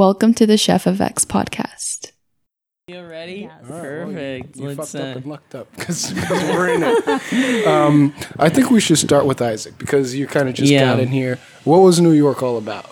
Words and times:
Welcome 0.00 0.32
to 0.36 0.46
the 0.46 0.56
Chef 0.56 0.86
of 0.86 1.02
X 1.02 1.26
podcast. 1.26 2.12
You 2.88 3.02
ready? 3.04 3.40
Yes. 3.40 3.70
All 3.70 3.76
right, 3.76 3.82
well, 3.82 4.08
you- 4.08 4.14
Perfect. 4.14 4.56
You, 4.56 4.68
Let's. 4.68 4.92
fucked 4.92 4.94
up 4.94 5.02
Uh, 5.02 5.18
and 5.18 5.26
lucked 5.26 5.54
up 5.54 5.76
because 5.76 6.14
we're 6.30 6.68
in 6.70 6.82
it. 6.82 7.66
Um, 7.66 8.14
I 8.38 8.48
think 8.48 8.70
we 8.70 8.80
should 8.80 8.96
start 8.96 9.26
with 9.26 9.42
Isaac 9.42 9.76
because 9.76 10.14
you 10.14 10.26
kind 10.26 10.48
of 10.48 10.54
just 10.54 10.72
Yeah. 10.72 10.86
got 10.86 11.00
in 11.00 11.08
here. 11.08 11.38
What 11.64 11.80
was 11.80 12.00
New 12.00 12.12
York 12.12 12.42
all 12.42 12.56
about? 12.56 12.86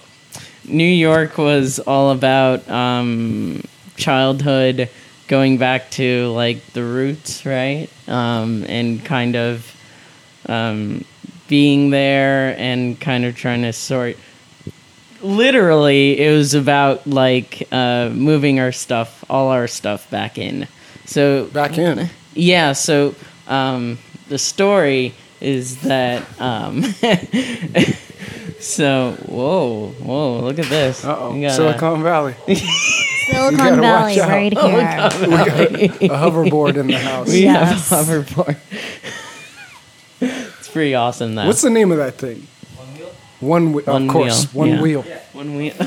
New 0.67 0.85
York 0.85 1.39
was 1.39 1.79
all 1.79 2.11
about 2.11 2.69
um, 2.69 3.63
childhood, 3.97 4.91
going 5.29 5.57
back 5.57 5.91
to 5.93 6.29
like 6.33 6.63
the 6.75 6.85
roots, 6.85 7.47
right? 7.47 7.89
Um, 8.07 8.65
and 8.69 9.03
kind 9.03 9.35
of 9.35 9.75
um, 10.45 11.07
being 11.49 11.89
there 11.89 12.55
and 12.59 13.01
kind 13.01 13.25
of 13.25 13.35
trying 13.35 13.63
to 13.63 13.73
sort. 13.73 14.19
Literally, 15.21 16.19
it 16.21 16.33
was 16.37 16.55
about 16.55 17.07
like 17.07 17.67
uh, 17.73 18.11
moving 18.13 18.61
our 18.61 18.73
stuff, 18.73 19.25
all 19.29 19.49
our 19.49 19.67
stuff 19.67 20.09
back 20.11 20.39
in. 20.39 20.69
So 21.07 21.47
Back 21.47 21.77
in. 21.79 22.09
Yeah, 22.35 22.73
so 22.73 23.15
um, 23.49 23.99
the 24.29 24.39
story 24.39 25.15
is 25.41 25.81
that. 25.83 26.23
Um, 26.41 26.83
so, 28.61 29.13
whoa, 29.27 29.89
whoa, 30.03 30.41
look 30.41 30.59
at 30.59 30.67
this. 30.67 31.05
Uh 31.05 31.17
oh, 31.19 31.35
You 31.35 31.43
got 31.49 31.55
Silicon 31.57 32.03
Valley. 32.03 32.35
Silicon 32.47 33.57
gotta 33.57 33.81
Valley 33.81 34.17
watch 34.19 34.25
out. 34.25 34.29
right 34.29 34.53
Oh, 34.57 34.69
here. 34.69 34.79
a 36.13 36.15
hoverboard 36.17 36.77
in 36.77 36.87
the 36.89 36.99
house. 36.99 37.29
we 37.29 37.43
Yes. 37.43 37.89
have 37.91 38.09
a 38.09 38.13
hoverboard. 38.23 38.57
it's 40.21 40.69
pretty 40.69 40.95
awesome, 40.95 41.35
though. 41.35 41.47
What's 41.47 41.63
the 41.63 41.71
name 41.71 41.91
of 41.93 41.99
that 41.99 42.15
thing? 42.15 42.47
One 43.41 43.73
wheel. 43.73 43.85
One 43.87 44.07
of 44.07 44.11
course, 44.11 44.53
wheel, 44.53 44.59
one 44.61 44.69
yeah. 44.71 44.83
wheel. 44.83 45.03
One 45.33 45.57
wheel. 45.57 45.73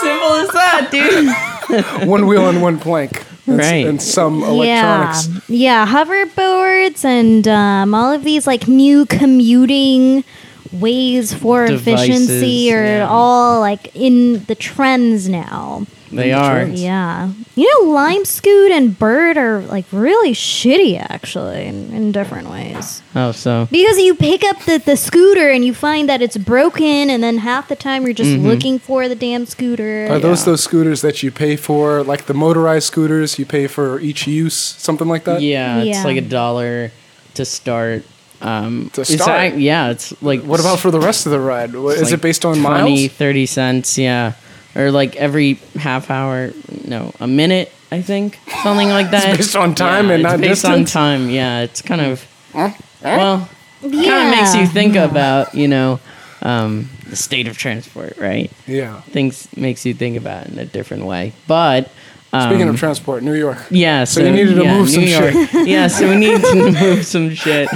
Simple 0.00 0.32
as 0.42 0.48
that, 0.50 0.88
dude. 0.90 2.08
one 2.08 2.26
wheel 2.26 2.48
and 2.48 2.60
one 2.62 2.78
plank. 2.78 3.24
And, 3.46 3.60
s- 3.60 3.66
Right. 3.70 3.86
and 3.86 4.00
some 4.02 4.42
electronics. 4.42 5.28
Yeah, 5.48 5.84
yeah, 5.84 5.86
hoverboards 5.86 7.04
and 7.04 7.46
um, 7.48 7.94
all 7.94 8.12
of 8.12 8.22
these 8.24 8.46
like 8.46 8.66
new 8.68 9.06
commuting 9.06 10.24
ways 10.72 11.32
for 11.34 11.64
efficiency 11.64 12.72
are 12.72 12.84
yeah. 12.84 13.08
all 13.08 13.60
like 13.60 13.94
in 13.94 14.44
the 14.44 14.54
trends 14.54 15.28
now. 15.28 15.86
They 16.10 16.32
are. 16.32 16.64
Yeah, 16.64 17.32
you 17.54 17.84
know, 17.84 17.90
Lime 17.92 18.24
Scoot 18.24 18.72
and 18.72 18.98
Bird 18.98 19.36
are 19.36 19.60
like 19.60 19.84
really 19.92 20.32
shitty 20.32 20.98
actually 21.00 21.66
in, 21.66 21.92
in 21.92 22.12
different 22.12 22.50
ways. 22.50 23.02
Oh, 23.14 23.32
so. 23.32 23.68
Because 23.70 23.98
you 23.98 24.14
pick 24.14 24.42
up 24.44 24.58
the, 24.64 24.78
the 24.78 24.96
scooter 24.96 25.50
and 25.50 25.64
you 25.64 25.72
find 25.74 26.08
that 26.08 26.20
it's 26.22 26.36
broken, 26.36 27.10
and 27.10 27.22
then 27.22 27.38
half 27.38 27.68
the 27.68 27.76
time 27.76 28.04
you're 28.04 28.12
just 28.12 28.36
looking 28.38 28.78
for 28.78 29.08
the 29.08 29.14
damn 29.14 29.46
scooter. 29.46 30.06
Are 30.10 30.18
those 30.18 30.44
those 30.44 30.62
scooters 30.62 31.00
that 31.02 31.22
you 31.22 31.30
pay 31.30 31.56
for, 31.56 32.02
like 32.02 32.26
the 32.26 32.34
motorized 32.34 32.86
scooters? 32.86 33.38
You 33.38 33.46
pay 33.46 33.66
for 33.66 34.00
each 34.00 34.26
use, 34.26 34.54
something 34.56 35.08
like 35.08 35.24
that. 35.24 35.40
Yeah, 35.42 35.82
it's 35.82 36.04
like 36.04 36.16
a 36.16 36.20
dollar 36.22 36.90
to 37.34 37.44
start. 37.44 38.04
Um, 38.42 38.88
To 38.94 39.02
it's 39.02 39.14
start? 39.14 39.52
ac- 39.52 39.58
yeah, 39.60 39.90
it's 39.90 40.20
like 40.22 40.42
What 40.42 40.60
about 40.60 40.78
for 40.78 40.90
the 40.90 40.98
rest 41.00 41.26
of 41.26 41.32
the 41.32 41.38
ride? 41.40 41.74
Is 41.74 42.02
like 42.04 42.12
it 42.12 42.22
based 42.22 42.44
on 42.46 42.56
20, 42.56 42.62
miles? 42.62 43.06
30 43.12 43.46
cents, 43.46 43.98
yeah. 43.98 44.32
Or 44.76 44.90
like 44.90 45.16
every 45.16 45.54
half 45.76 46.10
hour, 46.10 46.52
no, 46.86 47.12
a 47.20 47.26
minute, 47.26 47.72
I 47.90 48.02
think. 48.02 48.38
Something 48.62 48.88
like 48.88 49.10
that. 49.10 49.36
based 49.36 49.56
on 49.56 49.74
time 49.74 50.06
Yeah, 50.08 50.12
and 50.14 50.22
it's 50.22 50.30
not 50.32 50.40
based 50.40 50.62
distance? 50.62 50.96
on 50.96 51.02
time, 51.02 51.30
yeah. 51.30 51.62
It's 51.62 51.82
kind 51.82 52.00
of, 52.00 52.26
well, 52.54 53.48
kind 53.82 53.94
of 53.94 54.30
makes 54.30 54.54
you 54.54 54.66
think 54.66 54.94
about, 54.96 55.54
you 55.54 55.66
know, 55.68 55.98
um, 56.42 56.88
the 57.08 57.16
state 57.16 57.48
of 57.48 57.58
transport, 57.58 58.16
right? 58.16 58.50
Yeah. 58.66 59.00
Things 59.02 59.48
makes 59.56 59.84
you 59.84 59.92
think 59.94 60.16
about 60.16 60.46
it 60.46 60.52
in 60.52 60.58
a 60.58 60.64
different 60.64 61.04
way. 61.04 61.32
But, 61.48 61.90
um, 62.32 62.48
Speaking 62.50 62.68
of 62.68 62.78
transport, 62.78 63.24
New 63.24 63.34
York. 63.34 63.58
yeah, 63.70 64.04
so, 64.04 64.20
you 64.22 64.30
needed 64.30 64.54
to 64.54 64.62
yeah, 64.62 64.78
move 64.78 64.88
some 64.88 65.02
New 65.02 65.10
York. 65.10 65.34
yeah, 65.66 65.88
so 65.88 66.08
we 66.08 66.14
need 66.26 66.40
to 66.40 66.72
move 66.80 67.04
some 67.04 67.34
shit. 67.34 67.68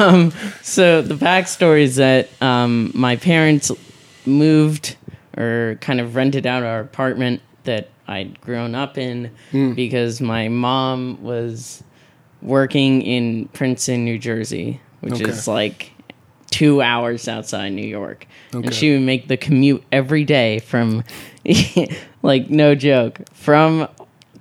Um, 0.00 0.32
so 0.62 1.00
the 1.00 1.14
backstory 1.14 1.82
is 1.82 1.94
that 1.96 2.28
um, 2.42 2.90
my 2.92 3.14
parents 3.14 3.70
moved 4.26 4.96
or 5.36 5.76
kind 5.80 6.00
of 6.00 6.14
rented 6.16 6.46
out 6.46 6.62
our 6.62 6.80
apartment 6.80 7.40
that 7.64 7.88
I'd 8.06 8.40
grown 8.40 8.74
up 8.74 8.98
in 8.98 9.30
Hmm. 9.50 9.72
because 9.72 10.20
my 10.20 10.48
mom 10.48 11.22
was 11.22 11.82
working 12.42 13.00
in 13.02 13.46
Princeton, 13.54 14.04
New 14.04 14.18
Jersey, 14.18 14.80
which 15.00 15.14
Okay. 15.14 15.30
is 15.30 15.48
like 15.48 15.90
two 16.50 16.82
hours 16.82 17.26
outside 17.26 17.70
New 17.72 17.86
York. 17.86 18.26
Okay. 18.54 18.66
And 18.66 18.74
she 18.74 18.92
would 18.92 19.00
make 19.02 19.28
the 19.28 19.36
commute 19.38 19.82
every 19.90 20.24
day 20.24 20.58
from, 20.60 21.02
like, 22.22 22.50
no 22.50 22.74
joke, 22.74 23.20
from 23.32 23.88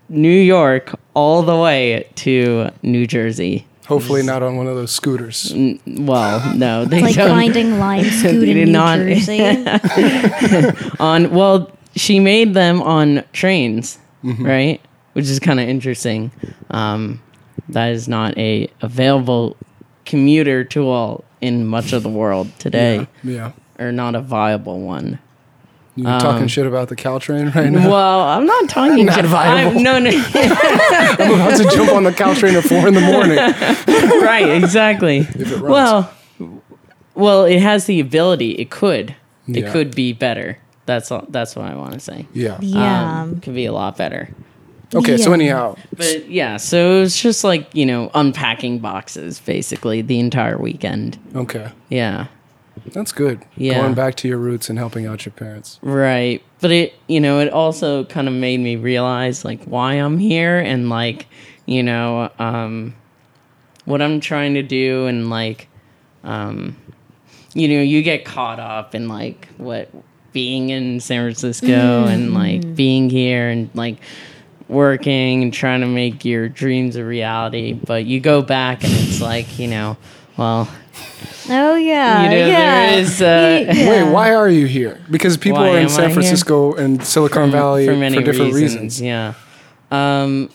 New 0.09 0.29
York 0.29 0.93
all 1.13 1.41
the 1.43 1.55
way 1.57 2.05
to 2.15 2.69
New 2.83 3.07
Jersey. 3.07 3.65
Hopefully 3.88 4.23
not 4.23 4.41
on 4.44 4.55
one 4.55 4.67
of 4.67 4.75
those 4.75 4.91
scooters. 4.91 5.53
Well, 5.85 6.55
no, 6.55 6.85
they 6.85 6.97
It's 6.97 7.03
like 7.03 7.16
don't. 7.16 7.29
finding 7.29 7.79
Lime 7.79 8.03
Scoot 8.09 8.47
in 8.47 8.55
New 8.57 8.66
not- 8.67 8.97
Jersey. 8.99 9.41
on 10.99 11.31
well, 11.31 11.71
she 11.95 12.19
made 12.19 12.53
them 12.53 12.81
on 12.81 13.23
trains, 13.33 13.99
Mm-hmm. 14.23 14.45
right? 14.45 14.81
Which 15.13 15.25
is 15.25 15.38
kind 15.39 15.59
of 15.59 15.67
interesting. 15.67 16.31
Um, 16.72 17.22
that 17.69 17.91
is 17.91 18.07
not 18.07 18.38
a 18.38 18.69
available 18.81 19.57
commuter 20.05 20.63
tool 20.63 21.23
in 21.41 21.67
much 21.67 21.91
of 21.93 22.03
the 22.03 22.09
world 22.09 22.47
today, 22.57 23.07
Yeah. 23.23 23.51
or 23.79 23.91
not 23.91 24.16
a 24.16 24.22
viable 24.22 24.79
one. 24.79 25.19
You're 25.95 26.19
talking 26.19 26.47
shit 26.47 26.65
about 26.65 26.89
the 26.89 26.95
Caltrain 26.95 27.53
right 27.53 27.71
now. 27.71 27.89
Well, 27.89 28.21
I'm 28.21 28.45
not 28.47 28.67
talking 28.69 29.05
Not 29.05 29.15
shit. 29.15 29.25
viable. 29.25 29.77
I'm- 29.77 29.83
no, 29.83 29.99
no, 29.99 30.09
I'm 30.33 31.33
about 31.33 31.57
to 31.57 31.69
jump 31.75 31.91
on 31.93 32.03
the 32.03 32.11
Caltrain 32.11 32.53
at 32.53 32.63
four 32.63 32.87
in 32.87 32.93
the 32.95 33.01
morning. 33.01 33.37
right, 34.23 34.49
exactly. 34.63 35.19
it 35.19 35.47
runs. 35.59 35.61
Well, 35.61 36.13
well, 37.15 37.45
it 37.45 37.59
has 37.61 37.85
the 37.85 37.99
ability. 37.99 38.51
It 38.53 38.69
could. 38.71 39.15
It 39.47 39.71
could 39.71 39.93
be 39.95 40.13
better. 40.13 40.57
That's 40.85 41.11
all, 41.11 41.25
that's 41.29 41.55
what 41.55 41.65
I 41.65 41.75
want 41.75 41.93
to 41.93 41.99
say. 41.99 42.27
Yeah. 42.33 42.57
yeah. 42.61 43.21
Um, 43.21 43.39
could 43.39 43.53
be 43.55 43.65
a 43.65 43.71
lot 43.73 43.95
better. 43.97 44.29
Okay, 44.95 45.17
so 45.17 45.23
Yeah. 45.23 45.27
Um, 45.27 45.33
anyhow, 45.41 45.75
But 45.95 46.29
yeah, 46.29 46.57
so 46.57 46.97
it 46.97 46.99
was 47.01 47.15
just 47.17 47.43
like 47.43 47.73
you 47.73 47.85
know 47.85 48.11
unpacking 48.13 48.79
boxes 48.79 49.39
basically 49.39 50.01
the 50.01 50.19
entire 50.19 50.57
weekend. 50.57 51.17
okay, 51.35 51.71
Yeah, 51.89 52.27
that's 52.91 53.11
good. 53.11 53.44
Yeah. 53.55 53.81
Going 53.81 53.94
back 53.94 54.16
to 54.16 54.27
your 54.27 54.38
roots 54.38 54.69
and 54.69 54.77
helping 54.77 55.05
out 55.05 55.25
your 55.25 55.33
parents. 55.33 55.79
right. 55.81 56.44
But 56.59 56.71
it 56.71 56.94
you 57.07 57.19
know 57.19 57.39
it 57.39 57.51
also 57.51 58.05
kind 58.05 58.27
of 58.27 58.33
made 58.33 58.59
me 58.59 58.75
realize 58.75 59.44
like 59.44 59.63
why 59.66 59.94
I'm 59.95 60.17
here 60.17 60.59
and 60.59 60.89
like 60.89 61.27
you 61.66 61.83
know 61.83 62.31
um, 62.39 62.95
what 63.85 64.01
I'm 64.01 64.19
trying 64.19 64.53
to 64.53 64.63
do 64.63 65.05
and 65.07 65.29
like 65.29 65.67
um, 66.23 66.77
you 67.53 67.67
know 67.67 67.81
you 67.81 68.01
get 68.01 68.23
caught 68.25 68.59
up 68.59 68.95
in 68.95 69.07
like 69.07 69.47
what 69.57 69.89
being 70.31 70.69
in 70.69 70.99
San 70.99 71.23
Francisco 71.23 72.05
and 72.05 72.33
like 72.33 72.75
being 72.75 73.09
here 73.09 73.49
and 73.49 73.69
like 73.73 73.97
working 74.69 75.43
and 75.43 75.53
trying 75.53 75.81
to 75.81 75.88
make 75.88 76.23
your 76.25 76.47
dreams 76.49 76.95
a 76.95 77.03
reality 77.03 77.73
but 77.73 78.05
you 78.05 78.19
go 78.19 78.41
back 78.41 78.83
and 78.83 78.91
it's 78.93 79.22
like 79.22 79.59
you 79.59 79.67
know 79.67 79.97
well 80.38 80.67
oh 81.49 81.75
yeah. 81.75 82.23
you 82.23 82.29
know 82.29 82.47
yeah. 82.47 82.91
there 82.91 82.99
is 82.99 83.21
uh, 83.21 83.65
Yeah. 83.73 83.89
Wait, 83.89 84.11
why 84.11 84.33
are 84.33 84.49
you 84.49 84.65
here? 84.65 85.01
Because 85.09 85.37
people 85.37 85.61
Why 85.61 85.69
are 85.69 85.77
in 85.77 85.83
am 85.83 85.85
I 85.85 85.91
San 85.91 86.05
here? 86.05 86.13
Francisco 86.13 86.73
and 86.73 87.03
Silicon 87.03 87.51
Valley 87.51 87.85
for 87.85 87.93
for, 87.93 87.97
many 87.99 88.23
different 88.23 88.53
reasons, 88.53 88.99
reasons. 88.99 89.01
Yeah. 89.01 89.33
Um, 89.91 90.49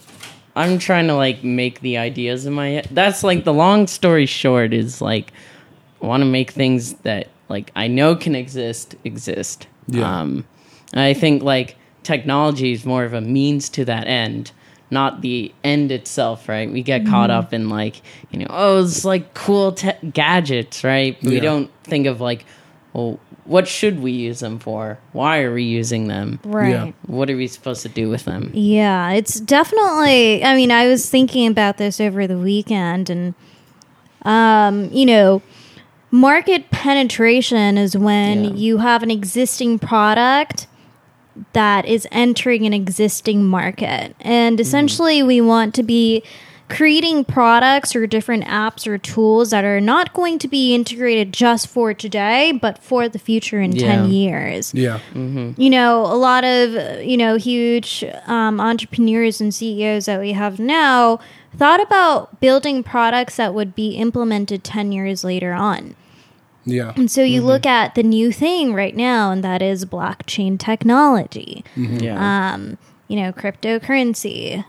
I'm 0.56 0.78
trying 0.78 1.06
to 1.06 1.14
like 1.14 1.44
make 1.44 1.80
the 1.80 1.98
ideas 1.98 2.46
in 2.46 2.52
my 2.52 2.68
head. 2.70 2.88
That's 2.90 3.22
like 3.22 3.44
the 3.44 3.52
long 3.52 3.86
story 3.86 4.26
short 4.26 4.72
is 4.72 5.00
like 5.00 5.32
I 6.02 6.06
want 6.06 6.22
to 6.22 6.26
make 6.26 6.50
things 6.50 6.94
that 6.94 7.28
like 7.48 7.70
I 7.76 7.86
know 7.88 8.16
can 8.16 8.34
exist 8.34 8.96
exist. 9.04 9.66
Yeah. 9.86 10.20
Um, 10.20 10.46
I 10.94 11.14
think 11.14 11.42
like 11.42 11.76
technology 12.02 12.72
is 12.72 12.84
more 12.84 13.04
of 13.04 13.12
a 13.12 13.20
means 13.20 13.68
to 13.70 13.84
that 13.84 14.06
end, 14.06 14.52
not 14.90 15.20
the 15.20 15.52
end 15.64 15.92
itself. 15.92 16.48
Right? 16.48 16.70
We 16.70 16.82
get 16.82 17.06
caught 17.06 17.30
up 17.30 17.52
in 17.52 17.68
like 17.68 18.02
you 18.30 18.38
know 18.40 18.46
oh 18.50 18.82
it's 18.84 19.04
like 19.04 19.34
cool 19.34 19.72
te- 19.72 19.92
gadgets, 20.12 20.84
right? 20.84 21.16
But 21.22 21.30
we 21.30 21.40
don't 21.40 21.70
think 21.84 22.06
of 22.06 22.20
like 22.20 22.44
well 22.92 23.18
what 23.44 23.66
should 23.66 24.00
we 24.00 24.12
use 24.12 24.40
them 24.40 24.58
for? 24.58 24.98
Why 25.12 25.40
are 25.40 25.54
we 25.54 25.62
using 25.62 26.06
them? 26.08 26.38
Right. 26.44 26.68
Yeah. 26.68 26.92
What 27.06 27.30
are 27.30 27.36
we 27.36 27.46
supposed 27.46 27.80
to 27.80 27.88
do 27.88 28.10
with 28.10 28.26
them? 28.26 28.50
Yeah, 28.52 29.12
it's 29.12 29.40
definitely. 29.40 30.44
I 30.44 30.54
mean, 30.54 30.70
I 30.70 30.86
was 30.86 31.08
thinking 31.08 31.46
about 31.46 31.78
this 31.78 31.98
over 31.98 32.26
the 32.26 32.36
weekend, 32.36 33.08
and 33.08 33.34
um, 34.22 34.90
you 34.92 35.06
know, 35.06 35.40
market 36.10 36.70
penetration 36.70 37.78
is 37.78 37.96
when 37.96 38.44
Yeah. 38.44 38.50
you 38.50 38.78
have 38.78 39.02
an 39.02 39.10
existing 39.10 39.78
product 39.78 40.66
that 41.52 41.84
is 41.86 42.06
entering 42.10 42.66
an 42.66 42.72
existing 42.74 43.46
market, 43.46 44.14
and 44.20 44.60
essentially, 44.60 45.22
we 45.22 45.40
want 45.40 45.74
to 45.76 45.82
be 45.82 46.22
creating 46.68 47.24
products 47.24 47.96
or 47.96 48.06
different 48.06 48.44
apps 48.44 48.86
or 48.86 48.98
tools 48.98 49.48
that 49.50 49.64
are 49.64 49.80
not 49.80 50.12
going 50.12 50.38
to 50.38 50.46
be 50.46 50.74
integrated 50.74 51.32
just 51.32 51.66
for 51.66 51.94
today, 51.94 52.52
but 52.52 52.76
for 52.82 53.08
the 53.08 53.18
future 53.18 53.58
in 53.58 53.72
Yeah. 53.72 53.86
10 54.02 54.10
years. 54.10 54.74
Yeah. 54.74 54.98
You 55.14 55.70
know, 55.70 56.02
a 56.04 56.12
lot 56.16 56.44
of, 56.44 57.02
you 57.02 57.16
know, 57.16 57.36
huge 57.36 58.04
um, 58.26 58.60
entrepreneurs 58.60 59.40
and 59.40 59.54
CEOs 59.54 60.04
that 60.04 60.20
we 60.20 60.32
have 60.32 60.58
now 60.58 61.20
thought 61.56 61.80
about 61.80 62.38
building 62.40 62.82
products 62.82 63.36
that 63.36 63.54
would 63.54 63.74
be 63.74 63.92
implemented 63.92 64.62
10 64.62 64.92
years 64.92 65.24
later 65.24 65.54
on. 65.54 65.94
Yeah. 66.68 66.92
And 66.96 67.10
so 67.10 67.22
you 67.22 67.40
look 67.42 67.64
at 67.66 67.94
the 67.94 68.02
new 68.02 68.30
thing 68.32 68.74
right 68.74 68.94
now, 68.94 69.30
and 69.32 69.42
that 69.42 69.62
is 69.62 69.84
blockchain 69.84 70.58
technology 70.58 71.64
Yeah. 71.76 72.52
um, 72.54 72.76
you 73.08 73.16
know, 73.16 73.32
cryptocurrency, 73.32 74.64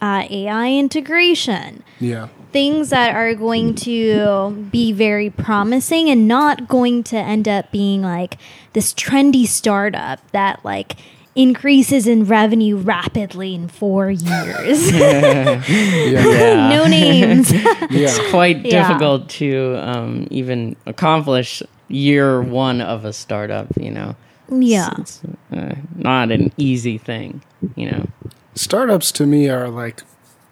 uh, 0.00 0.24
AI 0.30 0.72
integration, 0.72 1.82
Yeah. 2.00 2.28
things 2.52 2.88
that 2.90 3.14
are 3.14 3.34
going 3.34 3.74
to 3.74 4.68
be 4.72 4.90
very 4.92 5.28
promising 5.28 6.08
and 6.08 6.26
not 6.26 6.66
going 6.68 7.02
to 7.04 7.16
end 7.18 7.46
up 7.48 7.70
being 7.72 8.00
like 8.02 8.38
this 8.72 8.94
trendy 8.94 9.46
startup 9.46 10.20
that 10.32 10.60
like 10.64 10.96
increases 11.34 12.06
in 12.06 12.24
revenue 12.24 12.76
rapidly 12.76 13.54
in 13.54 13.68
four 13.68 14.10
years. 14.10 14.90
Yeah. 14.92 15.62
yeah. 15.68 16.68
no 16.68 16.86
names. 16.86 17.50
yeah. 17.90 18.30
quite 18.30 18.64
Yeah. 18.64 18.86
difficult 18.88 19.28
to 19.30 19.76
um, 19.78 20.26
even 20.30 20.76
accomplish 20.86 21.62
year 21.88 22.40
one 22.40 22.80
of 22.80 23.04
a 23.04 23.12
startup. 23.12 23.66
You 23.78 23.90
know, 23.90 24.16
yeah. 24.50 24.90
it's 24.98 25.20
uh, 25.52 25.74
not 25.96 26.30
an 26.30 26.52
easy 26.56 26.98
thing. 26.98 27.42
You 27.76 27.90
know, 27.90 28.06
Startups 28.54 29.10
to 29.12 29.26
me 29.26 29.48
are 29.48 29.68
like 29.68 30.02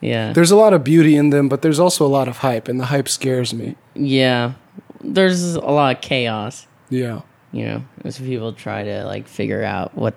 yeah, 0.00 0.32
there's 0.32 0.50
a 0.50 0.56
lot 0.56 0.72
of 0.72 0.82
beauty 0.82 1.14
in 1.16 1.30
them, 1.30 1.48
but 1.48 1.62
there's 1.62 1.78
also 1.78 2.04
a 2.04 2.08
lot 2.08 2.26
of 2.26 2.38
hype, 2.38 2.66
and 2.66 2.80
the 2.80 2.86
hype 2.86 3.08
scares 3.08 3.54
me. 3.54 3.76
yeah. 3.94 4.54
There's 5.04 5.54
a 5.54 5.60
lot 5.60 5.96
of 5.96 6.00
chaos. 6.02 6.66
Yeah. 6.88 7.22
You 7.52 7.64
know, 7.66 7.84
as 8.04 8.18
people 8.18 8.52
try 8.52 8.84
to 8.84 9.04
like 9.04 9.26
figure 9.28 9.62
out 9.64 9.96
what. 9.96 10.14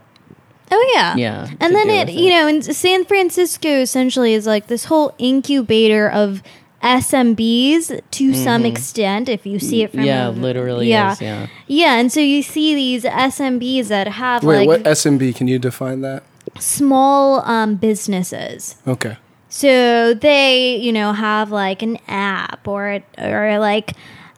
Oh 0.71 0.91
yeah. 0.95 1.15
Yeah, 1.15 1.47
And 1.59 1.75
then 1.75 1.88
do 1.88 1.94
it, 1.94 2.09
you 2.12 2.29
know, 2.31 2.47
in 2.47 2.62
San 2.62 3.06
Francisco 3.06 3.69
essentially 3.69 4.33
is 4.33 4.47
like 4.47 4.67
this 4.67 4.85
whole 4.85 5.13
incubator 5.17 6.09
of 6.09 6.41
SMBs 6.81 8.01
to 8.12 8.33
some 8.33 8.65
extent 8.65 9.29
if 9.29 9.45
you 9.45 9.59
see 9.59 9.83
it 9.83 9.91
from 9.91 10.00
Mm-hmm. 10.01 10.07
Yeah, 10.07 10.29
a- 10.29 10.31
literally 10.31 10.89
yeah. 10.89 11.12
is. 11.13 11.21
Yeah. 11.21 11.47
Yeah, 11.67 11.95
and 11.95 12.12
so 12.12 12.19
you 12.19 12.41
see 12.44 12.75
these 12.75 13.03
SMBs 13.03 13.88
that 13.88 14.07
have 14.07 14.44
Wait, 14.44 14.59
like 14.59 14.67
what 14.67 14.83
SMB? 14.83 15.35
Can 15.35 15.47
you 15.47 15.59
define 15.59 16.01
that? 16.01 16.23
small 16.59 17.41
um, 17.50 17.75
businesses. 17.75 18.75
Okay. 18.88 19.17
So 19.50 20.13
they, 20.13 20.75
you 20.77 20.91
know, 20.94 21.12
have 21.13 21.51
like 21.51 21.81
an 21.81 21.97
app 22.07 22.67
or 22.67 23.01
or 23.17 23.57
like 23.59 23.94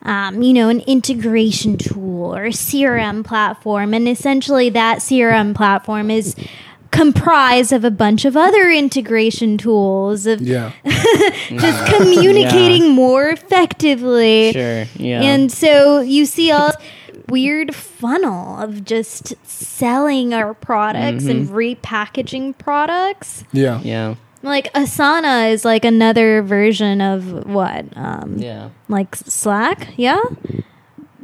um, 0.07 0.41
you 0.41 0.53
know, 0.53 0.69
an 0.69 0.79
integration 0.81 1.77
tool 1.77 2.35
or 2.35 2.45
a 2.45 2.49
CRM 2.49 3.23
platform, 3.23 3.93
and 3.93 4.07
essentially 4.07 4.69
that 4.69 4.99
CRM 4.99 5.53
platform 5.53 6.09
is 6.09 6.35
comprised 6.91 7.73
of 7.73 7.83
a 7.83 7.91
bunch 7.91 8.23
of 8.23 8.37
other 8.37 8.71
integration 8.71 9.57
tools 9.57 10.25
of 10.25 10.41
Yeah. 10.41 10.71
just 10.85 11.93
communicating 11.95 12.91
more 12.91 13.27
effectively. 13.27 14.53
Sure. 14.53 14.85
Yeah. 14.95 15.21
And 15.21 15.51
so 15.51 15.99
you 15.99 16.25
see 16.25 16.49
a 16.51 16.71
weird 17.27 17.75
funnel 17.75 18.57
of 18.57 18.85
just 18.85 19.33
selling 19.45 20.33
our 20.33 20.53
products 20.53 21.25
and 21.25 21.49
repackaging 21.49 22.57
products. 22.57 23.43
Yeah. 23.51 23.81
yeah. 23.81 24.15
Like 24.43 24.71
Asana 24.73 25.51
is 25.51 25.65
like 25.65 25.83
another 25.85 26.41
version 26.41 27.01
of 27.01 27.45
what? 27.47 27.85
Um, 27.95 28.37
Yeah. 28.37 28.69
Like 28.87 29.15
Slack? 29.15 29.89
Yeah? 29.97 30.19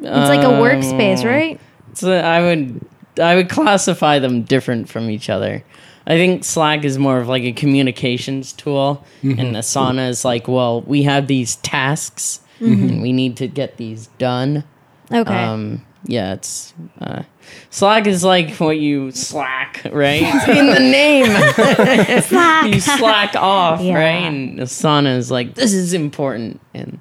It's 0.05 0.29
like 0.29 0.41
a 0.41 0.51
workspace, 0.61 1.21
Um, 1.21 1.27
right? 1.27 1.59
So 1.93 2.11
I 2.13 2.41
would 2.41 2.85
I 3.21 3.35
would 3.35 3.49
classify 3.49 4.19
them 4.19 4.41
different 4.43 4.89
from 4.89 5.09
each 5.09 5.29
other. 5.29 5.63
I 6.05 6.15
think 6.17 6.43
Slack 6.43 6.83
is 6.83 6.97
more 6.97 7.19
of 7.19 7.29
like 7.29 7.43
a 7.43 7.53
communications 7.53 8.51
tool, 8.51 9.05
and 9.21 9.55
Asana 9.55 10.09
is 10.09 10.25
like, 10.25 10.47
well, 10.49 10.81
we 10.81 11.03
have 11.03 11.27
these 11.27 11.55
tasks, 11.57 12.41
and 12.59 13.01
we 13.01 13.13
need 13.13 13.37
to 13.37 13.47
get 13.47 13.77
these 13.77 14.07
done. 14.17 14.65
Okay. 15.11 15.33
Um, 15.33 15.85
yeah, 16.05 16.33
it's 16.33 16.73
uh, 16.99 17.23
Slack 17.69 18.05
is 18.07 18.23
like 18.23 18.51
what 18.57 18.79
you 18.79 19.11
slack, 19.11 19.81
right? 19.91 20.21
It's 20.23 20.47
in 20.47 20.67
the 20.67 20.79
name. 20.79 21.25
Slack. 22.23 22.73
you 22.73 22.79
slack 22.79 23.35
off, 23.35 23.81
Yeah. 23.81 23.95
right? 23.95 24.23
And 24.25 24.59
Asana 24.59 25.17
is 25.17 25.31
like, 25.31 25.55
this 25.55 25.73
is 25.73 25.93
important, 25.93 26.59
and 26.73 26.99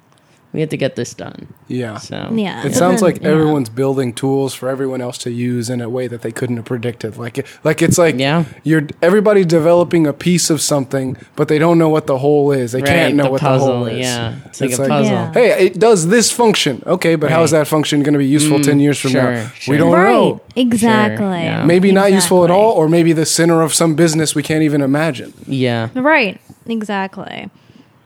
we 0.53 0.59
have 0.61 0.69
to 0.69 0.77
get 0.77 0.95
this 0.95 1.13
done. 1.13 1.47
Yeah. 1.67 1.97
So 1.97 2.29
yeah. 2.33 2.65
It 2.65 2.75
sounds 2.75 3.01
like 3.01 3.21
Yeah. 3.21 3.29
everyone's 3.29 3.69
building 3.69 4.13
tools 4.13 4.53
for 4.53 4.69
everyone 4.69 5.01
else 5.01 5.17
to 5.19 5.31
use 5.31 5.69
in 5.69 5.81
a 5.81 5.89
way 5.89 6.07
that 6.07 6.21
they 6.21 6.31
couldn't 6.31 6.57
have 6.57 6.65
predicted. 6.65 7.17
Like, 7.17 7.39
it, 7.39 7.47
like 7.63 7.81
it's 7.81 7.97
like 7.97 8.19
Yeah. 8.19 8.45
you're 8.63 8.87
everybody 9.01 9.43
developing 9.45 10.05
a 10.05 10.13
piece 10.13 10.49
of 10.51 10.61
something, 10.61 11.17
but 11.35 11.47
they 11.47 11.57
don't 11.57 11.77
know 11.79 11.89
what 11.89 12.05
the 12.05 12.19
whole 12.19 12.51
is. 12.51 12.71
They 12.73 12.81
Right, 12.81 12.87
can't 12.87 13.15
know 13.15 13.23
the 13.25 13.31
what 13.31 13.41
puzzle, 13.41 13.67
the 13.67 13.73
whole 13.73 13.85
is. 13.87 13.99
yeah. 14.05 14.35
It's 14.45 14.61
like 14.61 14.73
a 14.73 14.77
puzzle. 14.87 15.13
Yeah. 15.13 15.33
Hey, 15.33 15.65
it 15.65 15.79
does 15.79 16.07
this 16.09 16.29
function. 16.31 16.83
Okay, 16.85 17.15
but 17.15 17.31
how 17.31 17.41
is 17.43 17.51
that 17.51 17.67
function 17.67 18.03
going 18.03 18.13
to 18.13 18.19
be 18.19 18.27
useful 18.27 18.59
ten 18.59 18.77
mm, 18.77 18.81
years 18.81 18.99
from 18.99 19.11
sure, 19.11 19.31
now? 19.33 19.47
sure. 19.55 19.71
We 19.73 19.77
don't 19.77 19.91
right. 19.93 20.11
know. 20.11 20.41
Exactly. 20.55 21.25
yeah. 21.25 21.65
Maybe 21.65 21.91
not 21.91 22.11
useful 22.11 22.43
at 22.43 22.51
all, 22.51 22.73
or 22.73 22.87
maybe 22.87 23.11
the 23.13 23.25
center 23.25 23.61
of 23.61 23.73
some 23.73 23.95
business 23.95 24.35
we 24.35 24.43
can't 24.43 24.61
even 24.63 24.81
imagine. 24.81 25.33
yeah, 25.47 25.89
Right. 25.95 26.39
Exactly. 26.67 27.49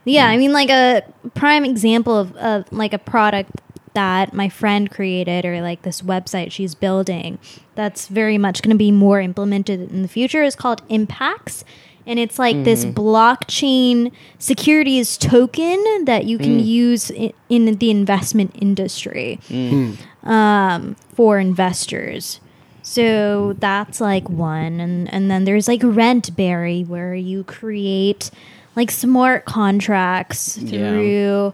Yeah, 0.07 0.29
mm. 0.29 0.33
I 0.33 0.37
mean, 0.37 0.53
like 0.53 0.69
a 0.69 1.03
prime 1.35 1.65
example 1.65 2.17
of, 2.17 2.35
of 2.37 2.71
like 2.71 2.93
a 2.93 2.99
product 2.99 3.51
that 3.93 4.33
my 4.33 4.47
friend 4.47 4.91
created 4.91 5.43
or 5.43 5.59
like 5.59 5.81
this 5.81 6.03
website 6.03 6.51
she's 6.51 6.75
building 6.75 7.39
that's 7.73 8.07
very 8.07 8.37
much 8.37 8.61
going 8.61 8.73
to 8.73 8.77
be 8.77 8.91
more 8.91 9.19
implemented 9.19 9.91
in 9.91 10.03
the 10.03 10.07
future 10.07 10.43
is 10.43 10.55
called 10.55 10.83
Impacts. 10.87 11.63
And 12.05 12.19
it's 12.19 12.37
like 12.37 12.63
this 12.63 12.85
mm-hmm. 12.85 12.97
blockchain 12.97 14.11
securities 14.39 15.17
token 15.17 16.05
that 16.05 16.25
you 16.25 16.37
can 16.37 16.59
mm. 16.59 16.65
use 16.65 17.09
in, 17.09 17.33
in 17.49 17.75
the 17.77 17.89
investment 17.89 18.51
industry 18.61 19.39
mm. 19.49 19.95
hmm. 19.97 20.29
um, 20.29 20.95
for 21.13 21.37
investors. 21.37 22.39
So 22.83 23.53
that's 23.59 23.99
like 23.99 24.29
one, 24.29 24.79
and 24.79 25.13
and 25.13 25.29
then 25.29 25.43
there's 25.43 25.67
like 25.67 25.81
Rentberry 25.81 26.87
where 26.87 27.13
you 27.13 27.43
create 27.43 28.31
like 28.77 28.89
smart 28.91 29.43
contracts 29.45 30.57
Yeah. 30.57 30.91
through 30.91 31.53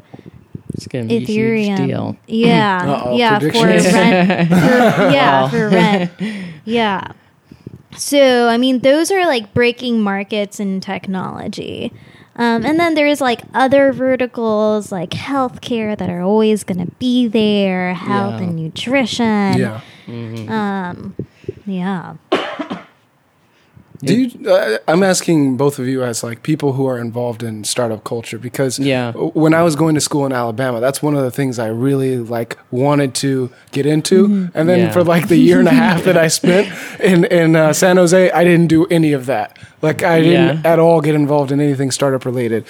it's 0.75 0.85
gonna 0.87 1.05
be 1.05 1.17
a 1.17 1.21
Ethereum. 1.21 1.77
huge 1.77 1.87
deal. 1.87 2.17
Yeah, 2.27 2.81
Uh-oh, 3.03 3.15
yeah, 3.17 3.39
for 3.39 3.45
rent. 3.47 3.83
For, 3.83 4.55
yeah, 5.11 5.47
for 5.49 5.69
rent. 5.69 6.11
Yeah. 6.65 7.11
So 7.97 8.47
I 8.47 8.57
mean, 8.57 8.79
those 8.79 9.11
are 9.11 9.25
like 9.27 9.53
breaking 9.53 10.01
markets 10.01 10.59
in 10.59 10.79
technology. 10.81 11.91
Um, 12.35 12.65
and 12.65 12.79
then 12.79 12.95
there's 12.95 13.21
like 13.21 13.41
other 13.53 13.93
verticals 13.93 14.91
like 14.91 15.11
healthcare 15.11 15.95
that 15.95 16.09
are 16.09 16.21
always 16.21 16.63
going 16.63 16.83
to 16.83 16.91
be 16.97 17.27
there, 17.27 17.93
health 17.93 18.41
Yeah. 18.41 18.47
and 18.47 18.55
nutrition. 18.55 19.57
Yeah. 19.59 19.81
Um, 20.07 21.15
yeah. 21.67 22.15
Do 24.03 24.13
you? 24.21 24.49
Uh, 24.49 24.77
I'm 24.87 25.03
asking 25.03 25.57
both 25.57 25.79
of 25.79 25.87
you 25.87 26.03
as 26.03 26.23
like 26.23 26.43
people 26.43 26.73
who 26.73 26.85
are 26.87 26.97
involved 26.99 27.41
in 27.43 27.63
startup 27.63 28.03
culture 28.03 28.37
because 28.37 28.77
Yeah. 28.79 29.11
when 29.13 29.53
I 29.53 29.63
was 29.63 29.75
going 29.75 29.95
to 29.95 30.01
school 30.01 30.25
in 30.25 30.31
Alabama, 30.33 30.79
that's 30.79 31.01
one 31.01 31.15
of 31.15 31.23
the 31.23 31.31
things 31.31 31.59
I 31.59 31.67
really 31.67 32.17
like 32.17 32.57
wanted 32.71 33.13
to 33.15 33.49
get 33.71 33.85
into. 33.85 34.49
And 34.53 34.67
then 34.67 34.79
Yeah. 34.79 34.91
for 34.91 35.03
like 35.03 35.27
the 35.27 35.37
year 35.37 35.59
and 35.59 35.67
a 35.67 35.71
half 35.73 36.03
that 36.03 36.17
I 36.17 36.27
spent 36.39 36.67
in 36.99 37.25
in 37.25 37.55
uh, 37.55 37.73
San 37.73 37.97
Jose, 37.97 38.31
I 38.31 38.43
didn't 38.43 38.67
do 38.67 38.85
any 38.87 39.13
of 39.13 39.25
that. 39.27 39.57
Like 39.81 40.03
I 40.03 40.21
didn't 40.21 40.61
Yeah. 40.63 40.71
at 40.73 40.79
all 40.79 41.01
get 41.01 41.15
involved 41.15 41.51
in 41.51 41.59
anything 41.61 41.91
startup 41.91 42.25
related. 42.25 42.65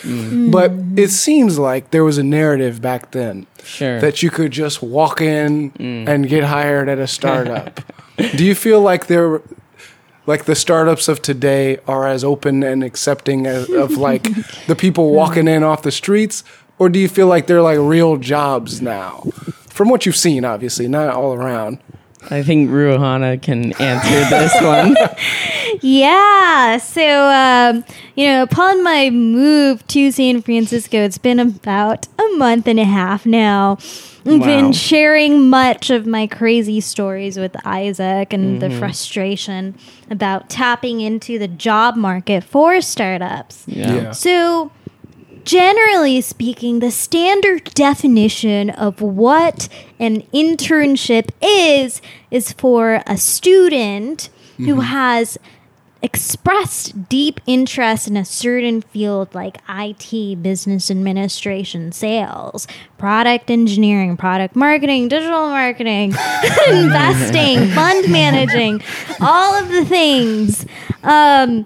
But 0.51 0.71
it 0.95 1.09
seems 1.09 1.57
like 1.59 1.91
there 1.91 2.03
was 2.03 2.17
a 2.17 2.23
narrative 2.23 2.81
back 2.81 3.11
then 3.11 3.45
Sure. 3.63 3.99
that 4.01 4.21
you 4.21 4.29
could 4.29 4.51
just 4.51 4.83
walk 4.83 5.21
in 5.21 5.71
and 6.07 6.27
get 6.27 6.43
hired 6.43 6.89
at 6.89 6.99
a 6.99 7.07
startup. 7.07 7.79
Do 8.37 8.43
you 8.43 8.53
feel 8.55 8.81
like 8.81 9.07
there 9.07 9.41
like 10.25 10.45
the 10.45 10.55
startups 10.55 11.07
of 11.07 11.21
today 11.21 11.77
are 11.87 12.07
as 12.07 12.23
open 12.23 12.63
and 12.63 12.83
accepting 12.83 13.45
as, 13.45 13.69
of 13.69 13.91
like 13.97 14.23
the 14.67 14.75
people 14.75 15.11
walking 15.11 15.47
in 15.47 15.63
off 15.63 15.83
the 15.83 15.91
streets 15.91 16.43
or 16.79 16.89
do 16.89 16.99
you 16.99 17.07
feel 17.07 17.27
like 17.27 17.47
they're 17.47 17.61
like 17.61 17.79
real 17.79 18.17
jobs 18.17 18.81
now? 18.81 19.21
From 19.69 19.89
what 19.89 20.05
you've 20.05 20.15
seen 20.15 20.45
obviously, 20.45 20.87
not 20.87 21.13
all 21.13 21.33
around. 21.33 21.79
I 22.29 22.41
think 22.41 22.69
Ruhana 22.69 23.41
can 23.41 23.73
answer 23.81 24.29
this 24.29 24.53
one. 24.61 24.95
Yeah. 25.81 26.77
So, 26.77 27.01
um, 27.01 27.83
you 28.15 28.27
know, 28.27 28.43
upon 28.43 28.83
my 28.83 29.09
move 29.09 29.85
to 29.87 30.11
San 30.11 30.41
Francisco, 30.41 30.97
it's 30.97 31.17
been 31.17 31.39
about 31.39 32.07
a 32.19 32.37
month 32.37 32.67
and 32.67 32.79
a 32.79 32.85
half 32.85 33.25
now. 33.25 33.77
I've 34.25 34.39
Wow. 34.39 34.45
been 34.45 34.71
sharing 34.71 35.49
much 35.49 35.89
of 35.89 36.05
my 36.05 36.27
crazy 36.27 36.79
stories 36.79 37.37
with 37.37 37.55
Isaac 37.65 38.31
and 38.31 38.61
the 38.61 38.67
mm-hmm. 38.67 38.79
frustration 38.79 39.75
about 40.09 40.49
tapping 40.49 41.01
into 41.01 41.37
the 41.37 41.47
job 41.47 41.95
market 41.97 42.43
for 42.43 42.79
startups. 42.79 43.63
Yeah. 43.67 43.93
Yeah. 43.95 44.11
So, 44.11 44.71
generally 45.43 46.21
speaking, 46.21 46.79
the 46.79 46.91
standard 46.91 47.65
definition 47.73 48.69
of 48.69 49.01
what 49.01 49.67
an 49.99 50.21
internship 50.33 51.29
is 51.41 52.01
is 52.31 52.53
for 52.53 53.03
a 53.05 53.17
student 53.17 54.29
who 54.57 54.75
mm-hmm. 54.75 54.81
has 54.81 55.37
expressed 56.03 57.07
deep 57.07 57.39
interest 57.47 58.09
in 58.09 58.17
a 58.17 58.25
certain 58.25 58.81
field 58.81 59.33
like 59.33 59.57
IT, 59.69 60.43
business 60.43 60.91
administration, 60.91 61.93
sales, 61.93 62.67
product 62.97 63.49
engineering, 63.49 64.17
product 64.17 64.53
marketing, 64.53 65.07
digital 65.07 65.47
marketing, 65.47 66.09
investing, 66.67 67.67
fund 67.71 68.11
managing, 68.11 68.83
all 69.21 69.53
of 69.55 69.69
the 69.69 69.85
things. 69.85 70.65
Um, 71.03 71.65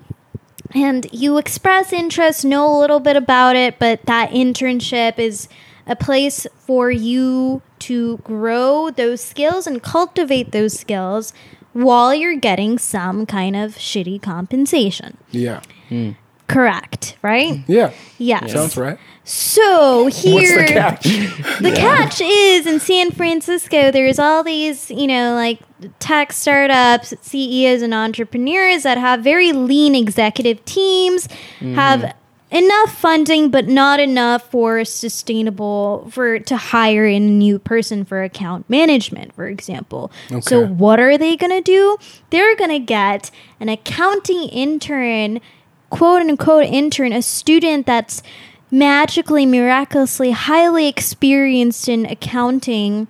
and 0.75 1.07
you 1.11 1.39
express 1.39 1.91
interest, 1.91 2.45
know 2.45 2.77
a 2.77 2.77
little 2.79 2.99
bit 2.99 3.15
about 3.15 3.55
it, 3.55 3.79
but 3.79 4.03
that 4.03 4.29
internship 4.29 5.17
is 5.17 5.49
a 5.87 5.95
place 5.95 6.45
for 6.59 6.91
you 6.91 7.61
to 7.79 8.17
grow 8.17 8.91
those 8.91 9.21
skills 9.21 9.65
and 9.65 9.81
cultivate 9.81 10.51
those 10.51 10.77
skills 10.77 11.33
while 11.77 12.13
you're 12.13 12.35
getting 12.35 12.79
some 12.79 13.25
kind 13.25 13.55
of 13.55 13.75
shitty 13.75 14.21
compensation. 14.21 15.17
Yeah. 15.31 15.61
Hmm. 15.89 16.11
Correct, 16.47 17.17
right? 17.21 17.55
Mm. 17.55 17.63
Yeah. 17.67 17.93
Yes. 18.17 18.53
Sounds 18.53 18.77
right. 18.77 18.97
So 19.25 20.05
What's 20.05 20.23
here 20.23 20.61
the 20.67 20.73
catch? 20.73 21.03
the 21.03 21.73
catch 21.75 22.21
is 22.21 22.65
in 22.65 22.79
San 22.79 23.11
Francisco, 23.11 23.91
there's 23.91 24.17
all 24.17 24.43
these, 24.43 24.89
you 24.89 25.07
know, 25.07 25.35
like 25.35 25.59
tech 25.99 26.31
startups, 26.31 27.13
CEOs, 27.21 27.81
and 27.81 27.93
entrepreneurs 27.93 28.83
that 28.83 28.97
have 28.97 29.21
very 29.21 29.51
lean 29.51 29.93
executive 29.93 30.63
teams, 30.63 31.27
have 31.59 31.99
mm-hmm. 31.99 32.17
Enough 32.49 32.97
funding, 32.97 33.49
but 33.49 33.67
not 33.67 33.99
enough 33.99 34.49
for 34.49 34.85
sustainable 34.85 36.07
for 36.11 36.39
to 36.39 36.57
hire 36.57 37.05
in 37.05 37.23
a 37.23 37.31
new 37.31 37.59
person 37.59 38.05
for 38.05 38.23
account 38.23 38.69
management, 38.69 39.33
for 39.33 39.47
example. 39.47 40.11
okay. 40.31 40.41
So 40.41 40.65
what 40.65 40.99
are 40.99 41.17
they 41.17 41.35
gonna 41.35 41.61
do? 41.61 41.97
They're 42.29 42.55
gonna 42.55 42.79
get 42.79 43.31
an 43.59 43.69
accounting 43.69 44.43
intern, 44.49 45.41
quote 45.89 46.21
unquote 46.21 46.65
intern, 46.65 47.11
a 47.11 47.21
student 47.21 47.85
that's 47.85 48.23
magically, 48.71 49.45
miraculously, 49.45 50.31
highly 50.31 50.87
experienced 50.87 51.87
in 51.89 52.05
accounting, 52.05 53.07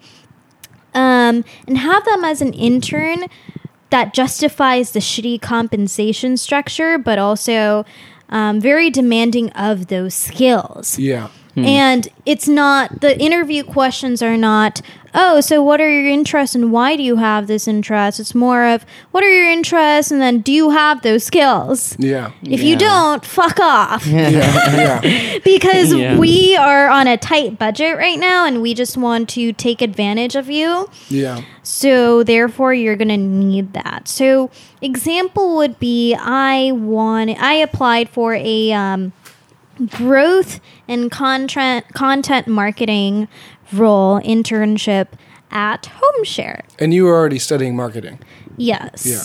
um, 0.93 1.43
and 1.67 1.77
have 1.77 2.05
them 2.05 2.23
as 2.23 2.41
an 2.41 2.53
intern 2.53 3.25
that 3.89 4.13
justifies 4.13 4.91
the 4.91 4.99
shitty 4.99 5.41
compensation 5.41 6.37
structure, 6.37 6.97
but 6.97 7.17
also 7.17 7.85
um, 8.29 8.59
very 8.59 8.89
demanding 8.89 9.49
of 9.51 9.87
those 9.87 10.13
skills. 10.13 10.97
Yeah. 10.99 11.29
And 11.65 12.07
it's 12.25 12.47
not, 12.47 13.01
the 13.01 13.19
interview 13.19 13.63
questions 13.63 14.21
are 14.21 14.37
not, 14.37 14.81
oh, 15.15 15.41
so 15.41 15.63
what 15.63 15.81
are 15.81 15.89
your 15.89 16.07
interests 16.07 16.53
and 16.55 16.71
why 16.71 16.95
do 16.95 17.01
you 17.01 17.15
have 17.15 17.47
this 17.47 17.67
interest? 17.67 18.19
It's 18.19 18.35
more 18.35 18.65
of, 18.65 18.85
what 19.11 19.23
are 19.23 19.33
your 19.33 19.49
interests 19.49 20.11
and 20.11 20.21
then 20.21 20.41
do 20.41 20.51
you 20.51 20.69
have 20.69 21.01
those 21.01 21.23
skills? 21.23 21.95
Yeah. 21.97 22.31
If 22.43 22.61
you 22.61 22.75
don't, 22.77 23.25
fuck 23.25 23.59
off. 23.59 24.05
Yeah. 24.17 25.01
Yeah. 25.01 25.39
because 25.43 25.93
Yeah. 25.93 26.17
we 26.17 26.55
are 26.55 26.89
on 26.89 27.07
a 27.07 27.17
tight 27.17 27.57
budget 27.57 27.97
right 27.97 28.19
now 28.19 28.45
and 28.45 28.61
we 28.61 28.73
just 28.73 28.97
want 28.97 29.29
to 29.29 29.51
take 29.53 29.81
advantage 29.81 30.35
of 30.35 30.49
you. 30.49 30.89
Yeah. 31.09 31.41
So 31.63 32.23
therefore 32.23 32.73
you're 32.73 32.95
going 32.95 33.07
to 33.09 33.17
need 33.17 33.73
that. 33.73 34.07
So 34.07 34.49
example 34.81 35.55
would 35.55 35.79
be 35.79 36.15
I 36.15 36.71
want 36.73 37.31
I 37.41 37.53
applied 37.53 38.09
for 38.09 38.35
a 38.35 38.71
um, 38.73 39.13
growth 39.85 40.59
and 40.87 41.11
content 41.11 41.85
content 41.93 42.47
marketing 42.47 43.27
role 43.73 44.19
internship 44.21 45.07
at 45.51 45.89
HomeShare. 46.01 46.61
And 46.79 46.93
you 46.93 47.05
were 47.05 47.15
already 47.15 47.39
studying 47.39 47.75
marketing. 47.75 48.19
Yes. 48.57 49.05
Yeah. 49.05 49.23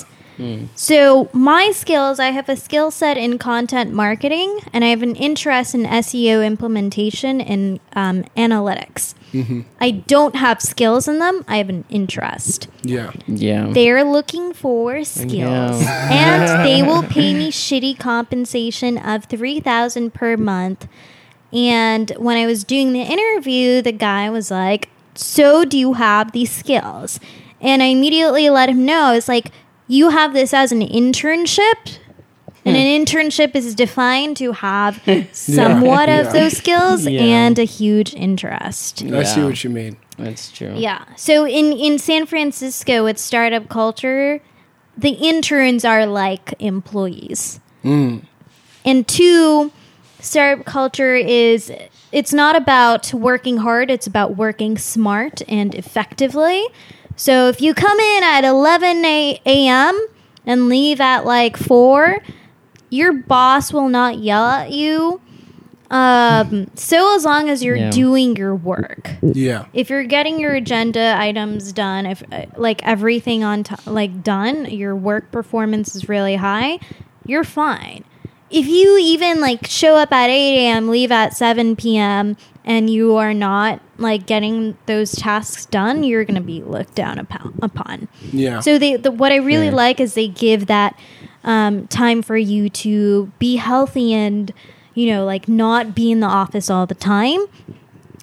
So 0.75 1.29
my 1.33 1.71
skills, 1.73 2.19
I 2.19 2.31
have 2.31 2.49
a 2.49 2.57
skill 2.57 2.91
set 2.91 3.17
in 3.17 3.39
content 3.39 3.93
marketing, 3.93 4.61
and 4.73 4.85
I 4.85 4.89
have 4.89 5.03
an 5.03 5.15
interest 5.15 5.75
in 5.75 5.85
SEO 5.85 6.45
implementation 6.45 7.41
and 7.41 7.79
um, 7.93 8.25
analytics. 8.37 9.15
I 9.81 9.91
don't 9.91 10.37
have 10.37 10.61
skills 10.61 11.09
in 11.09 11.19
them. 11.19 11.45
I 11.49 11.57
have 11.59 11.69
an 11.69 11.85
interest. 11.89 12.69
Yeah. 12.83 13.13
Yeah. 13.27 13.71
They're 13.73 14.05
looking 14.05 14.53
for 14.53 15.05
skills, 15.05 15.83
and 15.87 16.67
they 16.67 16.83
will 16.83 17.03
pay 17.03 17.35
me 17.35 17.51
shitty 17.51 17.99
compensation 17.99 18.99
of 18.99 19.25
three 19.25 19.61
thousand 19.61 20.15
per 20.15 20.37
month. 20.37 20.87
And 21.53 22.11
when 22.19 22.37
I 22.37 22.47
was 22.47 22.65
doing 22.65 22.93
the 22.93 23.03
interview, 23.03 23.83
the 23.83 23.93
guy 23.93 24.31
was 24.31 24.51
like, 24.51 24.89
"So 25.15 25.65
do 25.65 25.79
you 25.79 25.95
have 25.95 26.33
these 26.33 26.51
skills?" 26.51 27.21
And 27.61 27.83
I 27.83 27.87
immediately 27.87 28.51
let 28.51 28.69
him 28.69 28.85
know. 28.85 29.05
I 29.05 29.15
was 29.15 29.29
like, 29.29 29.51
"You 29.87 30.11
have 30.11 30.33
this 30.33 30.53
as 30.55 30.73
an 30.73 30.81
internship." 30.81 31.99
And 32.65 32.77
an 32.77 32.83
hmm. 32.83 33.03
internship 33.05 33.57
is 33.57 33.75
defined 33.75 34.37
to 34.37 34.53
have 34.53 35.03
somewhat 35.33 36.09
Yeah. 36.09 36.21
of 36.21 36.33
those 36.33 36.57
skills 36.57 37.07
Yeah. 37.07 37.21
and 37.21 37.59
a 37.59 37.65
huge 37.65 38.15
interest. 38.15 39.03
I 39.03 39.25
see 39.25 39.43
what 39.43 39.65
you 39.65 39.71
mean. 39.71 39.97
That's 40.17 40.51
true. 40.53 40.75
Yeah. 40.77 41.05
So 41.17 41.47
in 41.47 41.73
in 41.73 41.99
San 41.99 42.27
Francisco, 42.27 43.05
with 43.05 43.19
startup 43.19 43.69
culture, 43.69 44.41
the 44.97 45.11
interns 45.11 45.85
are 45.85 46.07
like 46.07 46.55
employees. 46.59 47.61
Hmm. 47.83 48.19
And 48.85 49.07
two, 49.09 49.73
startup 50.21 50.65
culture 50.65 51.15
is 51.17 51.73
it's 52.13 52.33
not 52.33 52.55
about 52.55 53.13
working 53.13 53.57
hard; 53.59 53.91
it's 53.91 54.07
about 54.07 54.37
working 54.37 54.79
smart 54.79 55.43
and 55.49 55.75
effectively. 55.75 56.65
So 57.17 57.49
if 57.49 57.61
you 57.61 57.75
come 57.75 57.99
in 57.99 58.23
at 58.23 58.45
11 58.45 59.05
a.m. 59.05 60.07
and 60.47 60.69
leave 60.69 61.01
at 61.01 61.25
like 61.25 61.57
four, 61.57 62.23
your 62.93 63.13
boss 63.13 63.73
will 63.73 63.89
not 63.89 64.19
yell 64.19 64.45
at 64.47 64.71
you. 64.71 65.21
Um, 65.91 66.69
so 66.75 67.15
as 67.17 67.25
long 67.27 67.51
as 67.51 67.63
you're 67.63 67.77
Yeah. 67.77 67.91
doing 67.91 68.35
your 68.37 68.55
work 68.55 69.11
Yeah. 69.21 69.67
if 69.75 69.91
you're 69.91 70.05
getting 70.05 70.41
your 70.41 70.53
agenda 70.55 71.15
items 71.19 71.71
done 71.71 72.07
if 72.07 72.23
uh, 72.33 72.47
like 72.57 72.83
everything 72.83 73.45
on 73.45 73.63
t- 73.65 73.75
like 73.87 74.23
done 74.23 74.65
your 74.71 74.97
work 74.97 75.31
performance 75.31 75.95
is 75.95 76.09
really 76.09 76.37
high 76.37 76.79
you're 77.27 77.45
fine 77.45 78.05
if 78.49 78.67
you 78.67 78.97
even 78.99 79.43
like 79.43 79.67
show 79.67 79.97
up 79.97 80.11
at 80.13 80.31
8 80.31 80.67
a.m 80.67 80.89
leave 80.89 81.13
at 81.13 81.37
7 81.37 81.77
p.m 81.77 82.39
and 82.65 82.89
you 82.89 83.17
are 83.17 83.35
not 83.35 83.83
like 83.99 84.25
getting 84.25 84.79
those 84.87 85.13
tasks 85.13 85.67
done 85.67 86.05
you're 86.05 86.25
going 86.25 86.37
to 86.37 86.41
be 86.41 86.63
looked 86.63 86.95
down 86.95 87.19
upon, 87.19 87.53
upon. 87.61 88.09
Yeah. 88.33 88.61
so 88.61 88.79
they 88.79 88.97
the, 88.97 89.11
what 89.11 89.31
i 89.31 89.37
really 89.37 89.67
Yeah. 89.67 89.75
like 89.75 90.01
is 90.01 90.15
they 90.15 90.29
give 90.29 90.69
that 90.69 90.99
um, 91.45 91.87
time 91.89 92.23
for 92.23 92.37
you 92.37 92.69
to 92.69 93.33
be 93.39 93.57
healthy 93.57 94.13
and 94.13 94.53
you 94.95 95.07
know 95.07 95.25
like 95.25 95.49
not 95.49 95.95
be 95.95 96.11
in 96.11 96.21
the 96.21 96.27
office 96.27 96.71
all 96.71 96.87
the 96.87 96.95
time 96.95 97.41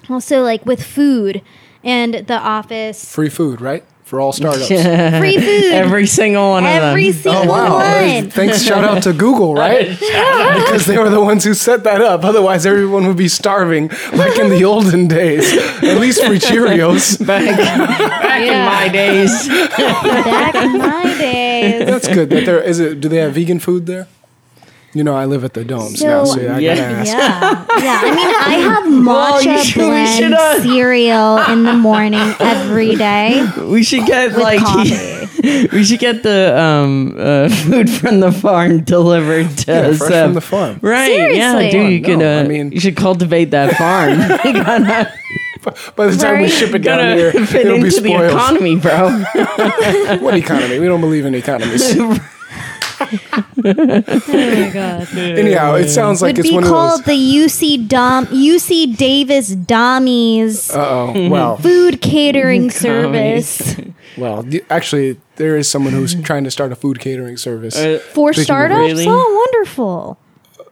also 0.08 0.42
like 0.42 0.64
with 0.66 0.82
food 0.82 1.42
and 1.82 2.14
the 2.14 2.38
office 2.38 3.10
Free 3.12 3.28
food, 3.28 3.60
right? 3.60 3.84
For 4.10 4.20
all 4.20 4.32
startups. 4.32 4.66
free 5.20 5.36
food 5.36 5.72
Every 5.72 6.04
single 6.08 6.50
one 6.50 6.64
every 6.66 7.10
of 7.10 7.22
them. 7.22 7.32
single 7.32 7.42
Oh, 7.44 7.46
wow. 7.54 7.74
one 7.76 8.28
Thanks. 8.30 8.60
Shout 8.60 8.82
out 8.82 9.04
to 9.04 9.12
Google, 9.12 9.54
right? 9.54 9.88
because 10.00 10.84
they 10.86 10.98
were 10.98 11.08
the 11.10 11.20
ones 11.20 11.44
who 11.44 11.54
set 11.54 11.84
that 11.84 12.00
up. 12.00 12.24
Otherwise, 12.24 12.66
everyone 12.66 13.06
would 13.06 13.16
be 13.16 13.28
starving 13.28 13.88
like 14.12 14.36
in 14.36 14.48
the 14.50 14.64
olden 14.72 15.06
days. 15.06 15.46
At 15.84 15.98
least 16.00 16.24
for 16.24 16.34
Cheerios. 16.34 17.24
back, 17.24 17.56
back 17.56 18.42
Yeah. 18.42 18.50
in 18.58 18.66
my 18.66 18.88
days. 18.92 19.46
back 19.46 20.54
in 20.56 20.78
my 20.78 21.02
days 21.16 21.86
That's 21.86 22.08
good. 22.08 22.30
That 22.30 22.46
there 22.46 22.60
is 22.60 22.80
it. 22.80 23.00
Do 23.00 23.08
they 23.08 23.18
have 23.18 23.34
vegan 23.34 23.60
food 23.60 23.86
there? 23.86 24.08
You 24.92 25.04
know, 25.04 25.14
I 25.14 25.24
live 25.26 25.44
at 25.44 25.54
the 25.54 25.64
domes 25.64 26.02
now, 26.02 26.24
So- 26.24 26.34
so 26.34 26.40
I 26.48 26.58
Yeah. 26.58 26.74
gotta 26.74 26.86
ask. 26.88 27.06
Yeah, 27.06 27.64
yeah. 27.84 28.00
I 28.02 28.10
mean, 28.10 28.26
I 28.26 28.54
have 28.70 28.84
matcha 28.86 29.62
should- 29.62 29.82
we 29.88 30.06
should, 30.06 30.30
blend 30.30 30.34
uh, 30.34 30.62
cereal 30.62 31.38
in 31.52 31.62
the 31.62 31.74
morning 31.74 32.34
every 32.40 32.96
day 32.96 33.46
We 33.62 33.84
should 33.84 34.04
get 34.06 34.36
like 34.36 34.58
coffee. 34.58 35.28
we 35.72 35.84
should 35.84 36.00
get 36.00 36.24
the 36.24 36.58
um 36.58 37.14
uh, 37.16 37.48
food 37.48 37.88
from 37.88 38.18
the 38.18 38.32
farm 38.32 38.80
delivered 38.82 39.56
to 39.58 39.70
Yeah, 39.72 39.88
us. 39.94 40.02
uh, 40.02 40.24
from 40.24 40.34
the 40.34 40.40
farm. 40.40 40.78
Right? 40.82 41.34
Yeah, 41.36 41.70
dude. 41.70 41.92
You 41.92 42.00
Oh, 42.02 42.06
could. 42.06 42.18
no, 42.18 42.38
Uh, 42.38 42.40
I 42.42 42.48
mean- 42.48 42.72
you 42.72 42.80
should 42.80 42.96
cultivate 42.96 43.52
that 43.52 43.76
farm. 43.76 44.18
By 45.94 46.06
the 46.06 46.16
time 46.16 46.40
we 46.42 46.48
ship 46.48 46.74
it 46.74 46.82
down 46.82 46.98
gotta 46.98 47.14
here, 47.14 47.32
fit 47.46 47.66
it'll 47.66 47.78
be 47.78 47.84
into 47.84 48.00
the 48.00 48.08
spoiled. 48.10 48.32
economy, 48.32 48.76
bro. 48.76 49.22
What 50.24 50.34
economy? 50.34 50.80
We 50.80 50.86
don't 50.86 51.00
believe 51.02 51.26
in 51.26 51.34
economies. 51.34 51.94
Oh 53.00 54.22
my 54.28 54.70
god! 54.72 55.08
Anyhow, 55.16 55.74
it 55.74 55.88
sounds 55.88 56.22
like 56.22 56.36
Would 56.36 56.40
it's 56.40 56.48
be 56.48 56.54
one 56.54 56.64
of 56.64 56.68
called 56.70 57.00
those. 57.00 57.06
the 57.06 57.12
UC 57.76 57.88
Dom 57.88 58.26
UC 58.26 58.96
Davis 58.96 59.54
Dommies 59.54 60.74
Uh 60.74 60.78
oh. 61.14 61.28
Well, 61.28 61.56
food 61.56 62.00
catering 62.00 62.70
service 62.70 63.76
well. 64.18 64.42
the- 64.42 64.64
Actually, 64.70 65.18
there 65.36 65.56
is 65.56 65.68
someone 65.68 65.92
who's 65.92 66.14
trying 66.22 66.44
to 66.44 66.50
start 66.50 66.72
a 66.72 66.76
food 66.76 67.00
catering 67.00 67.36
service. 67.36 67.76
Uh, 67.76 68.00
for 68.12 68.32
Speaking 68.32 68.44
startups. 68.44 68.78
really- 68.80 69.06
Oh, 69.08 69.48
wonderful! 69.52 70.18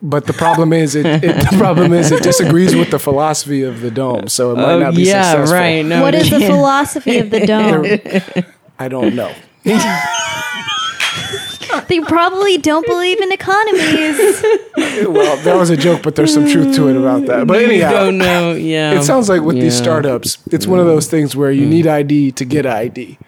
but 0.01 0.27
the 0.27 0.33
problem 0.33 0.73
is 0.73 0.95
it, 0.95 1.07
it 1.07 1.21
the 1.51 1.57
problem 1.59 1.93
is 1.93 2.13
it 2.13 2.23
disagrees 2.23 2.77
with 2.77 2.91
the 2.91 2.99
philosophy 3.01 3.63
of 3.63 3.81
the 3.81 3.91
dome, 3.91 4.29
so 4.29 4.53
it 4.53 4.57
might 4.57 4.73
Oh, 4.75 4.79
not 4.79 4.95
be 4.95 5.03
yeah, 5.03 5.33
successful. 5.33 5.57
right. 5.59 5.85
No, 5.85 6.03
what 6.03 6.15
it 6.15 6.23
is 6.23 6.31
the 6.31 6.41
philosophy 6.41 7.19
of 7.19 7.31
the 7.31 7.47
dome? 7.47 8.45
I 8.79 8.87
don't 8.89 9.15
know. 9.17 9.33
they 11.89 12.01
probably 12.01 12.59
don't 12.59 12.87
believe 12.87 13.21
in 13.21 13.33
economies. 13.33 14.43
Well, 14.99 15.37
that 15.39 15.57
was 15.57 15.71
a 15.71 15.77
joke, 15.77 16.03
but 16.03 16.17
there's 16.17 16.33
some 16.33 16.49
truth 16.49 16.75
to 16.77 16.89
it 16.89 16.97
about 16.97 17.27
that. 17.27 17.47
But 17.47 17.63
anyhow, 17.63 17.91
don't 17.91 18.19
know. 18.19 18.53
Yeah. 18.53 18.99
it 18.99 19.03
sounds 19.05 19.29
like 19.29 19.43
with 19.43 19.57
these 19.57 19.77
startups, 19.77 20.39
it's 20.51 20.67
one 20.67 20.81
of 20.81 20.87
those 20.87 21.09
things 21.09 21.35
where 21.35 21.51
you 21.51 21.67
mm. 21.67 21.71
need 21.71 21.87
ID 21.87 22.33
to 22.33 22.45
get 22.45 22.67
ID. 22.67 23.19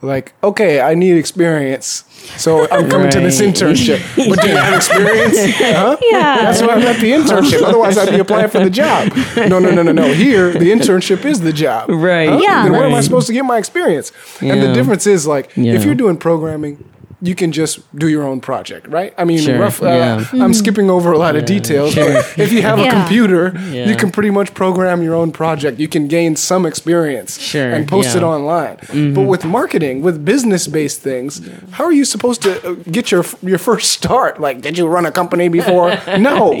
Like, 0.00 0.32
okay, 0.44 0.80
I 0.80 0.94
need 0.94 1.16
experience, 1.16 2.04
so 2.36 2.70
I'm 2.70 2.88
coming 2.88 3.10
to 3.10 3.20
this 3.20 3.40
internship. 3.40 3.98
But 4.28 4.40
do 4.40 4.48
you 4.48 4.56
have 4.56 4.74
experience? 4.74 5.36
Huh? 5.56 5.96
Yeah. 6.00 6.36
That's 6.36 6.62
why 6.62 6.68
I'm 6.68 6.82
at 6.82 7.00
the 7.00 7.10
internship. 7.10 7.62
Otherwise, 7.62 7.98
I'd 7.98 8.10
be 8.10 8.20
applying 8.20 8.48
for 8.48 8.60
the 8.60 8.70
job. 8.70 9.12
No, 9.36 9.58
no, 9.58 9.70
no, 9.70 9.82
no, 9.82 9.90
no. 9.90 10.12
Here, 10.12 10.52
the 10.52 10.70
internship 10.70 11.24
is 11.24 11.40
the 11.40 11.52
job. 11.52 11.90
Right. 11.90 12.28
Huh? 12.28 12.38
Yeah. 12.40 12.62
Then 12.64 12.72
where 12.72 12.84
am 12.84 12.94
I 12.94 13.00
supposed 13.00 13.26
to 13.26 13.32
get 13.32 13.44
my 13.44 13.58
experience? 13.58 14.12
And 14.40 14.62
the 14.62 14.72
difference 14.72 15.06
is 15.06 15.26
like, 15.26 15.50
Yeah. 15.56 15.72
if 15.72 15.84
you're 15.84 15.96
doing 15.96 16.16
programming, 16.16 16.84
you 17.20 17.34
can 17.34 17.50
just 17.52 17.80
do 17.96 18.06
your 18.08 18.22
own 18.22 18.40
project, 18.40 18.86
right? 18.88 19.12
I 19.18 19.24
mean, 19.24 19.40
Sure, 19.40 19.58
rough, 19.58 19.82
uh, 19.82 19.86
yeah. 19.86 20.24
I'm 20.44 20.54
skipping 20.54 20.88
over 20.90 21.10
a 21.12 21.18
lot 21.18 21.34
of 21.36 21.44
details. 21.46 21.92
sure. 21.94 22.12
But 22.14 22.38
if 22.38 22.52
you 22.52 22.62
have 22.62 22.78
a 22.78 22.88
computer, 22.88 23.52
Yeah. 23.72 23.88
you 23.88 23.96
can 23.96 24.10
pretty 24.10 24.30
much 24.30 24.54
program 24.54 25.02
your 25.02 25.14
own 25.14 25.32
project. 25.32 25.80
You 25.80 25.88
can 25.88 26.06
gain 26.08 26.36
some 26.36 26.64
experience 26.64 27.38
Sure, 27.40 27.70
and 27.72 27.88
post 27.88 28.14
it 28.14 28.22
yeah. 28.22 28.28
online. 28.28 28.76
But 29.14 29.22
with 29.22 29.44
marketing, 29.44 30.02
with 30.02 30.24
business-based 30.24 31.00
things, 31.00 31.40
how 31.72 31.84
are 31.84 31.92
you 31.92 32.04
supposed 32.04 32.42
to 32.42 32.50
uh, 32.64 32.74
get 32.90 33.10
your 33.10 33.24
your 33.42 33.58
first 33.58 33.90
start? 33.92 34.40
Like, 34.40 34.60
did 34.60 34.78
you 34.78 34.86
run 34.86 35.04
a 35.06 35.10
company 35.12 35.48
before? 35.48 35.90
No. 36.18 36.52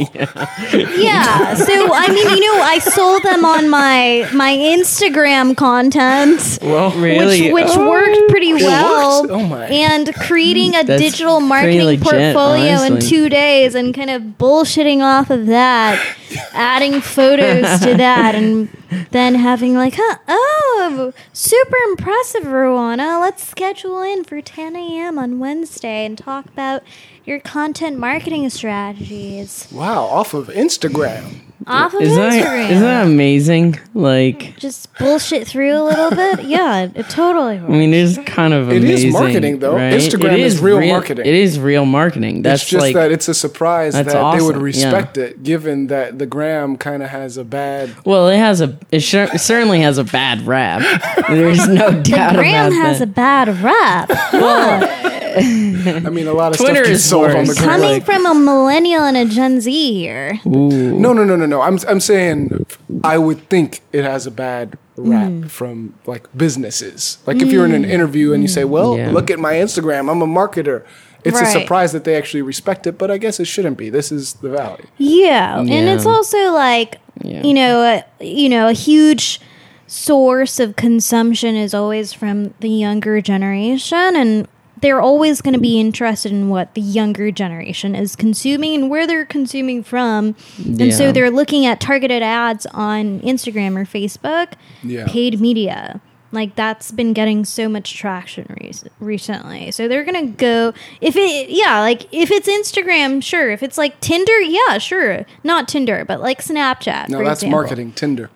Yeah. 0.72 1.54
So 1.54 1.74
I 1.94 2.08
mean, 2.08 2.28
you 2.36 2.40
know, 2.46 2.62
I 2.62 2.78
sold 2.78 3.22
them 3.22 3.44
on 3.44 3.68
my 3.68 4.28
my 4.32 4.52
Instagram 4.56 5.56
content. 5.56 6.58
Well, 6.62 6.90
Really? 6.92 7.52
Which, 7.52 7.64
which 7.68 7.76
Oh. 7.76 7.88
worked 7.88 8.28
pretty 8.30 8.54
well. 8.54 9.22
works? 9.22 9.32
Oh 9.32 9.44
my. 9.46 9.66
And 9.66 10.14
creating 10.52 10.74
a 10.74 10.84
digital 10.84 11.40
marketing 11.40 11.82
legit, 11.84 12.02
portfolio 12.02 12.82
in 12.82 13.00
two 13.00 13.28
days 13.28 13.74
and 13.74 13.94
kind 13.94 14.10
of 14.10 14.22
bullshitting 14.38 15.00
off 15.00 15.30
of 15.30 15.46
that, 15.46 16.02
adding 16.52 17.00
photos 17.00 17.80
to 17.80 17.94
that, 17.96 18.34
and 18.34 18.68
then 19.10 19.34
having 19.34 19.74
like, 19.74 19.94
huh, 19.96 20.16
oh, 20.28 21.12
super 21.32 21.76
impressive, 21.88 22.44
Rowana. 22.44 23.20
Let's 23.20 23.46
schedule 23.46 24.02
in 24.02 24.24
for 24.24 24.40
10 24.40 24.76
a.m. 24.76 25.18
on 25.18 25.38
Wednesday 25.38 26.04
and 26.06 26.16
talk 26.16 26.46
about 26.46 26.82
your 27.24 27.40
content 27.40 27.98
marketing 27.98 28.48
strategies 28.50 29.68
wow, 29.70 30.04
off 30.04 30.32
of 30.32 30.48
Instagram. 30.48 31.40
off 31.66 31.92
of 31.92 32.00
Is 32.00 32.14
that 32.14 32.32
Instagram. 32.32 32.70
isn't 32.70 32.82
that 32.82 33.06
amazing? 33.06 33.78
Like, 33.92 34.56
just 34.56 34.96
bullshit 34.98 35.46
through 35.46 35.74
a 35.76 35.84
little 35.84 36.10
bit. 36.10 36.38
Yeah, 36.48 36.84
it, 36.84 36.92
it 36.96 37.08
totally 37.10 37.56
I 37.58 37.68
mean, 37.68 37.92
it 37.92 37.98
is 37.98 38.18
kind 38.24 38.54
of 38.54 38.70
It 38.72 38.82
is 38.84 39.12
marketing, 39.12 39.58
though. 39.58 39.74
right? 39.74 39.92
Instagram 39.92 40.32
It 40.32 40.40
is 40.40 40.60
real 40.60 40.80
marketing. 40.80 41.26
It 41.26 41.34
is 41.34 41.58
real 41.60 41.84
marketing. 41.84 42.40
That's 42.40 42.62
it's 42.62 42.70
just 42.70 42.80
like 42.82 42.94
that 42.94 43.12
it's 43.12 43.28
a 43.28 43.34
surprise 43.34 43.92
that 43.92 44.06
That's 44.06 44.14
they 44.14 44.42
would 44.46 44.54
awesome, 44.54 44.62
respect 44.62 45.18
it, 45.18 45.42
given 45.42 45.88
that 45.88 46.18
the 46.18 46.24
gram 46.26 46.78
kind 46.78 47.02
of 47.02 47.10
has 47.10 47.36
a 47.36 47.44
bad. 47.44 47.94
well, 48.06 48.28
it 48.28 48.38
has 48.38 48.62
a 48.62 48.77
it 48.90 49.00
sure, 49.00 49.26
certainly 49.38 49.80
has 49.80 49.98
a 49.98 50.04
bad 50.04 50.42
rap. 50.46 50.82
There's 51.28 51.66
no 51.68 52.02
doubt 52.02 52.34
Graham 52.34 52.72
about 52.72 52.72
has 52.86 52.98
that. 53.00 53.08
a 53.08 53.10
bad 53.10 53.48
rap. 53.62 54.10
I 55.38 56.10
mean, 56.10 56.26
a 56.26 56.32
lot 56.32 56.52
of 56.52 56.58
Twitter 56.58 56.74
stuff 56.76 56.86
gets 56.86 56.98
is 57.00 57.04
sold 57.08 57.30
on 57.30 57.44
the 57.44 57.54
gram. 57.54 57.68
Coming 57.68 57.90
like- 57.90 58.04
from 58.04 58.26
a 58.26 58.34
millennial 58.34 59.04
and 59.04 59.16
a 59.16 59.24
Gen 59.24 59.60
Z 59.60 59.92
here. 59.94 60.40
Ooh. 60.46 60.98
No, 60.98 61.12
no, 61.12 61.24
no, 61.24 61.36
no, 61.36 61.46
no. 61.46 61.60
I'm 61.60 61.78
I'm 61.88 62.00
saying 62.00 62.66
I 63.04 63.18
would 63.18 63.48
think 63.48 63.80
it 63.92 64.04
has 64.04 64.26
a 64.26 64.30
bad 64.30 64.76
rap 64.96 65.28
Mm. 65.30 65.48
from 65.50 65.94
like 66.06 66.26
businesses. 66.36 67.18
Like 67.26 67.40
if 67.40 67.52
you're 67.52 67.64
in 67.64 67.72
an 67.72 67.84
interview 67.84 68.32
and 68.32 68.42
you 68.42 68.48
say, 68.48 68.64
"Well, 68.64 68.96
Yeah. 68.96 69.10
look 69.12 69.30
at 69.30 69.38
my 69.38 69.54
Instagram. 69.54 70.10
I'm 70.10 70.22
a 70.22 70.26
marketer." 70.26 70.82
It's 71.24 71.40
a 71.40 71.46
surprise 71.46 71.92
that 71.92 72.04
they 72.04 72.16
actually 72.16 72.42
respect 72.42 72.86
it, 72.86 72.96
but 72.96 73.10
I 73.10 73.18
guess 73.18 73.38
it 73.38 73.44
shouldn't 73.46 73.76
be. 73.76 73.90
This 73.90 74.10
is 74.10 74.34
the 74.34 74.48
valley. 74.48 74.84
Yeah, 74.98 75.58
and 75.60 75.70
it's 75.70 76.06
also 76.06 76.52
like 76.52 76.96
Yeah. 77.22 77.42
you 77.42 77.54
know, 77.54 77.82
a, 77.82 78.24
you 78.24 78.48
know, 78.48 78.68
a 78.68 78.72
huge 78.72 79.40
source 79.86 80.60
of 80.60 80.76
consumption 80.76 81.56
is 81.56 81.72
always 81.74 82.12
from 82.12 82.52
the 82.60 82.68
younger 82.68 83.20
generation, 83.20 84.16
and 84.16 84.46
they're 84.80 85.00
always 85.00 85.40
going 85.40 85.54
to 85.54 85.60
be 85.60 85.80
interested 85.80 86.30
in 86.30 86.50
what 86.50 86.74
the 86.74 86.80
younger 86.80 87.30
generation 87.30 87.94
is 87.96 88.14
consuming 88.14 88.74
and 88.74 88.90
where 88.90 89.06
they're 89.06 89.24
consuming 89.24 89.82
from, 89.82 90.36
and 90.58 90.92
so 90.94 91.10
they're 91.10 91.30
looking 91.30 91.66
at 91.66 91.80
targeted 91.80 92.22
ads 92.22 92.66
on 92.66 93.20
Instagram 93.20 93.76
or 93.76 93.84
Facebook, 93.84 94.52
Yeah. 94.82 95.06
paid 95.08 95.40
media. 95.40 96.00
Like 96.30 96.54
that's 96.56 96.90
been 96.90 97.12
getting 97.12 97.44
so 97.44 97.68
much 97.68 97.94
traction 97.94 98.46
rec- 98.60 98.92
recently. 99.00 99.70
So 99.70 99.88
they're 99.88 100.04
gonna 100.04 100.26
go 100.26 100.74
if 101.00 101.16
it 101.16 101.48
yeah 101.50 101.80
like 101.80 102.12
if 102.12 102.30
it's 102.30 102.48
Instagram 102.48 103.22
sure 103.22 103.50
if 103.50 103.62
it's 103.62 103.78
like 103.78 103.98
Tinder 104.00 104.40
yeah 104.40 104.78
sure 104.78 105.24
not 105.42 105.68
Tinder 105.68 106.04
but 106.04 106.20
like 106.20 106.42
Snapchat. 106.42 107.08
No, 107.08 107.24
that's 107.24 107.42
example. 107.42 107.60
marketing. 107.60 107.92
Tinder. 107.92 108.30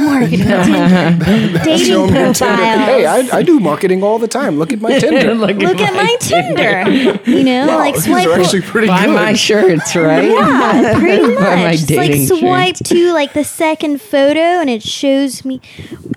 Marketing. 0.00 0.38
Tinder. 0.46 1.58
Dating 1.64 1.86
Show 1.86 2.02
'em 2.04 2.08
Tinder. 2.08 2.24
profiles. 2.34 2.86
Hey, 2.88 3.06
I, 3.06 3.28
I 3.38 3.42
do 3.42 3.60
marketing 3.60 4.02
all 4.02 4.18
the 4.18 4.28
time. 4.28 4.58
Look 4.58 4.72
at 4.72 4.80
my 4.80 4.98
Tinder. 4.98 5.34
Look, 5.34 5.56
Look 5.56 5.80
at 5.80 5.94
my 5.94 6.16
Tinder. 6.20 7.20
You 7.30 7.44
know, 7.44 7.66
Wow, 7.68 7.78
like 7.78 7.94
these 7.94 8.04
swipe. 8.04 8.26
are 8.28 8.40
actually 8.40 8.62
pretty 8.62 8.86
Buy 8.88 9.06
good. 9.06 9.14
my 9.14 9.32
shirts, 9.34 9.94
right? 9.96 10.28
yeah, 10.28 10.94
pretty 10.98 11.22
much. 11.22 11.34
Buy 11.38 11.56
my 11.56 11.76
Just 11.76 11.90
like 11.90 12.14
swipe 12.40 12.76
shirts. 12.76 12.88
to 12.90 13.12
like 13.12 13.32
the 13.34 13.44
second 13.44 14.00
photo, 14.00 14.40
and 14.40 14.68
it 14.70 14.82
shows 14.82 15.44
me 15.44 15.60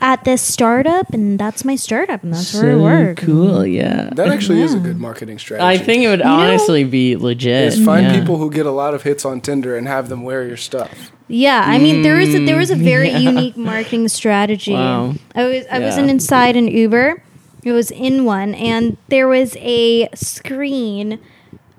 at 0.01 0.23
this 0.23 0.41
startup, 0.41 1.09
and 1.13 1.37
that's 1.39 1.63
my 1.65 1.75
startup, 1.75 2.23
and 2.23 2.33
that's 2.33 2.53
where 2.53 2.71
I 2.71 2.73
So 2.75 2.81
work. 2.81 3.17
cool, 3.17 3.65
yeah. 3.65 4.09
that 4.13 4.27
actually 4.29 4.61
is 4.61 4.73
a 4.73 4.79
good 4.79 4.97
marketing 4.97 5.39
strategy. 5.39 5.65
I 5.65 5.77
think 5.83 6.03
it 6.03 6.09
would 6.09 6.19
know- 6.19 6.25
honestly 6.25 6.83
be 6.83 7.15
legit. 7.15 7.73
is 7.73 7.83
find 7.85 8.05
yeah. 8.07 8.19
people 8.19 8.37
who 8.37 8.49
get 8.49 8.65
a 8.65 8.71
lot 8.71 8.93
of 8.93 9.03
hits 9.03 9.25
on 9.25 9.41
Tinder 9.41 9.75
and 9.75 9.87
have 9.87 10.09
them 10.09 10.23
wear 10.23 10.45
your 10.47 10.57
stuff. 10.57 11.11
Yeah, 11.27 11.61
I 11.65 11.77
mean 11.77 12.01
there 12.03 12.15
was 12.15 12.33
a, 12.33 12.45
there 12.45 12.57
was 12.57 12.71
a 12.71 12.75
mm. 12.75 12.83
very 12.83 13.09
unique 13.29 13.57
marketing 13.57 14.07
strategy. 14.07 14.73
Wow. 14.73 15.15
I 15.35 15.43
was 15.45 15.65
I 15.69 15.79
was 15.79 15.97
Yeah. 15.97 16.03
in 16.03 16.09
inside 16.09 16.55
an 16.55 16.67
Uber. 16.67 17.21
It 17.63 17.71
was 17.71 17.91
in 17.91 18.23
one, 18.23 18.53
and 18.55 18.97
there 19.09 19.27
was 19.27 19.57
a 19.59 20.07
screen 20.15 21.19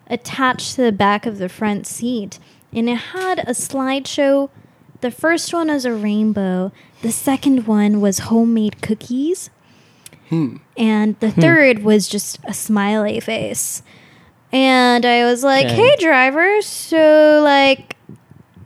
attached 0.08 0.74
to 0.74 0.82
the 0.82 0.92
back 0.92 1.24
of 1.24 1.38
the 1.38 1.48
front 1.48 1.86
seat, 1.86 2.38
and 2.74 2.88
it 2.90 2.96
had 2.96 3.38
a 3.40 3.52
slideshow. 3.52 4.50
The 5.00 5.10
first 5.10 5.54
one 5.54 5.68
was 5.68 5.84
a 5.84 5.94
rainbow. 5.94 6.72
The 7.02 7.12
second 7.12 7.66
one 7.66 8.00
was 8.00 8.18
homemade 8.18 8.82
cookies, 8.82 9.48
hmm. 10.28 10.56
and 10.76 11.18
the 11.20 11.30
hmm. 11.30 11.40
third 11.40 11.78
was 11.84 12.06
just 12.08 12.38
a 12.44 12.52
smiley 12.52 13.20
face. 13.20 13.82
And 14.50 15.06
I 15.06 15.24
was 15.24 15.42
like, 15.42 15.66
Okay. 15.66 15.74
"Hey, 15.74 15.96
driver, 15.98 16.60
so 16.60 17.40
like." 17.42 17.97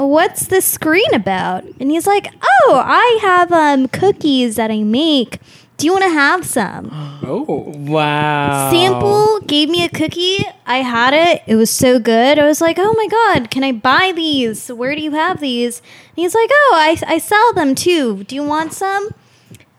What's 0.06 0.46
this 0.46 0.64
screen 0.64 1.12
about? 1.14 1.64
And 1.80 1.90
he's 1.90 2.06
like, 2.06 2.28
oh, 2.42 2.82
I 2.84 3.18
have 3.22 3.52
um, 3.52 3.88
cookies 3.88 4.56
that 4.56 4.70
I 4.70 4.82
make. 4.82 5.38
Do 5.78 5.86
you 5.86 5.92
want 5.92 6.04
to 6.04 6.10
have 6.10 6.44
some? 6.46 6.90
Oh, 7.24 7.72
Wow. 7.76 8.70
Sample 8.72 9.40
gave 9.46 9.68
me 9.68 9.84
a 9.84 9.88
cookie. 9.88 10.44
I 10.66 10.78
had 10.78 11.14
it. 11.14 11.42
It 11.46 11.54
was 11.56 11.70
so 11.70 11.98
good. 12.00 12.38
I 12.38 12.44
was 12.46 12.60
like, 12.60 12.76
oh 12.80 12.92
my 12.96 13.06
God, 13.06 13.50
can 13.50 13.62
I 13.64 13.70
buy 13.72 14.12
these? 14.14 14.68
Where 14.68 14.94
do 14.96 15.00
you 15.00 15.12
have 15.12 15.40
these? 15.40 15.78
And 15.78 16.16
he's 16.16 16.34
like, 16.34 16.50
oh, 16.52 16.74
I, 16.76 16.96
I 17.06 17.18
sell 17.18 17.52
them 17.52 17.74
too. 17.76 18.24
Do 18.24 18.34
you 18.34 18.42
want 18.42 18.72
some? 18.72 19.10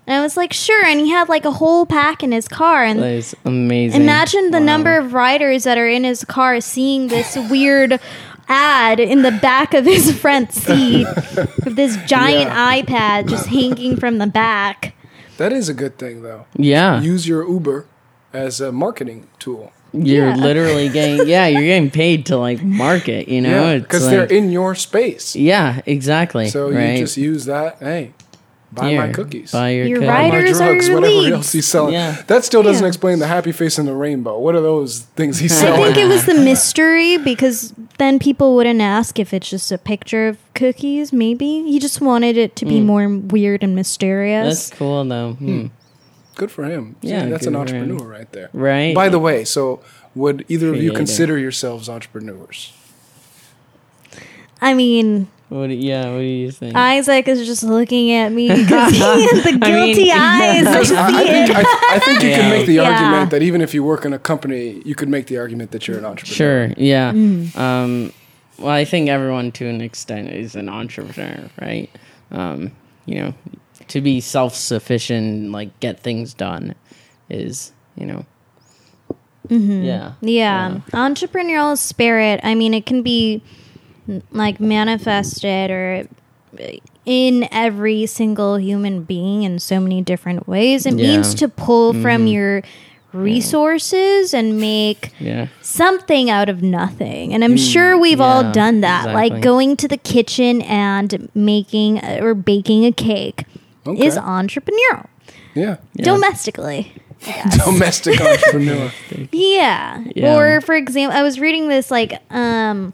And 0.07 0.17
I 0.19 0.21
was 0.21 0.36
like, 0.38 0.51
sure. 0.53 0.83
And 0.86 0.99
he 1.01 1.09
had 1.09 1.29
like 1.29 1.45
a 1.45 1.51
whole 1.51 1.86
pack 1.86 2.23
in 2.23 2.31
his 2.31 2.47
car. 2.47 2.83
And 2.83 2.99
That 3.01 3.12
is 3.12 3.36
amazing. 3.45 4.01
Imagine 4.01 4.51
the 4.51 4.59
number 4.59 4.97
of 4.97 5.13
riders 5.13 5.63
that 5.65 5.77
are 5.77 5.88
in 5.88 6.03
his 6.03 6.23
car 6.25 6.59
seeing 6.62 7.07
this 7.09 7.38
weird 7.49 7.99
ad 8.53 8.99
in 8.99 9.21
the 9.23 9.31
back 9.31 9.73
of 9.73 9.85
his 9.85 10.15
front 10.19 10.53
seat 10.53 11.07
with 11.65 11.75
this 11.75 11.97
giant 12.05 12.49
Yeah. 12.51 12.81
iPad 12.81 13.27
just 13.29 13.47
hanging 13.47 13.97
from 13.97 14.17
the 14.19 14.27
back. 14.27 14.93
that 15.37 15.51
is 15.51 15.67
a 15.69 15.73
good 15.73 15.97
thing 15.97 16.21
though. 16.21 16.45
Yeah. 16.55 17.01
Use 17.01 17.27
your 17.27 17.47
Uber 17.47 17.85
as 18.31 18.61
a 18.61 18.71
marketing 18.71 19.27
tool. 19.39 19.71
You're 19.91 20.29
Yeah. 20.29 20.35
literally 20.35 20.89
getting 20.89 21.27
yeah, 21.35 21.47
you're 21.47 21.63
getting 21.73 21.89
paid 21.91 22.25
to 22.27 22.37
like 22.37 22.61
market, 22.63 23.27
you 23.27 23.41
know? 23.41 23.71
Yeah, 23.73 23.79
because 23.79 24.03
like- 24.05 24.11
they're 24.11 24.37
in 24.37 24.51
your 24.51 24.75
space. 24.75 25.35
Yeah, 25.35 25.81
exactly. 25.85 26.49
So 26.49 26.69
right? 26.71 26.91
you 26.93 26.97
just 26.99 27.17
use 27.17 27.45
that. 27.45 27.77
Hey, 27.79 28.11
buy 28.75 28.95
my 28.95 29.12
cookies. 29.12 29.51
Buy 29.51 29.69
your, 29.71 29.86
Your 29.88 29.97
cookies. 29.99 30.09
Buy 30.13 30.29
my 30.29 30.36
are 30.38 30.53
drugs, 30.53 30.89
whatever 30.89 31.07
leads. 31.13 31.33
else 31.36 31.51
he's 31.51 31.65
selling. 31.67 31.93
Yeah. 31.93 32.21
That 32.27 32.43
still 32.43 32.63
doesn't 32.63 32.83
Yeah. 32.83 32.88
explain 32.88 33.19
the 33.19 33.27
happy 33.27 33.51
face 33.51 33.77
and 33.77 33.88
the 33.88 33.93
rainbow. 33.93 34.38
What 34.39 34.55
are 34.55 34.62
those 34.62 35.01
things 35.15 35.39
he's 35.39 35.57
selling? 35.57 35.81
I 35.81 35.86
think 35.93 35.97
it 35.97 36.05
was 36.07 36.25
the 36.25 36.33
mystery 36.51 37.17
because 37.17 37.73
then 37.97 38.19
people 38.19 38.55
wouldn't 38.55 38.81
ask 38.81 39.19
if 39.19 39.33
it's 39.33 39.49
just 39.49 39.71
a 39.71 39.77
picture 39.77 40.27
of 40.27 40.38
cookies, 40.53 41.13
maybe. 41.13 41.63
He 41.63 41.79
just 41.79 42.01
wanted 42.01 42.38
it 42.38 42.55
to 42.57 42.65
be 42.65 42.81
more 42.81 43.07
weird 43.09 43.63
and 43.63 43.75
mysterious. 43.75 44.67
That's 44.69 44.77
cool 44.79 45.03
though. 45.05 45.33
Hmm. 45.33 45.67
Good 46.36 46.49
for 46.51 46.63
him. 46.65 46.95
Yeah, 47.01 47.25
Yeah, 47.25 47.29
that's 47.29 47.45
an 47.45 47.53
good 47.53 47.69
him. 47.69 47.81
entrepreneur 47.83 48.07
right 48.09 48.31
there. 48.31 48.49
Right. 48.53 48.95
By 48.95 49.09
the 49.09 49.19
way, 49.19 49.43
so 49.45 49.81
would 50.15 50.43
either 50.49 50.73
of 50.73 50.81
you 50.81 50.91
consider 50.91 51.38
yourselves 51.38 51.88
entrepreneurs? 51.89 52.73
I 54.62 54.73
mean, 54.73 55.27
What? 55.53 55.67
do- 55.67 55.73
Yeah. 55.75 56.11
What 56.11 56.19
do 56.19 56.23
you 56.25 56.51
think? 56.51 56.75
Isaac 56.75 57.27
is 57.27 57.45
just 57.45 57.63
looking 57.63 58.11
at 58.11 58.31
me 58.31 58.47
because 58.49 58.91
he 58.93 58.99
has 58.99 59.43
the 59.43 59.49
I 59.61 59.71
mean, 59.71 59.93
guilty 59.95 60.11
eyes. 60.11 60.65
I 60.67 60.71
I, 60.73 61.09
I 61.19 61.23
think, 61.25 61.49
I, 61.55 61.63
I 61.95 61.99
think 61.99 62.23
you 62.23 62.29
Yeah. 62.29 62.37
can 62.37 62.49
make 62.49 62.65
the 62.65 62.73
Yeah. 62.81 62.89
argument 62.91 63.31
that 63.31 63.41
even 63.43 63.61
if 63.61 63.73
you 63.73 63.83
work 63.83 64.05
in 64.05 64.13
a 64.13 64.19
company, 64.19 64.81
you 64.85 64.95
could 64.95 65.09
make 65.09 65.27
the 65.27 65.37
argument 65.37 65.71
that 65.71 65.87
you're 65.87 65.97
an 65.97 66.05
entrepreneur. 66.05 66.35
Sure. 66.69 66.73
Yeah. 66.77 67.11
Mm. 67.11 67.55
Um, 67.57 68.13
well, 68.57 68.69
I 68.69 68.85
think 68.85 69.09
everyone 69.09 69.51
to 69.53 69.67
an 69.67 69.81
extent 69.81 70.29
is 70.29 70.55
an 70.55 70.69
entrepreneur, 70.69 71.49
right? 71.61 71.89
Um, 72.31 72.71
you 73.05 73.15
know, 73.15 73.33
to 73.89 74.01
be 74.01 74.21
self 74.21 74.55
sufficient, 74.55 75.51
like 75.51 75.77
get 75.81 75.99
things 75.99 76.33
done, 76.33 76.73
is 77.29 77.73
you 77.95 78.05
know. 78.05 78.25
Mm-hmm. 79.49 79.83
Yeah. 79.83 80.13
Yeah. 80.21 80.79
Entrepreneurial 80.93 81.77
spirit, 81.77 82.39
I 82.43 82.55
mean, 82.55 82.73
it 82.73 82.85
can 82.85 83.03
be 83.03 83.35
n- 83.35 83.41
like 84.31 84.59
manifested 84.59 85.71
or 85.71 86.07
uh, 86.59 86.63
in 87.05 87.47
every 87.51 88.05
single 88.05 88.57
human 88.57 89.03
being 89.03 89.43
in 89.43 89.59
so 89.59 89.79
many 89.79 90.01
different 90.01 90.47
ways. 90.47 90.85
It 90.85 90.97
Yeah. 90.97 91.07
means 91.15 91.33
to 91.35 91.47
pull 91.49 91.93
from 91.93 92.27
your 92.27 92.63
resources 93.11 94.33
and 94.33 94.57
make 94.59 95.11
Yeah. 95.19 95.47
something 95.61 96.29
out 96.29 96.49
of 96.49 96.61
nothing. 96.63 97.33
And 97.33 97.43
I'm 97.43 97.57
sure 97.57 97.97
we've 97.97 98.21
all 98.21 98.51
done 98.51 98.81
that, 98.81 99.05
exactly. 99.07 99.29
like 99.29 99.41
going 99.41 99.75
to 99.77 99.87
the 99.87 99.97
kitchen 99.97 100.61
and 100.63 101.29
making 101.35 101.99
uh, 101.99 102.19
or 102.21 102.33
baking 102.33 102.85
a 102.85 102.91
cake 102.91 103.45
Okay. 103.85 104.05
is 104.05 104.17
entrepreneurial 104.17 105.07
Yeah. 105.55 105.77
Yeah. 105.93 106.03
domestically. 106.05 106.93
Domestic 107.65 108.19
entrepreneur. 108.19 108.91
Yeah. 109.31 110.03
Yeah. 110.15 110.35
Or 110.35 110.61
for 110.61 110.75
example, 110.75 111.17
I 111.17 111.23
was 111.23 111.39
reading 111.39 111.67
this 111.69 111.89
like 111.91 112.19
um 112.31 112.93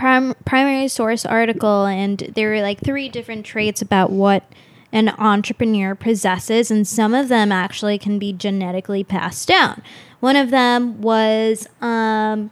prim- 0.00 0.34
primary 0.46 0.88
source 0.88 1.26
article 1.26 1.84
and 1.84 2.18
there 2.34 2.48
were 2.48 2.62
like 2.62 2.80
three 2.80 3.08
different 3.08 3.44
traits 3.44 3.82
about 3.82 4.10
what 4.10 4.50
an 4.92 5.10
entrepreneur 5.10 5.94
possesses 5.94 6.70
and 6.70 6.88
some 6.88 7.14
of 7.14 7.28
them 7.28 7.52
actually 7.52 7.98
can 7.98 8.18
be 8.18 8.32
genetically 8.32 9.04
passed 9.04 9.46
down. 9.46 9.82
One 10.20 10.36
of 10.36 10.50
them 10.50 11.00
was 11.02 11.68
um 11.80 12.50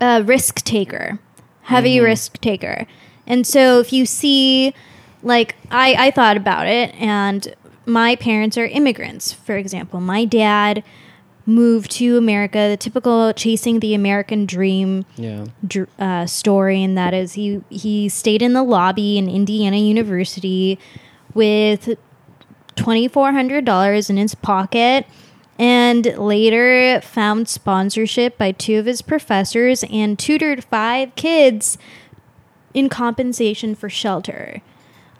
a 0.00 0.22
risk 0.22 0.62
taker. 0.64 1.18
Heavy 1.62 1.98
risk 1.98 2.38
taker. 2.42 2.86
And 3.26 3.46
so 3.46 3.80
if 3.80 3.90
you 3.92 4.04
see 4.04 4.74
like 5.22 5.56
I 5.70 5.96
I 5.98 6.10
thought 6.10 6.36
about 6.36 6.66
it 6.66 6.94
and 6.96 7.54
my 7.86 8.16
parents 8.16 8.58
are 8.58 8.66
immigrants, 8.66 9.32
for 9.32 9.56
example. 9.56 10.00
My 10.00 10.26
dad 10.26 10.84
moved 11.46 11.90
to 11.92 12.16
America, 12.16 12.68
the 12.70 12.76
typical 12.76 13.32
chasing 13.34 13.80
the 13.80 13.94
American 13.94 14.46
dream 14.46 15.04
Yeah. 15.16 15.44
dr- 15.66 15.88
uh, 15.98 16.26
story, 16.26 16.82
and 16.82 16.96
that 16.96 17.12
is 17.14 17.34
he 17.34 17.60
he 17.70 18.08
stayed 18.08 18.40
in 18.42 18.52
the 18.54 18.62
lobby 18.62 19.18
in 19.18 19.28
Indiana 19.28 19.76
University 19.76 20.78
with 21.34 21.96
twenty 22.76 23.08
four 23.08 23.32
hundred 23.32 23.64
dollars 23.64 24.08
in 24.08 24.16
his 24.16 24.34
pocket, 24.34 25.06
and 25.58 26.06
later 26.18 27.00
found 27.02 27.48
sponsorship 27.48 28.38
by 28.38 28.52
two 28.52 28.78
of 28.78 28.86
his 28.86 29.02
professors 29.02 29.84
and 29.90 30.18
tutored 30.18 30.64
five 30.64 31.14
kids 31.14 31.76
in 32.72 32.88
compensation 32.88 33.74
for 33.74 33.88
shelter. 33.90 34.62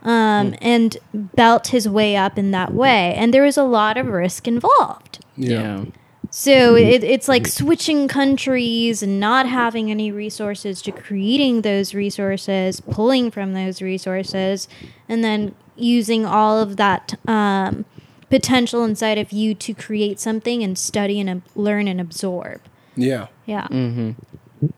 Um, 0.02 0.54
and 0.60 0.98
belt 1.14 1.68
his 1.68 1.88
way 1.88 2.14
up 2.14 2.36
in 2.36 2.50
that 2.50 2.74
way. 2.74 3.14
And 3.16 3.32
there 3.32 3.42
was 3.42 3.56
a 3.56 3.62
lot 3.62 3.96
of 3.96 4.06
risk 4.08 4.46
involved. 4.46 5.24
Yeah. 5.34 5.86
So 6.36 6.74
it, 6.74 7.04
it's 7.04 7.28
like 7.28 7.46
switching 7.46 8.08
countries 8.08 9.04
and 9.04 9.20
not 9.20 9.46
having 9.46 9.88
any 9.88 10.10
resources 10.10 10.82
to 10.82 10.90
creating 10.90 11.62
those 11.62 11.94
resources, 11.94 12.80
pulling 12.80 13.30
from 13.30 13.54
those 13.54 13.80
resources, 13.80 14.66
and 15.08 15.22
then 15.22 15.54
using 15.76 16.26
all 16.26 16.58
of 16.58 16.76
that 16.76 17.14
um, 17.28 17.84
potential 18.30 18.82
inside 18.82 19.16
of 19.16 19.30
you 19.30 19.54
to 19.54 19.72
create 19.74 20.18
something 20.18 20.64
and 20.64 20.76
study 20.76 21.20
and 21.20 21.30
ab- 21.30 21.42
learn 21.54 21.86
and 21.86 22.00
absorb. 22.00 22.60
Yeah. 22.96 23.28
Yeah. 23.46 23.68
Mm-hmm. 23.68 24.68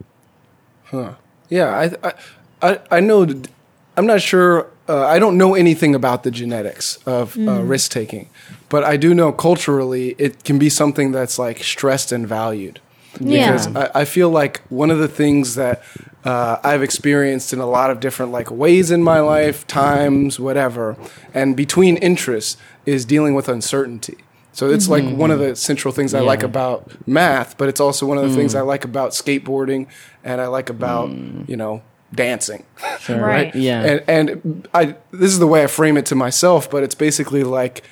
Huh. 0.84 1.14
Yeah, 1.48 1.68
I, 1.70 2.08
I, 2.08 2.12
I, 2.60 2.80
I 2.90 3.00
know. 3.00 3.24
I'm 3.96 4.06
not 4.06 4.20
sure. 4.20 4.68
Uh, 4.88 5.04
I 5.04 5.18
don't 5.18 5.36
know 5.36 5.54
anything 5.54 5.94
about 5.94 6.22
the 6.22 6.30
genetics 6.30 6.96
of 7.06 7.36
uh, 7.36 7.62
risk 7.62 7.90
taking, 7.90 8.28
but 8.68 8.84
I 8.84 8.96
do 8.96 9.14
know 9.14 9.32
culturally 9.32 10.14
it 10.18 10.44
can 10.44 10.58
be 10.58 10.68
something 10.68 11.12
that's 11.12 11.38
like 11.38 11.62
stressed 11.62 12.12
and 12.12 12.26
valued. 12.26 12.80
Yeah. 13.18 13.52
Because 13.52 13.74
I, 13.74 13.90
I 14.02 14.04
feel 14.04 14.30
like 14.30 14.62
one 14.68 14.90
of 14.90 14.98
the 14.98 15.08
things 15.08 15.54
that 15.54 15.82
uh, 16.24 16.58
I've 16.62 16.82
experienced 16.82 17.52
in 17.52 17.60
a 17.60 17.66
lot 17.66 17.90
of 17.90 18.00
different 18.00 18.32
like 18.32 18.50
ways 18.50 18.90
in 18.90 19.02
my 19.02 19.20
life, 19.20 19.66
times, 19.66 20.38
whatever, 20.38 20.96
and 21.32 21.56
between 21.56 21.96
interests 21.96 22.56
is 22.84 23.04
dealing 23.04 23.34
with 23.34 23.48
uncertainty. 23.48 24.18
So 24.52 24.70
it's 24.70 24.88
like 24.88 25.04
one 25.04 25.30
of 25.30 25.38
the 25.38 25.54
central 25.54 25.92
things 25.92 26.14
I 26.14 26.20
like 26.20 26.42
about 26.42 26.90
math, 27.06 27.58
but 27.58 27.68
it's 27.68 27.78
also 27.80 28.06
one 28.06 28.16
of 28.16 28.28
the 28.28 28.34
things 28.34 28.54
I 28.54 28.62
like 28.62 28.84
about 28.84 29.10
skateboarding 29.10 29.86
and 30.24 30.40
I 30.40 30.46
like 30.46 30.70
about, 30.70 31.10
you 31.10 31.56
know, 31.56 31.82
dancing. 32.14 32.64
Sure. 33.00 33.20
Right. 33.20 33.54
Yeah. 33.54 33.82
And 33.82 34.04
and 34.08 34.68
I 34.74 34.96
this 35.10 35.32
is 35.32 35.38
the 35.38 35.46
way 35.46 35.62
I 35.62 35.66
frame 35.66 35.96
it 35.96 36.06
to 36.06 36.14
myself, 36.14 36.70
but 36.70 36.82
it's 36.82 36.94
basically 36.94 37.44
like 37.44 37.82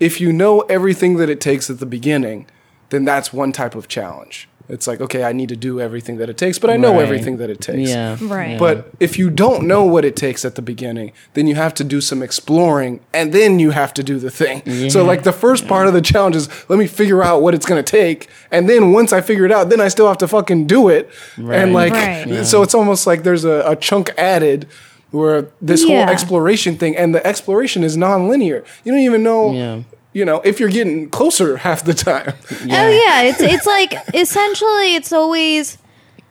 if 0.00 0.20
you 0.20 0.32
know 0.32 0.60
everything 0.62 1.16
that 1.16 1.30
it 1.30 1.40
takes 1.40 1.70
at 1.70 1.78
the 1.78 1.86
beginning, 1.86 2.46
then 2.90 3.04
that's 3.04 3.32
one 3.32 3.52
type 3.52 3.74
of 3.74 3.88
challenge. 3.88 4.48
It's 4.72 4.86
like, 4.86 5.00
okay, 5.02 5.22
I 5.22 5.32
need 5.32 5.50
to 5.50 5.56
do 5.56 5.80
everything 5.80 6.16
that 6.16 6.28
it 6.30 6.38
takes, 6.38 6.58
but 6.58 6.70
I 6.70 6.76
know 6.78 6.92
Right. 6.94 7.02
everything 7.02 7.36
that 7.36 7.50
it 7.50 7.60
takes. 7.60 7.90
yeah. 7.90 8.16
Right. 8.22 8.52
Yeah. 8.52 8.58
But 8.58 8.88
if 9.00 9.18
you 9.18 9.28
don't 9.28 9.66
know 9.66 9.84
what 9.84 10.04
it 10.04 10.16
takes 10.16 10.44
at 10.44 10.54
the 10.54 10.62
beginning, 10.62 11.12
then 11.34 11.46
you 11.46 11.54
have 11.56 11.74
to 11.74 11.84
do 11.84 12.00
some 12.00 12.22
exploring 12.22 13.00
and 13.12 13.32
then 13.34 13.58
you 13.58 13.70
have 13.70 13.92
to 13.94 14.02
do 14.02 14.18
the 14.18 14.30
thing. 14.30 14.62
So, 14.90 15.04
like, 15.04 15.22
the 15.24 15.32
first 15.32 15.68
part 15.68 15.86
of 15.88 15.92
the 15.92 16.00
challenge 16.00 16.36
is 16.36 16.48
let 16.70 16.78
me 16.78 16.86
figure 16.86 17.22
out 17.22 17.42
what 17.42 17.52
it's 17.54 17.66
going 17.66 17.84
to 17.84 17.90
take. 18.00 18.28
And 18.50 18.68
then 18.68 18.92
once 18.92 19.12
I 19.12 19.20
figure 19.20 19.44
it 19.44 19.52
out, 19.52 19.68
then 19.68 19.80
I 19.80 19.88
still 19.88 20.08
have 20.08 20.18
to 20.18 20.28
fucking 20.28 20.66
do 20.66 20.88
it. 20.88 21.10
Right. 21.36 21.58
And, 21.58 21.72
like, 21.74 21.92
Right. 21.92 22.26
Yeah. 22.26 22.42
so 22.42 22.62
it's 22.62 22.74
almost 22.74 23.06
like 23.06 23.24
there's 23.24 23.44
a, 23.44 23.62
a 23.66 23.76
chunk 23.76 24.10
added 24.16 24.66
where 25.10 25.48
this 25.60 25.84
Yeah. 25.84 26.04
whole 26.04 26.10
exploration 26.10 26.76
thing 26.76 26.96
and 26.96 27.14
the 27.14 27.24
exploration 27.26 27.84
is 27.84 27.96
non-linear. 27.98 28.64
You 28.84 28.92
don't 28.92 29.02
even 29.02 29.22
know. 29.22 29.84
Yeah. 30.12 30.18
You 30.20 30.24
know, 30.26 30.40
if 30.44 30.60
you're 30.60 30.68
getting 30.68 31.08
closer 31.10 31.56
half 31.58 31.84
the 31.84 31.94
time. 31.94 32.34
Oh 32.50 32.66
yeah, 32.66 33.22
it's 33.22 33.40
it's 33.40 33.66
like 33.66 33.94
essentially 34.14 34.94
it's 34.94 35.12
always 35.12 35.78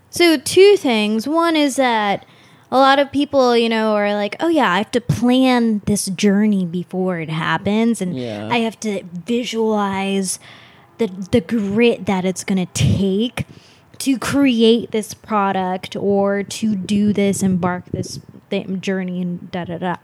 so 0.09 0.37
two 0.37 0.77
things. 0.77 1.27
One 1.27 1.55
is 1.55 1.77
that 1.77 2.25
a 2.71 2.77
lot 2.77 2.99
of 2.99 3.11
people, 3.11 3.57
you 3.57 3.67
know, 3.69 3.95
are 3.95 4.13
like, 4.13 4.35
"Oh 4.39 4.47
yeah, 4.47 4.71
I 4.71 4.77
have 4.77 4.91
to 4.91 5.01
plan 5.01 5.81
this 5.85 6.05
journey 6.05 6.65
before 6.65 7.19
it 7.19 7.29
happens 7.29 8.01
and 8.01 8.15
Yeah. 8.15 8.47
I 8.51 8.59
have 8.59 8.79
to 8.81 9.03
visualize 9.25 10.39
the 10.97 11.07
the 11.31 11.41
grit 11.41 12.05
that 12.05 12.23
it's 12.23 12.43
going 12.43 12.65
to 12.65 12.71
take 12.73 13.45
to 13.99 14.17
create 14.17 14.91
this 14.91 15.13
product 15.13 15.95
or 15.95 16.43
to 16.43 16.75
do 16.75 17.13
this 17.13 17.43
embark 17.43 17.85
this 17.91 18.19
th- 18.49 18.79
journey 18.79 19.21
and 19.21 19.49
da 19.51 19.65
da 19.65 19.77
da." 19.79 19.95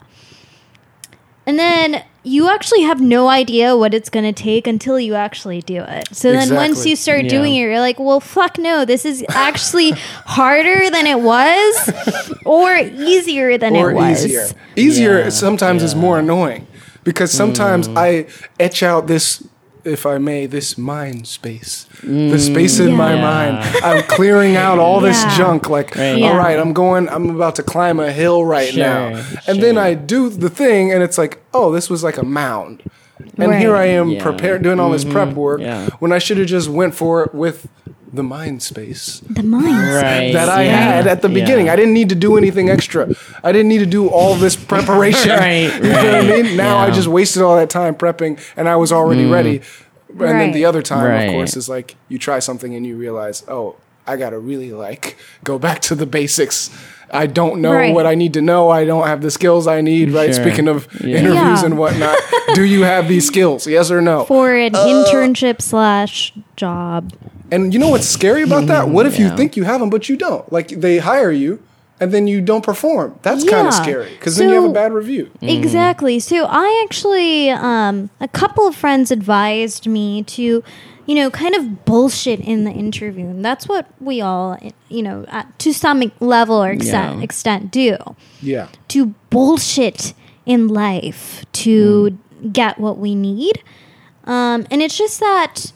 And 1.48 1.58
then 1.58 2.04
you 2.24 2.50
actually 2.50 2.82
have 2.82 3.00
no 3.00 3.30
idea 3.30 3.76
what 3.78 3.94
it's 3.94 4.10
going 4.10 4.26
to 4.26 4.34
take 4.34 4.68
until 4.68 5.00
you 5.00 5.16
actually 5.16 5.62
do 5.62 5.82
it. 5.82 6.14
So 6.14 6.34
then 6.34 6.54
once 6.54 6.86
you 6.86 6.98
start 6.98 7.24
Yeah. 7.24 7.30
doing 7.30 7.56
it, 7.56 7.60
you're 7.62 7.80
like, 7.80 7.98
well, 8.00 8.20
fuck 8.20 8.58
no, 8.60 8.84
this 8.84 9.06
is 9.06 9.24
actually 9.30 9.92
harder 10.26 10.90
than 10.90 11.08
it 11.08 11.22
was 11.22 11.90
or 12.46 12.76
easier 12.76 13.58
than 13.58 13.78
or 13.78 13.92
it 13.92 13.94
was. 13.96 14.26
easier. 14.26 14.46
Easier 14.76 15.20
Yeah, 15.22 15.30
sometimes 15.30 15.82
is 15.84 15.96
more 15.96 16.20
annoying 16.20 16.68
because 17.06 17.32
sometimes 17.32 17.88
Mm. 17.88 17.98
I 17.98 18.26
etch 18.60 18.84
out 18.84 19.08
this, 19.08 19.42
if 19.88 20.06
I 20.06 20.18
may, 20.18 20.46
this 20.46 20.78
mind 20.78 21.28
space, 21.28 21.88
mm. 22.02 22.30
the 22.32 22.40
space 22.40 22.80
in 22.80 22.94
my 22.94 23.16
mind. 23.16 23.58
I'm 23.84 24.04
clearing 24.04 24.56
out 24.56 24.80
all 24.80 25.00
this 25.00 25.20
junk. 25.38 25.70
Like, 25.70 25.96
Right. 25.96 26.18
Yeah. 26.18 26.30
all 26.30 26.38
right, 26.38 26.60
I'm 26.60 26.74
going. 26.74 27.08
I'm 27.10 27.30
about 27.30 27.56
to 27.56 27.64
climb 27.64 28.00
a 28.00 28.12
hill 28.12 28.44
right 28.46 28.74
Sure, 28.74 28.84
now, 28.84 29.24
and 29.48 29.62
then. 29.64 29.78
I 29.78 29.94
do 29.94 30.30
the 30.30 30.50
thing, 30.50 30.92
and 30.92 31.04
it's 31.04 31.18
like, 31.18 31.40
oh, 31.54 31.72
this 31.72 31.90
was 31.90 32.04
like 32.04 32.18
a 32.18 32.26
mound. 32.26 32.82
And 33.38 33.52
Right. 33.52 33.60
here 33.60 33.76
I 33.76 33.86
am 33.86 34.10
Yeah. 34.10 34.24
prepared, 34.24 34.64
doing 34.64 34.80
all 34.80 34.90
this 34.90 35.04
prep 35.04 35.30
mm-hmm. 35.30 35.40
work 35.40 35.62
yeah. 35.62 35.90
when 36.00 36.12
I 36.12 36.18
should 36.18 36.38
have 36.38 36.48
just 36.48 36.68
went 36.70 36.96
for 36.96 37.24
it 37.24 37.34
with 37.34 37.68
the 38.18 38.24
mind 38.24 38.62
space 38.62 39.22
The 39.30 39.44
mind. 39.44 39.66
Right. 39.94 40.34
that 40.34 40.50
I 40.50 40.64
yeah. 40.64 40.76
had 40.92 41.08
at 41.08 41.22
the 41.22 41.30
Yeah. 41.30 41.40
beginning. 41.40 41.70
I 41.70 41.76
didn't 41.78 41.94
need 41.94 42.10
to 42.10 42.16
do 42.16 42.36
anything 42.38 42.70
extra. 42.70 43.08
I 43.44 43.52
didn't 43.54 43.70
need 43.70 43.80
to 43.80 43.86
do 44.00 44.08
all 44.10 44.36
this 44.36 44.56
preparation. 44.74 45.30
Right, 45.32 45.74
You 45.74 45.90
know 45.90 46.04
what 46.04 46.16
I 46.16 46.42
mean? 46.42 46.58
Now 46.58 46.78
I 46.80 46.92
just 46.92 47.08
wasted 47.08 47.42
all 47.44 47.56
that 47.56 47.70
time 47.70 47.96
prepping 47.96 48.40
and 48.58 48.68
I 48.68 48.76
was 48.76 48.92
already 48.92 49.26
ready. 49.26 49.62
And 50.10 50.40
then 50.42 50.52
the 50.52 50.66
other 50.66 50.82
time, 50.82 51.06
Right. 51.06 51.24
of 51.24 51.32
course, 51.34 51.56
is 51.56 51.70
like 51.70 51.96
you 52.10 52.18
try 52.18 52.40
something 52.40 52.74
and 52.76 52.86
you 52.86 52.96
realize, 52.98 53.44
oh, 53.48 53.76
I 54.06 54.16
gotta 54.18 54.40
really 54.40 54.72
like 54.72 55.16
go 55.44 55.60
back 55.60 55.80
to 55.90 55.96
the 55.96 56.06
basics. 56.06 56.70
I 57.12 57.26
don't 57.28 57.62
know 57.62 57.72
Right. 57.74 57.94
what 57.94 58.06
I 58.06 58.16
need 58.16 58.34
to 58.34 58.42
know. 58.42 58.70
I 58.70 58.84
don't 58.84 59.08
have 59.08 59.22
the 59.22 59.32
skills 59.32 59.68
I 59.68 59.80
need. 59.82 60.12
Right? 60.12 60.34
Sure. 60.34 60.44
Speaking 60.44 60.68
of 60.68 60.88
Yeah. 61.04 61.20
interviews 61.20 61.60
Yeah. 61.62 61.66
and 61.66 61.78
whatnot, 61.78 62.18
do 62.56 62.64
you 62.64 62.84
have 62.84 63.08
these 63.08 63.26
skills? 63.28 63.68
Yes 63.68 63.92
or 63.92 64.02
no? 64.02 64.26
For 64.26 64.54
an 64.56 64.76
Uh, 64.76 64.86
internship 64.88 65.62
slash 65.62 66.34
job. 66.56 67.14
And 67.52 67.74
you 67.74 67.80
know 67.80 67.90
what's 67.90 68.08
scary 68.08 68.44
about 68.44 68.68
that? 68.68 68.90
What 68.90 69.06
if 69.06 69.18
you 69.20 69.36
think 69.36 69.56
you 69.58 69.64
have 69.64 69.80
them 69.80 69.90
but 69.90 70.10
you 70.10 70.18
don't? 70.18 70.52
Like 70.52 70.68
they 70.70 70.98
hire 71.00 71.32
you, 71.32 71.62
and 72.00 72.12
then 72.12 72.28
you 72.28 72.42
don't 72.42 72.64
perform. 72.64 73.18
That's 73.24 73.44
kind 73.48 73.68
of 73.68 73.74
scary 73.74 74.12
because 74.12 74.36
then 74.38 74.50
you 74.50 74.56
have 74.56 74.66
a 74.66 74.74
bad 74.74 74.94
review. 74.94 75.32
Exactly. 75.42 76.20
So 76.20 76.46
I 76.48 76.84
actually, 76.86 77.50
um, 77.50 78.10
a 78.20 78.28
couple 78.28 78.68
of 78.68 78.76
friends 78.76 79.12
advised 79.12 79.88
me 79.88 80.24
to, 80.24 80.64
you 81.06 81.16
know, 81.16 81.30
kind 81.32 81.56
of 81.56 81.86
bullshit 81.86 82.40
in 82.42 82.66
the 82.66 82.72
interview, 82.72 83.26
and 83.26 83.44
that's 83.44 83.68
what 83.68 83.88
we 84.00 84.20
all, 84.22 84.60
you 84.90 85.02
know, 85.02 85.26
to 85.60 85.74
some 85.74 86.12
level 86.20 86.62
or 86.64 86.72
extent, 86.72 87.18
Yeah. 87.18 87.24
extent 87.24 87.72
do. 87.72 87.98
Yeah. 88.42 88.68
To 88.90 89.16
bullshit 89.30 90.14
in 90.46 90.68
life 90.68 91.46
to 91.54 92.18
get 92.52 92.78
what 92.78 92.98
we 92.98 93.16
need, 93.16 93.64
um, 94.26 94.68
and 94.70 94.82
it's 94.82 94.98
just 94.98 95.20
that 95.22 95.72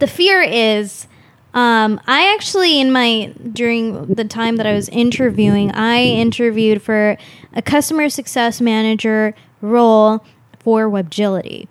the 0.00 0.06
fear 0.06 0.42
is 0.42 1.06
um, 1.52 2.00
I 2.06 2.32
actually, 2.34 2.80
in 2.80 2.92
my 2.92 3.34
during 3.52 4.06
the 4.06 4.24
time 4.24 4.56
that 4.56 4.66
I 4.66 4.72
was 4.72 4.88
interviewing, 4.88 5.72
I 5.72 6.02
interviewed 6.02 6.80
for 6.80 7.16
a 7.54 7.62
customer 7.62 8.08
success 8.08 8.60
manager 8.60 9.34
role 9.60 10.24
for 10.60 10.88
Webgility. 10.88 11.66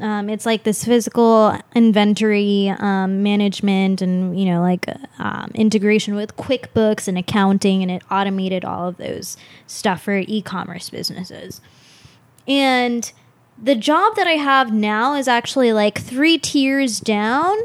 Um, 0.00 0.28
it's 0.28 0.44
like 0.46 0.64
this 0.64 0.84
physical 0.84 1.56
inventory 1.74 2.68
um, 2.78 3.22
management 3.22 4.02
and 4.02 4.38
you 4.38 4.46
know 4.46 4.60
like 4.60 4.86
um, 5.18 5.50
integration 5.54 6.14
with 6.14 6.36
QuickBooks 6.36 7.08
and 7.08 7.18
accounting, 7.18 7.82
and 7.82 7.90
it 7.90 8.02
automated 8.10 8.64
all 8.64 8.88
of 8.88 8.98
those 8.98 9.36
stuff 9.66 10.02
for 10.02 10.18
e-commerce 10.18 10.90
businesses. 10.90 11.60
And 12.46 13.12
the 13.64 13.74
job 13.74 14.14
that 14.16 14.26
I 14.26 14.32
have 14.32 14.72
now 14.72 15.14
is 15.14 15.26
actually 15.26 15.72
like 15.72 15.98
three 15.98 16.38
tiers 16.38 17.00
down 17.00 17.56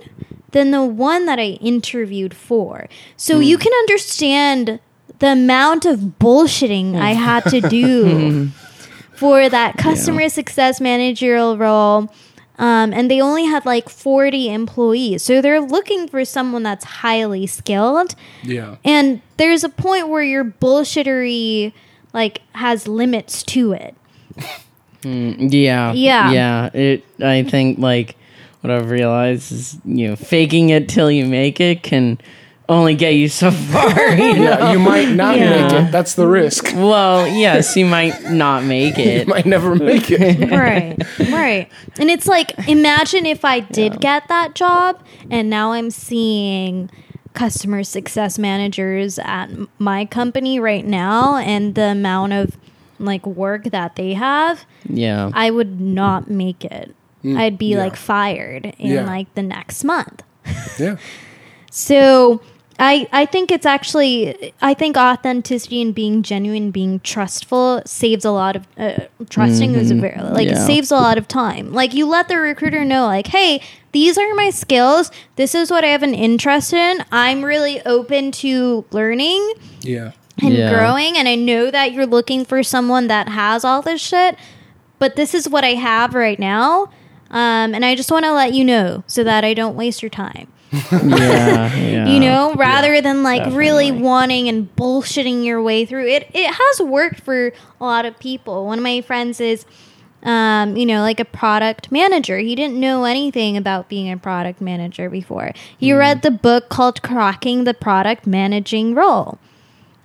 than 0.52 0.72
the 0.72 0.84
one 0.84 1.26
that 1.26 1.40
I 1.40 1.60
interviewed 1.62 2.34
for. 2.34 2.88
So 3.18 3.40
you 3.40 3.58
can 3.58 3.74
understand 3.74 4.80
the 5.20 5.34
amount 5.34 5.86
of 5.86 6.00
bullshitting 6.20 6.96
I 6.96 7.12
had 7.12 7.44
to 7.48 7.60
do 7.62 8.48
for 9.14 9.50
that 9.50 9.78
customer 9.78 10.30
success 10.30 10.80
managerial 10.80 11.58
role. 11.58 12.12
Um, 12.58 12.94
and 12.94 13.12
they 13.12 13.22
only 13.22 13.46
had 13.46 13.66
like 13.66 13.90
40 13.90 14.54
employees. 14.54 15.24
So 15.24 15.42
they're 15.42 15.62
looking 15.62 16.08
for 16.08 16.24
someone 16.24 16.64
that's 16.64 16.86
highly 16.86 17.46
skilled. 17.46 18.16
Yeah. 18.44 18.78
And 18.86 19.22
there's 19.36 19.66
a 19.66 19.70
point 19.70 20.08
where 20.08 20.24
your 20.24 20.46
bullshittery 20.46 21.74
like 22.14 22.42
has 22.54 22.88
limits 22.88 23.44
to 23.44 23.74
it. 23.74 23.96
Mm, 25.04 25.52
yeah. 25.52 25.94
Yeah. 25.94 26.32
Yeah. 26.32 26.70
It 26.74 27.04
I 27.22 27.44
think 27.44 27.80
like 27.80 28.16
what 28.62 28.72
I've 28.72 28.90
realized 28.90 29.52
is, 29.52 29.78
you 29.86 30.10
know, 30.10 30.16
faking 30.16 30.70
it 30.70 30.90
till 30.90 31.10
you 31.10 31.26
make 31.26 31.60
it 31.62 31.82
can 31.84 32.20
only 32.68 32.94
get 32.94 33.12
you 33.16 33.30
so 33.30 33.50
far. 33.72 33.90
You 34.16 34.34
know? 34.36 34.42
Yeah, 34.44 34.72
you 34.74 34.80
might 34.80 35.10
not 35.10 35.38
Yeah. 35.38 35.50
make 35.68 35.72
it. 35.88 35.92
That's 35.92 36.14
the 36.16 36.28
risk. 36.28 36.66
Well, 36.76 37.26
yes, 37.28 37.76
you 37.78 37.86
might 37.86 38.30
not 38.30 38.64
make 38.64 38.98
You 38.98 39.04
it. 39.06 39.28
might 39.28 39.46
never 39.46 39.74
make 39.76 40.12
it. 40.12 40.52
right 40.52 40.98
right 41.32 41.70
and 42.00 42.10
it's 42.10 42.28
like 42.28 42.52
imagine 42.68 43.26
if 43.26 43.44
i 43.46 43.60
did 43.60 44.00
get 44.02 44.28
that 44.28 44.56
job 44.56 45.02
and 45.32 45.50
now 45.50 45.72
i'm 45.74 45.90
seeing 45.92 46.90
customer 47.34 47.84
success 47.84 48.38
managers 48.40 49.20
at 49.20 49.50
my 49.80 50.06
company 50.06 50.60
right 50.60 50.86
now 50.86 51.36
and 51.38 51.76
the 51.76 51.84
amount 51.92 52.34
of 52.34 52.58
like 53.00 53.26
work 53.26 53.66
that 53.66 53.96
they 53.96 54.14
have 54.14 54.66
Yeah. 54.88 55.32
i 55.34 55.50
would 55.52 55.80
not 55.82 56.30
make 56.30 56.64
it 56.66 56.96
i'd 57.26 57.58
be 57.58 57.68
yeah. 57.74 57.80
like 57.80 57.96
fired 57.96 58.66
in 58.78 58.92
Yeah. 58.92 59.06
like 59.06 59.34
the 59.36 59.44
next 59.44 59.84
month 59.84 60.24
Yeah. 60.80 60.98
so 61.72 62.42
I 62.82 63.08
I 63.12 63.26
think 63.26 63.52
it's 63.52 63.66
actually 63.66 64.54
I 64.62 64.74
think 64.74 64.96
authenticity 64.96 65.82
and 65.82 65.94
being 65.94 66.24
genuine, 66.24 66.72
being 66.72 67.02
trustful 67.02 67.82
saves 67.86 68.24
a 68.24 68.32
lot 68.32 68.56
of 68.56 68.66
uh, 68.78 69.00
trusting 69.30 69.76
is 69.76 69.92
a 69.92 69.96
very 69.96 70.18
like 70.22 70.48
it 70.48 70.52
Yeah. 70.52 70.66
saves 70.66 70.90
a 70.90 70.96
lot 70.96 71.18
of 71.18 71.28
time. 71.28 71.74
Like 71.74 71.94
you 71.94 72.06
let 72.08 72.30
the 72.30 72.38
recruiter 72.38 72.86
know 72.86 73.06
like, 73.06 73.28
hey, 73.28 73.62
these 73.92 74.18
are 74.18 74.34
my 74.36 74.50
skills. 74.50 75.12
This 75.36 75.54
is 75.56 75.70
what 75.70 75.84
I 75.84 75.88
have 75.88 76.04
an 76.04 76.14
interest 76.14 76.72
in. 76.72 77.04
I'm 77.12 77.44
really 77.44 77.82
open 77.86 78.32
to 78.44 78.86
learning 78.92 79.56
Yeah. 79.82 80.12
And 80.42 80.54
Yeah. 80.54 80.74
growing, 80.74 81.18
and 81.18 81.28
I 81.28 81.36
know 81.36 81.72
that 81.72 81.92
you're 81.94 82.06
looking 82.06 82.46
for 82.46 82.64
someone 82.64 83.08
that 83.08 83.30
has 83.30 83.64
all 83.64 83.82
this 83.82 84.02
shit. 84.02 84.36
But 85.00 85.16
this 85.16 85.34
is 85.34 85.48
what 85.48 85.64
I 85.64 85.76
have 85.76 86.14
right 86.14 86.38
now. 86.38 86.90
Um, 87.32 87.74
and 87.74 87.86
I 87.86 87.96
just 87.96 88.12
want 88.12 88.26
to 88.26 88.34
let 88.34 88.54
you 88.54 88.66
know 88.66 89.04
so 89.08 89.24
that 89.24 89.46
I 89.46 89.54
don't 89.54 89.76
waste 89.76 90.02
your 90.02 90.10
time 90.10 90.48
yeah. 90.92 91.76
Yeah. 91.76 92.08
you 92.08 92.20
know 92.20 92.54
rather 92.56 93.02
than 93.02 93.22
like 93.24 93.54
really 93.54 93.92
wanting 93.92 94.48
and 94.50 94.76
bullshitting 94.76 95.44
your 95.46 95.62
way 95.62 95.86
through 95.86 96.08
it 96.08 96.28
it 96.34 96.48
has 96.52 96.82
worked 96.82 97.22
for 97.22 97.52
a 97.80 97.84
lot 97.84 98.06
of 98.06 98.18
people 98.20 98.66
one 98.66 98.80
of 98.80 98.84
my 98.84 99.02
friends 99.02 99.40
is 99.40 99.66
um, 100.24 100.76
you 100.76 100.86
know 100.86 101.02
like 101.02 101.20
a 101.20 101.26
product 101.26 101.92
manager 101.92 102.38
he 102.40 102.56
didn't 102.56 102.80
know 102.80 103.04
anything 103.06 103.58
about 103.58 103.90
being 103.90 104.12
a 104.12 104.18
product 104.18 104.60
manager 104.60 105.10
before 105.10 105.54
he 105.78 105.94
read 105.94 106.22
the 106.24 106.32
book 106.32 106.70
called 106.70 107.02
cracking 107.02 107.64
the 107.64 107.74
product 107.74 108.26
managing 108.28 108.94
role 108.96 109.38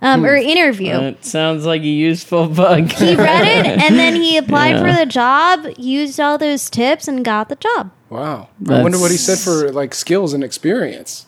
um, 0.05 0.23
or 0.25 0.35
interview 0.35 0.93
It 0.93 1.25
sounds 1.25 1.65
like 1.65 1.81
a 1.81 1.87
useful 1.87 2.47
book. 2.47 2.91
he 2.93 3.15
read 3.15 3.47
it 3.47 3.65
and 3.83 3.97
then 3.99 4.15
he 4.15 4.37
applied 4.37 4.75
Yeah. 4.75 4.79
for 4.93 4.99
the 4.99 5.05
job 5.05 5.65
used 5.77 6.19
all 6.19 6.37
those 6.37 6.69
tips 6.69 7.07
and 7.07 7.25
got 7.25 7.49
the 7.49 7.55
job 7.55 7.91
Wow. 8.09 8.49
I 8.69 8.81
wonder 8.83 8.99
what 8.99 9.11
he 9.11 9.17
said 9.17 9.39
for 9.39 9.71
like 9.71 9.93
skills 9.93 10.33
and 10.33 10.43
experience. 10.43 11.25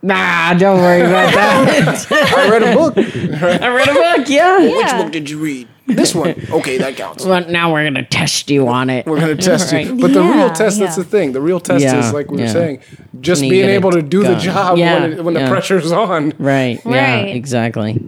nah, 0.00 0.54
don't 0.54 0.78
worry 0.78 1.00
about 1.02 1.34
that. 1.34 2.06
I 2.36 2.48
read 2.50 2.62
a 2.62 2.74
book. 2.74 2.94
I 3.62 3.68
read 3.68 3.88
a 3.88 3.92
book, 3.94 4.28
yeah. 4.28 4.58
Yeah. 4.58 4.76
Which 4.76 5.02
book 5.04 5.12
did 5.12 5.28
you 5.28 5.38
read? 5.38 5.68
This 6.02 6.14
one. 6.14 6.34
Okay, 6.50 6.78
that 6.78 6.96
counts. 6.96 7.24
Well, 7.24 7.48
now 7.48 7.72
we're 7.72 7.84
gonna 7.84 8.04
test 8.04 8.50
you 8.50 8.68
on 8.68 8.88
it. 8.90 9.04
We're 9.06 9.18
gonna 9.20 9.36
test 9.36 9.72
you. 9.72 9.78
Right. 9.92 10.00
But 10.00 10.12
the 10.14 10.20
real 10.22 10.36
Yeah, 10.46 10.52
test, 10.52 10.78
that's 10.78 10.96
yeah. 10.96 11.02
the 11.02 11.08
thing. 11.08 11.32
The 11.32 11.40
real 11.40 11.60
test 11.60 11.82
Yeah, 11.84 11.98
is 11.98 12.12
like 12.12 12.30
we 12.30 12.36
were 12.38 12.44
yeah. 12.44 12.52
saying, 12.52 12.80
just 13.20 13.40
When 13.42 13.46
you 13.48 13.54
being 13.56 13.66
get 13.66 13.74
able 13.74 13.90
to 13.92 14.02
do 14.02 14.22
the 14.22 14.28
done. 14.34 14.40
job 14.40 14.78
Yeah, 14.78 15.00
when, 15.00 15.12
it, 15.12 15.24
when 15.24 15.34
yeah. 15.34 15.44
the 15.44 15.50
pressure's 15.50 15.90
on. 15.92 16.32
Right. 16.38 16.80
Yeah. 16.84 17.22
Right. 17.22 17.34
Exactly. 17.36 18.00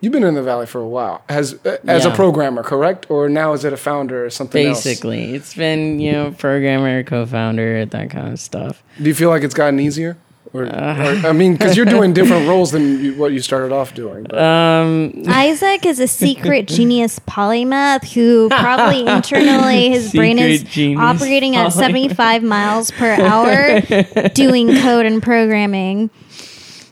You've 0.00 0.12
been 0.12 0.22
in 0.24 0.34
the 0.34 0.42
valley 0.42 0.66
for 0.66 0.82
a 0.82 0.86
while, 0.88 1.22
as 1.30 1.54
uh, 1.64 1.78
as 1.86 2.04
a 2.04 2.10
Yeah. 2.10 2.14
programmer, 2.16 2.62
correct? 2.62 3.06
Or 3.10 3.30
now 3.30 3.54
is 3.54 3.64
it 3.64 3.72
a 3.72 3.76
founder 3.78 4.26
or 4.26 4.28
something 4.28 4.66
else? 4.66 4.84
Basically, 4.84 5.34
it's 5.34 5.54
been 5.54 5.98
you 5.98 6.12
know 6.12 6.30
programmer, 6.32 7.02
co-founder, 7.04 7.86
that 7.86 8.10
kind 8.10 8.30
of 8.30 8.38
stuff. 8.38 8.82
Do 8.98 9.04
you 9.04 9.14
feel 9.14 9.30
like 9.30 9.42
it's 9.42 9.54
gotten 9.54 9.80
easier? 9.80 10.18
Or, 10.54 10.64
Uh. 10.66 11.20
or 11.24 11.28
I 11.28 11.32
mean, 11.32 11.54
because 11.54 11.76
you're 11.76 11.84
doing 11.84 12.12
different 12.12 12.48
roles 12.52 12.70
than 12.70 13.02
you, 13.04 13.14
what 13.16 13.32
you 13.32 13.40
started 13.40 13.72
off 13.72 13.92
doing. 13.92 14.32
Um, 14.32 15.24
Isaac 15.26 15.84
is 15.84 15.98
a 15.98 16.06
secret 16.06 16.68
genius 16.76 17.18
polymath 17.28 18.12
who 18.12 18.48
probably 18.50 19.04
internally 19.06 19.90
his 19.90 20.12
brain 20.12 20.38
is 20.38 20.60
Secret 20.60 20.72
genius 20.72 21.00
operating 21.00 21.56
at 21.56 21.72
75 21.72 22.42
miles 22.44 22.92
per 22.92 23.14
hour 23.20 23.80
doing 24.28 24.68
code 24.80 25.06
and 25.06 25.20
programming 25.20 26.08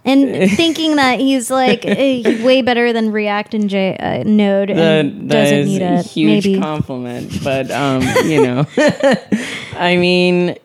and 0.05 0.51
thinking 0.51 0.97
that 0.97 1.21
he's 1.21 1.49
like 1.49 1.85
eh, 1.87 2.45
way 2.45 2.61
better 2.63 2.93
than 2.93 3.13
React 3.13 3.55
and 3.55 3.71
J, 3.71 3.97
uh, 3.97 4.25
Node 4.29 4.71
that, 4.71 4.77
and 5.05 5.31
that 5.31 5.43
doesn't 5.45 5.59
is 5.59 5.67
need 5.69 5.83
a 5.83 5.93
it. 6.01 6.07
huge 6.07 6.45
Maybe. 6.47 6.61
compliment, 6.61 7.45
but 7.45 7.71
um, 7.71 8.03
you 8.29 8.43
know, 8.43 8.67
I 9.77 9.97
mean, 10.01 10.57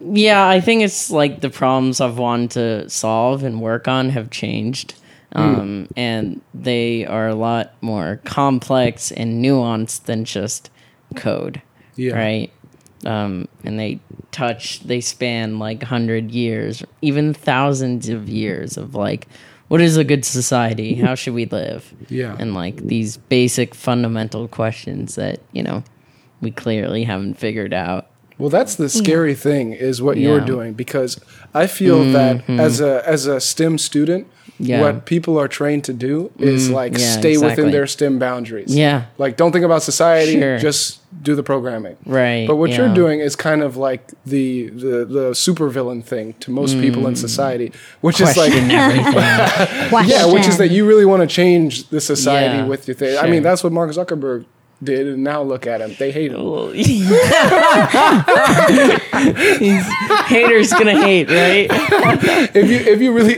yeah, 0.00 0.48
I 0.48 0.60
think 0.60 0.82
it's 0.82 1.10
like 1.10 1.40
the 1.40 1.50
problems 1.50 2.00
I've 2.00 2.18
wanted 2.18 2.50
to 2.52 2.90
solve 2.90 3.42
and 3.42 3.60
work 3.60 3.88
on 3.88 4.10
have 4.10 4.30
changed. 4.30 4.94
Um, 5.32 5.88
and 5.96 6.40
they 6.54 7.04
are 7.04 7.28
a 7.28 7.34
lot 7.34 7.74
more 7.82 8.20
complex 8.24 9.12
and 9.12 9.44
nuanced 9.44 10.04
than 10.04 10.24
just 10.24 10.70
code. 11.16 11.60
Yeah. 11.96 12.14
Right. 12.14 12.52
Um, 13.04 13.46
and 13.62 13.78
they 13.78 14.00
touch, 14.32 14.80
they 14.80 15.00
span 15.00 15.58
like 15.58 15.82
hundred 15.82 16.30
years, 16.30 16.82
even 17.02 17.34
thousands 17.34 18.08
of 18.08 18.28
years 18.28 18.76
of 18.76 18.94
like, 18.94 19.28
what 19.68 19.80
is 19.80 19.96
a 19.96 20.04
good 20.04 20.24
society? 20.24 20.94
How 21.02 21.14
should 21.14 21.34
we 21.34 21.44
live? 21.44 21.92
Yeah. 22.08 22.36
And 22.38 22.54
like 22.54 22.76
these 22.76 23.16
basic 23.16 23.74
fundamental 23.74 24.48
questions 24.48 25.14
that, 25.16 25.40
you 25.52 25.62
know, 25.62 25.84
we 26.40 26.50
clearly 26.50 27.04
haven't 27.04 27.34
figured 27.34 27.74
out. 27.74 28.07
Well, 28.38 28.50
that's 28.50 28.76
the 28.76 28.88
scary 28.88 29.34
thing 29.34 29.72
is 29.72 30.00
what 30.00 30.16
you're 30.16 30.40
doing 30.40 30.72
because 30.74 31.18
I 31.54 31.66
feel 31.66 32.04
that 32.12 32.48
as 32.48 32.80
a 32.80 33.02
as 33.08 33.26
a 33.26 33.40
STEM 33.40 33.78
student, 33.78 34.26
Yeah. 34.60 34.80
what 34.82 35.04
people 35.06 35.38
are 35.38 35.48
trained 35.48 35.84
to 35.84 35.92
do 35.92 36.30
is 36.38 36.68
like 36.70 36.92
yeah, 36.98 37.18
stay 37.20 37.36
within 37.38 37.70
their 37.70 37.86
STEM 37.86 38.18
boundaries. 38.18 38.74
Yeah. 38.74 39.04
Like 39.18 39.36
don't 39.36 39.52
think 39.52 39.64
about 39.64 39.82
society, 39.82 40.38
Sure. 40.40 40.58
just 40.58 40.98
do 41.22 41.34
the 41.34 41.42
programming. 41.42 41.96
Right. 42.06 42.46
But 42.46 42.56
what 42.56 42.70
you're 42.76 42.92
doing 43.02 43.18
is 43.20 43.34
kind 43.36 43.62
of 43.62 43.76
like 43.76 44.02
the 44.26 44.68
the 44.84 44.96
the 45.18 45.26
supervillain 45.46 46.02
thing 46.04 46.34
to 46.40 46.50
most 46.50 46.74
people 46.80 47.06
in 47.08 47.14
society, 47.16 47.72
which 48.00 48.20
is 48.20 48.36
like 48.36 48.52
yeah, 50.06 50.26
which 50.32 50.46
is 50.46 50.58
that 50.58 50.70
you 50.70 50.86
really 50.86 51.04
want 51.04 51.22
to 51.22 51.26
change 51.40 51.88
the 51.88 52.00
society 52.00 52.58
Yeah, 52.58 52.66
with 52.66 52.86
your 52.88 52.94
thing. 52.94 53.18
I 53.18 53.26
mean, 53.30 53.42
that's 53.42 53.62
what 53.64 53.72
Mark 53.72 53.90
Zuckerberg 53.90 54.44
did, 54.82 55.06
and 55.08 55.24
now 55.24 55.42
look 55.42 55.66
at 55.66 55.80
him. 55.80 55.94
They 55.98 56.12
hate 56.12 56.32
him. 56.32 56.72
He's 59.58 59.86
haters 60.26 60.72
gonna 60.72 61.00
hate, 61.00 61.28
right? 61.28 61.68
if 62.54 62.70
you 62.70 62.76
if 62.92 63.00
you 63.00 63.12
really 63.12 63.34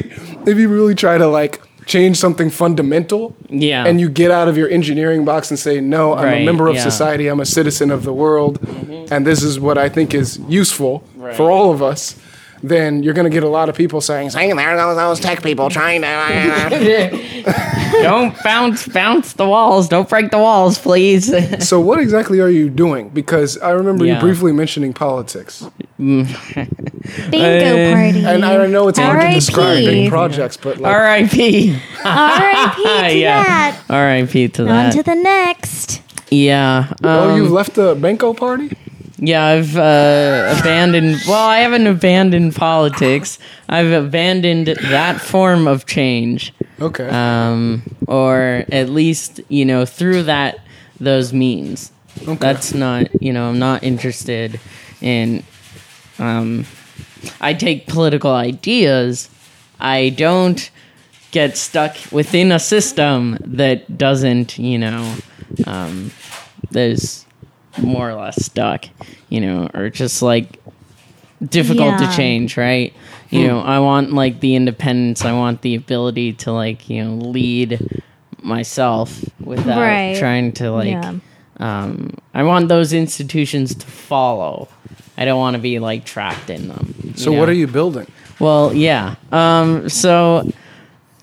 if 0.46 0.59
you 0.59 0.68
really 0.68 0.94
try 0.94 1.18
to 1.18 1.26
like 1.26 1.61
change 1.87 2.18
something 2.18 2.50
fundamental, 2.50 3.35
Yeah. 3.48 3.85
and 3.87 4.00
you 4.00 4.09
get 4.09 4.31
out 4.31 4.48
of 4.48 4.57
your 4.57 4.68
engineering 4.68 5.24
box 5.24 5.50
and 5.50 5.59
say, 5.59 5.81
"No, 5.81 6.14
I'm 6.14 6.42
a 6.42 6.44
member 6.44 6.68
of 6.68 6.76
yeah. 6.76 6.83
society. 6.83 7.26
I'm 7.26 7.40
a 7.40 7.46
citizen 7.46 7.90
of 7.90 8.05
the 8.05 8.12
world, 8.12 8.61
mm-hmm. 8.61 9.12
and 9.12 9.26
this 9.26 9.42
is 9.42 9.59
what 9.59 9.76
I 9.79 9.88
think 9.88 10.14
is 10.14 10.38
useful 10.48 11.03
Right. 11.16 11.35
for 11.35 11.50
all 11.50 11.72
of 11.72 11.83
us." 11.83 12.14
Then 12.62 13.03
you're 13.03 13.14
going 13.14 13.25
to 13.25 13.35
get 13.35 13.42
a 13.42 13.49
lot 13.49 13.68
of 13.68 13.75
people 13.75 14.01
saying, 14.01 14.31
"Saying 14.31 14.55
there 14.57 14.77
those, 14.77 14.96
those 14.96 15.20
tech 15.20 15.42
people 15.42 15.70
trying 15.70 16.03
to." 16.03 17.51
Don't 18.03 18.40
bounce, 18.42 18.87
bounce 18.88 19.33
the 19.33 19.46
walls. 19.46 19.88
Don't 19.88 20.09
break 20.09 20.31
the 20.31 20.38
walls, 20.38 20.79
please. 20.79 21.33
so, 21.68 21.81
what 21.81 21.99
exactly 21.99 22.38
are 22.40 22.49
you 22.51 22.68
doing? 22.70 23.09
Because 23.09 23.59
I 23.59 23.70
remember 23.70 24.05
you 24.05 24.18
briefly 24.20 24.53
mentioning 24.53 24.92
politics, 24.92 25.64
Bingo 25.99 26.33
Uh, 26.33 27.94
party. 27.94 28.25
and 28.25 28.44
I 28.44 28.66
know 28.66 28.88
it's 28.88 28.99
hard 28.99 29.20
to 29.23 29.31
describe 29.33 29.79
big 29.85 30.11
projects, 30.11 30.57
but 30.57 30.79
like, 30.79 30.92
R.I.P. 30.92 31.77
R.I.P. 32.05 32.83
to 32.83 33.16
yeah. 33.18 33.42
that. 33.42 33.81
R.I.P. 33.88 34.49
to 34.49 34.64
that. 34.64 34.87
On 34.87 34.92
to 34.92 35.03
the 35.03 35.14
next. 35.14 36.03
yeah. 36.31 36.92
oh, 37.03 37.31
um, 37.31 37.37
you 37.37 37.49
left 37.49 37.75
the 37.75 37.94
Benko 37.96 38.37
party. 38.37 38.77
Yeah, 39.22 39.44
I've 39.44 39.76
uh, 39.76 40.56
abandoned. 40.59 41.20
Well, 41.28 41.46
I 41.46 41.59
haven't 41.59 41.87
abandoned 41.87 42.56
politics. 42.56 43.38
I've 43.68 43.92
abandoned 43.92 44.68
that 44.68 45.20
form 45.20 45.68
of 45.68 45.85
change, 45.85 46.54
Okay. 46.80 47.06
um, 47.09 47.83
or 48.06 48.64
at 48.72 48.88
least 48.88 49.40
you 49.50 49.66
know 49.66 49.85
through 49.85 50.22
that 50.24 50.61
those 50.98 51.35
means. 51.35 51.92
Okay. 52.22 52.35
That's 52.37 52.72
not 52.72 53.22
you 53.22 53.33
know 53.35 53.50
I'm 53.50 53.59
not 53.59 53.83
interested 53.85 54.59
in. 55.02 55.42
Um, 56.18 56.64
I 57.42 57.52
take 57.52 57.87
political 57.88 58.33
ideas. 58.33 59.28
I 59.78 60.09
don't 60.16 60.70
get 61.30 61.59
stuck 61.59 61.94
within 62.11 62.52
a 62.52 62.59
system 62.59 63.37
that 63.44 63.98
doesn't 63.98 64.59
you 64.59 64.78
know 64.78 65.14
um, 65.66 66.11
there's 66.70 67.26
more 67.83 68.09
or 68.11 68.14
less 68.14 68.45
stuck, 68.45 68.85
you 69.29 69.40
know, 69.40 69.69
or 69.75 69.90
just 69.90 70.23
like 70.23 70.59
difficult 71.47 72.01
Yeah. 72.01 72.11
to 72.11 72.16
change, 72.16 72.57
right? 72.57 72.93
You 73.31 73.47
know, 73.47 73.61
I 73.61 73.79
want 73.79 74.12
like 74.12 74.40
the 74.40 74.57
independence, 74.57 75.25
I 75.25 75.33
want 75.33 75.62
the 75.62 75.75
ability 75.75 76.33
to 76.35 76.53
like, 76.53 76.90
you 76.90 77.05
know, 77.05 77.14
lead 77.14 78.01
myself 78.43 79.25
without 79.40 79.81
Right. 79.81 80.16
trying 80.19 80.53
to 80.53 80.71
like 80.73 80.88
Yeah. 80.88 81.14
um 81.59 82.14
I 82.35 82.43
want 82.43 82.69
those 82.69 82.93
institutions 82.93 83.75
to 83.75 83.87
follow. 83.87 84.69
I 85.16 85.25
don't 85.25 85.38
want 85.38 85.55
to 85.57 85.61
be 85.62 85.79
like 85.79 86.05
trapped 86.05 86.49
in 86.51 86.69
them. 86.69 87.12
so, 87.16 87.31
know? 87.33 87.38
what 87.38 87.49
are 87.49 87.53
you 87.55 87.66
building? 87.66 88.07
Well, 88.38 88.73
yeah. 88.75 89.16
Um, 89.33 89.88
so 89.90 90.51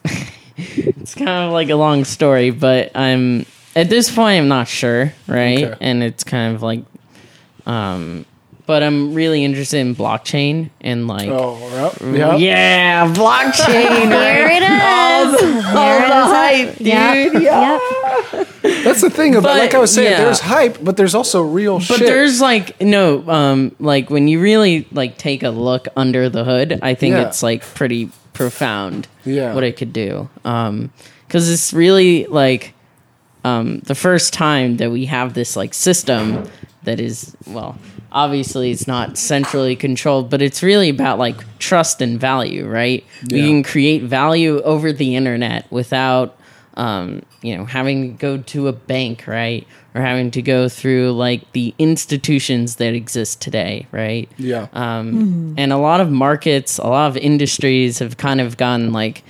it's 0.58 1.15
kind 1.15 1.30
of 1.46 1.52
like 1.52 1.70
a 1.70 1.76
long 1.76 2.04
story, 2.06 2.52
but 2.52 2.96
I'm 2.96 3.46
at 3.78 3.90
this 3.90 4.13
point 4.13 4.40
I'm 4.42 4.48
not 4.48 4.68
sure, 4.68 5.13
right? 5.28 5.63
Okay. 5.63 5.78
And 5.82 6.04
it's 6.04 6.24
kind 6.24 6.56
of 6.56 6.62
like, 6.63 6.84
um, 7.66 8.26
but 8.66 8.84
I'm 8.84 9.13
really 9.13 9.46
interested 9.46 9.78
in 9.78 9.96
blockchain 9.96 10.70
and 10.82 11.08
like, 11.08 11.30
Oh, 11.30 11.58
yeah. 12.02 12.36
yeah. 12.36 12.36
yeah, 12.36 13.13
blockchain. 13.13 14.10
There 14.10 14.50
it 14.52 14.63
is. 14.63 15.66
All 15.68 15.74
There 15.74 16.00
the 16.00 16.06
it 16.06 16.10
is. 16.10 16.26
hype, 16.28 16.78
dude. 16.78 16.88
Yep. 16.88 17.44
Yeah. 17.44 17.80
Yep. 18.34 18.48
That's 18.84 19.02
the 19.02 19.10
thing 19.10 19.36
about, 19.36 19.44
But, 19.54 19.60
like 19.60 19.74
I 19.74 19.80
was 19.80 19.94
saying, 19.94 20.12
yeah. 20.12 20.18
there's 20.24 20.40
hype, 20.42 20.78
but 20.84 20.98
there's 20.98 21.16
also 21.16 21.42
real 21.42 21.76
But 21.78 21.84
shit. 21.84 22.00
But 22.00 22.06
there's 22.08 22.42
like 22.42 22.82
no, 22.82 23.28
um, 23.30 23.74
like 23.80 24.10
when 24.10 24.28
you 24.28 24.42
really 24.42 24.86
like 24.92 25.18
take 25.18 25.44
a 25.44 25.50
look 25.50 25.88
under 25.96 26.28
the 26.30 26.44
hood, 26.44 26.80
I 26.82 26.94
think 26.94 27.13
Yeah. 27.16 27.28
it's 27.28 27.42
like 27.42 27.63
pretty 27.74 28.10
profound. 28.34 29.08
Yeah. 29.24 29.54
what 29.54 29.63
it 29.63 29.78
could 29.78 29.92
do. 29.94 30.30
Um, 30.46 30.92
because 31.28 31.50
it's 31.50 31.74
really 31.74 32.26
like, 32.28 32.74
um, 33.47 33.79
the 33.79 33.95
first 33.95 34.33
time 34.33 34.77
that 34.77 34.91
we 34.91 35.05
have 35.05 35.33
this 35.33 35.55
like 35.55 35.73
system 35.73 36.43
that 36.83 36.99
is 36.99 37.36
well, 37.45 37.77
obviously 38.12 38.71
it's 38.71 38.88
not 38.88 39.17
centrally 39.17 39.75
controlled, 39.75 40.29
but 40.29 40.41
it's 40.41 40.62
really 40.63 40.89
about 40.89 41.19
like 41.19 41.38
trust 41.60 42.01
and 42.01 42.19
value, 42.19 42.67
right? 42.67 43.03
We 43.31 43.41
can 43.47 43.63
create 43.63 44.03
value 44.03 44.62
over 44.62 44.93
the 44.93 45.15
internet 45.15 45.69
without 45.71 46.38
um, 46.77 47.23
you 47.41 47.57
know, 47.57 47.65
having 47.65 48.13
to 48.15 48.21
go 48.21 48.38
to 48.38 48.67
a 48.67 48.71
bank, 48.73 49.25
right? 49.25 49.67
Or 49.95 50.01
having 50.01 50.29
to 50.31 50.43
go 50.43 50.69
through 50.69 51.12
like 51.13 51.51
the 51.53 51.73
institutions 51.79 52.75
that 52.75 52.93
exist 52.93 53.41
today, 53.41 53.88
right? 53.91 54.29
Yeah. 54.38 54.67
Um, 54.73 55.55
And 55.57 55.73
a 55.73 55.77
lot 55.77 56.01
of 56.01 56.12
markets, 56.12 56.77
a 56.77 56.88
lot 56.88 57.10
of 57.10 57.17
industries 57.17 57.97
have 57.99 58.17
kind 58.17 58.39
of 58.39 58.57
gone 58.57 58.93
like, 58.93 59.23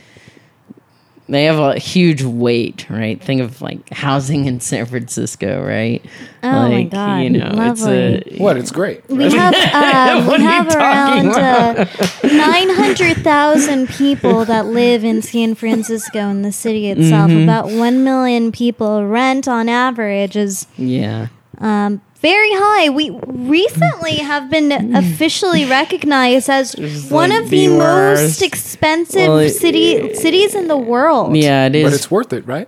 they 1.29 1.43
have 1.45 1.59
a 1.59 1.77
huge 1.77 2.23
weight, 2.23 2.89
right? 2.89 3.21
Think 3.21 3.41
of 3.41 3.61
like 3.61 3.89
housing 3.89 4.45
in 4.45 4.59
San 4.59 4.85
Francisco, 4.85 5.63
right? 5.63 6.03
Oh 6.41 6.69
my 6.69 6.83
God, 6.83 7.17
You 7.17 7.29
know, 7.31 7.49
lovely. 7.51 7.93
it's 7.93 8.37
a, 8.37 8.41
what? 8.41 8.57
It's 8.57 8.71
great. 8.71 9.07
We 9.09 9.23
have 9.33 9.53
uh, 9.55 10.29
we 10.31 10.41
have 10.41 10.67
around 10.73 11.29
uh, 11.29 11.85
nine 12.23 12.69
hundred 12.69 13.17
thousand 13.17 13.89
people 13.89 14.45
that 14.45 14.67
live 14.67 15.03
in 15.03 15.21
San 15.21 15.55
Francisco 15.55 16.29
in 16.29 16.43
the 16.43 16.51
city 16.51 16.89
itself. 16.89 17.29
Mm-hmm. 17.29 17.43
About 17.43 17.71
one 17.71 18.03
million 18.03 18.51
people 18.51 19.05
rent 19.05 19.47
on 19.47 19.67
average 19.67 20.37
is 20.37 20.67
yeah. 20.77 21.27
um, 21.57 22.01
very 22.27 22.51
high. 22.53 22.89
We 22.89 23.11
recently 23.25 24.17
have 24.17 24.49
been 24.49 24.71
officially 24.95 25.65
recognized 25.65 26.49
as 26.49 26.73
Just 26.73 27.11
one 27.11 27.29
like 27.29 27.43
of 27.43 27.49
the 27.49 27.67
the 27.67 27.77
most 27.77 28.41
expensive 28.41 29.27
Well, 29.27 29.37
it- 29.39 29.51
city 29.51 30.13
cities 30.13 30.53
in 30.55 30.67
the 30.67 30.77
world. 30.77 31.35
Yeah, 31.35 31.67
it 31.67 31.75
is. 31.75 31.83
But 31.85 31.93
it's 31.93 32.11
worth 32.11 32.33
it, 32.33 32.45
right? 32.45 32.67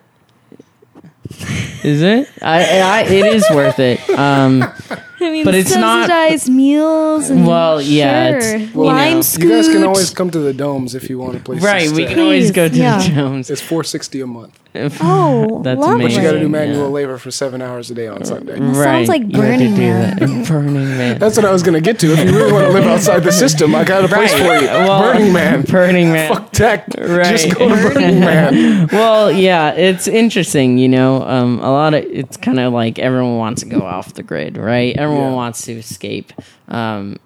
Is 1.84 2.02
it? 2.02 2.28
I, 2.41 2.80
I, 2.80 3.02
it 3.04 3.26
is 3.36 3.45
worth 3.52 3.80
it. 3.80 4.00
Um, 4.10 4.63
I 5.21 5.32
mean, 5.32 5.45
But 5.45 5.55
it's 5.55 5.75
not- 5.75 6.10
meals 6.49 7.29
and 7.29 7.45
Well, 7.45 7.82
yeah, 7.82 8.29
sure. 8.29 8.38
it's- 8.38 8.62
you 8.75 8.84
lime 8.84 9.13
know. 9.15 9.21
scoot. 9.21 9.43
You 9.43 9.49
guys 9.55 9.67
can 9.67 9.84
always 9.84 10.10
come 10.12 10.29
to 10.32 10.39
the 10.39 10.53
domes 10.53 10.95
if 10.95 11.10
you 11.10 11.19
want 11.19 11.36
a 11.36 11.39
place. 11.39 11.62
right. 11.62 11.89
To 11.89 11.95
We 11.95 12.03
stay. 12.05 12.13
can 12.13 12.19
always 12.23 12.51
go 12.51 12.63
to 12.65 12.69
Please, 12.69 12.79
yeah. 12.79 12.97
the 13.01 13.10
Jones. 13.10 13.49
It's 13.49 13.62
four 13.62 13.84
sixty 13.84 14.21
a 14.21 14.27
month, 14.27 14.58
Oh, 15.01 15.62
That's 15.63 15.79
lovely. 15.79 16.03
but 16.03 16.12
you 16.12 16.21
got 16.21 16.32
to 16.34 16.39
do 16.39 16.47
manual 16.49 16.84
yeah. 16.84 16.88
labor 16.88 17.17
for 17.17 17.32
seven 17.32 17.62
hours 17.62 17.89
a 17.91 17.95
day 17.95 18.08
on 18.08 18.23
Sunday. 18.23 18.60
Right. 18.60 18.75
Sounds 18.75 19.08
like 19.10 19.21
you 19.23 19.41
have 19.41 19.60
to 19.60 19.65
Burning 19.65 19.75
do 19.75 19.82
Man. 19.82 20.17
that. 20.19 20.47
Burning 20.47 20.73
Man. 20.97 21.19
That's 21.19 21.36
what 21.38 21.45
I 21.45 21.51
was 21.51 21.63
gonna 21.63 21.82
get 21.82 21.99
to. 21.99 22.12
If 22.13 22.19
you 22.19 22.36
really 22.38 22.51
want 22.51 22.65
to 22.67 22.71
live 22.73 22.86
outside 22.86 23.23
the 23.23 23.32
system, 23.32 23.75
I 23.75 23.84
got 23.84 24.05
a 24.05 24.08
place 24.08 24.32
Right. 24.34 24.39
for 24.60 24.62
you. 24.63 24.67
Well, 24.67 25.01
Burning 25.13 25.34
Man. 25.34 25.62
Burning 25.63 26.12
Man. 26.12 26.34
Fuck 26.34 26.51
tech. 26.51 26.88
Right. 26.97 27.25
Just 27.25 27.53
go 27.58 27.67
to 27.69 27.75
Burning 27.75 28.19
Man. 28.19 28.88
well, 28.91 29.32
yeah, 29.32 29.71
it's 29.73 30.08
interesting, 30.08 30.77
you 30.77 30.88
know. 30.88 31.23
Um, 31.23 31.60
a 31.60 31.71
lot 31.71 31.93
of 31.93 32.03
it's 32.05 32.38
kind 32.38 32.60
of 32.60 32.71
like 32.73 32.99
everyone 32.99 33.38
wants 33.38 33.62
to 33.63 33.67
go 33.69 33.82
off 33.82 34.13
the 34.13 34.23
grid, 34.23 34.58
right? 34.58 34.95
Everyone 35.10 35.30
Yeah. 35.32 35.36
wants 35.36 35.63
to 35.65 35.74
escape. 35.74 36.34
Um, 36.67 37.17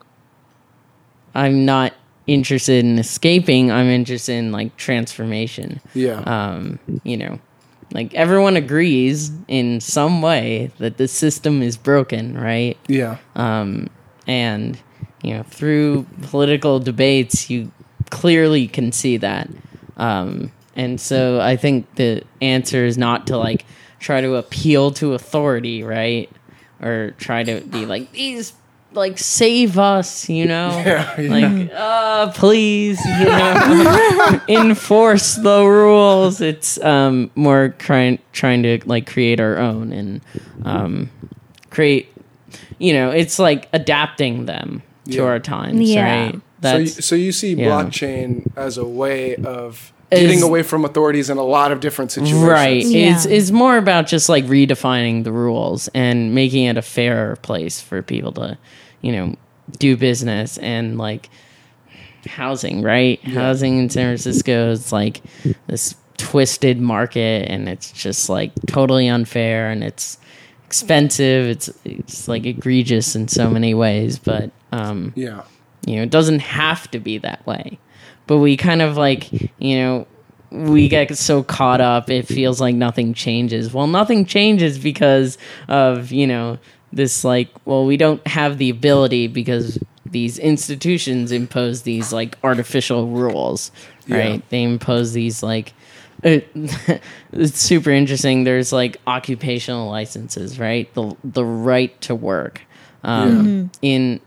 I'm 1.35 1.65
not 1.65 1.93
interested 2.27 2.83
in 2.85 2.99
escaping. 2.99 3.71
I'm 3.71 3.87
interested 3.87 4.33
in 4.33 4.51
like 4.51 4.75
transformation. 4.77 5.81
Yeah. 5.93 6.19
Um, 6.21 6.79
you 7.03 7.17
know, 7.17 7.39
like 7.91 8.13
everyone 8.13 8.55
agrees 8.55 9.31
in 9.47 9.81
some 9.81 10.21
way 10.21 10.71
that 10.79 10.97
the 10.97 11.07
system 11.07 11.61
is 11.61 11.77
broken, 11.77 12.37
right? 12.37 12.77
yeah. 12.87 13.17
um, 13.35 13.87
and 14.25 14.79
you 15.21 15.33
know 15.33 15.43
through 15.43 16.05
political 16.21 16.79
debates 16.79 17.49
you 17.49 17.71
clearly 18.09 18.67
can 18.69 18.91
see 18.93 19.17
that 19.17 19.49
um, 19.97 20.49
and 20.77 20.99
so 21.01 21.41
i 21.41 21.55
think 21.57 21.93
the 21.95 22.21
answer 22.41 22.85
is 22.85 22.97
not 22.97 23.27
to 23.27 23.37
like 23.37 23.65
try 23.99 24.21
to 24.21 24.35
appeal 24.35 24.91
to 24.91 25.13
authority 25.13 25.83
right 25.83 26.29
or 26.81 27.11
try 27.17 27.43
to 27.43 27.61
be 27.61 27.85
like 27.85 28.11
these 28.11 28.53
like 28.93 29.17
save 29.17 29.79
us 29.79 30.29
you 30.29 30.45
know 30.45 30.69
Yeah, 30.85 31.19
yeah. 31.19 31.29
like 31.31 31.71
uh 31.73 32.31
please 32.33 32.99
you 33.05 33.25
know 33.25 34.41
enforce 34.47 35.35
the 35.35 35.63
rules 35.65 36.41
it's 36.41 36.79
um 36.83 37.31
more 37.35 37.69
trying 37.79 38.19
trying 38.33 38.63
to 38.63 38.79
like 38.85 39.09
create 39.09 39.39
our 39.39 39.57
own 39.57 39.91
and 39.93 40.21
um 40.65 41.09
create 41.69 42.11
you 42.77 42.93
know 42.93 43.09
it's 43.09 43.39
like 43.39 43.67
adapting 43.73 44.45
them 44.45 44.83
to 45.05 45.13
Yeah. 45.17 45.23
our 45.23 45.39
times 45.39 45.89
Yeah. 45.89 46.25
right 46.25 46.41
So 46.61 46.77
you, 46.77 46.87
so 46.87 47.15
you 47.15 47.31
see 47.31 47.53
yeah. 47.55 47.67
blockchain 47.69 48.51
as 48.57 48.77
a 48.77 48.85
way 48.85 49.35
of 49.37 49.92
Is- 50.13 50.19
getting 50.21 50.43
away 50.43 50.63
from 50.63 50.85
authorities 50.85 51.29
in 51.29 51.37
a 51.37 51.43
lot 51.43 51.71
of 51.71 51.79
different 51.79 52.11
situations. 52.11 52.41
right 52.43 52.85
Yeah. 52.85 53.15
it's 53.15 53.25
it's 53.25 53.51
more 53.51 53.77
about 53.77 54.07
just 54.07 54.29
like 54.29 54.45
redefining 54.45 55.23
the 55.23 55.31
rules 55.31 55.87
and 55.93 56.33
making 56.33 56.65
it 56.65 56.77
a 56.77 56.81
fairer 56.81 57.35
place 57.37 57.81
for 57.81 58.01
people 58.01 58.31
to 58.33 58.57
you 59.01 59.11
know 59.11 59.35
do 59.79 59.95
business 59.97 60.57
and 60.59 60.97
like 60.97 61.29
housing 62.27 62.81
right 62.81 63.21
housing 63.23 63.79
in 63.79 63.89
san 63.89 64.05
francisco 64.07 64.71
is 64.71 64.91
like 64.93 65.21
this 65.67 65.95
twisted 66.17 66.79
market 66.79 67.49
and 67.49 67.67
it's 67.67 67.91
just 67.91 68.29
like 68.29 68.51
totally 68.67 69.07
unfair 69.09 69.69
and 69.69 69.83
it's 69.83 70.17
expensive 70.65 71.45
it's 71.47 71.69
it's 71.85 72.27
like 72.27 72.45
egregious 72.45 73.15
in 73.15 73.27
so 73.27 73.49
many 73.49 73.73
ways 73.73 74.17
but 74.19 74.51
um 74.71 75.11
Yeah. 75.15 75.43
you 75.85 75.97
know 75.97 76.03
it 76.03 76.09
doesn't 76.09 76.39
have 76.39 76.89
to 76.91 76.99
be 76.99 77.17
that 77.19 77.45
way 77.45 77.77
but 78.27 78.37
we 78.37 78.57
kind 78.57 78.81
of 78.81 78.97
like 78.97 79.31
you 79.59 79.77
know 79.77 80.07
we 80.51 80.87
get 80.87 81.17
so 81.17 81.41
caught 81.41 81.81
up 81.81 82.09
it 82.09 82.27
feels 82.27 82.61
like 82.61 82.75
nothing 82.75 83.13
changes. 83.13 83.73
Well 83.73 83.87
nothing 83.87 84.25
changes 84.25 84.77
because 84.77 85.37
of 85.67 86.11
you 86.11 86.27
know 86.27 86.57
this 86.91 87.23
like 87.23 87.49
well 87.65 87.85
we 87.85 87.97
don't 87.97 88.25
have 88.27 88.57
the 88.57 88.69
ability 88.69 89.27
because 89.27 89.79
these 90.05 90.37
institutions 90.37 91.31
impose 91.31 91.81
these 91.81 92.13
like 92.13 92.37
artificial 92.43 93.07
rules 93.07 93.71
right? 94.07 94.35
Yeah. 94.35 94.41
they 94.49 94.63
impose 94.63 95.13
these 95.13 95.41
like 95.41 95.73
it, 96.21 96.47
it's 97.33 97.59
super 97.59 97.89
interesting. 97.89 98.43
There's 98.45 98.71
like 98.71 98.97
occupational 99.07 99.89
licenses 99.89 100.59
right? 100.59 100.93
The 100.93 101.15
the 101.23 101.43
right 101.45 101.99
to 102.01 102.15
work 102.15 102.61
um 103.03 103.71
in 103.81 104.11
in 104.11 104.19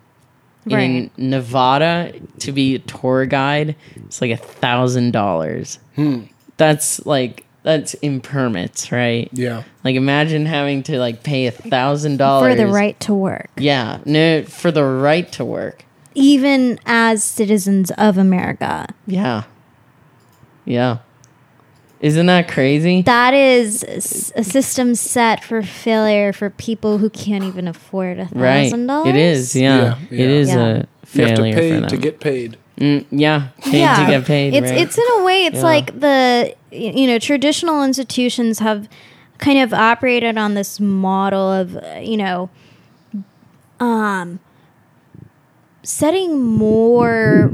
Right. 0.75 1.11
Nevada 1.19 2.13
to 2.41 2.53
be 2.53 2.75
a 2.75 2.79
tour 2.81 3.25
guide, 3.27 3.77
it's 3.97 4.21
like 4.21 4.33
a 4.33 4.37
thousand 4.37 5.13
dollars. 5.13 5.79
Hmm. 5.95 6.23
That's 6.57 7.05
like 7.07 7.45
that's 7.63 7.95
in 7.95 8.21
permits, 8.21 8.91
right? 8.93 9.29
Yeah. 9.33 9.63
Like 9.85 9.97
imagine 9.97 10.47
having 10.47 10.83
to 10.85 10.99
like 10.99 11.23
pay 11.23 11.47
a 11.47 11.51
thousand 11.51 12.17
dollars 12.19 12.53
for 12.53 12.57
the 12.57 12.67
right 12.69 12.99
to 13.01 13.15
work, 13.15 13.51
Yeah, 13.57 13.99
no, 14.05 14.43
for 14.45 14.71
the 14.71 14.85
right 14.85 15.31
to 15.33 15.45
work. 15.45 15.85
even 16.15 16.79
as 16.87 17.23
citizens 17.25 17.91
of 17.93 18.19
America. 18.19 18.87
Yeah, 19.07 19.45
yeah. 20.65 20.99
Isn't 22.01 22.27
that 22.27 22.49
crazy? 22.49 23.03
That 23.03 23.33
is 23.33 23.83
s- 23.85 24.33
a 24.37 24.45
system 24.45 24.95
set 24.95 25.43
for 25.43 25.63
failure 25.63 26.33
for 26.33 26.51
people 26.51 26.99
who 26.99 27.09
can't 27.09 27.43
even 27.45 27.67
afford 27.67 28.19
a 28.19 28.27
thousand 28.27 28.87
dollars. 28.87 29.09
It 29.09 29.17
is. 29.17 29.57
Yeah, 29.57 29.77
Yeah, 29.77 29.97
it 30.11 30.19
yeah. 30.21 30.27
is 30.27 30.49
Yeah. 30.51 30.57
a 30.57 30.69
You 30.69 30.77
have 30.77 30.89
failure 31.39 31.55
to 31.55 31.61
pay 31.61 31.73
for 31.75 31.81
them. 31.81 31.89
to 31.89 31.97
get 31.97 32.21
paid. 32.21 32.57
Mm, 32.79 33.07
yeah, 33.11 33.49
paid 33.63 33.97
to 33.97 34.07
get 34.07 34.25
paid. 34.27 34.53
It's 34.55 34.71
right? 34.71 34.81
it's 34.81 34.99
in 34.99 35.05
a 35.19 35.25
way 35.25 35.47
it's 35.47 35.57
Yeah. 35.57 35.63
like 35.63 35.99
the 35.99 36.55
y- 36.71 36.93
you 36.95 37.07
know 37.07 37.19
traditional 37.19 37.83
institutions 37.83 38.59
have 38.59 38.87
kind 39.39 39.59
of 39.61 39.73
operated 39.73 40.37
on 40.37 40.53
this 40.55 40.79
model 40.79 41.51
of 41.51 41.77
uh, 41.77 41.99
you 42.03 42.19
know 42.19 42.51
um 43.81 44.39
setting 45.83 46.39
more 46.43 47.53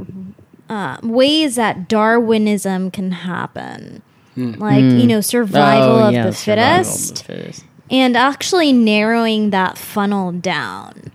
uh, 0.69 0.97
ways 1.03 1.55
that 1.57 1.89
Darwinism 1.89 2.91
can 2.91 3.11
happen. 3.13 4.03
Like, 4.37 4.83
you 4.85 5.07
know, 5.07 5.21
survival 5.21 5.97
Oh, 5.97 6.07
of 6.09 6.13
yeah, 6.15 6.27
the 6.27 6.33
survival 6.33 6.71
of 6.81 6.87
fittest 6.87 7.15
the 7.27 7.35
fittest. 7.35 7.65
and 7.91 8.17
actually 8.17 8.73
narrowing 8.73 9.51
that 9.51 9.77
funnel 9.79 10.33
down. 10.33 11.13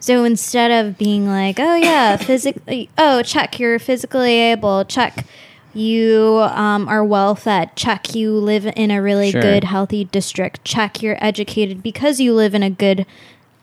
So 0.00 0.24
instead 0.24 0.70
of 0.70 0.96
being 0.96 1.26
like, 1.26 1.58
oh 1.60 1.74
yeah, 1.76 2.16
physically, 2.28 2.88
oh 2.96 3.22
check 3.22 3.58
you're 3.60 3.78
physically 3.78 4.32
able, 4.32 4.86
check 4.86 5.26
you 5.74 6.38
um, 6.54 6.88
are 6.88 7.04
well 7.04 7.34
fed, 7.34 7.76
check 7.76 8.14
you 8.14 8.32
live 8.32 8.64
in 8.76 8.90
a 8.90 9.02
really 9.02 9.30
Sure. 9.30 9.42
good 9.42 9.64
healthy 9.64 10.04
district, 10.04 10.64
check 10.64 11.02
you're 11.02 11.22
educated 11.22 11.82
because 11.82 12.18
you 12.18 12.32
live 12.34 12.54
in 12.54 12.62
a 12.62 12.70
good 12.70 13.04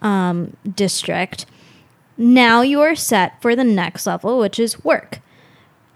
um, 0.03 0.55
district. 0.75 1.47
Now 2.17 2.61
you 2.61 2.81
are 2.81 2.95
set 2.95 3.41
for 3.41 3.55
the 3.55 3.63
next 3.63 4.05
level, 4.05 4.37
which 4.37 4.59
is 4.59 4.83
work. 4.83 5.19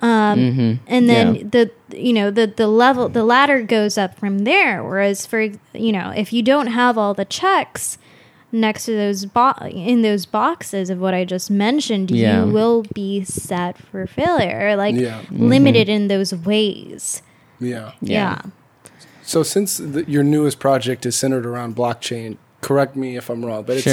Um, 0.01 0.79
and 0.87 1.09
then 1.09 1.35
Yeah. 1.35 1.43
the 1.51 1.71
you 1.97 2.13
know 2.13 2.31
the 2.31 2.47
the 2.47 2.67
level 2.67 3.09
the 3.09 3.23
ladder 3.23 3.61
goes 3.61 3.97
up 3.97 4.17
from 4.17 4.39
there. 4.39 4.83
Whereas 4.83 5.25
for 5.25 5.41
you 5.73 5.91
know 5.91 6.11
if 6.15 6.31
you 6.31 6.41
don't 6.41 6.67
have 6.67 6.97
all 6.97 7.13
the 7.13 7.25
checks 7.25 7.97
next 8.51 8.85
to 8.85 8.93
those 8.93 9.25
bo- 9.25 9.53
in 9.69 10.01
those 10.01 10.25
boxes 10.25 10.89
of 10.89 10.99
what 10.99 11.13
I 11.13 11.23
just 11.25 11.51
mentioned, 11.51 12.09
Yeah. 12.11 12.45
you 12.45 12.51
will 12.51 12.83
be 12.95 13.23
set 13.23 13.77
for 13.77 14.07
failure, 14.07 14.75
like 14.75 14.95
Yeah. 14.95 15.21
limited 15.29 15.87
in 15.89 16.07
those 16.07 16.33
ways. 16.33 17.21
Yeah. 17.59 17.91
Yeah. 18.01 18.41
So 19.21 19.43
since 19.43 19.77
the, 19.77 20.03
your 20.07 20.23
newest 20.23 20.59
project 20.59 21.05
is 21.05 21.15
centered 21.15 21.45
around 21.45 21.75
blockchain, 21.75 22.37
correct 22.61 22.95
me 22.95 23.15
if 23.15 23.29
I'm 23.29 23.45
wrong, 23.45 23.63
but 23.63 23.77
it's 23.77 23.85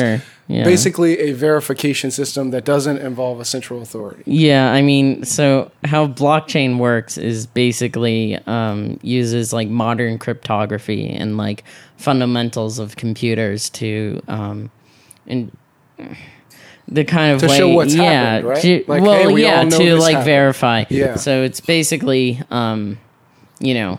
Yeah. 0.49 0.65
basically 0.65 1.19
a 1.21 1.33
verification 1.33 2.11
system 2.11 2.51
that 2.51 2.65
doesn't 2.65 2.99
involve 2.99 3.39
a 3.41 3.45
central 3.45 3.81
authority. 3.81 4.23
Yeah, 4.27 4.73
I 4.73 4.83
mean, 4.83 5.25
so 5.25 5.71
how 5.85 6.07
blockchain 6.09 6.79
works 6.79 7.17
is 7.17 7.47
basically 7.47 8.39
um, 8.47 8.99
uses 9.03 9.53
like 9.53 9.69
modern 9.69 10.19
cryptography 10.19 11.09
and 11.09 11.37
like 11.37 11.63
fundamentals 11.97 12.79
of 12.79 12.97
computers 12.97 13.71
to 13.71 14.21
um, 14.29 14.71
and 15.27 15.51
the 16.89 17.05
kind 17.05 17.35
of 17.35 17.41
To 17.41 17.49
way, 17.49 17.59
show 17.59 17.69
what's 17.69 17.95
yeah, 17.95 18.03
happened, 18.13 18.49
right? 18.49 18.63
to- 18.63 18.85
Like, 18.87 19.03
well, 19.03 19.29
hey, 19.29 19.33
we 19.33 19.43
yeah, 19.43 19.65
to 19.65 19.97
like 19.97 20.13
happened. 20.13 20.25
verify. 20.25 20.85
Yeah. 20.89 21.17
So 21.17 21.43
it's 21.43 21.61
basically, 21.61 22.41
um, 22.51 22.99
you 23.59 23.75
know, 23.75 23.99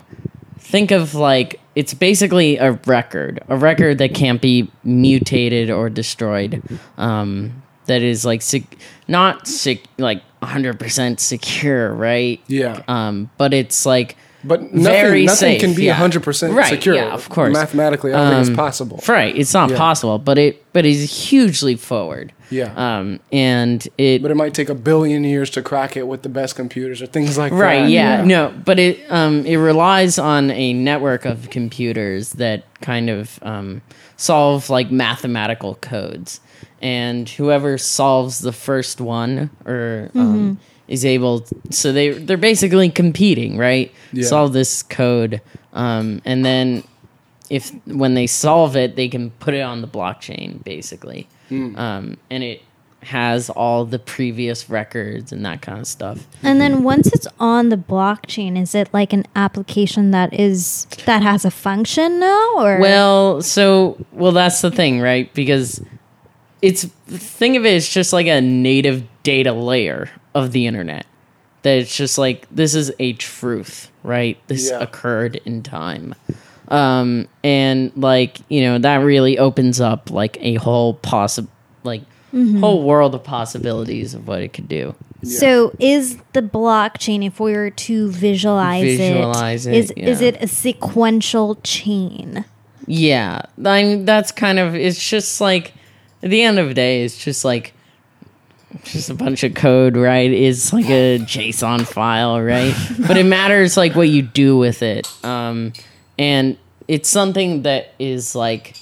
think 0.58 0.90
of 0.90 1.14
like 1.14 1.60
it's 1.78 1.94
basically 1.94 2.56
a 2.56 2.72
record, 2.86 3.40
a 3.48 3.56
record 3.56 3.98
that 3.98 4.12
can't 4.12 4.42
be 4.42 4.68
mutated 4.82 5.70
or 5.70 5.88
destroyed. 5.88 6.60
Um, 6.96 7.62
that 7.86 8.02
is 8.02 8.24
like 8.24 8.42
sec- 8.42 8.76
not 9.06 9.46
sec- 9.46 9.84
like 9.96 10.20
100% 10.42 11.20
secure, 11.20 11.94
right? 11.94 12.40
Yeah. 12.48 12.82
Um, 12.88 13.30
but 13.38 13.54
it's 13.54 13.86
like 13.86 14.16
But 14.44 14.62
nothing, 14.62 14.82
very 14.84 15.24
nothing 15.26 15.36
safe, 15.54 15.60
can 15.60 15.74
be 15.74 15.84
yeah. 15.84 15.96
100% 15.96 16.54
Right, 16.54 16.68
secure. 16.68 16.94
yeah, 16.94 17.12
of 17.12 17.28
course. 17.28 17.52
Mathematically, 17.52 18.12
I 18.12 18.18
don't 18.18 18.26
think 18.28 18.34
Um, 18.36 18.40
it's 18.52 18.56
possible. 18.56 19.02
right. 19.08 19.36
It's 19.36 19.52
not 19.52 19.70
Yeah. 19.70 19.76
possible, 19.76 20.18
but 20.18 20.38
it 20.38 20.62
but 20.72 20.86
it's 20.86 21.12
hugely 21.28 21.74
forward. 21.74 22.32
Yeah. 22.50 22.70
Um, 22.76 23.18
and 23.32 23.86
it 23.98 24.22
but 24.22 24.30
it 24.30 24.36
might 24.36 24.54
take 24.54 24.68
a 24.68 24.74
billion 24.76 25.24
years 25.24 25.50
to 25.50 25.62
crack 25.62 25.96
it 25.96 26.06
with 26.06 26.22
the 26.22 26.28
best 26.28 26.54
computers 26.54 27.02
or 27.02 27.06
things 27.06 27.36
like 27.36 27.50
right 27.50 27.58
that. 27.78 27.82
Right. 27.82 27.88
Yeah, 27.90 28.22
no 28.24 28.52
but 28.64 28.78
it 28.78 29.00
um 29.10 29.44
it 29.44 29.56
relies 29.56 30.18
on 30.20 30.52
a 30.52 30.72
network 30.72 31.24
of 31.24 31.50
computers 31.50 32.30
that 32.34 32.62
kind 32.80 33.10
of 33.10 33.40
um 33.42 33.82
solve 34.16 34.70
like 34.70 34.92
mathematical 34.92 35.74
codes 35.80 36.40
and 36.80 37.28
whoever 37.28 37.76
solves 37.76 38.38
the 38.38 38.52
first 38.52 39.00
one 39.00 39.50
or 39.66 40.10
um 40.14 40.58
is 40.88 41.04
able 41.04 41.46
so 41.70 41.92
they 41.92 42.10
they're 42.10 42.36
basically 42.36 42.90
competing 42.90 43.56
right? 43.56 43.92
Yeah. 44.12 44.26
solve 44.26 44.52
this 44.52 44.82
code 44.82 45.40
um 45.72 46.20
and 46.24 46.44
then 46.44 46.82
if 47.50 47.70
when 47.86 48.14
they 48.14 48.26
solve 48.26 48.76
it 48.76 48.96
they 48.96 49.08
can 49.08 49.30
put 49.32 49.54
it 49.54 49.60
on 49.60 49.80
the 49.80 49.88
blockchain 49.88 50.62
basically. 50.64 51.28
Um 51.50 52.16
and 52.30 52.42
it 52.42 52.62
has 53.02 53.48
all 53.50 53.84
the 53.84 53.98
previous 53.98 54.68
records 54.68 55.32
and 55.32 55.44
that 55.46 55.62
kind 55.62 55.78
of 55.78 55.86
stuff. 55.86 56.26
And 56.42 56.60
then 56.60 56.82
once 56.82 57.06
it's 57.06 57.28
on 57.38 57.68
the 57.68 57.76
blockchain, 57.76 58.60
is 58.60 58.74
it 58.74 58.92
like 58.92 59.12
an 59.12 59.24
application 59.36 60.10
that 60.10 60.34
is 60.34 60.86
that 61.06 61.22
has 61.22 61.44
a 61.44 61.50
function 61.50 62.18
now, 62.18 62.54
or? 62.56 62.78
Well, 62.80 63.40
so 63.40 64.04
well 64.12 64.32
that's 64.32 64.60
the 64.60 64.70
thing, 64.70 65.00
right? 65.00 65.32
Because 65.32 65.80
it's 66.60 66.84
think 67.06 67.56
of 67.56 67.64
it 67.64 67.74
as 67.74 67.88
just 67.88 68.12
like 68.12 68.26
a 68.26 68.40
native 68.40 69.04
data 69.22 69.52
layer 69.52 70.10
of 70.34 70.52
the 70.52 70.66
internet. 70.66 71.06
That 71.62 71.78
it's 71.78 71.96
just 71.96 72.18
like 72.18 72.46
this 72.50 72.74
is 72.74 72.92
a 72.98 73.12
truth, 73.14 73.90
right? 74.02 74.38
This 74.46 74.70
Yeah. 74.70 74.78
occurred 74.80 75.40
in 75.44 75.62
time. 75.62 76.14
Um 76.68 77.28
and 77.42 77.92
like, 77.96 78.38
you 78.48 78.62
know, 78.62 78.78
that 78.78 78.96
really 78.96 79.38
opens 79.38 79.80
up 79.80 80.10
like 80.10 80.36
a 80.40 80.54
whole 80.54 80.94
possible 80.94 81.50
like 81.84 82.02
whole 82.60 82.82
world 82.82 83.14
of 83.14 83.24
possibilities 83.24 84.12
of 84.14 84.28
what 84.28 84.42
it 84.42 84.52
could 84.52 84.68
do. 84.68 84.94
So 85.24 85.72
is 85.80 86.18
the 86.32 86.42
blockchain, 86.42 87.26
if 87.26 87.40
we 87.40 87.52
were 87.52 87.70
to 87.70 88.10
visualize, 88.10 88.82
Visualize 88.82 89.66
it, 89.66 89.72
it, 89.72 89.76
is 89.76 89.90
is 89.96 90.20
it 90.20 90.36
a 90.40 90.46
sequential 90.46 91.56
chain? 91.64 92.44
Yeah, 92.86 93.42
I 93.64 93.82
mean 93.82 94.04
that's 94.04 94.30
kind 94.30 94.58
of 94.58 94.74
it's 94.76 95.02
just 95.10 95.40
like 95.40 95.72
at 96.22 96.30
the 96.30 96.42
end 96.42 96.58
of 96.58 96.68
the 96.68 96.74
day, 96.74 97.02
it's 97.04 97.16
just 97.22 97.44
like 97.44 97.72
just 98.84 99.10
a 99.10 99.14
bunch 99.14 99.44
of 99.44 99.54
code, 99.54 99.96
right? 99.96 100.30
It's 100.30 100.72
like 100.72 100.86
a 100.86 101.18
JSON 101.22 101.86
file, 101.86 102.40
right? 102.40 102.74
but 103.06 103.16
it 103.16 103.24
matters 103.24 103.76
like 103.76 103.94
what 103.94 104.08
you 104.08 104.22
do 104.22 104.56
with 104.56 104.82
it, 104.82 105.08
um, 105.24 105.72
and 106.18 106.56
it's 106.86 107.08
something 107.08 107.62
that 107.62 107.94
is 107.98 108.34
like 108.34 108.76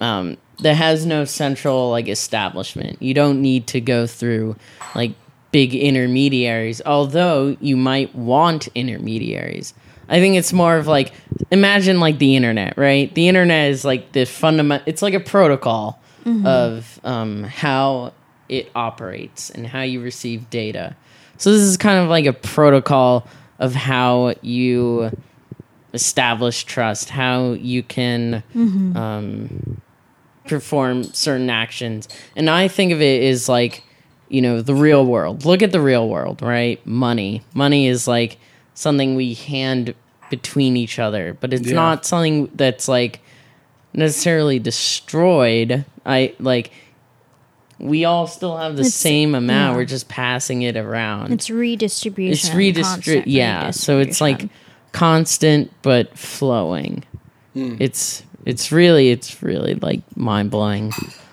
um, 0.00 0.36
that 0.60 0.74
has 0.74 1.06
no 1.06 1.24
central 1.24 1.90
like 1.90 2.08
establishment. 2.08 3.00
You 3.00 3.14
don't 3.14 3.42
need 3.42 3.66
to 3.68 3.80
go 3.80 4.06
through 4.06 4.56
like 4.94 5.12
big 5.52 5.74
intermediaries, 5.74 6.82
although 6.84 7.56
you 7.60 7.76
might 7.76 8.14
want 8.14 8.68
intermediaries. 8.74 9.74
I 10.08 10.20
think 10.20 10.36
it's 10.36 10.52
more 10.52 10.76
of 10.76 10.86
like 10.86 11.12
imagine 11.50 11.98
like 11.98 12.18
the 12.18 12.36
internet, 12.36 12.76
right? 12.76 13.12
The 13.14 13.28
internet 13.28 13.70
is 13.70 13.84
like 13.84 14.12
the 14.12 14.24
fundament. 14.24 14.84
It's 14.86 15.02
like 15.02 15.14
a 15.14 15.20
protocol 15.20 16.00
of 16.44 16.98
um, 17.04 17.44
how 17.44 18.12
it 18.48 18.70
operates 18.74 19.50
and 19.50 19.66
how 19.66 19.82
you 19.82 20.00
receive 20.00 20.48
data. 20.50 20.94
So 21.38 21.52
this 21.52 21.62
is 21.62 21.76
kind 21.76 21.98
of 21.98 22.08
like 22.08 22.26
a 22.26 22.32
protocol 22.32 23.26
of 23.58 23.74
how 23.74 24.34
you 24.42 25.10
establish 25.94 26.64
trust, 26.64 27.10
how 27.10 27.52
you 27.52 27.82
can 27.82 28.42
um, 28.94 29.80
perform 30.46 31.04
certain 31.04 31.50
actions. 31.50 32.08
And 32.34 32.48
I 32.50 32.68
think 32.68 32.92
of 32.92 33.00
it 33.00 33.22
as 33.24 33.48
like 33.48 33.82
you 34.28 34.40
know 34.42 34.60
the 34.60 34.74
real 34.74 35.06
world. 35.06 35.44
Look 35.44 35.62
at 35.62 35.72
the 35.72 35.80
real 35.80 36.08
world, 36.08 36.42
right? 36.42 36.84
Money, 36.86 37.42
money 37.54 37.86
is 37.86 38.08
like 38.08 38.38
something 38.74 39.14
we 39.14 39.34
hand 39.34 39.94
between 40.30 40.76
each 40.76 40.98
other, 40.98 41.36
but 41.40 41.52
it's 41.52 41.68
Yeah. 41.68 41.74
not 41.74 42.04
something 42.04 42.50
that's 42.54 42.88
like 42.88 43.20
necessarily 43.92 44.58
destroyed. 44.58 45.84
I 46.04 46.34
like 46.40 46.72
we 47.78 48.04
all 48.04 48.26
still 48.26 48.56
have 48.56 48.74
the 48.76 48.80
It's- 48.80 48.94
same 48.94 49.34
amount. 49.34 49.72
yeah. 49.72 49.76
We're 49.76 49.84
just 49.84 50.08
passing 50.08 50.62
it 50.62 50.76
around. 50.76 51.32
It's 51.32 51.50
redistribution. 51.50 52.32
it's 52.32 52.48
redistrib 52.56 52.82
constant 52.82 53.26
yeah 53.28 53.70
so 53.70 53.98
it's 53.98 54.20
like 54.20 54.48
constant 54.92 55.70
but 55.82 56.16
flowing 56.16 57.04
Hmm. 57.54 57.76
it's 57.78 58.22
it's 58.44 58.70
really 58.72 59.10
it's 59.10 59.42
really 59.42 59.74
like 59.74 60.00
mind-blowing 60.16 60.92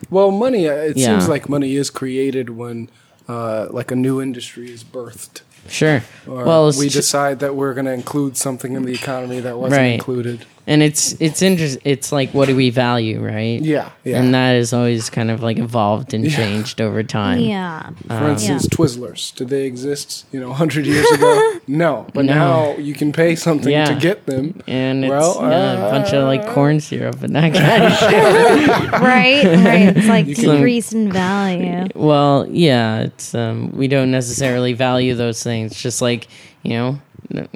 Well, 0.09 0.31
money. 0.31 0.67
uh, 0.67 0.73
It 0.73 0.97
Yeah. 0.97 1.07
seems 1.17 1.27
like 1.29 1.47
money 1.49 1.75
is 1.75 1.89
created 1.89 2.51
when, 2.51 2.89
uh, 3.27 3.67
like, 3.71 3.89
a 3.91 3.95
new 3.95 4.21
industry 4.21 4.69
is 4.71 4.83
birthed. 4.83 5.41
sure 5.67 6.03
Or 6.27 6.43
well 6.43 6.67
it's 6.69 6.77
we 6.77 6.89
ju- 6.89 6.99
decide 6.99 7.39
that 7.39 7.55
we're 7.55 7.73
going 7.73 7.85
to 7.85 7.93
include 7.93 8.35
something 8.37 8.73
in 8.73 8.83
the 8.83 8.91
economy 8.93 9.39
that 9.39 9.57
wasn't 9.57 9.79
Right. 9.79 9.93
included. 9.93 10.45
And 10.65 10.81
it's 10.81 11.13
it's 11.19 11.41
interesting. 11.41 11.81
it's 11.85 12.11
like 12.11 12.33
what 12.33 12.47
do 12.47 12.55
we 12.55 12.69
value 12.69 13.19
right 13.19 13.61
Yeah, 13.61 13.89
yeah. 14.03 14.19
and 14.21 14.33
that 14.33 14.55
is 14.55 14.71
always 14.73 15.09
kind 15.09 15.29
of 15.29 15.43
like 15.43 15.57
evolved 15.57 16.13
and 16.13 16.23
Yeah. 16.25 16.35
changed 16.35 16.79
over 16.79 17.03
time 17.03 17.39
yeah. 17.39 17.89
For 18.07 18.29
instance, 18.29 18.67
Twizzlers. 18.67 19.35
Did 19.35 19.49
they 19.49 19.65
exist, 19.65 20.25
you 20.31 20.39
know, 20.39 20.49
100 20.49 20.85
years 20.85 21.09
ago? 21.11 21.59
no. 21.67 22.07
But 22.13 22.25
No. 22.25 22.33
now 22.33 22.77
you 22.77 22.93
can 22.93 23.11
pay 23.11 23.35
something 23.35 23.71
Yeah. 23.71 23.85
to 23.85 23.95
get 23.95 24.25
them. 24.25 24.61
and 24.67 25.03
it's 25.03 25.09
Well, 25.09 25.37
yeah, 25.41 25.87
a 25.87 25.91
bunch 25.91 26.13
of 26.13 26.23
like 26.25 26.47
corn 26.47 26.79
syrup 26.79 27.21
and 27.23 27.35
that 27.35 27.53
kind 27.53 27.83
of 27.83 27.91
shit. 27.99 28.91
right, 29.01 29.43
right. 29.65 29.97
It's 29.97 30.07
like 30.07 30.25
can- 30.25 30.55
decrease 30.55 30.93
in 30.93 31.11
value. 31.11 31.87
Well, 31.95 32.47
yeah, 32.49 33.01
it's 33.01 33.35
um, 33.35 33.71
we 33.75 33.87
don't 33.87 34.11
necessarily 34.11 34.73
value 34.73 35.13
those 35.15 35.43
things. 35.43 35.75
Just 35.75 36.01
like 36.01 36.27
you 36.63 36.71
know, 36.73 36.87
n- 36.87 37.01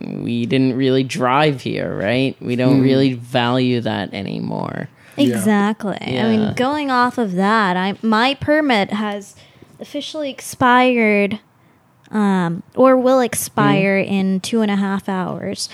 we 0.04 0.46
didn't 0.46 0.76
really 0.76 1.04
drive 1.04 1.62
here, 1.62 1.96
right? 1.96 2.36
We 2.42 2.56
don't 2.56 2.82
really 2.82 3.14
value 3.14 3.82
that 3.82 4.14
anymore. 4.14 4.90
Yeah. 5.16 5.28
Exactly. 5.36 5.98
I 6.02 6.24
mean, 6.38 6.54
going 6.56 6.92
off 6.92 7.18
of 7.18 7.34
that, 7.34 7.76
I 7.78 7.98
my 8.02 8.34
permit 8.36 8.92
has 8.92 9.36
officially 9.80 10.30
expired, 10.30 11.40
um, 12.12 12.64
or 12.76 12.98
will 12.98 13.20
expire 13.20 14.04
Hmm. 14.04 14.10
in 14.14 14.40
two 14.42 14.62
and 14.62 14.72
a 14.72 14.76
half 14.76 15.08
hours. 15.10 15.70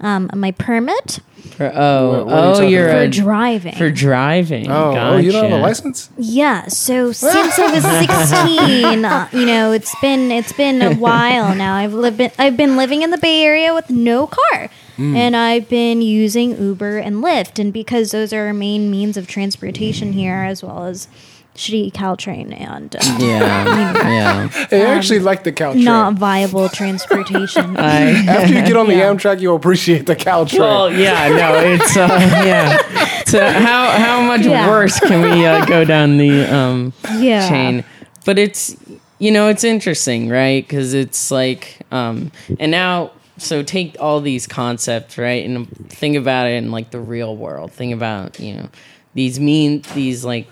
Um, 0.00 0.28
my 0.34 0.50
permit 0.50 1.20
For, 1.56 1.70
oh, 1.74 2.10
What- 2.10 2.26
what 2.26 2.34
are 2.34 2.62
you 2.62 2.66
oh, 2.66 2.68
you're 2.68 2.88
for 2.88 2.96
a, 2.96 3.08
driving. 3.08 3.74
for 3.76 3.90
driving. 3.90 4.70
Oh, 4.70 4.94
oh, 4.96 5.16
you 5.16 5.30
don't 5.32 5.50
have 5.50 5.58
a 5.60 5.62
license? 5.62 6.10
Yeah, 6.18 6.66
so 6.66 7.12
since 7.12 7.58
I 7.58 7.70
was 7.70 7.84
16, 7.84 9.04
uh, 9.04 9.28
you 9.32 9.46
know, 9.46 9.72
it's 9.72 9.94
been 10.00 10.30
it's 10.32 10.52
been 10.52 10.82
a 10.82 10.94
while 10.94 11.54
now. 11.54 11.74
I've 11.76 11.94
lived 11.94 12.20
I've 12.38 12.56
been 12.56 12.76
living 12.76 13.02
in 13.02 13.10
the 13.10 13.18
Bay 13.18 13.42
Area 13.44 13.72
with 13.72 13.88
no 13.90 14.26
car. 14.26 14.68
And 14.96 15.34
I've 15.34 15.68
been 15.68 16.02
using 16.02 16.56
Uber 16.56 16.98
and 16.98 17.16
Lyft 17.16 17.58
and 17.58 17.72
because 17.72 18.12
those 18.12 18.32
are 18.32 18.46
our 18.46 18.54
main 18.54 18.92
means 18.92 19.16
of 19.16 19.26
transportation 19.26 20.12
here 20.12 20.44
as 20.48 20.62
well 20.62 20.84
as 20.84 21.08
shitty 21.54 21.92
Caltrain 21.92 22.52
and 22.58 22.94
uh, 22.96 22.98
Yeah, 23.18 23.94
yeah. 24.08 24.48
Hey, 24.68 24.84
I 24.84 24.94
actually 24.94 25.20
like 25.20 25.44
the 25.44 25.52
Caltrain. 25.52 25.84
not 25.84 26.14
viable 26.14 26.68
transportation. 26.68 27.76
I, 27.78 28.10
After 28.26 28.54
you 28.54 28.62
get 28.62 28.76
on 28.76 28.88
the 28.88 28.94
Yeah. 28.96 29.12
Amtrak, 29.12 29.40
you'll 29.40 29.56
appreciate 29.56 30.06
the 30.06 30.16
Caltrain. 30.16 30.48
train. 30.48 30.60
well, 30.60 30.92
yeah, 30.92 31.28
no, 31.28 31.58
it's 31.60 31.96
uh, 31.96 32.06
yeah. 32.44 32.78
So 33.26 33.48
how 33.50 33.90
how 33.90 34.20
much 34.22 34.44
Yeah. 34.46 34.68
worse 34.68 34.98
can 35.00 35.22
we 35.22 35.46
uh, 35.46 35.64
go 35.66 35.84
down 35.84 36.16
the 36.18 36.44
um 36.52 36.92
yeah. 37.18 37.48
chain. 37.48 37.84
But 38.24 38.38
it's 38.38 38.76
you 39.18 39.30
know 39.30 39.48
it's 39.48 39.64
interesting, 39.64 40.28
right? 40.28 40.66
Because 40.66 40.92
it's 40.94 41.30
like 41.30 41.78
um, 41.92 42.32
and 42.58 42.70
now 42.70 43.12
so 43.36 43.62
take 43.62 43.96
all 44.00 44.20
these 44.20 44.46
concepts, 44.46 45.18
right, 45.18 45.44
and 45.44 45.68
think 45.90 46.16
about 46.16 46.46
it 46.48 46.54
in 46.54 46.70
like 46.70 46.90
the 46.90 47.00
real 47.00 47.36
world. 47.36 47.72
Think 47.72 47.92
about 47.92 48.38
you 48.40 48.54
know 48.54 48.68
these 49.14 49.38
mean 49.40 49.82
these 49.94 50.24
like 50.24 50.48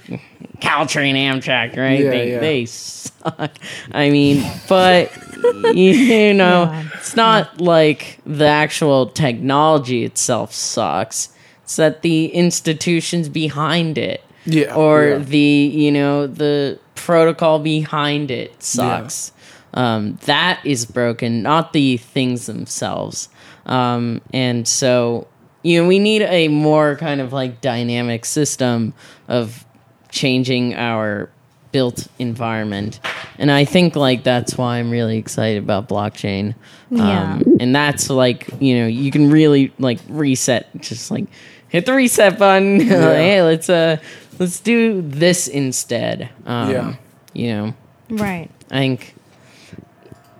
Caltrain, 0.60 1.14
Amtrak, 1.14 1.76
right? 1.76 2.00
Yeah, 2.00 2.10
they 2.10 2.30
yeah. 2.32 2.38
they 2.38 2.66
suck. 2.66 3.50
I 3.92 4.10
mean, 4.10 4.44
but 4.68 5.10
you 5.74 6.32
know, 6.34 6.64
Yeah. 6.64 6.88
it's 6.94 7.16
not 7.16 7.60
like 7.60 8.18
the 8.24 8.46
actual 8.46 9.06
technology 9.08 10.04
itself 10.04 10.52
sucks. 10.52 11.30
It's 11.64 11.76
that 11.76 12.02
the 12.02 12.26
institutions 12.26 13.28
behind 13.28 13.98
it 13.98 14.22
Yeah, 14.44 14.74
or 14.74 15.08
yeah. 15.08 15.18
the 15.18 15.38
you 15.38 15.90
know 15.92 16.26
the 16.26 16.78
protocol 16.94 17.58
behind 17.58 18.30
it 18.30 18.62
sucks 18.62 19.32
um, 19.74 20.18
that 20.26 20.60
is 20.64 20.84
broken 20.86 21.42
not 21.42 21.72
the 21.72 21.96
things 21.96 22.46
themselves 22.46 23.28
um, 23.66 24.20
and 24.32 24.68
so 24.68 25.26
you 25.62 25.80
know 25.80 25.86
we 25.88 25.98
need 25.98 26.22
a 26.22 26.48
more 26.48 26.96
kind 26.96 27.20
of 27.20 27.32
like 27.32 27.60
dynamic 27.60 28.24
system 28.24 28.92
of 29.28 29.64
changing 30.10 30.74
our 30.74 31.30
built 31.72 32.06
environment 32.18 33.00
and 33.38 33.50
i 33.50 33.64
think 33.64 33.96
like 33.96 34.22
that's 34.24 34.58
why 34.58 34.76
i'm 34.78 34.90
really 34.90 35.16
excited 35.16 35.62
about 35.62 35.88
blockchain 35.88 36.54
Yeah. 36.90 37.34
um, 37.34 37.56
and 37.60 37.74
that's 37.74 38.10
like 38.10 38.46
you 38.60 38.78
know 38.78 38.86
you 38.86 39.10
can 39.10 39.30
really 39.30 39.72
like 39.78 39.98
reset 40.08 40.68
just 40.80 41.10
like 41.10 41.24
hit 41.68 41.86
the 41.86 41.94
reset 41.94 42.38
button 42.38 42.78
hey 42.80 43.40
let's 43.42 43.70
uh 43.70 43.96
let's 44.38 44.60
do 44.60 45.00
this 45.00 45.48
instead 45.48 46.28
um, 46.44 46.70
Yeah. 46.70 46.94
you 47.32 47.48
know 47.54 47.74
Right. 48.10 48.50
i 48.70 48.78
think 48.80 49.14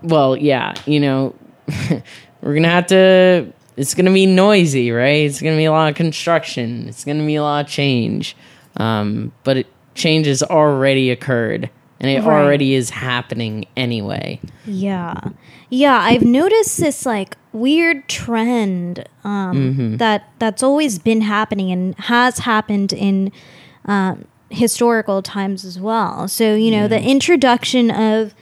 well 0.02 0.36
yeah 0.36 0.74
you 0.86 1.00
know 1.00 1.34
we're 2.42 2.54
gonna 2.54 2.68
have 2.68 2.88
to 2.88 3.52
it's 3.76 3.94
gonna 3.94 4.12
be 4.12 4.26
noisy 4.26 4.90
right 4.90 5.24
it's 5.26 5.40
gonna 5.40 5.56
be 5.56 5.64
a 5.64 5.72
lot 5.72 5.88
of 5.88 5.94
construction 5.94 6.86
it's 6.88 7.04
gonna 7.04 7.24
be 7.26 7.36
a 7.36 7.42
lot 7.42 7.64
of 7.64 7.70
change 7.70 8.36
um, 8.76 9.32
but 9.44 9.56
it, 9.58 9.66
change 9.94 10.26
has 10.26 10.42
already 10.42 11.10
occurred 11.10 11.68
and 12.00 12.10
it 12.10 12.22
Right. 12.24 12.42
already 12.42 12.74
is 12.74 12.90
happening 12.90 13.66
anyway 13.76 14.40
Yeah. 14.66 15.14
Yeah, 15.70 15.98
I've 15.98 16.22
noticed 16.24 16.78
this 16.78 17.06
like 17.06 17.36
weird 17.52 18.08
trend 18.08 19.04
um, 19.24 19.56
Mm-hmm. 19.56 19.96
that 19.98 20.28
that's 20.38 20.62
always 20.62 20.98
been 20.98 21.22
happening 21.22 21.70
and 21.70 21.94
has 21.98 22.38
happened 22.40 22.92
in 22.92 23.32
um, 23.86 24.26
historical 24.50 25.22
times 25.22 25.64
as 25.64 25.80
well. 25.80 26.28
So, 26.28 26.54
you 26.54 26.70
know, 26.70 26.88
the 26.88 27.00
introduction 27.00 27.90
of 27.90 28.34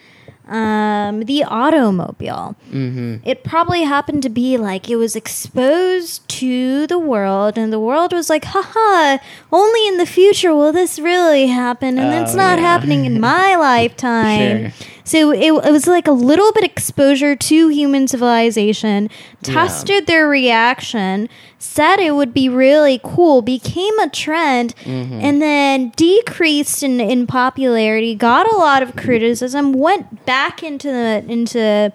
um, 0.51 1.21
the 1.23 1.45
automobile. 1.45 2.57
Mm-hmm. 2.71 3.17
It 3.25 3.45
probably 3.45 3.83
happened 3.83 4.23
to 4.25 4.29
be 4.29 4.59
like 4.59 4.91
it 4.91 4.97
was 4.97 5.15
exposed 5.17 6.29
to 6.29 6.87
the 6.87 6.99
world, 6.99 7.57
and 7.57 7.73
the 7.73 7.81
world 7.81 8.13
was 8.13 8.29
like, 8.29 8.45
haha, 8.47 9.19
only 9.53 9.87
in 9.89 9.97
the 9.97 10.07
future 10.07 10.55
will 10.55 10.73
this 10.73 10.99
really 10.99 11.47
happen, 11.47 11.99
and 11.99 12.13
it's 12.23 12.35
Oh, 12.35 12.39
not 12.39 12.59
yeah. 12.59 12.65
happening 12.65 13.05
in 13.05 13.21
my 13.21 13.55
lifetime. 13.71 14.73
Sure. 14.73 14.87
So 15.11 15.33
it, 15.33 15.53
it 15.67 15.73
was 15.73 15.89
like 15.89 16.07
a 16.07 16.13
little 16.13 16.53
bit 16.53 16.63
exposure 16.63 17.35
to 17.35 17.69
human 17.69 18.07
civilization, 18.07 19.11
tested 19.43 20.07
their 20.07 20.29
reaction, 20.29 21.29
said 21.59 21.99
it 21.99 22.15
would 22.15 22.33
be 22.33 22.49
really 22.49 23.01
cool, 23.03 23.43
became 23.43 23.99
a 23.99 24.09
trend, 24.09 24.73
and 24.87 25.43
then 25.43 25.89
decreased 25.97 26.85
in, 26.85 27.01
in 27.01 27.27
popularity, 27.27 28.15
got 28.15 28.47
a 28.53 28.57
lot 28.57 28.85
of 28.85 28.95
criticism, 28.95 29.73
went 29.73 30.25
back 30.27 30.63
into 30.63 30.87
the 30.89 31.25
into 31.27 31.93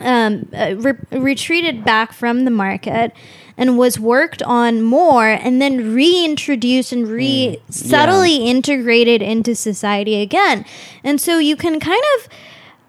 um, 0.00 0.48
uh, 0.54 0.74
re- 0.78 0.94
retreated 1.18 1.84
back 1.84 2.14
from 2.14 2.44
the 2.46 2.50
market 2.50 3.12
and 3.56 3.78
was 3.78 3.98
worked 4.00 4.42
on 4.42 4.82
more 4.82 5.26
and 5.26 5.60
then 5.60 5.94
reintroduced 5.94 6.92
and 6.92 7.06
re 7.08 7.58
subtly 7.68 8.36
integrated 8.36 9.22
into 9.22 9.54
society 9.54 10.20
again. 10.20 10.64
And 11.04 11.20
so 11.20 11.38
you 11.38 11.56
can 11.56 11.78
kind 11.80 12.02
of 12.16 12.28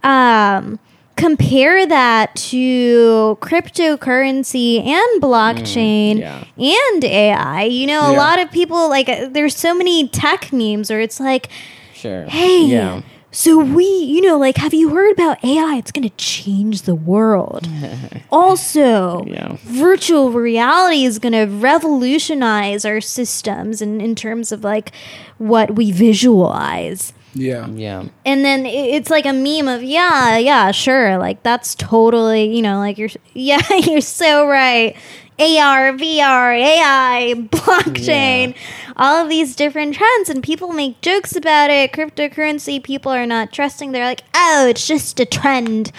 um, 0.09 0.79
compare 1.15 1.85
that 1.85 2.35
to 2.35 3.37
cryptocurrency 3.41 4.85
and 4.85 5.21
blockchain 5.21 6.19
yeah. 6.19 6.43
and 6.57 7.03
AI. 7.03 7.63
You 7.63 7.87
know, 7.87 8.01
a 8.07 8.11
Yeah. 8.13 8.17
lot 8.17 8.39
of 8.39 8.51
people 8.51 8.89
like 8.89 9.09
uh, 9.09 9.27
there's 9.29 9.55
so 9.55 9.73
many 9.73 10.07
tech 10.07 10.51
memes 10.51 10.89
where 10.89 11.01
it's 11.01 11.19
like, 11.19 11.49
sure 11.93 12.23
hey, 12.25 12.65
yeah 12.65 13.01
so 13.33 13.57
we, 13.57 13.83
you 13.83 14.21
know, 14.21 14.37
like, 14.37 14.57
have 14.57 14.73
you 14.73 14.89
heard 14.89 15.11
about 15.11 15.43
AI? 15.43 15.75
It's 15.77 15.91
going 15.91 16.07
to 16.07 16.15
change 16.17 16.83
the 16.83 16.95
world. 16.95 17.67
also, 18.31 19.25
Yeah. 19.25 19.57
virtual 19.63 20.31
reality 20.31 21.03
is 21.03 21.17
going 21.19 21.33
to 21.33 21.45
revolutionize 21.45 22.85
our 22.85 23.01
systems 23.01 23.81
in, 23.81 23.99
in 23.99 24.13
terms 24.15 24.51
of 24.51 24.63
like 24.63 24.91
what 25.39 25.75
we 25.75 25.91
visualize. 25.91 27.11
Yeah. 27.35 27.67
yeah 27.69 28.05
And 28.25 28.45
then 28.45 28.65
it's 28.67 29.09
like 29.09 29.25
a 29.25 29.33
meme 29.33 29.67
of, 29.67 29.83
yeah, 29.83 30.37
yeah, 30.37 30.69
sure. 30.71 31.17
Like, 31.17 31.41
that's 31.43 31.73
totally, 31.75 32.55
you 32.55 32.61
know, 32.61 32.77
like, 32.77 32.97
you're, 32.99 33.09
yeah, 33.33 33.61
you're 33.73 34.01
so 34.01 34.47
right. 34.47 34.95
AR, 35.39 35.93
VR, 35.93 36.57
AI, 36.57 37.33
blockchain, 37.49 38.55
all 38.95 39.23
of 39.23 39.29
these 39.29 39.55
different 39.55 39.95
trends, 39.95 40.29
and 40.29 40.43
people 40.43 40.71
make 40.73 41.01
jokes 41.01 41.35
about 41.35 41.69
it. 41.69 41.91
Cryptocurrency, 41.91 42.81
people 42.83 43.11
are 43.11 43.25
not 43.25 43.51
trusting. 43.51 43.91
They're 43.91 44.05
like, 44.05 44.23
oh, 44.35 44.67
it's 44.69 44.85
just 44.87 45.19
a 45.19 45.25
trend. 45.25 45.91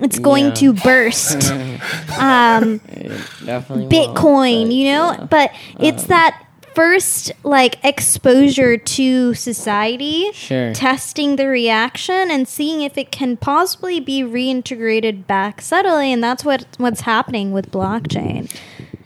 It's 0.00 0.18
going 0.18 0.46
Yeah. 0.46 0.54
to 0.54 0.72
burst. 0.72 1.50
um, 2.18 2.80
Bitcoin, 2.80 4.64
but, 4.66 4.72
you 4.72 4.84
know? 4.92 5.12
yeah. 5.12 5.26
But 5.28 5.52
it's 5.78 6.04
that 6.04 6.42
first 6.74 7.32
like 7.44 7.78
exposure 7.84 8.76
to 8.76 9.34
society, 9.34 10.30
Sure. 10.32 10.72
testing 10.72 11.36
the 11.36 11.46
reaction 11.46 12.30
and 12.30 12.46
seeing 12.48 12.82
if 12.82 12.96
it 12.98 13.10
can 13.10 13.36
possibly 13.36 14.00
be 14.00 14.22
reintegrated 14.22 15.26
back 15.26 15.60
subtly, 15.60 16.12
and 16.12 16.22
that's 16.22 16.44
what 16.44 16.66
what's 16.78 17.02
happening 17.02 17.52
with 17.52 17.70
blockchain. 17.70 18.50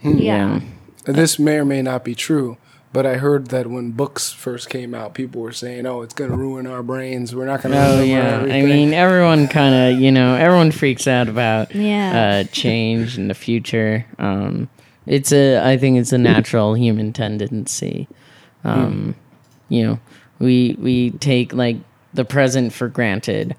Yeah. 0.03 0.59
This 1.05 1.37
may 1.39 1.57
or 1.57 1.65
may 1.65 1.81
not 1.81 2.03
be 2.03 2.15
true, 2.15 2.57
but 2.93 3.05
I 3.05 3.15
heard 3.15 3.47
that 3.47 3.67
when 3.67 3.91
books 3.91 4.31
first 4.31 4.69
came 4.69 4.93
out, 4.95 5.13
people 5.13 5.41
were 5.41 5.51
saying, 5.51 5.85
"Oh, 5.85 6.01
it's 6.01 6.13
going 6.13 6.31
to 6.31 6.37
ruin 6.37 6.65
our 6.67 6.81
brains. 6.81 7.35
We're 7.35 7.45
not 7.45 7.61
going 7.61 7.73
to." 7.73 7.79
Oh 7.99 8.01
yeah, 8.03 8.39
I 8.41 8.61
mean 8.63 8.93
everyone 8.93 9.47
kind 9.47 9.93
of 9.95 9.99
you 10.01 10.11
know 10.11 10.35
everyone 10.35 10.71
freaks 10.71 11.07
out 11.07 11.27
about 11.29 11.73
Yeah. 11.75 12.43
uh, 12.45 12.51
change 12.51 13.17
in 13.17 13.27
the 13.27 13.33
future. 13.35 14.05
Um, 14.17 14.69
it's 15.07 15.31
a 15.31 15.59
I 15.65 15.77
think 15.77 15.97
it's 15.97 16.13
a 16.13 16.17
natural 16.17 16.73
human 16.75 17.13
tendency. 17.13 18.07
Um, 18.63 19.15
You 19.69 19.83
know, 19.85 19.99
we 20.39 20.75
we 20.79 21.11
take 21.11 21.53
like 21.53 21.77
the 22.13 22.25
present 22.25 22.73
for 22.73 22.87
granted. 22.87 23.55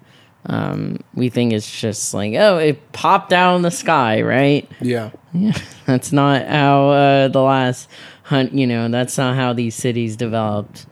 Um, 0.49 1.01
we 1.15 1.29
think 1.29 1.53
it's 1.53 1.81
just 1.81 2.15
like 2.15 2.35
oh 2.37 2.59
it 2.59 2.93
popped 2.93 3.33
out 3.33 3.57
in 3.57 3.63
the 3.63 3.71
sky, 3.71 4.23
right? 4.23 4.69
yeah, 4.81 5.11
Yeah, 5.35 5.57
that's 5.87 6.13
not 6.13 6.47
how 6.47 6.91
uh, 6.91 7.29
the 7.29 7.43
last 7.43 7.89
hunt. 8.23 8.53
You 8.53 8.67
know, 8.69 8.89
that's 8.89 9.19
not 9.19 9.35
how 9.35 9.53
these 9.53 9.75
cities 9.75 10.17
developed. 10.17 10.87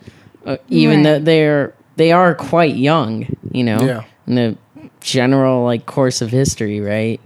Uh, 0.45 0.57
even 0.69 0.99
Right. 0.99 1.05
though 1.05 1.19
they're 1.21 1.75
they 1.97 2.11
are 2.11 2.35
quite 2.35 2.75
young. 2.75 3.27
You 3.53 3.63
know, 3.65 3.81
Yeah. 3.83 4.03
in 4.27 4.35
the 4.35 4.57
general 5.01 5.65
like 5.65 5.87
course 5.87 6.21
of 6.21 6.31
history, 6.31 6.81
right? 6.81 7.21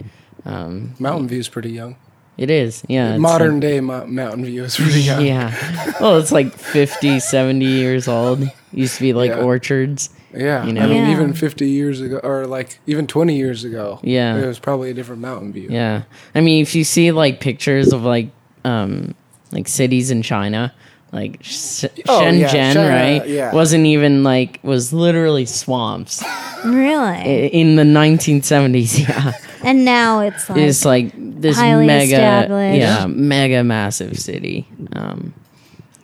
Um, 0.45 0.95
Mountain 0.99 1.29
View 1.29 1.41
is 1.41 1.49
pretty 1.49 1.71
young. 1.71 1.97
It 2.39 2.51
is. 2.51 2.83
Yeah, 2.89 3.17
Modern 3.19 3.55
like- 3.55 3.61
day 3.61 3.81
Mo- 3.81 4.07
Mountain 4.07 4.45
View 4.47 4.65
is 4.65 4.77
pretty 4.77 5.01
young. 5.03 5.25
yeah. 5.27 5.53
Well, 6.01 6.17
it's 6.19 6.33
like 6.33 6.55
50, 6.55 7.21
70 7.21 7.65
years 7.67 8.09
old. 8.09 8.49
Used 8.73 8.97
to 8.97 9.03
be 9.03 9.13
like 9.13 9.31
Yeah. 9.31 9.39
orchards. 9.43 10.11
Yeah, 10.35 10.65
You 10.67 10.73
know? 10.75 10.83
I 10.83 10.87
mean, 10.87 11.07
Yeah. 11.07 11.13
even 11.13 11.33
50 11.33 11.69
years 11.71 12.01
ago, 12.03 12.21
or 12.23 12.47
like 12.47 12.79
even 12.87 13.07
20 13.07 13.35
years 13.37 13.65
ago, 13.65 13.99
Yeah. 14.03 14.37
it 14.37 14.47
was 14.47 14.59
probably 14.59 14.91
a 14.91 14.95
different 14.95 15.23
Mountain 15.23 15.53
View. 15.53 15.69
Yeah. 15.71 16.03
I 16.35 16.41
mean, 16.41 16.61
if 16.63 16.75
you 16.75 16.85
see 16.85 17.11
like 17.13 17.41
pictures 17.41 17.93
of 17.93 18.03
like 18.05 18.29
um 18.65 19.15
like 19.53 19.67
cities 19.69 20.11
in 20.11 20.21
China, 20.23 20.73
like 21.13 21.39
Sh- 21.43 21.85
Oh, 22.07 22.21
yeah, 22.21 22.49
Shenzhen, 22.49 22.75
China, 22.75 22.89
right? 22.89 23.27
yeah. 23.29 23.53
Wasn't 23.55 23.87
even 23.87 24.23
like 24.25 24.61
was 24.63 24.93
literally 24.93 25.47
swamps 25.47 26.23
Really? 26.65 27.47
in 27.49 27.77
the 27.77 27.83
1970s. 27.85 28.99
Yeah. 29.09 29.33
and 29.65 29.85
now 29.85 30.21
it's 30.21 30.49
like 30.49 30.59
it's 30.59 30.85
like 30.85 31.13
this 31.17 31.59
mega 31.59 32.77
yeah, 32.77 33.07
mega 33.07 33.65
massive 33.65 34.19
city. 34.19 34.69
Um 34.93 35.35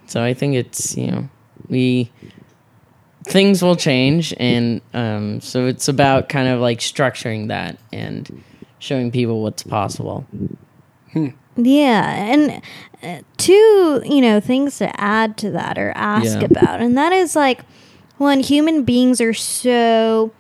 so 0.07 0.22
I 0.22 0.32
think 0.34 0.55
it's, 0.55 0.96
you 0.96 1.11
know, 1.11 1.28
we 1.68 2.11
things 3.26 3.62
will 3.62 3.76
change 3.76 4.34
and 4.38 4.80
um 4.92 5.40
so 5.40 5.66
it's 5.66 5.88
about 5.88 6.28
kind 6.28 6.48
of 6.48 6.61
like 6.61 6.78
structuring 6.80 7.48
that 7.48 7.78
and 7.92 8.42
showing 8.78 9.11
people 9.11 9.42
what's 9.42 9.62
possible. 9.62 10.26
Yeah, 11.57 12.12
and 12.14 12.62
uh, 13.02 13.22
two, 13.36 14.02
you 14.05 14.20
know, 14.20 14.40
things 14.40 14.78
to 14.78 15.00
add 15.00 15.36
to 15.38 15.50
that 15.52 15.78
or 15.78 15.92
ask 15.94 16.40
Yeah. 16.40 16.46
about, 16.46 16.80
and 16.80 16.96
that 16.98 17.12
is 17.12 17.36
like 17.36 17.61
when 18.18 18.40
human 18.40 18.82
beings 18.84 19.20
are 19.20 19.34
so 19.34 20.32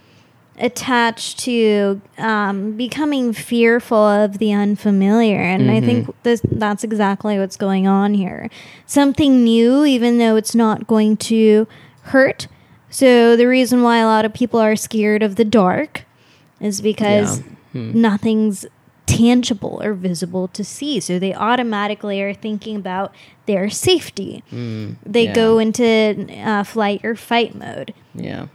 attached 0.56 1.40
to 1.40 2.00
um, 2.18 2.72
becoming 2.76 3.32
fearful 3.32 3.98
of 3.98 4.38
the 4.38 4.52
unfamiliar, 4.52 5.40
and 5.40 5.70
I 5.70 5.80
think 5.80 6.14
this 6.22 6.42
that's 6.52 6.84
exactly 6.84 7.38
what's 7.38 7.56
going 7.56 7.86
on 7.86 8.14
here. 8.14 8.48
Something 8.86 9.42
new, 9.44 9.84
even 9.84 10.18
though 10.18 10.36
it's 10.36 10.54
not 10.54 10.86
going 10.86 11.16
to 11.18 11.66
hurt. 12.02 12.46
So 12.90 13.34
the 13.36 13.48
reason 13.48 13.82
why 13.82 13.98
a 13.98 14.06
lot 14.06 14.24
of 14.24 14.32
people 14.32 14.60
are 14.60 14.76
scared 14.76 15.22
of 15.24 15.34
the 15.36 15.44
dark 15.44 16.04
is 16.60 16.80
because 16.80 17.42
nothing's 17.72 18.66
tangible 19.06 19.80
or 19.82 19.94
visible 19.94 20.48
to 20.48 20.64
see. 20.64 21.00
So 21.00 21.18
they 21.18 21.34
automatically 21.34 22.22
are 22.22 22.34
thinking 22.34 22.76
about 22.76 23.14
their 23.46 23.68
safety. 23.70 24.42
they 24.50 25.24
yeah. 25.24 25.34
go 25.34 25.58
into 25.58 26.26
uh, 26.42 26.64
flight 26.64 27.04
or 27.04 27.14
fight 27.14 27.54
mode. 27.54 27.94
Yeah. 28.14 28.46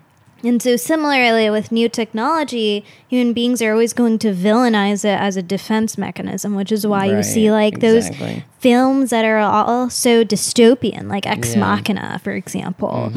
And 0.41 0.61
so, 0.63 0.77
similarly, 0.77 1.49
with 1.49 1.69
new 1.69 1.89
technology, 1.89 2.85
human 3.09 3.33
beings 3.33 3.61
are 3.61 3.73
always 3.73 3.91
going 3.91 4.19
to 4.19 4.29
villainize 4.33 5.03
it 5.03 5.19
as 5.19 5.35
a 5.35 5.41
defense 5.43 5.97
mechanism, 5.97 6.55
which 6.55 6.71
is 6.71 6.87
why 6.87 7.07
you 7.07 7.23
see 7.23 7.49
Right, 7.49 7.73
like 7.73 7.81
those 7.81 8.07
exactly. 8.07 8.45
films 8.57 9.09
that 9.09 9.25
are 9.25 9.37
all 9.39 9.89
so 9.89 10.23
dystopian, 10.23 11.09
like 11.09 11.27
Ex 11.27 11.49
Yeah. 11.49 11.55
Mm-hmm. 11.55 11.59
Machina, 11.59 12.21
for 12.23 12.31
example, 12.31 13.11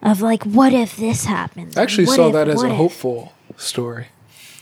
of 0.00 0.22
like, 0.22 0.44
what 0.44 0.72
if 0.72 0.96
this 0.96 1.24
happens? 1.24 1.76
I 1.76 1.82
actually 1.82 2.06
What 2.06 2.14
saw 2.14 2.26
if- 2.28 2.34
that 2.34 2.48
as 2.48 2.56
what 2.58 2.66
a 2.66 2.70
if? 2.70 2.76
hopeful 2.76 3.32
story. 3.56 4.06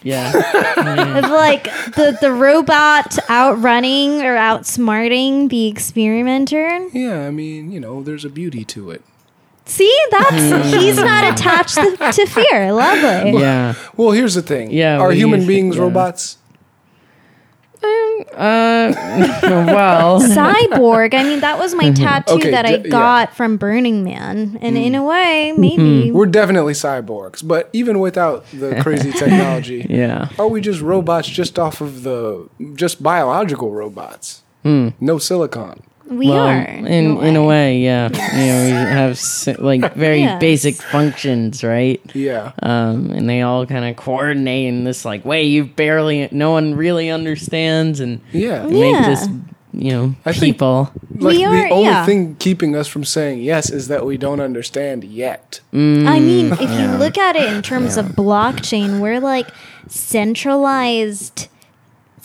Yeah. 0.03 0.29
of 1.19 1.31
like 1.31 1.65
the 1.65 2.17
the 2.21 2.33
robot 2.33 3.19
outrunning 3.29 4.23
or 4.23 4.37
outsmarting 4.37 5.49
the 5.49 5.67
experimenter. 5.67 6.89
Yeah, 6.93 7.27
I 7.27 7.31
mean, 7.31 7.73
you 7.73 7.81
know, 7.81 8.03
there's 8.03 8.25
a 8.25 8.31
beauty 8.31 8.65
to 8.67 8.91
it. 8.91 9.03
See, 9.65 9.95
that's 10.11 10.73
hmm. 10.73 10.79
he's 10.79 10.97
not 10.97 11.31
attached 11.33 11.75
to, 11.75 11.97
to 11.97 12.27
fear. 12.27 12.73
Lovely. 12.73 13.39
yeah. 13.39 13.75
Well, 13.97 14.13
here's 14.13 14.35
the 14.35 14.43
thing. 14.43 14.71
Yeah, 14.71 14.99
Are 14.99 15.09
we- 15.09 15.17
human 15.17 15.47
beings 15.47 15.77
yeah. 15.77 15.83
robots? 15.83 16.39
Uh, 17.83 17.87
uh 18.35 18.93
well, 19.43 20.21
Cyborg. 20.23 21.15
I 21.15 21.23
mean, 21.23 21.41
that 21.41 21.59
was 21.59 21.75
my 21.75 21.85
mm-hmm. 21.85 22.05
tattoo 22.05 22.35
Okay, 22.35 22.51
that 22.51 22.67
I 22.67 22.77
d- 22.77 22.83
yeah. 22.85 22.91
got 22.91 23.37
from 23.37 23.57
Burning 23.57 24.05
Man, 24.05 24.59
and 24.61 24.77
in 24.77 24.95
a 24.95 24.99
mm-hmm. 24.99 25.07
way, 25.07 25.55
maybe. 25.57 25.83
Mm-hmm. 25.83 26.17
We're 26.17 26.27
definitely 26.27 26.75
cyborgs, 26.75 27.47
but 27.47 27.71
even 27.73 28.01
without 28.01 28.45
the 28.53 28.81
crazy 28.83 29.13
technology, 29.19 29.87
yeah. 29.89 30.29
are 30.39 30.49
we 30.49 30.61
just 30.61 30.81
robots 30.81 31.29
just 31.29 31.59
off 31.59 31.81
of 31.81 32.03
the 32.03 32.49
just 32.75 33.03
biological 33.03 33.71
robots? 33.71 34.43
Hmm. 34.63 34.89
No 35.01 35.19
silicon. 35.19 35.83
We 36.11 36.29
well, 36.31 36.47
are 36.47 36.63
in 36.63 37.19
in 37.19 37.37
a 37.37 37.45
way, 37.45 37.79
yeah. 37.81 38.09
You 38.09 38.47
know, 38.47 38.65
we 38.65 38.71
have 38.97 39.19
si- 39.19 39.55
like 39.55 39.95
very 39.95 40.21
Yes. 40.23 40.41
basic 40.41 40.77
functions, 40.77 41.63
right? 41.63 42.01
Yeah. 42.15 42.53
Um, 42.63 43.11
and 43.11 43.29
they 43.29 43.43
all 43.43 43.67
kind 43.67 43.85
of 43.85 43.97
coordinate 43.97 44.69
in 44.69 44.85
this 44.85 45.05
like 45.05 45.25
way 45.27 45.43
you 45.45 45.65
barely, 45.67 46.29
no 46.33 46.51
one 46.51 46.75
really 46.77 47.11
understands, 47.11 48.01
and 48.01 48.21
Yeah. 48.33 48.63
make 48.65 48.95
Yeah. 48.95 49.09
this, 49.09 49.29
you 49.75 49.91
know, 49.93 50.15
I 50.25 50.33
think- 50.33 50.55
people. 50.57 50.91
Like 51.21 51.33
We 51.37 51.39
the 51.39 51.47
only 51.47 51.85
yeah. 51.85 52.07
thing 52.07 52.37
keeping 52.39 52.77
us 52.77 52.87
from 52.87 53.05
saying 53.05 53.41
yes 53.43 53.71
is 53.71 53.89
that 53.89 54.07
we 54.07 54.17
don't 54.17 54.41
understand 54.41 55.03
yet. 55.05 55.61
I 55.73 55.77
mean, 56.21 56.53
if 56.53 56.61
Yeah. 56.63 56.93
you 56.93 56.97
look 56.99 57.19
at 57.19 57.35
it 57.37 57.53
in 57.53 57.61
terms 57.61 57.97
of 57.97 58.07
blockchain, 58.15 59.01
we're 59.01 59.19
like 59.21 59.49
centralized 59.89 61.49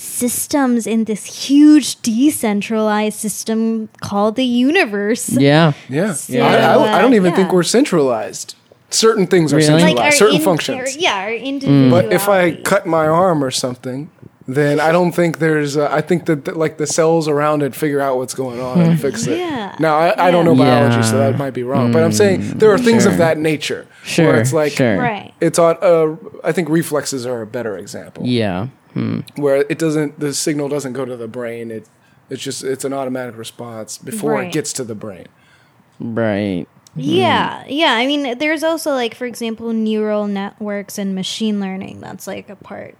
systems 0.04 0.86
in 0.86 1.06
this 1.06 1.26
huge 1.47 2.01
decentralized 2.01 3.18
system 3.20 3.89
called 4.01 4.36
the 4.36 4.45
universe. 4.45 5.30
Yeah, 5.30 5.74
Yeah. 5.89 6.14
So, 6.14 6.39
I, 6.39 6.56
I, 6.56 6.97
I 6.97 7.01
don't 7.01 7.14
uh, 7.14 7.16
even 7.16 7.34
think 7.34 7.51
we're 7.51 7.64
centralized. 7.64 8.56
Certain 8.89 9.26
things 9.26 9.51
are 9.54 9.56
Really? 9.58 9.68
centralized, 9.68 9.95
Like 9.97 10.06
our 10.06 10.12
certain 10.12 10.36
in- 10.38 10.41
functions. 10.41 10.78
our- 10.78 10.89
yeah, 10.99 11.16
our 11.24 11.34
individuality. 11.34 12.08
But 12.10 12.14
if 12.14 12.30
I 12.30 12.56
cut 12.62 12.86
my 12.86 13.08
arm 13.08 13.43
or 13.43 13.49
something, 13.51 14.10
then 14.47 14.80
I 14.82 14.91
don't 14.91 15.14
think 15.14 15.39
there's. 15.39 15.78
Uh, 15.78 15.88
I 15.89 16.01
think 16.01 16.26
that, 16.26 16.43
that 16.45 16.58
like 16.58 16.78
the 16.78 16.86
cells 16.86 17.30
around 17.30 17.64
it 17.64 17.74
figure 17.74 18.01
out 18.01 18.18
what's 18.18 18.34
going 18.34 18.60
on 18.60 18.82
and 18.82 18.99
fix 18.99 19.26
it. 19.26 19.38
Yeah. 19.39 19.74
Now 19.80 19.95
I, 19.97 20.28
I 20.28 20.32
don't 20.32 20.43
know 20.43 20.51
Yeah. 20.54 20.89
biology, 20.89 21.08
so 21.08 21.18
that 21.18 21.38
might 21.38 21.51
be 21.54 21.64
wrong. 21.64 21.93
But 21.93 22.04
I'm 22.04 22.12
saying 22.12 22.58
there 22.60 22.70
are 22.74 22.78
things 22.78 23.06
of 23.06 23.18
that 23.18 23.38
nature 23.38 23.88
sure. 24.04 24.28
where 24.28 24.41
it's 24.41 24.51
like 24.51 24.74
sure. 24.74 24.97
right, 24.97 25.34
it's 25.39 25.58
on. 25.58 25.78
Uh, 25.82 26.18
I 26.43 26.51
think 26.51 26.68
reflexes 26.68 27.26
are 27.26 27.41
a 27.41 27.47
better 27.47 27.78
example. 27.78 28.26
Yeah. 28.28 28.68
Where 29.36 29.58
it 29.70 29.80
doesn't 29.80 30.20
the 30.20 30.34
signal 30.34 30.70
doesn't 30.70 30.94
go 30.94 31.06
to 31.06 31.16
the 31.18 31.28
brain 31.28 31.72
it 31.72 31.88
it's 32.30 32.41
just 32.44 32.64
it's 32.64 32.86
an 32.86 32.94
automatic 32.94 33.36
response 33.38 33.98
before 33.98 34.34
Right. 34.34 34.48
it 34.48 34.54
gets 34.54 34.72
to 34.74 34.84
the 34.84 34.96
brain 34.96 35.28
Right. 36.00 36.68
Yeah, 36.96 37.64
yeah. 37.68 37.94
I 37.94 38.06
mean, 38.06 38.38
there's 38.38 38.64
also 38.64 38.91
like, 38.91 39.16
for 39.16 39.26
example, 39.26 39.74
neural 39.74 40.28
networks 40.28 40.98
and 41.00 41.16
machine 41.16 41.60
learning. 41.60 42.02
That's 42.02 42.28
like 42.28 42.50
a 42.50 42.56
part 42.56 42.96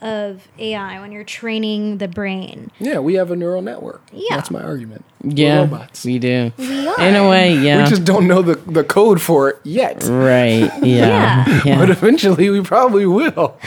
of 0.00 0.46
AI 0.58 1.00
when 1.00 1.12
you're 1.12 1.24
training 1.24 1.96
the 1.98 2.06
brain. 2.08 2.70
yeah 2.78 2.98
we 2.98 3.14
have 3.14 3.30
a 3.30 3.36
neural 3.36 3.62
network 3.62 4.02
Yeah. 4.12 4.36
that's 4.36 4.50
my 4.50 4.62
argument 4.62 5.04
We're 5.24 5.32
Yeah. 5.34 5.58
robots 5.60 6.04
We 6.04 6.18
do. 6.18 6.52
We 6.58 6.86
are. 6.86 7.00
In 7.00 7.16
a 7.16 7.28
way, 7.28 7.54
yeah. 7.56 7.82
we 7.84 7.88
just 7.90 8.04
don't 8.04 8.26
know 8.26 8.42
the, 8.42 8.56
the 8.56 8.84
code 8.84 9.20
for 9.22 9.48
it 9.48 9.56
yet 9.64 10.04
right. 10.04 10.70
Yeah. 10.82 11.44
Yeah. 11.46 11.62
Yeah. 11.64 11.78
but 11.78 11.88
eventually 11.90 12.50
we 12.50 12.60
probably 12.62 13.06
will 13.06 13.58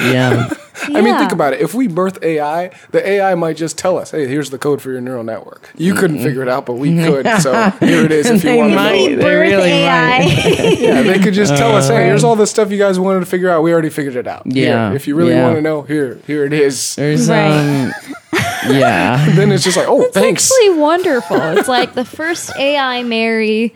yeah. 0.00 0.52
I 0.84 1.00
mean, 1.02 1.16
think 1.18 1.32
about 1.32 1.52
it. 1.52 1.60
If 1.60 1.74
we 1.74 1.86
birth 1.86 2.22
AI, 2.22 2.70
the 2.92 3.06
AI 3.06 3.34
might 3.34 3.56
just 3.56 3.76
tell 3.78 3.98
us, 3.98 4.10
"Hey, 4.12 4.26
here's 4.26 4.50
the 4.50 4.58
code 4.58 4.80
for 4.80 4.90
your 4.90 5.00
neural 5.00 5.22
network." 5.24 5.70
You 5.76 5.94
couldn't 5.94 6.22
figure 6.22 6.42
it 6.42 6.48
out, 6.48 6.64
but 6.66 6.74
we 6.74 6.96
could. 6.96 7.26
So 7.40 7.52
here 7.80 8.04
it 8.04 8.12
is. 8.12 8.26
If 8.30 8.42
you 8.44 8.50
They 8.50 8.56
want 8.56 8.70
to 8.72 8.76
know. 8.76 8.92
They 8.92 9.14
Birth 9.16 9.24
really 9.40 9.70
AI. 9.70 10.18
Yeah, 10.82 11.02
they 11.02 11.18
could 11.18 11.34
just 11.34 11.56
tell 11.56 11.76
us, 11.76 11.90
Uh, 11.90 11.94
"Hey, 11.96 12.06
here's 12.06 12.24
all 12.24 12.36
the 12.36 12.46
stuff 12.46 12.70
you 12.70 12.78
guys 12.78 12.98
wanted 12.98 13.20
to 13.20 13.26
figure 13.26 13.50
out. 13.50 13.62
We 13.62 13.72
already 13.72 13.90
figured 13.90 14.16
it 14.16 14.26
out." 14.26 14.50
Here, 14.50 14.68
Yeah, 14.68 14.92
if 14.94 15.06
you 15.06 15.14
really 15.14 15.32
yeah. 15.32 15.44
want 15.44 15.56
to 15.56 15.62
know, 15.62 15.82
here, 15.82 16.18
here 16.26 16.44
it 16.44 16.52
is. 16.52 16.96
There's 16.96 17.28
Right. 17.28 17.50
um, 17.50 17.92
yeah, 18.70 19.28
Then 19.36 19.52
it's 19.52 19.64
just 19.64 19.76
like, 19.76 19.88
"Oh, 19.88 20.08
thanks." 20.10 20.44
It's 20.46 20.52
actually 20.60 20.78
wonderful. 20.80 21.36
It's 21.58 21.68
like 21.68 21.94
the 21.94 22.04
first 22.04 22.50
AI 22.58 23.02
Mary, 23.02 23.74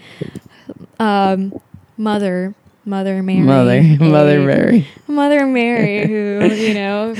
um, 0.98 1.52
mother, 1.98 2.54
Mother 2.86 3.20
Mary, 3.20 3.40
mother, 3.40 3.82
mother 4.00 4.40
Mary. 4.40 4.86
Mother 5.08 5.44
Mary, 5.44 6.06
who 6.06 6.54
you 6.54 6.72
know, 6.72 7.16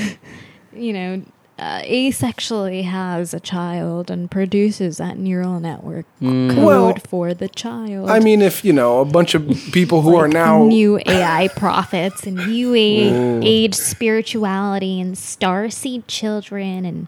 you 0.73 0.93
know, 0.93 1.23
uh, 1.59 1.81
asexually 1.81 2.85
has 2.85 3.33
a 3.33 3.39
child 3.41 4.09
and 4.09 4.31
produces 4.31 4.97
that 4.97 5.17
neural 5.17 5.59
network 5.59 6.05
code 6.21 6.55
Well, 6.57 6.95
for 7.09 7.33
the 7.33 7.49
child. 7.49 8.09
I 8.09 8.19
mean, 8.19 8.41
if 8.41 8.63
you 8.63 8.71
know 8.71 9.01
a 9.01 9.05
bunch 9.05 9.35
of 9.35 9.45
people 9.73 10.03
who 10.03 10.15
are 10.15 10.29
now 10.29 10.63
new 10.63 10.99
AI 11.05 11.47
prophets 11.55 12.25
and 12.25 12.37
new 12.37 12.73
a- 12.73 13.41
age 13.45 13.75
spirituality 13.75 15.01
and 15.01 15.17
star 15.17 15.65
starseed 15.67 16.03
children 16.07 16.85
and 16.85 17.07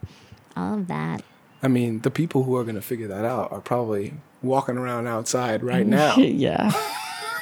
all 0.58 0.74
of 0.80 0.88
that. 0.88 1.24
I 1.64 1.68
mean, 1.70 2.02
the 2.02 2.12
people 2.12 2.44
who 2.44 2.56
are 2.58 2.64
going 2.64 2.76
to 2.76 2.82
figure 2.82 3.08
that 3.08 3.24
out 3.24 3.52
are 3.52 3.62
probably 3.62 4.14
walking 4.42 4.78
around 4.78 5.08
outside 5.08 5.64
right 5.64 5.86
now. 5.86 6.16
Yeah, 6.18 6.72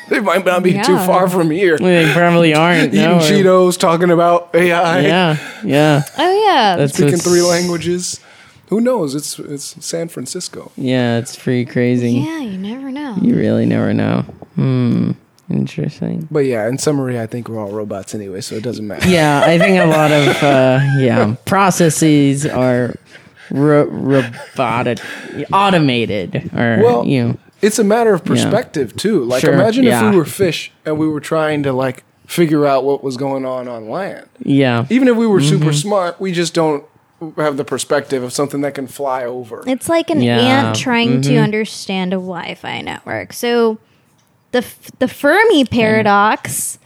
they 0.09 0.19
might 0.19 0.45
not 0.45 0.63
be 0.63 0.73
too 0.73 0.97
far 0.99 1.29
from 1.29 1.49
here. 1.51 1.77
they 1.77 2.11
probably 2.13 2.53
aren't. 2.53 2.93
Eating 2.93 3.01
no, 3.01 3.17
Cheetos, 3.19 3.77
talking 3.77 4.09
about 4.09 4.53
AI, 4.55 5.01
Yeah, 5.01 5.37
yeah. 5.63 6.03
Oh 6.17 6.45
yeah, 6.45 6.75
That's 6.77 6.93
speaking 6.93 7.17
three 7.17 7.41
languages. 7.41 8.19
Who 8.69 8.81
knows? 8.81 9.15
It's 9.15 9.39
it's 9.39 9.83
San 9.85 10.09
Francisco. 10.09 10.71
Yeah, 10.75 11.17
it's 11.19 11.35
pretty 11.37 11.65
crazy. 11.65 12.13
yeah. 12.13 12.39
You 12.39 12.57
never 12.57 12.91
know. 12.91 13.15
You 13.21 13.35
really 13.35 13.65
never 13.65 13.93
know. 13.93 14.21
Hmm. 14.55 15.11
Interesting. 15.49 16.27
But 16.29 16.39
yeah, 16.39 16.67
in 16.67 16.77
summary, 16.77 17.17
I 17.17 17.25
think 17.25 17.47
we're 17.47 17.57
all 17.59 17.71
robots 17.71 18.13
anyway, 18.13 18.41
so 18.41 18.55
it 18.55 18.63
doesn't 18.63 18.85
matter. 18.85 19.07
Yeah, 19.07 19.41
I 19.45 19.57
think 19.57 19.79
a 19.79 19.85
lot 19.85 20.11
of 20.11 20.27
uh, 20.43 20.79
yeah 20.99 21.35
processes 21.45 22.45
are 22.45 22.95
ro- 23.49 23.85
robotic, 23.85 24.99
automated, 25.53 26.49
or 26.53 26.81
Well, 26.83 27.05
you 27.05 27.23
know, 27.23 27.37
It's 27.61 27.79
a 27.79 27.83
matter 27.83 28.13
of 28.13 28.23
perspective 28.23 28.95
too. 28.95 29.23
Like 29.23 29.41
Sure, 29.41 29.53
imagine 29.53 29.85
if 29.87 30.01
we 30.11 30.15
were 30.15 30.25
fish 30.25 30.71
and 30.85 30.97
we 30.97 31.07
were 31.07 31.19
trying 31.19 31.63
to 31.63 31.73
like 31.73 32.03
figure 32.27 32.65
out 32.65 32.83
what 32.83 33.03
was 33.03 33.17
going 33.17 33.45
on 33.45 33.67
on 33.67 33.89
land. 33.89 34.27
yeah, 34.43 34.85
Even 34.89 35.07
if 35.07 35.15
we 35.15 35.25
were 35.25 35.41
super 35.41 35.65
Mm-hmm. 35.67 35.73
smart, 35.73 36.19
we 36.21 36.31
just 36.33 36.53
don't 36.53 36.83
have 37.37 37.57
the 37.57 37.63
perspective 37.63 38.21
of 38.21 38.31
something 38.33 38.61
that 38.61 38.75
can 38.75 38.85
fly 38.85 39.23
over. 39.25 39.63
It's 39.65 39.89
like 39.89 40.09
an 40.11 40.21
Yeah. 40.21 40.37
ant 40.39 40.75
trying 40.75 41.21
to 41.21 41.31
Mhm. 41.31 41.43
understand 41.43 42.13
a 42.13 42.17
Wi-Fi 42.17 42.81
network. 42.81 43.33
So 43.33 43.79
the 44.51 44.59
f- 44.59 44.91
the 44.99 45.07
Fermi 45.07 45.65
paradox, 45.65 46.77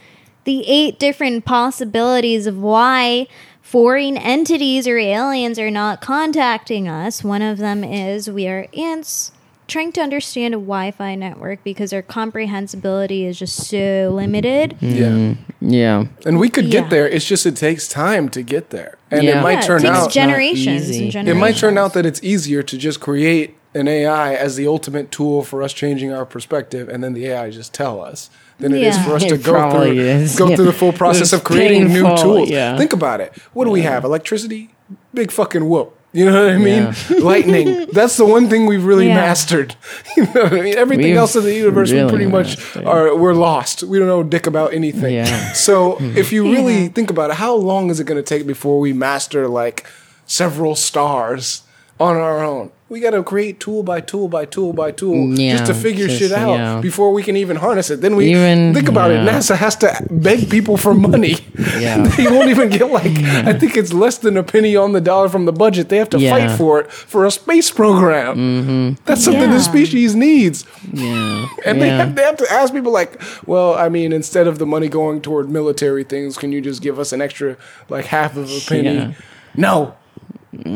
the 0.44 0.64
eight 0.66 0.98
different 0.98 1.44
possibilities 1.44 2.46
of 2.46 2.56
why 2.62 3.26
foreign 3.60 4.16
entities 4.16 4.86
or 4.88 4.96
aliens 4.98 5.58
are 5.58 5.70
not 5.70 6.00
contacting 6.00 6.88
us. 6.88 7.22
One 7.24 7.42
of 7.42 7.58
them 7.58 7.82
is 7.84 8.30
we 8.30 8.46
are 8.46 8.66
ants 8.76 9.31
trying 9.68 9.92
to 9.92 10.00
understand 10.00 10.54
a 10.54 10.58
Wi-Fi 10.58 11.14
network 11.14 11.62
because 11.64 11.92
our 11.92 12.02
comprehensibility 12.02 13.24
is 13.24 13.38
just 13.38 13.56
so 13.68 14.10
limited. 14.14 14.76
yeah. 14.80 15.34
yeah. 15.60 16.04
And 16.26 16.38
we 16.38 16.48
could 16.50 16.66
Yeah. 16.66 16.80
get 16.82 16.90
there. 16.90 17.08
It's 17.08 17.24
just 17.26 17.46
it 17.46 17.56
takes 17.56 17.88
time 17.88 18.28
to 18.30 18.42
get 18.42 18.70
there. 18.70 18.98
And 19.10 19.22
Yeah. 19.24 19.38
it 19.38 19.42
might 19.42 19.52
Yeah, 19.54 19.60
turn 19.62 19.80
it 19.80 19.88
takes 19.88 19.98
out 19.98 20.10
generations 20.10 20.88
and 20.90 21.06
It 21.06 21.10
generations. 21.10 21.28
it 21.36 21.40
might 21.40 21.56
turn 21.56 21.78
out 21.78 21.94
that 21.94 22.04
it's 22.04 22.22
easier 22.22 22.62
to 22.62 22.76
just 22.76 23.00
create 23.00 23.56
an 23.74 23.88
AI 23.88 24.34
as 24.34 24.56
the 24.56 24.66
ultimate 24.66 25.10
tool 25.10 25.42
for 25.42 25.62
us 25.62 25.72
changing 25.72 26.12
our 26.12 26.26
perspective, 26.26 26.90
and 26.90 27.02
then 27.02 27.14
the 27.14 27.26
AI 27.28 27.48
just 27.50 27.72
tell 27.72 28.02
us 28.02 28.28
than 28.60 28.74
it 28.74 28.82
is 28.82 28.96
Yeah. 28.96 29.04
for 29.04 29.14
us 29.16 29.24
to 29.24 29.34
It 29.34 29.42
go 29.42 29.70
through 29.70 29.92
is, 29.98 30.36
go 30.36 30.48
yeah. 30.50 30.56
through 30.56 30.66
the 30.66 30.72
full 30.82 30.92
process 30.92 31.32
of 31.32 31.42
creating 31.42 31.88
new 31.90 32.02
tools. 32.16 32.50
yeah. 32.50 32.76
Think 32.76 32.92
about 32.92 33.22
it. 33.22 33.32
What 33.54 33.64
do 33.64 33.70
we 33.70 33.80
have? 33.82 34.04
Electricity, 34.04 34.68
big 35.14 35.30
fucking 35.30 35.66
whoop. 35.68 35.96
You 36.14 36.26
know 36.26 36.44
what 36.44 36.52
I 36.54 36.58
mean? 36.58 36.94
Lightning. 37.24 37.86
That's 37.90 38.16
the 38.18 38.26
one 38.26 38.48
thing 38.50 38.66
we've 38.66 38.84
really 38.84 39.06
Yeah. 39.08 39.14
mastered. 39.16 39.74
You 40.16 40.24
know 40.24 40.42
what 40.42 40.52
I 40.52 40.60
mean? 40.60 40.76
Everything 40.76 41.06
We've 41.06 41.16
else 41.16 41.34
in 41.36 41.42
the 41.44 41.54
universe, 41.54 41.90
we 41.90 41.96
really 41.98 42.10
pretty 42.10 42.26
much 42.26 42.58
mastered. 42.58 42.84
are. 42.84 43.16
We're 43.16 43.32
lost. 43.34 43.82
We 43.82 43.98
don't 43.98 44.08
know 44.08 44.22
dick 44.22 44.46
about 44.46 44.74
anything. 44.74 45.14
Yeah. 45.14 45.52
So 45.54 45.96
if 46.00 46.32
you 46.32 46.42
really 46.52 46.82
Yeah. 46.82 46.88
think 46.88 47.10
about 47.10 47.30
it, 47.30 47.36
how 47.36 47.54
long 47.54 47.88
is 47.90 47.98
it 47.98 48.04
going 48.04 48.22
to 48.22 48.28
take 48.34 48.46
before 48.46 48.78
we 48.78 48.92
master 48.92 49.48
like 49.48 49.86
several 50.26 50.74
stars 50.76 51.62
on 52.00 52.16
our 52.16 52.42
own? 52.44 52.70
We 52.88 53.00
got 53.00 53.12
to 53.12 53.22
create 53.22 53.58
tool 53.58 53.82
by 53.82 54.02
tool 54.02 54.28
by 54.28 54.44
tool 54.44 54.74
by 54.74 54.90
tool 54.90 55.38
Yeah, 55.38 55.52
just 55.56 55.64
to 55.66 55.74
figure 55.74 56.08
just- 56.08 56.18
shit 56.18 56.30
out 56.32 56.54
yeah. 56.58 56.80
before 56.82 57.10
we 57.14 57.22
can 57.22 57.36
even 57.38 57.56
harness 57.56 57.88
it. 57.88 58.02
Then 58.02 58.16
we 58.16 58.26
Even- 58.30 58.74
think 58.74 58.86
about 58.86 59.10
it. 59.10 59.20
NASA 59.26 59.56
has 59.56 59.76
to 59.76 60.06
beg 60.10 60.50
people 60.50 60.76
for 60.76 60.92
money. 60.92 61.36
Yeah. 61.78 62.02
they 62.18 62.26
won't 62.26 62.50
even 62.50 62.68
get 62.68 62.90
like 62.90 63.06
I 63.46 63.54
think 63.54 63.78
it's 63.78 63.94
less 63.94 64.18
than 64.18 64.36
a 64.36 64.42
penny 64.42 64.76
on 64.76 64.92
the 64.92 65.00
dollar 65.00 65.30
from 65.30 65.46
the 65.46 65.52
budget. 65.54 65.88
They 65.88 65.96
have 65.96 66.10
to 66.10 66.18
Yeah. 66.18 66.30
fight 66.48 66.58
for 66.58 66.80
it 66.80 66.92
for 66.92 67.24
a 67.24 67.30
space 67.30 67.70
program. 67.70 68.36
Mm-hmm. 68.36 69.02
That's 69.06 69.24
something 69.24 69.40
Yeah. 69.48 69.54
the 69.56 69.60
species 69.62 70.14
needs. 70.14 70.66
Yeah. 70.92 71.46
And 71.64 71.80
they, 71.80 71.88
have, 71.88 72.14
they 72.14 72.24
have 72.24 72.36
to 72.36 72.52
ask 72.52 72.74
people 72.74 72.92
like, 72.92 73.22
well, 73.46 73.72
I 73.74 73.88
mean, 73.88 74.12
instead 74.12 74.46
of 74.46 74.58
the 74.58 74.66
money 74.66 74.88
going 74.90 75.22
toward 75.22 75.48
military 75.48 76.04
things, 76.04 76.36
can 76.36 76.52
you 76.52 76.60
just 76.60 76.82
give 76.82 76.98
us 76.98 77.14
an 77.14 77.22
extra 77.22 77.56
like 77.88 78.04
half 78.04 78.36
of 78.36 78.50
a 78.50 78.60
penny? 78.68 78.94
Yeah. 78.96 79.12
No. 79.56 79.94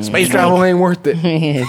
Space 0.01 0.31
travel 0.31 0.65
ain't 0.65 0.79
worth 0.79 1.07
it. 1.07 1.17
yeah. 1.23 1.63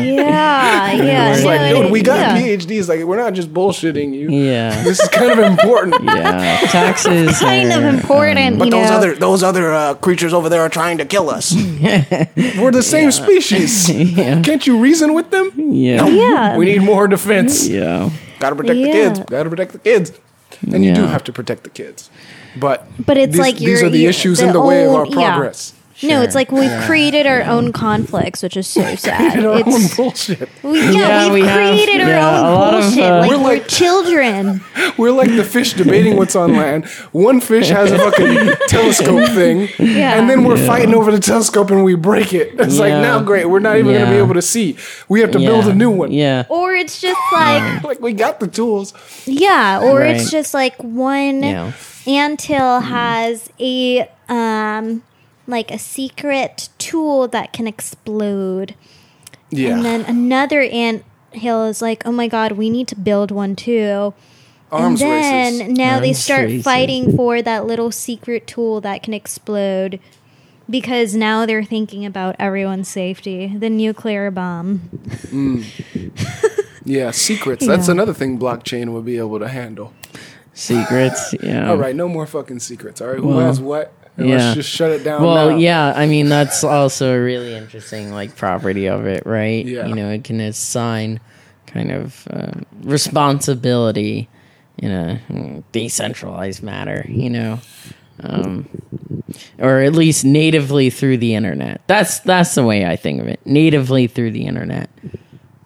Yeah, 0.00 0.92
yeah. 0.92 1.32
It's 1.34 1.42
no, 1.42 1.46
like, 1.48 1.74
dude, 1.74 1.90
we 1.90 2.00
got 2.00 2.20
yeah. 2.20 2.40
PhDs. 2.40 2.88
Like, 2.88 3.02
we're 3.04 3.16
not 3.16 3.32
just 3.34 3.52
bullshitting 3.52 4.14
you. 4.14 4.30
Yeah. 4.30 4.84
This 4.84 5.00
is 5.00 5.08
kind 5.08 5.32
of 5.32 5.38
important. 5.40 5.96
Yeah. 6.04 6.58
Taxes. 6.70 7.36
kind 7.40 7.72
of 7.72 7.82
are, 7.82 7.88
important. 7.88 8.58
But 8.60 8.66
you 8.66 8.70
those 8.70 8.90
know. 8.90 8.96
other 8.96 9.14
those 9.16 9.42
other 9.42 9.72
uh, 9.72 9.94
creatures 9.94 10.32
over 10.32 10.48
there 10.48 10.60
are 10.60 10.68
trying 10.68 10.98
to 10.98 11.04
kill 11.04 11.28
us. 11.28 11.52
We're 11.52 12.70
the 12.70 12.82
same 12.82 13.10
species. 13.10 13.90
Yeah. 13.90 14.40
Can't 14.42 14.64
you 14.64 14.78
reason 14.78 15.12
with 15.12 15.30
them? 15.30 15.50
Yeah. 15.56 16.06
Yeah. 16.06 16.56
We 16.56 16.66
need 16.66 16.82
more 16.82 17.08
defense. 17.08 17.66
Yeah. 17.66 18.10
Got 18.38 18.50
to 18.50 18.56
protect 18.56 18.76
the 18.78 18.92
kids. 18.92 19.20
Got 19.20 19.42
to 19.42 19.50
protect 19.50 19.72
the 19.72 19.78
kids. 19.80 20.12
And 20.72 20.84
you 20.84 20.94
do 20.94 21.06
have 21.06 21.24
to 21.24 21.32
protect 21.32 21.64
the 21.64 21.70
kids. 21.70 22.08
But 22.56 22.86
But 23.04 23.16
it's 23.16 23.32
these, 23.32 23.40
like 23.40 23.56
these 23.56 23.80
you're- 23.80 23.88
the 23.90 24.06
issues 24.06 24.38
the 24.38 24.46
in 24.46 24.52
the 24.52 24.60
way 24.60 24.84
of 24.86 24.94
our 24.94 25.04
old- 25.06 25.14
yeah. 25.98 26.08
progress. 26.08 26.18
No, 26.18 26.22
it's 26.22 26.34
like 26.34 26.52
we've 26.52 26.84
created 26.86 27.26
our 27.26 27.42
own 27.42 27.72
conflicts, 27.72 28.42
which 28.42 28.56
is 28.56 28.66
so 28.66 28.94
sad. 28.96 29.36
And 29.38 29.46
our 29.46 29.54
own 29.54 29.62
It's, 29.66 29.96
bullshit. 29.96 30.48
we, 30.62 30.80
yeah, 30.80 30.90
Yeah, 30.90 31.24
we've 31.24 31.42
we 31.42 31.48
have- 31.48 31.56
created 31.74 32.00
our 32.02 32.08
yeah, 32.08 32.28
own 32.40 32.54
lot 32.54 32.74
of, 32.74 32.80
bullshit. 32.82 33.02
uh, 33.04 33.18
like 33.20 33.30
We're 33.30 33.36
we're, 33.38 33.42
like- 33.44 33.68
children. 33.68 34.60
We're 34.98 35.10
like 35.12 35.28
the 35.34 35.44
fish 35.44 35.74
debating 35.74 36.16
what's 36.16 36.34
on 36.36 36.54
land. 36.56 36.86
One 37.12 37.40
fish 37.40 37.68
has 37.68 37.90
a 37.92 37.98
fucking 37.98 38.54
telescope 38.68 39.28
thing, 39.30 39.68
Yeah. 39.78 40.18
and 40.18 40.30
then 40.30 40.44
we're 40.44 40.56
fighting 40.66 40.94
over 40.94 41.10
the 41.12 41.20
telescope 41.20 41.70
and 41.70 41.84
we 41.84 41.94
break 41.96 42.32
it. 42.32 42.58
It's 42.58 42.78
like 42.78 42.92
now, 42.92 43.22
great, 43.22 43.46
we're 43.46 43.58
not 43.58 43.76
even 43.76 43.92
going 43.92 44.04
to 44.06 44.10
be 44.10 44.16
able 44.16 44.34
to 44.34 44.42
see. 44.42 44.76
We 45.08 45.20
have 45.20 45.32
to 45.32 45.40
Yeah. 45.40 45.48
build 45.48 45.66
a 45.66 45.74
new 45.74 45.90
one. 45.90 46.12
Yeah. 46.12 46.44
Or 46.48 46.72
it's 46.74 46.98
just 47.00 47.20
like, 47.32 47.82
Like 47.84 48.00
we 48.00 48.12
got 48.14 48.40
the 48.40 48.46
tools. 48.46 48.94
yeah, 49.26 49.80
or 49.80 50.00
Right. 50.00 50.16
it's 50.16 50.30
just 50.30 50.54
like 50.54 50.76
one 50.82 51.42
Yeah. 51.42 51.72
anthill 52.06 52.80
has 52.80 53.50
a, 53.60 54.08
um, 54.30 55.02
like 55.46 55.70
a 55.70 55.78
secret 55.78 56.68
tool 56.78 57.28
that 57.28 57.52
can 57.52 57.66
explode. 57.66 58.74
Yeah. 59.50 59.76
And 59.76 59.84
then 59.84 60.00
another 60.04 60.62
ant 60.62 61.04
hill 61.32 61.64
is 61.66 61.80
like, 61.82 62.06
oh 62.06 62.12
my 62.12 62.28
god, 62.28 62.52
we 62.52 62.70
need 62.70 62.88
to 62.88 62.96
build 62.96 63.30
one 63.30 63.56
too. 63.56 64.14
Arms 64.72 65.00
and 65.00 65.10
then 65.10 65.58
races. 65.60 65.78
now 65.78 66.00
they 66.00 66.12
start 66.12 66.46
races. 66.46 66.64
fighting 66.64 67.16
for 67.16 67.40
that 67.40 67.66
little 67.66 67.92
secret 67.92 68.46
tool 68.48 68.80
that 68.80 69.02
can 69.02 69.14
explode 69.14 70.00
because 70.68 71.14
now 71.14 71.46
they're 71.46 71.62
thinking 71.62 72.04
about 72.04 72.34
everyone's 72.40 72.88
safety. 72.88 73.54
The 73.56 73.70
nuclear 73.70 74.30
bomb. 74.30 74.80
Mm. 75.30 75.64
Yeah, 76.88 77.10
secrets. 77.10 77.66
That's 77.66 77.88
another 77.88 78.14
thing 78.14 78.38
blockchain 78.38 78.92
would 78.92 79.04
be 79.04 79.18
able 79.18 79.40
to 79.40 79.48
handle. 79.48 79.92
Secrets. 80.54 81.34
Yeah. 81.42 81.68
All 81.68 81.76
right, 81.76 81.96
no 81.96 82.08
more 82.08 82.26
fucking 82.26 82.60
secrets. 82.60 83.00
All 83.00 83.08
right, 83.08 83.18
who 83.18 83.26
Well, 83.26 83.40
has 83.40 83.60
what? 83.60 83.92
And 84.16 84.28
yeah. 84.28 84.36
let's 84.36 84.54
just 84.54 84.70
shut 84.70 84.90
it 84.92 85.04
down. 85.04 85.22
Well, 85.22 85.50
now. 85.50 85.56
yeah, 85.56 85.92
I 85.94 86.06
mean 86.06 86.28
that's 86.28 86.64
also 86.64 87.14
a 87.14 87.22
really 87.22 87.54
interesting 87.54 88.12
like 88.12 88.36
property 88.36 88.86
of 88.86 89.06
it, 89.06 89.26
right? 89.26 89.64
Yeah. 89.64 89.86
You 89.86 89.94
know, 89.94 90.10
it 90.10 90.24
can 90.24 90.40
assign 90.40 91.20
kind 91.66 91.92
of 91.92 92.26
uh, 92.30 92.60
responsibility 92.82 94.28
in 94.78 94.90
a 94.90 95.62
decentralized 95.72 96.62
manner, 96.62 97.04
you 97.08 97.30
know, 97.30 97.60
um, 98.20 98.68
or 99.58 99.80
at 99.80 99.92
least 99.92 100.24
natively 100.24 100.90
through 100.90 101.18
the 101.18 101.34
internet. 101.34 101.82
That's 101.86 102.20
that's 102.20 102.54
the 102.54 102.64
way 102.64 102.86
I 102.86 102.96
think 102.96 103.20
of 103.20 103.28
it. 103.28 103.40
Natively 103.44 104.06
through 104.06 104.30
the 104.30 104.46
internet. 104.46 104.88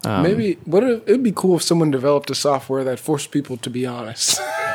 Um, 0.05 0.22
Maybe 0.22 0.55
what 0.64 0.82
if, 0.82 1.03
it'd 1.07 1.22
be 1.22 1.32
cool 1.32 1.57
if 1.57 1.62
someone 1.62 1.90
developed 1.90 2.30
a 2.30 2.34
software 2.34 2.82
that 2.84 2.98
forced 2.98 3.30
people 3.30 3.57
to 3.59 3.68
be 3.70 3.84
honest. 3.86 4.40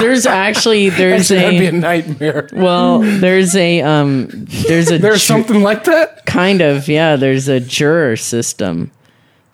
there's 0.00 0.26
actually 0.26 0.90
there's 0.90 1.28
That'd 1.28 1.58
be 1.58 1.66
a 1.66 1.70
a 1.70 1.72
nightmare. 1.72 2.48
well 2.52 3.00
there's 3.00 3.56
a 3.56 3.80
um 3.82 4.28
there's 4.68 4.90
a 4.90 4.98
There's 5.04 5.22
ju- 5.22 5.26
something 5.26 5.62
like 5.62 5.84
that. 5.84 6.24
kind 6.26 6.60
of 6.60 6.86
yeah 6.88 7.16
there's 7.16 7.48
a 7.48 7.58
juror 7.58 8.16
system 8.16 8.90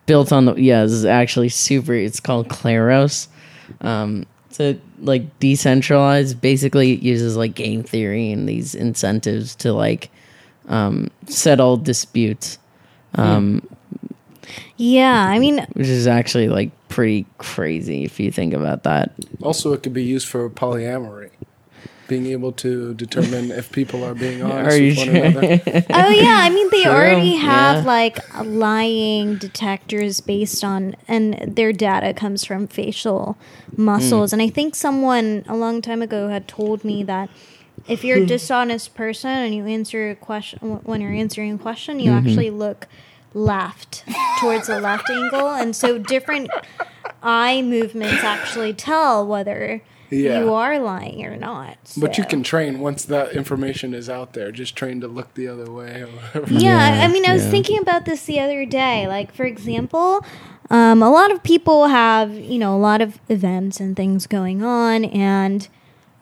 built 0.06 0.32
on 0.32 0.44
the 0.46 0.54
yeah 0.56 0.82
this 0.82 0.92
is 0.92 1.04
actually 1.04 1.48
super 1.50 1.94
it's 1.94 2.20
called 2.20 2.48
Kleros 2.48 3.28
um 3.80 4.26
it's 4.48 4.58
a 4.60 4.78
like 5.00 5.38
decentralized 5.38 6.40
basically 6.40 6.92
it 6.92 7.00
uses 7.02 7.36
like 7.36 7.54
game 7.54 7.82
theory 7.84 8.32
and 8.32 8.48
these 8.48 8.74
incentives 8.74 9.54
to 9.56 9.72
like 9.72 10.10
um 10.68 11.08
settle 11.26 11.76
disputes 11.76 12.58
um 13.14 13.62
Yeah, 14.76 15.26
I 15.26 15.38
mean, 15.38 15.66
which 15.74 15.86
is 15.86 16.06
actually 16.06 16.48
like 16.48 16.70
pretty 16.88 17.26
crazy 17.38 18.04
if 18.04 18.18
you 18.18 18.30
think 18.30 18.52
about 18.52 18.82
that 18.82 19.12
Also, 19.42 19.72
it 19.72 19.82
could 19.82 19.94
be 19.94 20.04
used 20.04 20.26
for 20.26 20.48
polyamory, 20.50 21.30
being 22.08 22.26
able 22.26 22.52
to 22.52 22.94
determine 22.94 23.50
if 23.50 23.70
people 23.70 24.04
are 24.04 24.14
being 24.14 24.42
honest 24.44 24.76
Are 24.76 24.82
with 24.82 24.96
one 24.98 25.06
sure? 25.06 25.24
another. 25.24 25.62
oh 25.90 26.08
yeah, 26.08 26.40
I 26.42 26.50
mean 26.50 26.68
they 26.70 26.82
True, 26.82 26.92
already 26.92 27.36
have 27.36 27.84
yeah. 27.84 27.90
like 27.90 28.18
lying 28.44 29.36
detectors 29.36 30.20
based 30.20 30.64
on, 30.64 30.96
and 31.06 31.56
their 31.56 31.72
data 31.72 32.12
comes 32.12 32.44
from 32.44 32.66
facial 32.66 33.38
muscles. 33.76 34.30
Hmm. 34.30 34.40
And 34.40 34.42
I 34.42 34.52
think 34.52 34.74
someone 34.74 35.44
a 35.48 35.56
long 35.56 35.80
time 35.80 36.02
ago 36.02 36.28
had 36.28 36.48
told 36.48 36.84
me 36.84 37.02
that 37.04 37.30
if 37.88 38.04
you're 38.04 38.18
a 38.18 38.20
hmm. 38.20 38.26
dishonest 38.26 38.94
person 38.94 39.30
and 39.30 39.54
you 39.54 39.66
answer 39.66 40.10
a 40.10 40.14
question 40.14 40.58
when 40.84 41.00
you're 41.00 41.12
answering 41.12 41.52
a 41.54 41.58
question, 41.58 41.98
you 41.98 42.10
mm-hmm. 42.10 42.26
actually 42.26 42.50
look 42.50 42.86
left 43.34 44.04
towards 44.40 44.66
the 44.66 44.80
left 44.80 45.08
angle, 45.10 45.48
and 45.48 45.74
so 45.76 45.98
different 45.98 46.50
eye 47.22 47.62
movements 47.62 48.24
actually 48.24 48.72
tell 48.72 49.26
whether 49.26 49.82
Yeah. 50.10 50.40
you 50.40 50.52
are 50.52 50.78
lying 50.78 51.24
or 51.24 51.36
not. 51.36 51.76
But 51.96 52.18
you 52.18 52.24
can 52.24 52.42
train 52.42 52.80
once 52.80 53.04
that 53.04 53.32
information 53.32 53.94
is 53.94 54.08
out 54.10 54.32
there. 54.32 54.50
Just 54.50 54.74
train 54.74 55.00
to 55.02 55.08
look 55.08 55.34
the 55.34 55.46
other 55.46 55.70
way. 55.70 56.04
Yeah, 56.34 56.40
I- 56.42 56.48
Yeah, 56.48 57.04
I 57.04 57.08
mean, 57.08 57.24
I 57.26 57.32
was 57.32 57.44
yeah. 57.44 57.50
thinking 57.50 57.78
about 57.78 58.04
this 58.06 58.24
the 58.24 58.40
other 58.40 58.64
day. 58.64 59.06
Like, 59.06 59.32
for 59.32 59.44
example, 59.44 60.24
um, 60.68 61.02
a 61.02 61.10
lot 61.10 61.30
of 61.30 61.42
people 61.42 61.88
have, 61.88 62.32
you 62.34 62.58
know, 62.58 62.74
a 62.74 62.78
lot 62.78 63.00
of 63.00 63.18
events 63.28 63.78
and 63.80 63.94
things 63.96 64.26
going 64.26 64.62
on. 64.64 65.04
And, 65.04 65.68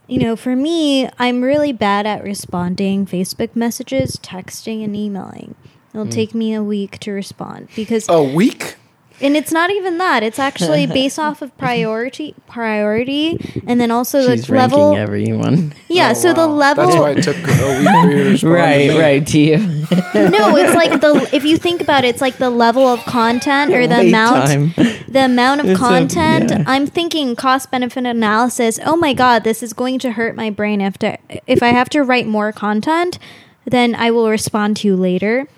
you 0.07 0.19
know, 0.19 0.37
for 0.37 0.55
me, 0.57 1.09
I'm 1.19 1.43
really 1.43 1.73
bad 1.73 2.07
at 2.07 2.23
responding 2.25 3.07
Facebook 3.07 3.55
messages, 3.57 4.17
texting, 4.23 4.83
and 4.85 4.95
emailing. 4.97 5.55
It'll 5.95 6.05
Hmm. 6.05 6.11
take 6.11 6.35
me 6.35 6.55
a 6.55 6.63
week 6.63 6.99
to 7.01 7.13
respond 7.13 7.69
because, 7.75 8.07
A 8.09 8.23
week? 8.23 8.77
and 9.21 9.37
it's 9.37 9.51
not 9.51 9.71
even 9.71 9.99
that. 9.99 10.23
It's 10.23 10.39
actually 10.39 10.87
based 11.01 11.19
off 11.19 11.43
of 11.43 11.57
priority, 11.59 12.35
priority, 12.47 13.39
and 13.67 13.81
then 13.81 13.91
also 13.91 14.21
she's 14.31 14.47
the 14.47 14.53
ranking 14.53 14.79
level. 14.79 14.97
everyone 14.97 15.73
Yeah, 15.89 16.11
Oh, 16.11 16.15
so 16.15 16.33
the 16.33 16.47
level. 16.47 16.87
That's 16.87 16.97
why 17.01 17.11
it 17.13 17.23
took 17.23 17.37
a 17.37 17.79
week 17.79 17.89
for 17.89 18.11
you 18.11 18.25
to 18.25 18.31
respond. 18.31 18.53
right 18.55 18.89
me. 18.91 18.99
right 19.01 19.27
to 19.27 19.39
you 19.41 19.57
no, 20.15 20.57
it's 20.57 20.75
like 20.75 21.01
the 21.01 21.29
if 21.33 21.45
you 21.45 21.57
think 21.57 21.81
about 21.81 22.05
it, 22.05 22.09
it's 22.09 22.21
like 22.21 22.37
the 22.37 22.51
level 22.51 22.87
of 22.87 23.01
content 23.07 23.73
or 23.73 23.87
the 23.87 23.97
Wait 23.97 24.09
amount 24.09 24.47
time. 24.47 24.75
the 25.09 25.25
amount 25.25 25.61
of 25.63 25.67
It's 25.71 25.81
a- 25.81 25.83
content. 25.83 26.51
yeah. 26.51 26.65
I'm 26.67 26.87
thinking 26.87 27.35
cost 27.35 27.71
benefit 27.71 28.05
analysis. 28.05 28.79
Oh 28.85 28.97
my 28.97 29.15
god, 29.15 29.43
this 29.45 29.63
is 29.63 29.73
going 29.73 29.99
to 30.01 30.13
hurt 30.13 30.37
my 30.37 30.51
brain 30.51 30.81
if 30.83 30.99
to, 30.99 31.17
if 31.47 31.63
I 31.63 31.69
have 31.69 31.89
to 31.91 32.03
write 32.05 32.27
more 32.27 32.53
content, 32.53 33.19
then 33.65 33.95
I 33.95 34.11
will 34.11 34.29
respond 34.29 34.77
to 34.79 34.89
you 34.89 34.95
later 34.95 35.49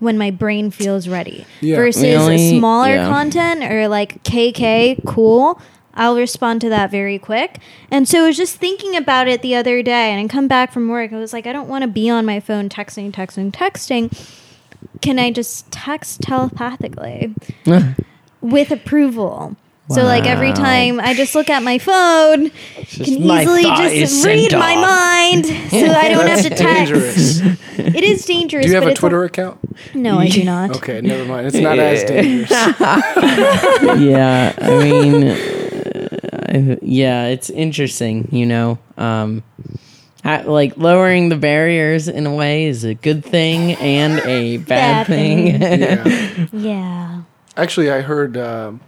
when 0.00 0.18
my 0.18 0.30
brain 0.30 0.70
feels 0.70 1.06
ready. 1.08 1.46
Yeah. 1.60 1.76
Versus 1.76 2.02
Really? 2.02 2.58
smaller 2.58 2.94
Yeah. 2.96 3.08
content 3.08 3.62
or 3.64 3.88
like 3.88 4.22
KK, 4.24 4.98
cool. 5.06 5.60
I'll 5.94 6.16
respond 6.16 6.60
to 6.62 6.68
that 6.70 6.90
very 6.90 7.18
quick. 7.18 7.58
And 7.90 8.08
so 8.08 8.22
I 8.24 8.26
was 8.28 8.36
just 8.36 8.56
thinking 8.56 8.96
about 8.96 9.28
it 9.28 9.42
the 9.42 9.54
other 9.56 9.82
day 9.82 10.12
and 10.12 10.20
I 10.24 10.32
come 10.32 10.46
back 10.48 10.72
from 10.72 10.88
work. 10.88 11.12
I 11.12 11.16
was 11.16 11.32
like, 11.32 11.46
I 11.46 11.52
don't 11.52 11.68
want 11.68 11.82
to 11.82 11.88
be 11.88 12.08
on 12.08 12.24
my 12.24 12.40
phone 12.40 12.68
texting, 12.68 13.10
texting, 13.12 13.50
texting. 13.50 14.10
Can 15.02 15.18
I 15.18 15.30
just 15.32 15.70
text 15.72 16.22
telepathically 16.22 17.34
with 18.40 18.70
approval? 18.70 19.56
So 19.92 20.04
like 20.04 20.24
every 20.26 20.52
time 20.52 21.00
I 21.00 21.14
just 21.14 21.34
look 21.34 21.50
at 21.50 21.62
my 21.62 21.78
phone, 21.78 22.50
can 22.50 23.26
my 23.26 23.42
easily 23.42 23.62
thought 23.64 23.84
is 23.86 24.10
just 24.10 24.22
sent 24.22 24.34
read 24.34 24.52
my 24.52 24.74
off. 24.76 24.86
mind, 24.86 25.46
so 25.70 25.86
I 25.92 26.08
don't 26.08 26.26
have 26.28 26.42
to 26.42 26.50
text. 26.50 26.60
dangerous. 26.60 27.40
It 27.78 28.04
is 28.04 28.24
dangerous. 28.24 28.64
Do 28.66 28.68
you 28.70 28.74
have 28.76 28.84
but 28.84 28.88
a 28.88 28.90
it's 28.92 29.00
Twitter 29.00 29.24
account? 29.24 29.58
no, 29.94 30.18
I 30.18 30.28
do 30.28 30.44
not. 30.44 30.76
Okay, 30.76 31.00
never 31.00 31.24
mind. 31.24 31.48
It's 31.48 31.56
not 31.56 31.78
as 31.78 32.04
dangerous. 32.04 32.50
yeah, 34.00 34.54
I 34.60 34.78
mean, 34.78 35.24
uh, 35.24 36.76
yeah, 36.82 37.26
it's 37.26 37.50
interesting, 37.50 38.28
you 38.30 38.46
know. 38.46 38.78
Um, 38.96 39.42
ha- 40.24 40.44
like 40.46 40.76
lowering 40.76 41.28
the 41.30 41.36
barriers 41.36 42.06
in 42.08 42.26
a 42.26 42.34
way 42.34 42.66
is 42.66 42.84
a 42.84 42.94
good 42.94 43.24
thing 43.24 43.72
and 43.76 44.20
a 44.20 44.58
bad, 44.58 44.66
Bad 44.68 45.06
thing. 45.06 45.58
thing. 45.58 45.80
Yeah. 45.80 46.46
Yeah. 46.52 47.22
Actually, 47.56 47.90
I 47.90 48.00
heard. 48.02 48.36
Um, 48.36 48.80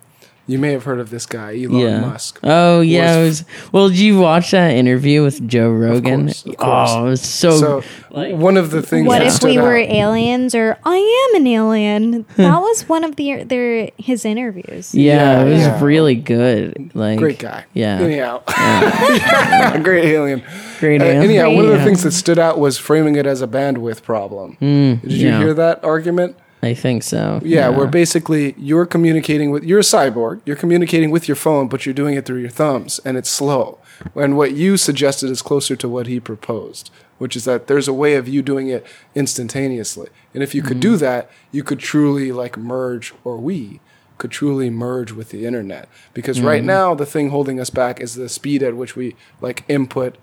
you 0.46 0.58
may 0.58 0.72
have 0.72 0.84
heard 0.84 0.98
of 0.98 1.10
this 1.10 1.24
guy, 1.26 1.50
Elon 1.62 1.76
yeah. 1.78 2.00
Musk. 2.00 2.40
Oh 2.42 2.80
yeah. 2.80 3.18
Was- 3.22 3.44
well, 3.70 3.88
did 3.88 3.98
you 3.98 4.18
watch 4.18 4.50
that 4.50 4.70
interview 4.72 5.22
with 5.22 5.46
Joe 5.48 5.70
Rogan? 5.70 6.26
course, 6.26 6.46
of 6.46 6.56
course. 6.56 6.90
Oh, 6.92 7.06
it 7.06 7.10
was 7.10 7.20
so. 7.22 7.50
So 7.58 7.82
like- 8.10 8.34
one 8.34 8.56
of 8.56 8.70
the 8.70 8.82
things 8.82 9.06
What 9.06 9.20
that 9.20 9.28
if 9.28 9.34
stood 9.34 9.50
we 9.50 9.58
were 9.58 9.78
out- 9.78 9.88
aliens 9.88 10.54
or 10.54 10.76
I 10.84 11.28
am 11.34 11.40
an 11.40 11.46
alien? 11.46 12.26
That 12.36 12.58
was 12.60 12.88
one 12.88 13.04
of 13.04 13.16
the 13.16 13.44
their 13.44 13.90
his 13.98 14.24
interviews. 14.24 14.94
yeah, 14.94 15.14
Yeah, 15.14 15.42
it 15.46 15.50
was 15.50 15.60
yeah. 15.60 15.84
really 15.84 16.14
good. 16.16 16.90
Like 16.94 17.18
great 17.18 17.38
guy. 17.38 17.64
Yeah. 17.72 17.98
Anyhow, 18.00 18.42
great 19.82 20.04
alien. 20.06 20.42
Great. 20.80 21.00
Uh, 21.00 21.04
alien. 21.04 21.22
anyhow, 21.22 21.50
one 21.54 21.64
of 21.66 21.70
the 21.70 21.84
things 21.84 22.02
that 22.02 22.12
stood 22.12 22.38
out 22.38 22.58
was 22.58 22.76
framing 22.78 23.16
it 23.16 23.26
as 23.26 23.42
a 23.42 23.46
bandwidth 23.46 24.02
problem. 24.02 24.56
Did 24.60 25.12
you 25.12 25.28
yeah. 25.28 25.38
hear 25.38 25.54
that 25.54 25.84
argument? 25.84 26.36
I 26.64 26.74
think 26.74 27.02
so. 27.02 27.40
Yeah, 27.44 27.68
where 27.70 27.88
basically 27.88 28.54
you're 28.56 28.86
communicating 28.86 29.50
with 29.50 29.64
you're 29.64 29.80
a 29.80 29.82
cyborg. 29.82 30.40
You're 30.44 30.56
communicating 30.56 31.10
with 31.10 31.26
your 31.26 31.34
phone, 31.34 31.66
but 31.66 31.84
you're 31.84 31.94
doing 31.94 32.14
it 32.14 32.24
through 32.24 32.38
your 32.38 32.50
thumbs, 32.50 33.00
and 33.04 33.16
it's 33.16 33.30
slow. 33.30 33.78
And 34.14 34.36
what 34.36 34.52
you 34.52 34.76
suggested 34.76 35.28
is 35.30 35.42
closer 35.42 35.74
to 35.76 35.88
what 35.88 36.06
he 36.06 36.20
proposed, 36.20 36.90
which 37.18 37.34
is 37.34 37.44
that 37.46 37.66
there's 37.66 37.88
a 37.88 37.92
way 37.92 38.14
of 38.14 38.28
you 38.28 38.42
doing 38.42 38.68
it 38.68 38.86
instantaneously. 39.14 40.08
And 40.34 40.42
if 40.42 40.54
you 40.54 40.62
could 40.62 40.78
do 40.80 40.96
that, 40.98 41.30
you 41.50 41.64
could 41.64 41.78
truly 41.80 42.30
like 42.30 42.56
merge, 42.56 43.12
or 43.24 43.38
we 43.38 43.80
could 44.18 44.30
truly 44.30 44.70
merge 44.70 45.10
with 45.10 45.30
the 45.30 45.44
internet. 45.46 45.88
Because 46.14 46.40
right 46.40 46.62
now, 46.62 46.94
the 46.94 47.06
thing 47.06 47.30
holding 47.30 47.58
us 47.58 47.70
back 47.70 48.00
is 48.00 48.14
the 48.14 48.28
speed 48.28 48.62
at 48.62 48.76
which 48.76 48.94
we 48.94 49.16
like 49.40 49.64
input 49.68 50.16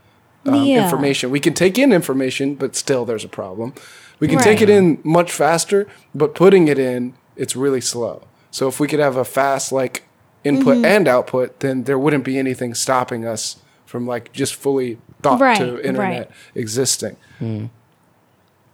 um, 0.45 0.63
Yeah. 0.63 0.83
information. 0.85 1.31
We 1.31 1.41
can 1.41 1.53
take 1.53 1.77
in 1.77 1.91
information, 1.91 2.55
but 2.55 2.75
still 2.77 3.03
there's 3.03 3.25
a 3.25 3.29
problem. 3.29 3.73
We 4.20 4.28
can 4.28 4.39
take 4.39 4.61
it 4.61 4.70
in 4.70 4.99
much 5.03 5.32
faster, 5.32 5.88
but 6.13 6.36
putting 6.36 6.67
it 6.67 6.78
in, 6.78 7.13
it's 7.36 7.55
really 7.55 7.82
slow. 7.82 8.24
So 8.51 8.67
if 8.67 8.80
we 8.80 8.88
could 8.88 8.99
have 8.99 9.15
a 9.15 9.24
fast 9.26 9.72
like 9.72 10.03
input 10.43 10.78
Mm-hmm. 10.78 10.86
and 10.86 11.07
output, 11.07 11.59
then 11.61 11.84
there 11.84 11.97
wouldn't 11.99 12.24
be 12.24 12.38
anything 12.38 12.74
stopping 12.74 13.26
us 13.26 13.57
from 13.86 14.05
like 14.07 14.32
just 14.34 14.55
fully 14.55 14.97
thought 15.22 15.39
Right, 15.39 15.57
to 15.57 15.78
internet 15.86 16.28
right. 16.28 16.32
existing. 16.55 17.15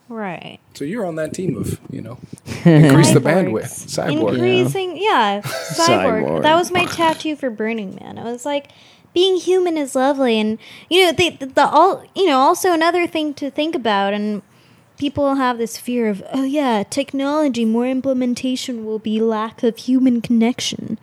Right. 0.07 0.59
So 0.75 0.85
you're 0.85 1.05
on 1.05 1.15
that 1.15 1.33
team 1.33 1.57
of, 1.57 1.79
you 1.89 2.01
know, 2.01 2.19
increase 2.63 3.11
the 3.11 3.19
bandwidth. 3.19 3.87
Cyborg. 3.87 4.33
Increasing, 4.33 4.97
yeah, 4.97 5.41
cyborg. 5.41 6.23
Cyborg. 6.23 6.41
That 6.43 6.55
was 6.55 6.71
my 6.71 6.85
tattoo 6.85 7.35
for 7.35 7.49
Burning 7.49 7.95
Man. 8.01 8.19
I 8.19 8.23
was 8.23 8.45
like, 8.45 8.69
being 9.15 9.37
human 9.37 9.77
is 9.77 9.95
lovely, 9.95 10.39
and 10.39 10.59
you 10.89 11.05
know, 11.05 11.11
the, 11.13 11.29
the, 11.31 11.45
the 11.47 11.65
all, 11.67 12.03
you 12.15 12.25
know, 12.27 12.37
also 12.37 12.71
another 12.73 13.07
thing 13.07 13.33
to 13.35 13.49
think 13.49 13.73
about, 13.73 14.13
and 14.13 14.41
people 15.05 15.35
have 15.35 15.59
this 15.59 15.77
fear 15.77 16.09
of, 16.09 16.23
oh 16.33 16.43
yeah, 16.43 16.81
technology, 16.81 17.63
more 17.63 17.85
implementation 17.85 18.83
will 18.87 18.97
be 18.97 19.21
lack 19.21 19.61
of 19.61 19.77
human 19.77 20.19
connection. 20.19 20.97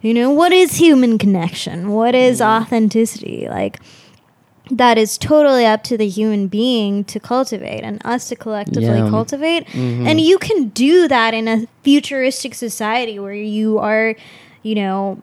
You 0.00 0.12
know, 0.12 0.32
what 0.32 0.50
is 0.52 0.74
human 0.78 1.18
connection? 1.18 1.90
What 1.92 2.16
is 2.16 2.42
authenticity? 2.42 3.46
Like, 3.48 3.78
that 4.72 4.98
is 4.98 5.16
totally 5.16 5.64
up 5.64 5.84
to 5.84 5.96
the 5.96 6.08
human 6.08 6.48
being 6.48 7.04
to 7.04 7.20
cultivate 7.20 7.82
and 7.84 8.02
us 8.04 8.28
to 8.30 8.34
collectively 8.34 8.98
Yeah. 9.02 9.08
cultivate. 9.08 9.66
Mm-hmm. 9.68 10.08
And 10.08 10.20
you 10.20 10.36
can 10.38 10.70
do 10.70 11.06
that 11.06 11.32
in 11.32 11.46
a 11.46 11.66
futuristic 11.84 12.54
society 12.56 13.20
where 13.20 13.32
you 13.34 13.78
are, 13.78 14.16
you 14.64 14.74
know, 14.74 15.22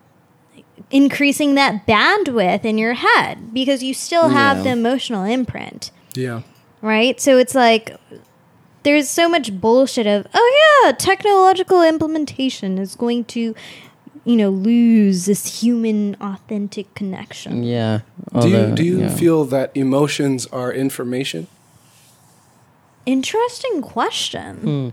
increasing 0.89 1.55
that 1.55 1.85
bandwidth 1.85 2.63
in 2.63 2.77
your 2.77 2.93
head 2.93 3.53
because 3.53 3.83
you 3.83 3.93
still 3.93 4.29
have 4.29 4.57
Yeah. 4.57 4.63
the 4.63 4.69
emotional 4.69 5.25
imprint, 5.25 5.91
Yeah. 6.15 6.41
Right? 6.85 7.19
So 7.19 7.37
it's 7.37 7.55
like 7.55 7.97
there's 8.83 9.09
so 9.09 9.27
much 9.27 9.59
bullshit 9.59 10.07
of, 10.07 10.27
oh 10.33 10.83
yeah, 10.85 10.91
technological 10.93 11.81
implementation 11.81 12.77
is 12.77 12.95
going 12.95 13.25
to 13.25 13.55
you 14.23 14.35
know 14.35 14.49
lose 14.49 15.25
this 15.25 15.61
human 15.61 16.15
authentic 16.21 16.93
connection. 16.95 17.63
Yeah. 17.63 18.01
Do 18.39 18.49
you 18.49 18.75
do 18.75 18.83
you 18.83 18.99
yeah. 19.01 19.09
feel 19.09 19.45
that 19.45 19.71
emotions 19.75 20.45
are 20.47 20.71
information? 20.71 21.47
Interesting 23.05 23.81
question. 23.81 24.55
Hmm. 24.57 24.89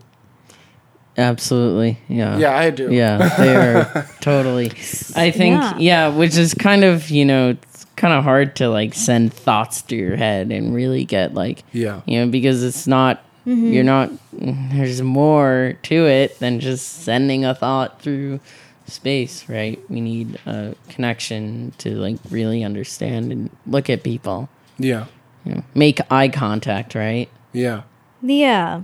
Absolutely. 1.16 1.98
Yeah. 2.08 2.38
Yeah, 2.38 2.56
I 2.56 2.70
do. 2.70 2.90
Yeah, 2.90 3.28
they 3.36 3.54
are 3.54 4.08
totally. 4.20 4.68
I 5.14 5.30
think 5.30 5.60
Yeah. 5.60 5.76
yeah. 5.78 6.08
which 6.08 6.36
is 6.36 6.54
kind 6.54 6.84
of 6.84 7.10
you 7.10 7.24
know 7.24 7.50
it's 7.50 7.71
kind 8.02 8.12
of 8.14 8.24
hard 8.24 8.56
to 8.56 8.68
like 8.68 8.92
send 8.94 9.32
thoughts 9.32 9.80
to 9.82 9.94
your 9.94 10.16
head 10.16 10.50
and 10.50 10.74
really 10.74 11.04
get 11.04 11.34
like 11.34 11.62
Yeah. 11.72 12.00
you 12.04 12.18
know 12.18 12.26
because 12.28 12.62
it's 12.64 12.86
not 12.88 13.22
Mm-hmm. 13.46 13.72
you're 13.72 13.82
not 13.84 14.10
there's 14.32 15.02
more 15.02 15.76
to 15.82 16.06
it 16.06 16.38
than 16.38 16.60
just 16.60 17.02
sending 17.02 17.44
a 17.44 17.54
thought 17.56 18.00
through 18.00 18.38
space, 18.86 19.48
right? 19.48 19.80
We 19.90 20.00
need 20.00 20.38
a 20.46 20.76
connection 20.88 21.72
to 21.78 21.90
like 21.96 22.18
really 22.30 22.62
understand 22.62 23.32
and 23.32 23.50
look 23.66 23.90
at 23.90 24.04
people, 24.04 24.48
Yeah. 24.78 25.06
you 25.44 25.54
know, 25.56 25.62
make 25.74 25.98
eye 26.08 26.28
contact, 26.28 26.94
right? 26.94 27.28
Yeah. 27.52 27.82
Yeah. 28.22 28.82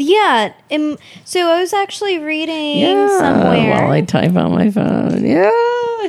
Yeah. 0.00 0.52
Um, 0.70 0.96
so 1.24 1.48
I 1.48 1.60
was 1.60 1.72
actually 1.72 2.18
reading 2.18 2.82
While 2.96 3.18
somewhere. 3.18 3.82
While 3.82 3.90
I 3.92 4.00
type 4.02 4.34
on 4.36 4.52
my 4.52 4.70
phone, 4.70 5.24
yeah. 5.24 5.50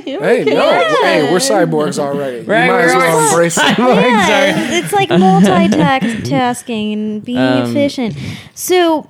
yeah, 0.05 0.19
Hey, 0.19 0.41
okay. 0.41 0.53
no. 0.53 0.69
Hey, 1.01 1.31
we're 1.31 1.39
cyborgs 1.39 1.97
already. 1.97 2.41
Right, 2.45 2.65
you 2.65 2.71
might 2.71 2.81
as 2.85 2.93
well 2.95 3.17
all 3.19 3.29
embrace 3.29 3.57
it. 3.57 3.61
cyborgs. 3.63 3.75
Sorry. 3.75 4.09
yeah, 4.11 4.71
it's 4.79 4.93
like 4.93 5.09
multitasking 5.09 6.93
and 6.93 7.25
being 7.25 7.37
Um, 7.39 7.69
efficient. 7.71 8.15
So 8.53 9.09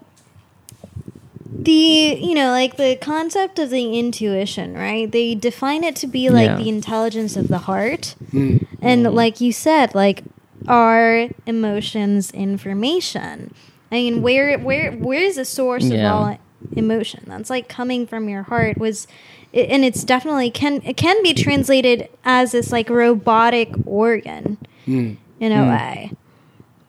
the 1.51 2.17
you 2.21 2.33
know 2.35 2.51
like 2.51 2.77
the 2.77 2.95
concept 3.01 3.59
of 3.59 3.69
the 3.69 3.97
intuition, 3.99 4.73
right? 4.75 5.11
They 5.11 5.35
define 5.35 5.83
it 5.83 5.95
to 5.97 6.07
be 6.07 6.29
like 6.29 6.47
Yeah. 6.47 6.55
the 6.57 6.69
intelligence 6.69 7.35
of 7.35 7.47
the 7.49 7.59
heart, 7.59 8.15
Mm. 8.33 8.65
and 8.81 9.03
like 9.13 9.41
you 9.41 9.51
said, 9.51 9.93
like 9.93 10.23
our 10.67 11.27
emotions 11.45 12.31
information. 12.31 13.53
I 13.91 13.95
mean, 13.95 14.21
where 14.21 14.57
where 14.59 14.91
where 14.91 15.21
is 15.23 15.35
the 15.37 15.45
source 15.45 15.85
Yeah. 15.85 16.07
of 16.07 16.13
all 16.27 16.37
emotion? 16.75 17.23
That's 17.27 17.49
like 17.49 17.67
coming 17.69 18.05
from 18.07 18.29
your 18.29 18.43
heart. 18.43 18.77
Was 18.77 19.07
and 19.53 19.83
it's 19.83 20.03
definitely 20.03 20.51
can 20.51 20.81
it 20.85 20.95
can 20.97 21.21
be 21.23 21.33
translated 21.33 22.07
as 22.23 22.51
this 22.51 22.71
like 22.71 22.89
robotic 22.89 23.69
organ 23.85 24.57
Mm. 24.87 25.17
in 25.39 25.51
a 25.51 25.63
way. 25.67 26.11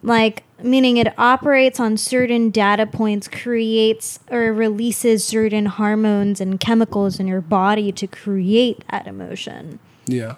Like, 0.03 0.41
meaning 0.63 0.97
it 0.97 1.13
operates 1.19 1.79
on 1.79 1.95
certain 1.97 2.49
data 2.49 2.87
points, 2.87 3.27
creates 3.27 4.19
or 4.31 4.51
releases 4.51 5.23
certain 5.23 5.67
hormones 5.67 6.41
and 6.41 6.59
chemicals 6.59 7.19
in 7.19 7.27
your 7.27 7.41
body 7.41 7.91
to 7.91 8.07
create 8.07 8.83
that 8.89 9.05
emotion. 9.05 9.77
Yeah. 10.07 10.35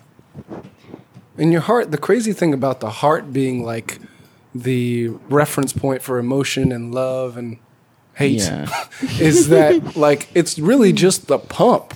In 1.37 1.53
your 1.53 1.61
heart, 1.61 1.91
the 1.91 1.97
crazy 1.97 2.33
thing 2.33 2.53
about 2.53 2.81
the 2.81 2.89
heart 2.89 3.31
being 3.31 3.63
like 3.63 3.99
the 4.55 5.07
reference 5.29 5.73
point 5.73 6.01
for 6.01 6.17
emotion 6.19 6.71
and 6.71 6.93
love 6.93 7.37
and 7.37 7.57
hate 8.15 8.39
Yeah. 8.41 8.67
is 9.19 9.49
that 9.49 9.95
like 9.95 10.27
it's 10.35 10.59
really 10.59 10.93
just 10.93 11.27
the 11.27 11.39
pump. 11.39 11.93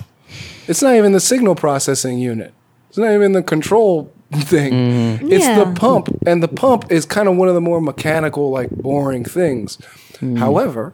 It's 0.66 0.82
not 0.82 0.94
even 0.94 1.12
the 1.12 1.20
signal 1.20 1.54
processing 1.54 2.18
unit. 2.18 2.52
It's 2.88 2.98
not 2.98 3.12
even 3.12 3.32
the 3.32 3.42
control 3.42 4.12
thing. 4.32 4.72
Mm-hmm. 4.72 5.32
It's 5.32 5.44
Yeah. 5.46 5.64
the 5.64 5.72
pump, 5.78 6.08
and 6.26 6.42
the 6.42 6.48
pump 6.48 6.90
is 6.90 7.06
kind 7.06 7.28
of 7.28 7.36
one 7.36 7.48
of 7.48 7.54
the 7.54 7.60
more 7.60 7.80
mechanical, 7.80 8.50
like 8.50 8.70
boring 8.70 9.24
things. 9.24 9.78
Mm. 10.20 10.38
However, 10.38 10.92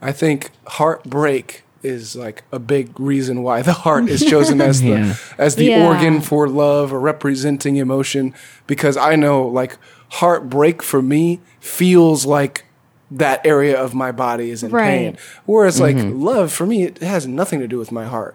I 0.00 0.12
think 0.12 0.50
heartbreak 0.66 1.62
is 1.82 2.16
like 2.16 2.42
a 2.52 2.58
big 2.58 2.98
reason 2.98 3.42
why 3.42 3.62
the 3.62 3.72
heart 3.72 4.08
is 4.08 4.24
chosen 4.24 4.60
as 4.60 4.80
the 4.80 4.88
Yeah. 4.90 5.14
as 5.38 5.56
the 5.56 5.66
Yeah. 5.66 5.86
organ 5.86 6.20
for 6.20 6.48
love 6.48 6.92
or 6.92 6.98
representing 7.00 7.76
emotion 7.76 8.34
because 8.66 8.96
I 8.96 9.16
know 9.16 9.46
like 9.46 9.76
heartbreak 10.10 10.82
for 10.82 11.02
me 11.02 11.40
feels 11.60 12.24
like 12.26 12.64
that 13.10 13.44
area 13.46 13.80
of 13.80 13.94
my 13.94 14.10
body 14.12 14.50
is 14.50 14.62
in 14.62 14.70
Right. 14.72 14.84
pain. 14.86 15.18
Whereas 15.44 15.80
like 15.80 15.96
love 15.98 16.52
for 16.52 16.66
me 16.66 16.84
it 16.84 16.98
has 16.98 17.26
nothing 17.26 17.60
to 17.60 17.68
do 17.68 17.78
with 17.78 17.92
my 17.92 18.04
heart. 18.04 18.34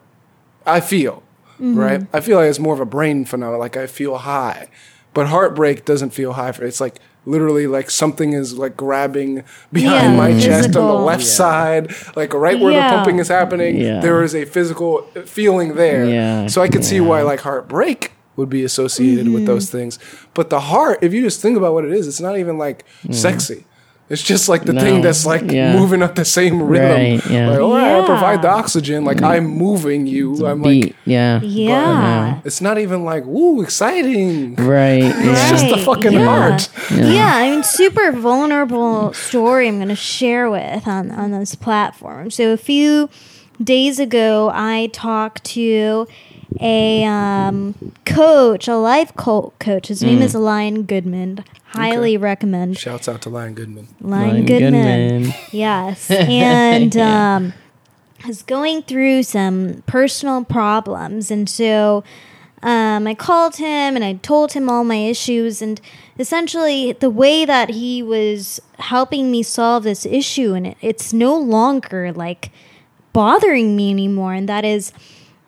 I 0.66 0.80
feel, 0.80 1.24
Mm-hmm. 1.60 1.78
right? 1.80 2.02
I 2.14 2.22
feel 2.22 2.38
like 2.38 2.50
it's 2.50 2.58
more 2.60 2.74
of 2.74 2.80
a 2.80 2.86
brain 2.86 3.26
phenomenon 3.26 3.60
like 3.60 3.78
I 3.78 3.86
feel 3.88 4.18
high. 4.18 4.68
But 5.14 5.28
heartbreak 5.28 5.84
doesn't 5.86 6.12
feel 6.12 6.34
high 6.34 6.54
for 6.54 6.64
it's 6.66 6.80
like 6.82 7.00
literally 7.26 7.68
like 7.68 7.92
something 7.92 8.34
is 8.34 8.58
like 8.58 8.76
grabbing 8.78 9.44
behind 9.72 10.14
Yeah, 10.14 10.18
my 10.18 10.32
chest 10.40 10.48
on 10.50 10.72
the 10.72 10.80
physical. 10.80 11.02
left 11.04 11.24
side, 11.26 11.94
like 12.16 12.34
right 12.34 12.60
where 12.60 12.72
Yeah. 12.72 12.90
the 12.90 12.96
pumping 12.96 13.20
is 13.20 13.28
happening. 13.28 13.78
Yeah. 13.78 14.00
There 14.00 14.24
is 14.24 14.34
a 14.34 14.46
physical 14.46 15.02
feeling 15.26 15.76
there. 15.76 16.06
Yeah, 16.06 16.48
So 16.48 16.62
I 16.62 16.68
could 16.70 16.84
see 16.86 17.00
why 17.02 17.22
like 17.24 17.42
heartbreak 17.42 18.14
would 18.42 18.50
be 18.50 18.64
associated 18.66 19.30
with 19.30 19.46
those 19.46 19.68
Mm-hmm. 19.68 19.78
things. 19.78 20.00
But 20.34 20.50
the 20.50 20.60
heart, 20.60 21.00
if 21.02 21.14
you 21.14 21.22
just 21.22 21.40
think 21.42 21.56
about 21.58 21.72
what 21.76 21.86
it 21.86 21.94
is, 21.94 22.08
it's 22.08 22.20
not 22.28 22.36
even 22.38 22.58
like 22.58 22.84
sexy. 23.12 23.66
It's 24.10 24.22
just 24.34 24.50
like 24.50 24.66
the 24.66 24.74
thing 24.74 25.02
that's 25.02 25.26
like 25.26 25.50
yeah. 25.50 25.72
moving 25.80 26.02
up 26.04 26.16
the 26.16 26.26
same 26.26 26.62
rhythm. 26.62 26.92
Right, 27.22 27.26
yeah. 27.32 27.50
Like, 27.52 27.60
all 27.62 27.74
right, 27.74 28.02
I 28.04 28.06
provide 28.06 28.42
the 28.42 28.50
oxygen. 28.50 29.06
Like 29.06 29.22
I'm 29.22 29.46
moving 29.46 30.06
you. 30.06 30.46
I'm 30.46 30.62
Beat, 30.62 30.84
like, 30.88 30.96
yeah. 31.06 31.40
Yeah. 31.42 32.42
it's 32.44 32.60
not 32.60 32.78
even 32.78 33.06
like, 33.06 33.24
woo, 33.26 33.62
exciting. 33.62 34.56
Right. 34.56 35.04
It's 35.16 35.26
Yeah. 35.40 35.50
just 35.52 35.70
the 35.70 35.78
fucking 35.78 36.12
yeah. 36.12 36.26
heart. 36.26 36.70
Yeah. 36.92 37.32
I 37.36 37.52
mean, 37.52 37.64
super 37.64 38.12
vulnerable 38.12 39.14
story 39.14 39.70
I'm 39.70 39.78
going 39.78 39.88
to 39.88 39.96
share 39.96 40.50
with 40.50 40.86
on, 40.90 41.10
on 41.12 41.32
this 41.32 41.56
platform. 41.56 42.32
So, 42.32 42.52
a 42.52 42.58
few 42.58 43.10
days 43.64 43.98
ago, 43.98 44.52
I 44.54 44.90
talked 44.92 45.46
to 45.56 46.06
a 46.60 47.04
um, 47.06 47.94
coach, 48.06 48.68
a 48.68 48.76
life 48.76 49.14
co- 49.16 49.54
coach. 49.60 49.88
His 49.88 50.04
name 50.04 50.22
is 50.22 50.36
Lion 50.36 50.84
Goodman. 50.84 51.44
Highly 51.66 52.18
recommend 52.18 52.78
Shouts 52.78 53.08
out 53.08 53.22
to 53.22 53.30
Lion 53.30 53.54
Goodman. 53.54 53.88
Lion 54.02 54.30
Lion 54.30 54.46
Goodman. 54.46 55.22
Goodman. 55.22 55.34
Yes. 55.52 56.12
And 56.12 56.98
um 56.98 57.54
is 58.28 58.44
going 58.44 58.84
through 58.84 59.24
some 59.24 59.84
personal 59.88 60.44
problems 60.44 61.32
and 61.32 61.50
so 61.50 62.04
um, 62.64 63.08
I 63.08 63.16
called 63.16 63.56
him 63.56 63.96
and 63.96 64.04
I 64.04 64.14
told 64.14 64.54
him 64.54 64.70
all 64.70 64.84
my 64.84 64.98
issues 64.98 65.62
and 65.62 65.82
essentially 66.20 66.92
the 66.92 67.10
way 67.10 67.46
that 67.46 67.70
he 67.70 68.04
was 68.04 68.62
helping 68.78 69.32
me 69.32 69.42
solve 69.42 69.84
this 69.84 70.06
issue 70.06 70.54
and 70.54 70.68
it, 70.68 70.78
it's 70.82 71.14
no 71.14 71.36
longer 71.36 72.12
like 72.12 72.52
bothering 73.14 73.76
me 73.76 73.90
anymore 73.90 74.34
and 74.34 74.48
that 74.48 74.64
is 74.64 74.94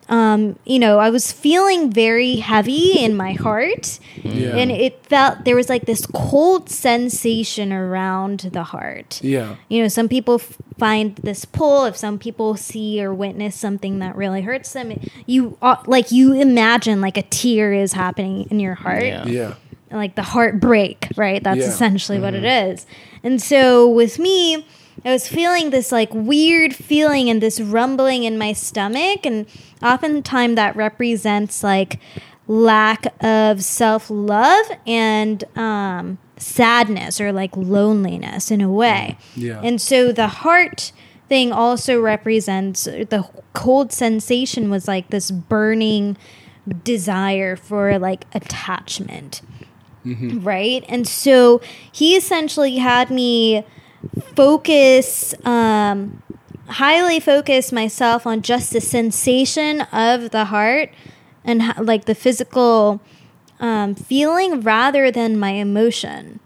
um, 0.08 0.58
you 0.64 0.78
know, 0.78 0.98
I 0.98 1.10
was 1.10 1.32
feeling 1.32 1.90
very 1.90 2.36
heavy 2.36 2.98
in 2.98 3.16
my 3.16 3.32
heart, 3.32 3.98
Yeah. 4.22 4.56
and 4.56 4.70
it 4.70 5.04
felt 5.06 5.44
there 5.44 5.56
was 5.56 5.68
like 5.68 5.86
this 5.86 6.06
cold 6.06 6.68
sensation 6.68 7.72
around 7.72 8.40
the 8.52 8.64
heart. 8.64 9.20
Yeah. 9.22 9.56
You 9.68 9.82
know, 9.82 9.88
some 9.88 10.08
people 10.08 10.34
f- 10.36 10.56
find 10.78 11.16
this 11.16 11.44
pull. 11.44 11.84
If 11.86 11.96
some 11.96 12.18
people 12.18 12.56
see 12.56 13.02
or 13.02 13.14
witness 13.14 13.56
something 13.56 13.98
that 14.00 14.14
really 14.16 14.42
hurts 14.42 14.72
them, 14.72 14.92
you 15.26 15.56
uh, 15.62 15.76
like 15.86 16.12
you 16.12 16.32
imagine 16.34 17.00
like 17.00 17.16
a 17.16 17.22
tear 17.22 17.72
is 17.72 17.92
happening 17.94 18.46
in 18.50 18.60
your 18.60 18.74
heart 18.74 19.02
Yeah. 19.04 19.26
Yeah. 19.26 19.54
like 19.90 20.14
the 20.16 20.22
heartbreak, 20.22 21.08
right? 21.16 21.42
That's 21.42 21.60
Yeah. 21.60 21.66
essentially 21.68 22.18
what 22.20 22.34
it 22.34 22.44
is. 22.44 22.86
And 23.22 23.40
so 23.40 23.88
with 23.88 24.18
me, 24.18 24.66
I 25.04 25.12
was 25.12 25.28
feeling 25.28 25.70
this 25.70 25.90
like 25.90 26.12
weird 26.12 26.74
feeling 26.74 27.30
and 27.30 27.42
this 27.42 27.60
rumbling 27.60 28.24
in 28.24 28.38
my 28.38 28.52
stomach, 28.52 29.24
and 29.24 29.46
oftentimes 29.82 30.56
that 30.56 30.76
represents 30.76 31.62
like 31.62 32.00
lack 32.46 33.06
of 33.22 33.62
self 33.62 34.10
love 34.10 34.66
and 34.86 35.44
um, 35.56 36.18
sadness 36.36 37.20
or 37.20 37.32
like 37.32 37.56
loneliness 37.56 38.50
in 38.50 38.60
a 38.60 38.70
way. 38.70 39.18
Yeah. 39.34 39.60
And 39.62 39.80
so 39.80 40.12
the 40.12 40.28
heart 40.28 40.92
thing 41.28 41.52
also 41.52 42.00
represents 42.00 42.84
the 42.84 43.28
cold 43.54 43.92
sensation 43.92 44.70
was 44.70 44.86
like 44.86 45.10
this 45.10 45.30
burning 45.30 46.16
desire 46.82 47.56
for 47.56 47.98
like 47.98 48.26
attachment. 48.34 49.42
Right? 50.40 50.84
And 50.86 51.08
so 51.08 51.62
he 51.90 52.14
essentially 52.14 52.76
had 52.76 53.10
me 53.10 53.64
focus 54.34 55.34
um 55.46 56.22
highly 56.66 57.20
focus 57.20 57.72
myself 57.72 58.26
on 58.26 58.42
just 58.42 58.72
the 58.72 58.80
sensation 58.80 59.82
of 59.92 60.30
the 60.30 60.46
heart 60.46 60.90
and 61.44 61.62
like 61.78 62.06
the 62.06 62.14
physical 62.14 63.00
um, 63.60 63.94
feeling 63.94 64.60
rather 64.62 65.10
than 65.10 65.38
my 65.38 65.50
emotion 65.50 66.40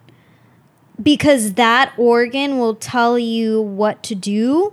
because 1.01 1.55
that 1.55 1.93
organ 1.97 2.59
will 2.59 2.75
tell 2.75 3.19
you 3.19 3.63
what 3.63 4.03
to 4.03 4.15
do 4.15 4.73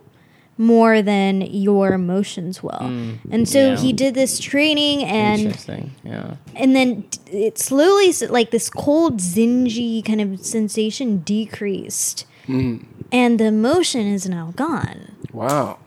more 0.57 1.01
than 1.01 1.41
your 1.41 1.93
emotions 1.93 2.63
will. 2.63 2.81
and 3.29 3.47
so 3.47 3.71
yeah. 3.71 3.77
he 3.77 3.91
did 3.91 4.15
this 4.15 4.39
training 4.39 5.03
and 5.03 5.41
Interesting. 5.41 5.91
Yeah. 6.03 6.35
and 6.55 6.75
then 6.75 7.05
it 7.27 7.59
slowly 7.59 8.13
like 8.29 8.51
this 8.51 8.69
cold 8.69 9.19
zingy 9.19 10.03
kind 10.03 10.21
of 10.21 10.39
sensation 10.39 11.17
decreased 11.19 12.25
and 12.47 13.39
the 13.39 13.45
emotion 13.45 14.07
is 14.07 14.27
now 14.27 14.53
gone 14.55 15.11
Wow. 15.33 15.79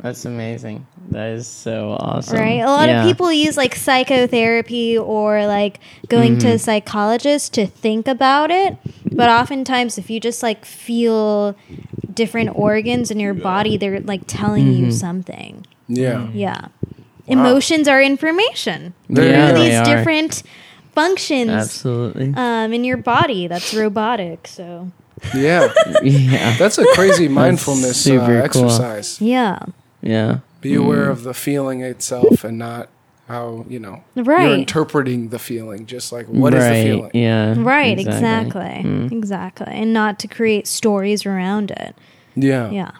That's 0.00 0.24
amazing. 0.24 0.86
That 1.10 1.30
is 1.32 1.46
so 1.46 1.96
awesome. 1.98 2.38
right 2.38 2.60
a 2.60 2.66
lot 2.66 2.88
Yeah. 2.88 3.02
of 3.02 3.06
people 3.08 3.32
use 3.32 3.56
like 3.56 3.74
psychotherapy 3.74 4.96
or 4.98 5.46
like 5.46 5.80
going 6.08 6.38
to 6.40 6.48
a 6.48 6.58
psychologist 6.58 7.54
to 7.54 7.66
think 7.66 8.06
about 8.08 8.50
it 8.50 8.76
but 9.12 9.28
oftentimes 9.28 9.96
if 9.98 10.10
you 10.10 10.20
just 10.20 10.42
like 10.42 10.64
feel 10.64 11.56
different 12.12 12.50
organs 12.54 13.10
in 13.10 13.18
your 13.18 13.34
body. 13.34 13.76
They're 13.76 14.00
like 14.00 14.22
telling 14.28 14.66
Mm-hmm. 14.66 14.84
you 14.84 14.92
something. 14.92 15.66
Yeah. 15.88 16.28
Yeah. 16.32 16.68
Emotions 17.26 17.88
are 17.88 18.00
information. 18.00 18.94
There 19.08 19.28
Yeah, 19.28 19.48
you 19.48 19.52
go. 19.54 19.58
they 19.58 19.68
These 19.70 19.78
are. 19.78 19.84
different 19.96 20.42
functions 20.92 21.50
Absolutely. 21.50 22.32
um, 22.36 22.72
in 22.72 22.84
your 22.84 22.98
body. 22.98 23.48
That's 23.48 23.74
robotic. 23.74 24.46
So 24.46 24.92
Yeah. 25.34 25.72
yeah. 26.02 26.56
That's 26.56 26.78
a 26.78 26.84
crazy 26.94 27.28
mindfulness 27.28 27.90
uh, 27.90 28.10
super 28.10 28.26
cool. 28.26 28.36
exercise. 28.42 29.20
yeah. 29.20 29.58
Yeah. 30.02 30.40
Be 30.60 30.74
aware 30.74 31.08
of 31.10 31.22
the 31.22 31.34
feeling 31.34 31.82
itself 31.82 32.44
and 32.44 32.58
not 32.58 32.88
how, 33.28 33.64
you 33.68 33.78
know, 33.78 34.04
Right. 34.16 34.44
you're 34.48 34.54
interpreting 34.54 35.28
the 35.28 35.38
feeling. 35.38 35.86
Just 35.86 36.12
like, 36.12 36.26
what 36.26 36.52
is 36.54 36.62
right. 36.62 36.74
the 36.74 36.84
feeling? 36.84 37.10
Yeah. 37.14 37.54
Right, 37.56 37.98
exactly. 37.98 38.60
Mm. 38.60 39.12
Exactly. 39.12 39.72
And 39.72 39.92
not 39.92 40.18
to 40.20 40.28
create 40.28 40.66
stories 40.66 41.24
around 41.24 41.70
it. 41.70 41.94
Yeah. 42.34 42.70
Yeah. 42.70 42.90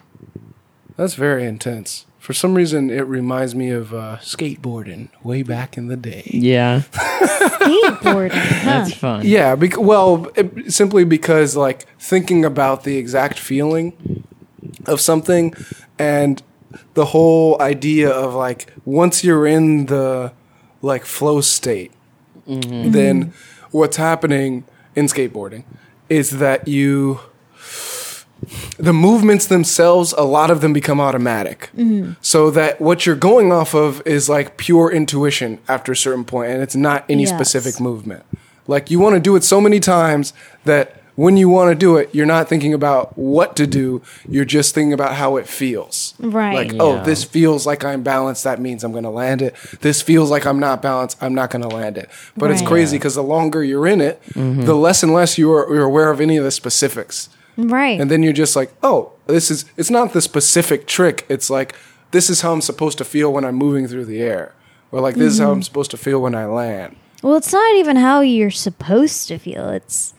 That's 0.97 1.13
very 1.15 1.45
intense. 1.45 2.05
For 2.25 2.33
some 2.33 2.55
reason, 2.55 2.89
it 2.89 3.05
reminds 3.05 3.53
me 3.53 3.69
of 3.69 3.93
uh, 3.93 4.17
skateboarding 4.19 5.09
way 5.21 5.43
back 5.43 5.77
in 5.77 5.89
the 5.89 5.95
day. 5.95 6.23
Yeah. 6.33 6.81
Skateboarding. 6.91 8.31
huh? 8.31 8.65
That's 8.65 8.95
fun. 8.95 9.21
Yeah, 9.23 9.53
bec- 9.55 9.77
well, 9.79 10.31
it, 10.35 10.73
simply 10.73 11.03
because 11.05 11.55
like 11.55 11.85
thinking 11.99 12.43
about 12.43 12.83
the 12.83 12.97
exact 12.97 13.37
feeling 13.37 14.23
of 14.87 14.99
something 15.01 15.53
and 15.99 16.41
the 16.95 17.05
whole 17.05 17.61
idea 17.61 18.09
of 18.09 18.33
like 18.33 18.73
once 18.85 19.23
you're 19.23 19.45
in 19.45 19.85
the 19.85 20.33
like 20.81 21.05
flow 21.05 21.41
state, 21.41 21.91
then 22.47 23.33
what's 23.69 23.97
happening 23.97 24.63
in 24.95 25.05
skateboarding 25.05 25.63
is 26.09 26.39
that 26.39 26.67
you 26.67 27.19
the 28.77 28.93
movements 28.93 29.45
themselves 29.47 30.13
a 30.17 30.23
lot 30.23 30.51
of 30.51 30.61
them 30.61 30.73
become 30.73 30.99
automatic. 30.99 31.69
Mm-hmm. 31.75 32.13
So 32.21 32.49
that 32.51 32.79
what 32.81 33.05
you're 33.05 33.15
going 33.15 33.51
off 33.51 33.73
of 33.73 34.01
is 34.05 34.29
like 34.29 34.57
pure 34.57 34.91
intuition 34.91 35.59
after 35.67 35.91
a 35.91 35.95
certain 35.97 36.25
point 36.25 36.51
and 36.51 36.61
it's 36.61 36.75
not 36.75 37.05
any 37.09 37.23
Yes. 37.23 37.29
specific 37.33 37.79
movement. 37.79 38.23
Like 38.67 38.89
you 38.91 38.99
want 38.99 39.15
to 39.15 39.19
do 39.19 39.35
it 39.35 39.43
so 39.43 39.59
many 39.61 39.79
times 39.79 40.33
that 40.65 41.01
when 41.15 41.37
you 41.37 41.47
want 41.47 41.71
to 41.71 41.75
do 41.75 41.95
it 41.95 42.09
you're 42.13 42.25
not 42.25 42.49
thinking 42.49 42.73
about 42.73 43.17
what 43.17 43.55
to 43.55 43.65
do 43.65 44.01
you're 44.27 44.43
just 44.43 44.75
thinking 44.75 44.91
about 44.91 45.13
how 45.15 45.37
it 45.37 45.47
feels. 45.47 46.13
Right. 46.19 46.53
like 46.53 46.81
oh 46.81 47.01
this 47.05 47.23
feels 47.23 47.65
like 47.65 47.85
i'm 47.85 48.03
balanced 48.03 48.43
that 48.43 48.59
means 48.59 48.83
i'm 48.83 48.91
going 48.91 49.05
to 49.05 49.09
land 49.09 49.41
it. 49.41 49.55
This 49.79 50.01
feels 50.01 50.29
like 50.29 50.45
i'm 50.45 50.59
not 50.59 50.81
balanced 50.81 51.17
i'm 51.23 51.33
not 51.33 51.51
going 51.51 51.61
to 51.61 51.69
land 51.69 51.97
it. 51.97 52.09
But 52.35 52.51
it's 52.51 52.61
crazy 52.61 52.97
because 52.97 53.15
the 53.15 53.23
longer 53.23 53.63
you're 53.63 53.87
in 53.87 54.01
it 54.01 54.21
mm-hmm. 54.31 54.63
the 54.65 54.75
less 54.75 55.03
and 55.03 55.13
less 55.13 55.37
you 55.37 55.53
are, 55.53 55.73
you're 55.73 55.85
aware 55.85 56.11
of 56.11 56.19
any 56.19 56.35
of 56.37 56.43
the 56.43 56.51
specifics 56.51 57.29
Right. 57.57 57.99
and 58.01 58.11
then 58.11 58.21
you're 58.23 58.33
just 58.33 58.55
like, 58.55 58.71
oh, 58.83 59.13
this 59.27 59.49
is 59.49 59.65
it's 59.77 59.89
not 59.89 60.13
the 60.13 60.21
specific 60.21 60.87
trick. 60.87 61.25
It's 61.29 61.49
like 61.49 61.75
this 62.11 62.29
is 62.29 62.41
how 62.41 62.51
I'm 62.53 62.61
supposed 62.61 62.97
to 62.99 63.05
feel 63.05 63.31
when 63.33 63.43
I'm 63.45 63.55
moving 63.55 63.87
through 63.87 64.05
the 64.05 64.21
air, 64.21 64.53
or 64.91 65.01
like 65.01 65.15
this 65.15 65.33
is 65.33 65.39
Mm-hmm. 65.39 65.45
how 65.47 65.51
I'm 65.53 65.63
supposed 65.63 65.91
to 65.91 65.97
feel 65.97 66.21
when 66.21 66.35
I 66.35 66.45
land, 66.45 66.95
well, 67.23 67.35
it's 67.35 67.51
not 67.53 67.75
even 67.75 67.95
how 67.97 68.21
you're 68.21 68.51
supposed 68.51 69.27
to 69.29 69.37
feel. 69.37 69.69
It's 69.69 70.13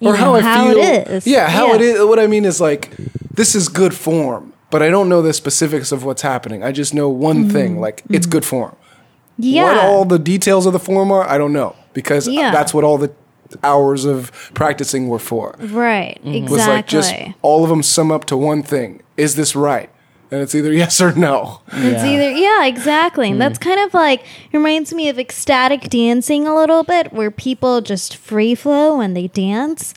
or 0.00 0.12
know, 0.12 0.18
how 0.18 0.34
I 0.34 0.42
feel. 0.72 0.78
it 0.78 1.08
is. 1.08 1.26
Yeah, 1.26 1.48
how 1.48 1.74
it 1.74 1.80
is. 1.80 2.04
What 2.04 2.18
I 2.18 2.26
mean 2.26 2.44
is 2.44 2.60
like 2.60 2.90
this 3.32 3.54
is 3.54 3.68
good 3.68 3.94
form, 3.94 4.52
but 4.70 4.82
I 4.82 4.90
don't 4.90 5.08
know 5.08 5.22
the 5.22 5.32
specifics 5.32 5.92
of 5.92 6.04
what's 6.04 6.22
happening. 6.22 6.62
I 6.62 6.72
just 6.72 6.92
know 6.94 7.08
one 7.08 7.48
thing, 7.50 7.80
like 7.80 8.02
it's 8.10 8.26
good 8.26 8.44
form. 8.44 8.72
Mm-hmm. 8.72 9.42
Yeah. 9.42 9.62
What 9.64 9.78
all 9.78 10.04
the 10.04 10.18
details 10.18 10.66
of 10.66 10.72
the 10.72 10.80
form 10.80 11.12
are, 11.12 11.22
I 11.22 11.38
don't 11.38 11.52
know 11.52 11.76
because 11.94 12.26
Yeah. 12.28 12.50
that's 12.50 12.74
what 12.74 12.82
all 12.84 12.98
the 12.98 13.12
hours 13.62 14.04
of 14.04 14.30
practicing 14.54 15.08
were 15.08 15.18
for. 15.18 15.54
right. 15.58 16.18
Exactly. 16.24 16.50
Was 16.50 16.66
like 16.66 16.86
just 16.86 17.14
all 17.42 17.64
of 17.64 17.70
them 17.70 17.82
sum 17.82 18.10
up 18.10 18.24
to 18.26 18.36
one 18.36 18.62
thing: 18.62 19.02
is 19.16 19.36
this 19.36 19.54
right? 19.56 19.90
And 20.30 20.42
it's 20.42 20.54
either 20.54 20.72
yes 20.82 21.00
or 21.00 21.12
no. 21.12 21.60
It's 21.68 22.02
Yeah. 22.02 22.06
either 22.06 22.30
yeah, 22.30 22.64
exactly. 22.66 23.30
And 23.30 23.40
that's 23.40 23.58
hmm. 23.58 23.64
kind 23.64 23.80
of 23.80 23.94
like 23.94 24.24
reminds 24.52 24.92
me 24.92 25.08
of 25.08 25.18
ecstatic 25.18 25.88
dancing 25.88 26.46
a 26.46 26.54
little 26.54 26.84
bit, 26.84 27.12
where 27.12 27.30
people 27.30 27.80
just 27.80 28.16
free 28.16 28.54
flow 28.54 28.98
when 28.98 29.14
they 29.14 29.28
dance. 29.28 29.94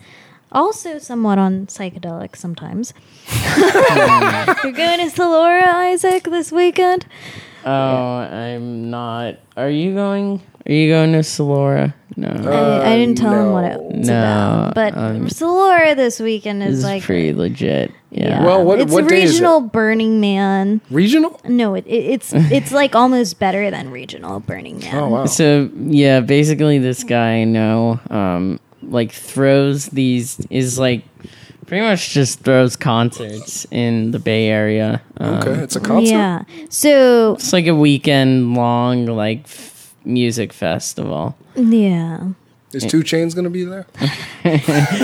Also, 0.53 0.99
somewhat 0.99 1.39
on 1.39 1.67
psychedelic 1.67 2.35
sometimes. 2.35 2.93
Hmm. 3.33 4.67
You're 4.67 4.73
going 4.73 4.99
to 4.99 5.15
Solora, 5.15 5.65
Isaac, 5.65 6.23
this 6.25 6.51
weekend. 6.51 7.05
Oh, 7.65 8.15
I'm 8.17 8.89
not. 8.89 9.35
Are 9.57 9.69
you 9.69 9.93
going? 9.93 10.41
Are 10.65 10.71
you 10.71 10.89
going 10.91 11.11
to 11.13 11.19
Solora? 11.19 11.93
No. 12.17 12.27
I, 12.27 12.91
I 12.91 12.95
didn't 12.97 13.17
tell 13.17 13.33
him 13.33 13.51
what 13.53 13.61
no. 13.63 13.89
it's 13.89 14.07
No, 14.07 14.13
about, 14.19 14.75
but 14.75 14.97
um, 14.97 15.27
Solora 15.27 15.95
this 15.95 16.19
weekend 16.19 16.61
this 16.61 16.69
is 16.73 16.79
is 16.79 16.85
like 16.85 17.03
pretty 17.03 17.33
legit. 17.33 17.91
Yeah. 18.11 18.27
yeah. 18.27 18.45
Well, 18.45 18.63
what- 18.65 18.79
it's 18.81 18.91
what 18.91 19.05
a 19.05 19.07
day 19.07 19.23
is 19.23 19.31
it? 19.31 19.33
regional 19.35 19.61
Burning 19.61 20.19
Man. 20.19 20.81
Regional? 20.91 21.39
No, 21.45 21.73
it, 21.75 21.85
it, 21.87 21.91
it's 22.05 22.33
it's 22.35 22.71
like 22.71 22.95
almost 22.95 23.39
better 23.39 23.71
than 23.71 23.91
regional 23.91 24.39
Burning 24.41 24.79
Man. 24.79 24.95
Oh 24.95 25.07
wow. 25.09 25.25
So 25.25 25.69
yeah, 25.77 26.19
basically 26.19 26.79
this 26.79 27.03
guy 27.03 27.35
I 27.35 27.43
know, 27.45 27.99
um, 28.09 28.59
like 28.83 29.11
throws 29.11 29.87
these 29.87 30.39
is 30.49 30.77
like 30.77 31.03
pretty 31.71 31.85
much 31.85 32.09
just 32.09 32.41
throws 32.41 32.75
concerts 32.75 33.65
in 33.71 34.11
the 34.11 34.19
Bay 34.19 34.49
Area. 34.49 35.01
Um, 35.15 35.35
Okay, 35.35 35.51
it's 35.63 35.77
a 35.77 35.79
concert. 35.79 36.11
Yeah. 36.11 36.43
So 36.69 37.35
It's 37.35 37.53
like 37.53 37.65
a 37.65 37.73
weekend 37.73 38.55
long 38.55 39.05
like 39.05 39.43
f- 39.45 39.95
music 40.03 40.51
festival. 40.51 41.37
yeah. 41.55 42.27
Is 42.73 42.83
2 42.85 43.03
Chainz 43.03 43.33
gonna 43.33 43.49
be 43.49 43.63
there? 43.63 43.85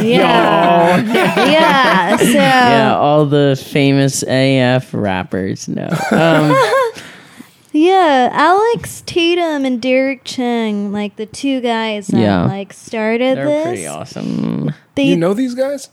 Yeah. 0.03 0.97
yeah. 0.97 2.17
So 2.17 2.25
yeah, 2.31 2.97
all 2.97 3.25
the 3.25 3.61
famous 3.71 4.23
AF 4.27 4.93
rappers 4.93 5.69
No. 5.69 5.87
Um, 6.11 6.53
yeah, 7.71 8.29
Alex 8.33 9.03
Tatum 9.05 9.63
and 9.63 9.81
Derek 9.81 10.25
Chang, 10.25 10.91
like 10.91 11.15
the 11.15 11.25
two 11.25 11.61
guys 11.61 12.07
that 12.07 12.19
Yeah. 12.19 12.43
like 12.45 12.73
started 12.73 13.37
they're 13.37 13.45
this. 13.45 13.65
pretty 13.67 13.87
awesome. 13.87 14.73
They 14.95 15.03
You 15.03 15.15
know 15.15 15.33
these 15.33 15.53
guys? 15.55 15.87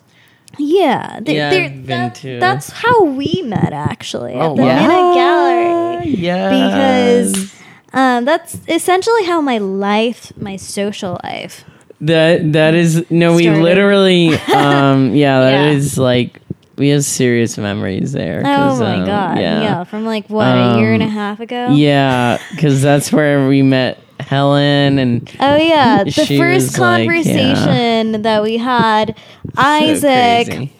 Yeah, 0.58 1.20
they, 1.20 1.36
Yeah, 1.36 1.50
they're- 1.50 1.68
that- 1.86 2.20
That's 2.40 2.70
how 2.70 3.04
we 3.04 3.42
met 3.44 3.72
actually 3.72 4.34
Oh, 4.34 4.50
at 4.52 4.56
the 4.56 4.62
wow. 4.62 4.74
Minute 4.80 5.14
Gallery. 5.14 6.14
Yeah. 6.16 6.50
Because 6.50 7.54
um, 7.92 8.24
that's 8.24 8.58
essentially 8.68 9.24
how 9.24 9.40
my 9.40 9.58
life, 9.58 10.32
my 10.36 10.56
social 10.56 11.18
life. 11.24 11.64
That 12.00 12.52
that 12.52 12.74
is 12.74 13.08
no, 13.10 13.34
we 13.34 13.48
literally 13.48 14.34
um 14.54 15.14
yeah, 15.14 15.40
that 15.40 15.72
is 15.72 15.96
Yeah. 15.96 16.02
like 16.02 16.40
we 16.76 16.88
have 16.88 17.04
serious 17.04 17.56
memories 17.56 18.12
there. 18.12 18.42
Oh 18.44 18.78
my 18.80 18.96
um, 18.96 19.06
god! 19.06 19.38
Yeah. 19.38 19.84
from 19.84 20.04
like 20.04 20.28
what 20.28 20.48
a 20.48 20.76
year 20.78 20.92
and 20.92 21.02
a 21.02 21.06
Um, 21.06 21.12
half 21.12 21.40
ago. 21.40 21.68
Yeah, 21.72 22.38
because 22.50 22.82
that's 22.82 23.12
where 23.12 23.46
we 23.48 23.62
met 23.62 23.98
Helen 24.20 24.98
and 24.98 25.30
Oh 25.40 25.56
yeah, 25.56 26.04
the 26.04 26.10
first 26.12 26.38
was 26.38 26.78
like, 26.78 27.06
conversation 27.06 28.22
that 28.22 28.42
we 28.42 28.56
had, 28.56 29.16
Isaac 29.56 30.46
crazy. 30.46 30.72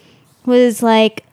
was 0.45 0.81
like 0.83 1.25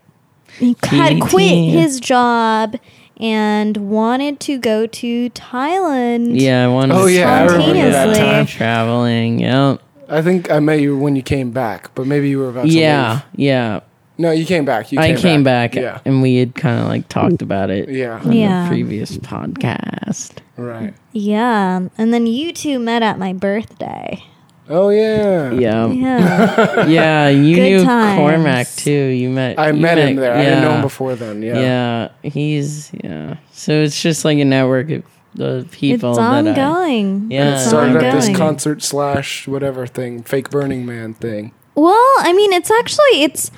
he 0.59 0.77
had 0.91 1.21
quit 1.21 1.51
his 1.71 1.99
job 2.01 2.77
and 3.19 3.77
wanted 3.77 4.41
to 4.41 4.59
go 4.59 4.87
to 4.87 5.31
Thailand. 5.31 6.41
yeah, 6.41 6.65
I 6.65 6.69
wanted 6.69 6.95
Oh, 6.97 7.07
to 7.07 7.13
yeah, 7.13 7.43
I 7.43 7.47
travel 7.47 7.67
remember 7.69 7.91
that 7.91 8.07
that 8.07 8.17
time. 8.17 8.27
time 8.27 8.47
traveling. 8.47 9.39
Yep. 9.41 9.81
I 10.09 10.21
think 10.23 10.51
I 10.51 10.59
met 10.61 10.81
you 10.81 10.99
when 10.99 11.17
you 11.17 11.23
came 11.23 11.53
back, 11.53 11.95
but 11.95 12.07
maybe 12.07 12.29
you 12.29 12.39
were 12.39 12.51
about 12.51 12.67
to 12.67 12.69
Yeah, 12.73 13.13
leave. 13.13 13.23
yeah. 13.37 13.81
No, 14.23 14.31
you 14.31 14.47
came 14.47 14.64
back. 14.64 14.93
You 14.93 15.01
I 15.01 15.15
came 15.15 15.43
back, 15.43 15.74
Yeah. 15.74 15.99
and 16.05 16.23
we 16.23 16.36
had 16.36 16.55
kind 16.55 16.81
of 16.81 16.86
like 16.86 17.09
talked 17.09 17.43
about 17.43 17.70
it 17.70 17.89
Yeah. 17.89 18.20
on 18.24 18.31
Yeah. 18.31 18.62
the 18.62 18.69
previous 18.69 19.16
podcast. 19.19 20.35
Right. 20.57 20.94
Yeah, 21.12 21.81
and 21.99 22.15
then 22.15 22.28
you 22.28 22.53
two 22.53 22.78
met 22.78 23.03
at 23.03 23.19
my 23.19 23.32
birthday. 23.32 24.23
Oh 24.70 24.90
yeah. 24.90 25.51
Yeah, 25.51 25.89
Yeah, 25.89 26.86
yeah. 26.86 27.28
You 27.31 27.57
Good 27.57 27.62
knew 27.62 27.85
times. 27.85 28.16
Cormac 28.19 28.69
too. 28.77 28.90
You 28.90 29.28
met. 29.31 29.59
I 29.59 29.70
you 29.73 29.81
met 29.81 29.99
him 29.99 30.15
there. 30.15 30.35
I 30.35 30.44
didn't 30.44 30.61
know 30.62 30.69
him 30.70 30.77
yeah. 30.77 30.82
before 30.82 31.16
then. 31.16 31.43
Yeah. 31.43 31.59
Yeah, 31.59 32.09
he's 32.31 32.93
yeah. 33.03 33.39
So 33.51 33.73
it's 33.82 34.01
just 34.01 34.24
like 34.24 34.39
a 34.39 34.44
network 34.44 34.89
of 34.93 35.03
the 35.35 35.66
people 35.73 36.11
it's 36.11 36.19
that 36.19 36.31
I, 36.31 36.39
ongoing. 36.39 37.27
Yeah. 37.28 37.55
it's 37.55 37.65
It 37.66 37.69
Started 37.70 37.97
at 37.97 38.15
this 38.15 38.28
ongoing. 38.28 38.36
concert 38.36 38.82
slash 38.85 39.49
whatever 39.49 39.85
thing, 39.89 40.23
fake 40.23 40.49
Burning 40.51 40.86
Man 40.86 41.12
thing. 41.15 41.51
Well, 41.74 42.15
I 42.20 42.32
mean, 42.32 42.53
it's 42.53 42.70
actually 42.70 43.24
it's. 43.24 43.51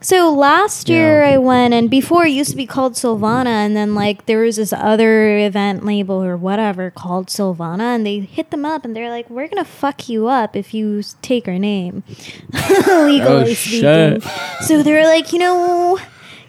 So 0.00 0.32
last 0.32 0.88
year 0.88 1.24
Yeah. 1.24 1.34
I 1.34 1.38
went, 1.38 1.74
and 1.74 1.90
before 1.90 2.26
it 2.26 2.30
used 2.30 2.50
to 2.50 2.56
be 2.56 2.66
called 2.66 2.94
Silvana, 2.94 3.46
and 3.46 3.76
then 3.76 3.94
like 3.94 4.26
there 4.26 4.40
was 4.40 4.56
this 4.56 4.72
other 4.72 5.38
event 5.38 5.84
label 5.84 6.22
or 6.22 6.36
whatever 6.36 6.90
called 6.90 7.26
Silvana, 7.28 7.94
and 7.96 8.06
they 8.06 8.20
hit 8.20 8.50
them 8.50 8.64
up, 8.64 8.84
and 8.84 8.94
they're 8.94 9.10
like, 9.10 9.28
"We're 9.28 9.48
gonna 9.48 9.64
fuck 9.64 10.08
you 10.08 10.28
up 10.28 10.54
if 10.54 10.72
you 10.72 11.02
take 11.20 11.48
our 11.48 11.58
name." 11.58 12.04
Legally 12.86 13.20
Oh, 13.22 13.54
speaking, 13.54 14.20
shit. 14.20 14.22
so 14.60 14.82
they're 14.82 15.06
like, 15.06 15.32
you 15.32 15.40
know, 15.40 15.98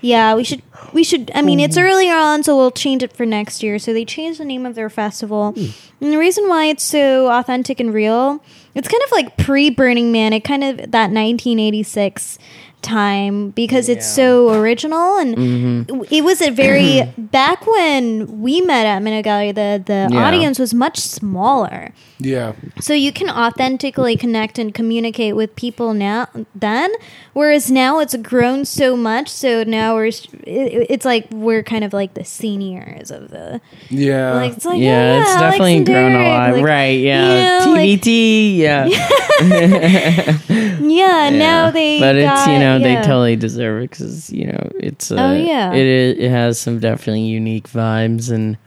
yeah, 0.02 0.36
we 0.36 0.44
should. 0.44 0.62
We 0.94 1.04
should. 1.04 1.30
I 1.36 1.42
mean, 1.44 1.60
it's 1.60 1.78
mm-hmm. 1.78 1.86
earlier 1.86 2.16
on, 2.16 2.42
so 2.42 2.56
we'll 2.56 2.72
change 2.72 3.04
it 3.04 3.14
for 3.14 3.26
next 3.26 3.62
year. 3.62 3.78
So 3.78 3.94
they 3.94 4.06
changed 4.06 4.40
the 4.40 4.46
name 4.46 4.66
of 4.66 4.74
their 4.74 4.90
festival, 4.90 5.52
hmm. 5.52 5.68
and 6.02 6.12
the 6.12 6.18
reason 6.18 6.48
why 6.48 6.66
it's 6.66 6.84
so 6.84 7.30
authentic 7.30 7.80
and 7.80 7.94
real 7.94 8.44
It's 8.74 8.88
kind 8.88 9.04
of 9.04 9.12
like 9.12 9.38
pre 9.38 9.70
Burning 9.70 10.12
Man. 10.12 10.34
It 10.34 10.44
kind 10.44 10.64
of 10.64 10.78
that 10.78 11.12
1986 11.12 12.40
time 12.82 13.50
because 13.52 13.90
it's 13.90 14.08
so 14.08 14.50
original 14.54 15.18
and 15.18 15.36
Mm-hmm. 15.36 16.04
it 16.12 16.24
was 16.24 16.42
a 16.42 16.50
very 16.52 17.04
back 17.18 17.66
when 17.68 18.42
we 18.42 18.62
met 18.62 18.86
at 18.86 19.02
Minute 19.02 19.26
The 19.56 19.84
the 19.86 20.08
Yeah. 20.12 20.26
audience 20.28 20.60
was 20.60 20.74
much 20.74 20.98
smaller. 21.00 21.92
Yeah. 22.22 22.52
So 22.82 22.94
you 22.94 23.14
can 23.14 23.30
authentically 23.30 24.18
connect 24.18 24.60
and 24.60 24.74
communicate 24.74 25.38
with 25.38 25.56
people 25.56 25.94
now 25.94 26.28
then, 26.54 26.92
whereas 27.32 27.72
now 27.72 28.00
it's 28.00 28.14
grown 28.18 28.66
so 28.66 28.98
much. 28.98 29.30
So 29.30 29.64
now 29.64 29.96
we're 29.96 30.08
it, 30.08 30.28
it's 30.46 31.06
like 31.06 31.28
we're 31.32 31.64
kind 31.64 31.86
of 31.86 31.94
like 31.94 32.16
the 32.16 32.26
seniors 32.26 33.10
of 33.10 33.30
the 33.32 33.62
Yeah. 33.90 34.34
like 34.34 34.54
it's 34.58 34.66
like 34.66 34.82
yeah, 34.82 35.16
oh, 35.18 35.22
it's 35.22 35.30
Alex 35.32 35.42
definitely 35.42 35.78
and 35.78 35.86
grown 35.86 36.12
a 36.16 36.28
lot. 36.28 36.54
like, 36.56 36.64
right, 36.66 37.00
yeah. 37.00 37.60
you 37.62 37.66
know, 37.66 37.72
like- 37.72 37.90
TBT, 38.02 38.58
yeah. 38.58 38.86
yeah. 39.42 40.38
Yeah. 40.82 41.30
Now 41.30 41.72
they 41.72 42.00
But 42.00 42.16
it's, 42.18 42.48
you 42.48 42.54
got- 42.54 42.60
know, 42.60 42.80
they 42.80 42.96
totally 42.96 43.36
deserve 43.36 43.84
it 43.84 43.90
because, 43.92 44.30
you 44.32 44.48
know, 44.48 44.70
it's. 44.80 45.12
Uh, 45.12 45.16
Oh, 45.20 45.34
yeah. 45.34 45.74
It, 45.74 45.86
is, 45.86 46.18
it 46.20 46.30
has 46.30 46.60
some 46.60 46.80
definitely 46.80 47.22
unique 47.22 47.70
vibes 47.70 48.32
and. 48.32 48.58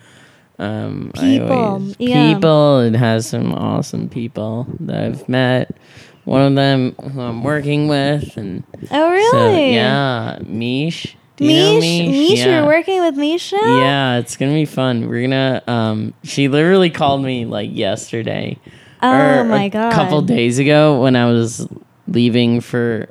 Um, 0.62 1.10
People, 1.14 1.52
always- 1.52 1.96
yeah. 1.98 2.34
people. 2.34 2.80
It 2.80 2.94
has 2.94 3.26
some 3.28 3.52
awesome 3.52 4.08
people 4.08 4.66
that 4.80 5.02
I've 5.04 5.28
met. 5.28 5.76
One 6.24 6.42
of 6.42 6.54
them 6.54 6.92
who 7.12 7.20
I'm 7.20 7.42
working 7.42 7.88
with, 7.88 8.36
and 8.36 8.62
Oh 8.92 9.10
really? 9.10 9.30
so 9.30 9.56
yeah, 9.58 10.38
Mish. 10.46 11.16
Do 11.36 11.44
you 11.46 11.56
know 11.56 11.80
Mish, 11.80 12.08
Mish, 12.30 12.38
Yeah. 12.38 12.58
you're 12.60 12.66
working 12.66 13.00
with 13.02 13.16
Misha. 13.16 13.56
Yeah, 13.60 14.18
it's 14.18 14.36
gonna 14.36 14.52
be 14.52 14.64
fun. 14.66 15.08
We're 15.08 15.22
gonna. 15.22 15.62
Um, 15.66 16.14
she 16.22 16.46
literally 16.46 16.90
called 16.90 17.22
me 17.24 17.44
like 17.44 17.70
yesterday. 17.72 18.58
Oh 19.02 19.10
or 19.10 19.44
my 19.44 19.64
a 19.64 19.68
god. 19.68 19.92
couple 19.92 20.22
days 20.22 20.60
ago 20.60 21.02
when 21.02 21.16
I 21.16 21.26
was 21.26 21.66
leaving 22.06 22.60
for 22.60 23.08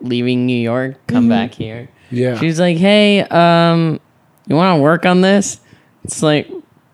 leaving 0.00 0.46
New 0.46 0.56
York, 0.56 1.06
come 1.08 1.24
Mm-hmm. 1.24 1.28
back 1.28 1.52
here. 1.52 1.90
yeah. 2.10 2.38
She 2.38 2.46
was 2.46 2.58
like, 2.58 2.78
"Hey, 2.78 3.20
um, 3.20 4.00
you 4.46 4.56
want 4.56 4.78
to 4.78 4.82
work 4.82 5.04
on 5.04 5.20
this?" 5.20 5.60
It's 6.04 6.22
like, 6.22 6.48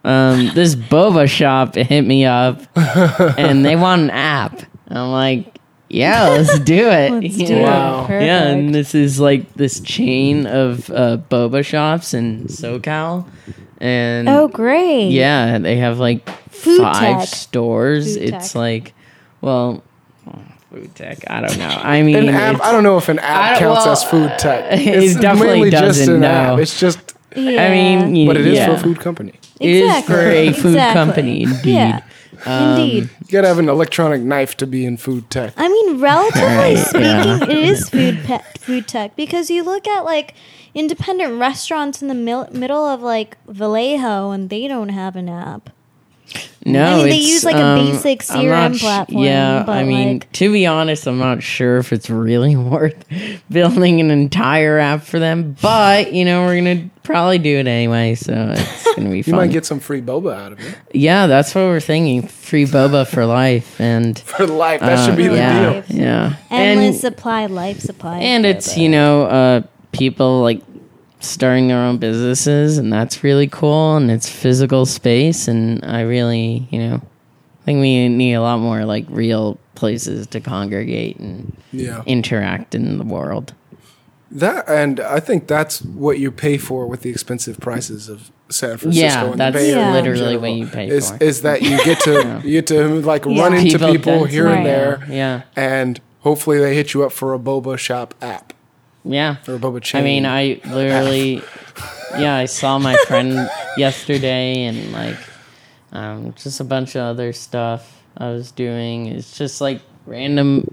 um, 0.04 0.50
this 0.54 0.74
boba 0.74 1.28
shop 1.28 1.74
hit 1.74 2.02
me 2.02 2.24
up, 2.24 2.60
and 2.76 3.64
they 3.64 3.76
want 3.76 4.02
an 4.02 4.10
app. 4.10 4.60
And 4.86 4.98
I'm 4.98 5.10
like, 5.12 5.58
"Yeah, 5.88 6.28
let's 6.28 6.58
do 6.60 6.88
it." 6.90 7.12
Let's 7.12 7.36
do? 7.36 7.60
Wow. 7.62 8.06
it. 8.06 8.24
Yeah, 8.24 8.48
and 8.48 8.74
this 8.74 8.94
is 8.94 9.20
like 9.20 9.52
this 9.54 9.80
chain 9.80 10.46
of 10.46 10.90
uh, 10.90 11.18
boba 11.30 11.64
shops 11.64 12.14
in 12.14 12.44
SoCal, 12.46 13.26
and 13.78 14.28
oh 14.28 14.48
great. 14.48 15.10
yeah, 15.10 15.58
they 15.58 15.76
have 15.76 15.98
like 15.98 16.28
Food 16.50 16.78
five 16.82 17.20
tech. 17.20 17.28
stores. 17.28 18.16
Food 18.16 18.22
it's 18.34 18.48
tech. 18.48 18.54
like, 18.54 18.94
well, 19.40 19.82
oh, 20.28 20.38
food 20.70 20.94
tech. 20.94 21.18
I 21.30 21.40
don't 21.40 21.58
know. 21.58 21.66
I 21.68 22.02
mean, 22.02 22.16
An 22.16 22.28
app. 22.28 22.60
I 22.60 22.70
don't 22.72 22.82
know 22.84 22.98
if 22.98 23.08
an 23.08 23.18
app 23.18 23.58
counts 23.58 23.84
well, 23.84 23.92
as 23.92 24.04
food 24.04 24.30
tech. 24.38 24.72
it 24.78 24.86
It's 24.86 25.14
definitely 25.18 25.54
mainly 25.54 25.70
just 25.70 25.82
doesn't, 25.98 26.14
an 26.16 26.20
no. 26.20 26.28
app. 26.28 26.58
It's 26.60 26.78
just, 26.78 27.14
Yeah. 27.34 27.64
I 27.64 27.70
mean, 27.70 28.14
you, 28.14 28.26
but 28.28 28.36
it 28.36 28.46
is 28.46 28.54
yeah. 28.58 28.66
for 28.66 28.72
a 28.74 28.78
food 28.78 29.00
company. 29.00 29.32
It 29.64 29.70
is 29.84 30.04
for 30.04 30.18
a 30.20 30.52
food 30.52 30.74
Exactly. 30.74 30.92
company, 30.92 31.42
indeed. 31.42 31.64
Yeah. 31.74 32.00
Indeed. 32.44 33.04
You 33.20 33.26
gotta 33.30 33.46
have 33.48 33.58
an 33.60 33.68
electronic 33.68 34.20
knife 34.22 34.56
to 34.56 34.66
be 34.66 34.84
in 34.84 34.96
food 34.96 35.30
tech. 35.30 35.52
I 35.56 35.68
mean, 35.68 36.00
relatively 36.00 36.42
Right, 36.48 36.78
speaking, 36.78 37.02
yeah. 37.04 37.42
it 37.44 37.50
is 37.58 37.88
food 37.94 38.18
pe- 38.24 38.40
food 38.58 38.88
tech 38.88 39.14
because 39.14 39.48
you 39.50 39.62
look 39.62 39.86
at 39.86 40.00
like 40.04 40.34
independent 40.74 41.38
restaurants 41.38 42.02
in 42.02 42.08
the 42.08 42.14
mil- 42.14 42.48
middle 42.52 42.84
of 42.84 43.00
like 43.00 43.36
Vallejo 43.46 44.30
and 44.32 44.50
they 44.50 44.66
don't 44.66 44.88
have 44.88 45.14
an 45.14 45.28
app. 45.28 45.70
No, 46.64 46.84
I 46.84 46.96
mean, 46.98 47.08
they 47.08 47.16
use, 47.16 47.44
like, 47.44 47.56
a 47.56 47.60
um, 47.64 47.86
basic 47.86 48.22
I'm 48.30 48.44
CRM 48.44 48.74
sh- 48.76 48.80
platform, 48.82 49.24
Yeah, 49.24 49.64
but, 49.66 49.72
I 49.78 49.82
mean, 49.84 50.18
like- 50.20 50.32
to 50.34 50.52
be 50.52 50.64
honest, 50.64 51.08
I'm 51.08 51.18
not 51.18 51.42
sure 51.42 51.78
if 51.78 51.92
it's 51.92 52.08
really 52.08 52.54
worth 52.72 53.04
building 53.50 54.00
an 54.00 54.10
entire 54.12 54.78
app 54.78 55.02
for 55.02 55.18
them. 55.18 55.56
But 55.60 56.12
you 56.12 56.24
know, 56.24 56.42
we're 56.44 56.56
gonna 56.56 56.88
probably 57.02 57.38
do 57.38 57.58
it 57.58 57.66
anyway, 57.66 58.14
so 58.14 58.54
it's 58.56 58.94
gonna 58.94 59.10
be 59.10 59.22
fun. 59.22 59.32
You 59.34 59.40
might 59.40 59.50
get 59.50 59.66
some 59.66 59.80
free 59.80 60.00
boba 60.00 60.34
out 60.36 60.52
of 60.52 60.60
it 60.60 60.76
yeah, 60.92 61.26
that's 61.26 61.52
what 61.54 61.62
we're 61.62 61.80
thinking. 61.80 62.28
Free 62.28 62.64
boba 62.66 63.06
for 63.08 63.26
life, 63.26 63.80
and 63.80 64.16
for 64.20 64.46
life. 64.46 64.80
That 64.80 65.04
should 65.06 65.16
be 65.16 65.26
the 65.26 65.36
deal. 65.36 65.82
yeah, 65.88 66.36
Endless 66.50 66.86
and 66.86 66.94
supply, 66.96 67.46
life 67.46 67.80
supply. 67.80 68.18
and 68.18 68.46
it's 68.46 68.76
you 68.76 68.88
know 68.88 69.24
uh, 69.24 69.62
people 69.90 70.42
like 70.42 70.60
starting 71.24 71.68
their 71.68 71.78
own 71.78 71.98
businesses, 71.98 72.78
and 72.78 72.92
that's 72.92 73.22
really 73.24 73.46
cool, 73.48 73.96
and 73.96 74.10
it's 74.10 74.28
physical 74.28 74.86
space, 74.86 75.48
and 75.48 75.84
I 75.84 76.02
really 76.02 76.66
you 76.70 76.78
know 76.78 76.94
I 77.62 77.64
think 77.64 77.80
we 77.80 78.08
need 78.08 78.34
a 78.34 78.42
lot 78.42 78.58
more 78.58 78.84
like 78.84 79.06
real 79.08 79.58
places 79.74 80.26
to 80.28 80.40
congregate 80.40 81.18
and 81.18 81.56
Yeah. 81.72 82.02
interact 82.06 82.74
in 82.74 82.98
the 82.98 83.04
world. 83.04 83.54
That 84.30 84.64
and 84.68 84.98
I 85.00 85.20
think 85.20 85.46
that's 85.46 85.82
what 85.82 86.18
you 86.18 86.30
pay 86.30 86.56
for 86.56 86.86
with 86.86 87.02
the 87.02 87.10
expensive 87.10 87.60
prices 87.60 88.08
of 88.08 88.30
San 88.48 88.78
Francisco. 88.78 89.06
Yeah, 89.06 89.24
and 89.24 89.32
the 89.34 89.36
that's 89.36 89.56
Bay 89.56 89.72
Area 89.72 89.92
literally 89.92 90.36
what 90.38 90.52
you 90.52 90.66
pay 90.66 90.88
is, 90.88 91.10
for. 91.10 91.22
Is 91.22 91.42
that 91.42 91.60
you 91.62 91.76
get 91.84 92.00
to 92.00 92.40
you 92.44 92.52
get 92.62 92.66
to 92.68 93.00
like 93.02 93.26
run 93.26 93.54
into 93.54 93.78
People 93.78 93.92
people, 93.92 94.12
density, 94.12 94.32
here 94.34 94.46
and 94.48 94.64
there, 94.66 95.06
Yeah, 95.08 95.42
and 95.54 96.00
hopefully 96.20 96.58
they 96.60 96.74
hit 96.74 96.94
you 96.94 97.04
up 97.04 97.12
for 97.12 97.34
a 97.34 97.38
boba 97.38 97.76
shop 97.78 98.14
app 98.22 98.51
yeah. 99.04 99.36
or 99.48 99.58
boba 99.58 99.82
chain. 99.82 100.00
I 100.00 100.04
mean, 100.04 100.26
I 100.26 100.60
literally, 100.66 101.42
yeah, 102.18 102.36
I 102.36 102.44
saw 102.46 102.78
my 102.78 102.96
friend 103.06 103.48
yesterday, 103.76 104.64
and 104.64 104.92
like, 104.92 105.16
um, 105.92 106.32
just 106.34 106.60
a 106.60 106.64
bunch 106.64 106.94
of 106.96 107.02
other 107.02 107.32
stuff 107.32 108.02
I 108.16 108.28
was 108.30 108.50
doing. 108.52 109.06
It's 109.06 109.36
just 109.36 109.60
like 109.60 109.80
random 110.06 110.66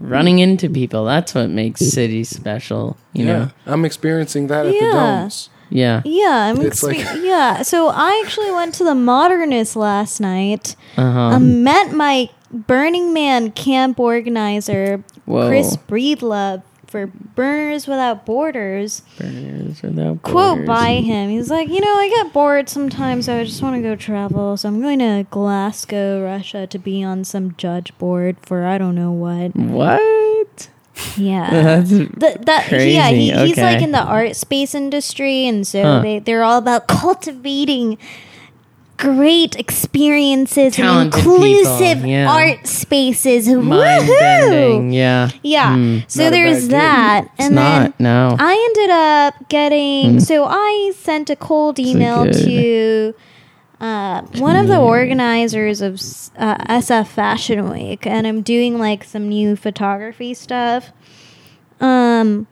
running 0.00 0.38
into 0.38 0.68
people. 0.70 1.04
That's 1.04 1.34
what 1.34 1.48
makes 1.50 1.80
cities 1.80 2.28
special, 2.30 2.96
you 3.12 3.26
yeah, 3.26 3.32
know? 3.38 3.50
I'm 3.66 3.84
experiencing 3.84 4.46
that 4.48 4.66
at 4.66 4.72
the 4.72 4.78
Yeah. 4.78 4.92
domes. 4.92 5.50
Yeah. 5.68 6.02
yeah, 6.04 6.52
I'm 6.54 6.60
It's 6.60 6.80
expe- 6.82 7.04
like- 7.04 7.24
yeah. 7.24 7.62
So 7.62 7.88
I 7.88 8.22
actually 8.24 8.52
went 8.52 8.74
to 8.76 8.84
the 8.84 8.94
Modernist 8.94 9.74
last 9.74 10.20
night. 10.20 10.76
Uh 10.96 11.10
huh. 11.12 11.20
Um, 11.34 11.64
met 11.64 11.92
my 11.92 12.30
Burning 12.52 13.12
Man 13.12 13.50
camp 13.50 13.98
organizer, 13.98 15.02
Whoa. 15.24 15.48
Chris 15.48 15.76
Breedlove, 15.76 16.62
for 16.86 17.06
Burners 17.06 17.86
Without 17.86 18.24
Borders. 18.26 19.02
Burners 19.18 19.82
without 19.82 20.22
Borders. 20.22 20.32
Quote 20.32 20.66
by 20.66 20.94
him. 21.00 21.30
He's 21.30 21.50
like, 21.50 21.68
you 21.68 21.80
know, 21.80 21.94
I 21.94 22.08
get 22.08 22.32
bored 22.32 22.68
sometimes. 22.68 23.26
So 23.26 23.38
I 23.40 23.44
just 23.44 23.62
want 23.62 23.76
to 23.76 23.82
go 23.82 23.96
travel. 23.96 24.56
So 24.56 24.68
I'm 24.68 24.80
going 24.80 25.00
to 25.00 25.26
Glasgow, 25.30 26.22
Russia, 26.24 26.66
to 26.66 26.78
be 26.78 27.02
on 27.02 27.24
some 27.24 27.54
judge 27.56 27.96
board 27.98 28.36
for 28.42 28.64
I 28.64 28.78
don't 28.78 28.94
know 28.94 29.10
what. 29.12 29.54
What? 29.56 30.68
Yeah. 31.16 31.50
That's 31.82 31.90
Th- 31.90 32.08
that 32.42 32.70
yeah, 32.72 33.08
he, 33.10 33.30
crazy. 33.30 33.46
he's 33.48 33.58
like 33.58 33.82
in 33.82 33.92
the 33.92 34.02
art 34.02 34.34
space 34.36 34.74
industry, 34.74 35.46
and 35.46 35.66
so 35.66 35.82
Huh. 35.82 36.00
they 36.00 36.18
they're 36.20 36.42
all 36.42 36.56
about 36.58 36.86
cultivating 36.88 37.98
great 38.96 39.56
experiences 39.56 40.74
Talented 40.74 41.14
and 41.14 41.24
people, 41.24 41.34
inclusive 41.44 42.06
yeah. 42.06 42.30
art 42.30 42.66
spaces. 42.66 43.48
mind 43.48 44.06
bending. 44.06 44.90
Woohoo! 44.90 44.94
Yeah. 44.94 45.30
Yeah. 45.42 45.74
Hmm. 45.74 45.98
So 46.08 46.30
there's 46.30 46.68
that, 46.68 47.24
It's 47.34 47.46
and 47.46 47.56
then 47.58 47.82
not. 47.82 48.00
No. 48.00 48.36
I 48.38 48.72
ended 48.74 48.90
up 48.90 49.48
getting. 49.48 50.20
So 50.20 50.44
I 50.44 50.92
sent 50.96 51.30
a 51.30 51.36
cold 51.36 51.78
email 51.78 52.30
to 52.30 53.14
uh, 53.80 54.22
one 54.38 54.56
of 54.56 54.68
the 54.68 54.78
organizers 54.78 55.80
of 55.80 55.94
uh, 56.36 56.56
SF 56.80 57.08
Fashion 57.08 57.70
Week, 57.70 58.06
and 58.06 58.26
I'm 58.26 58.42
doing 58.42 58.78
like 58.78 59.04
some 59.04 59.28
new 59.28 59.56
photography 59.56 60.34
stuff. 60.34 60.92
Um, 61.80 62.46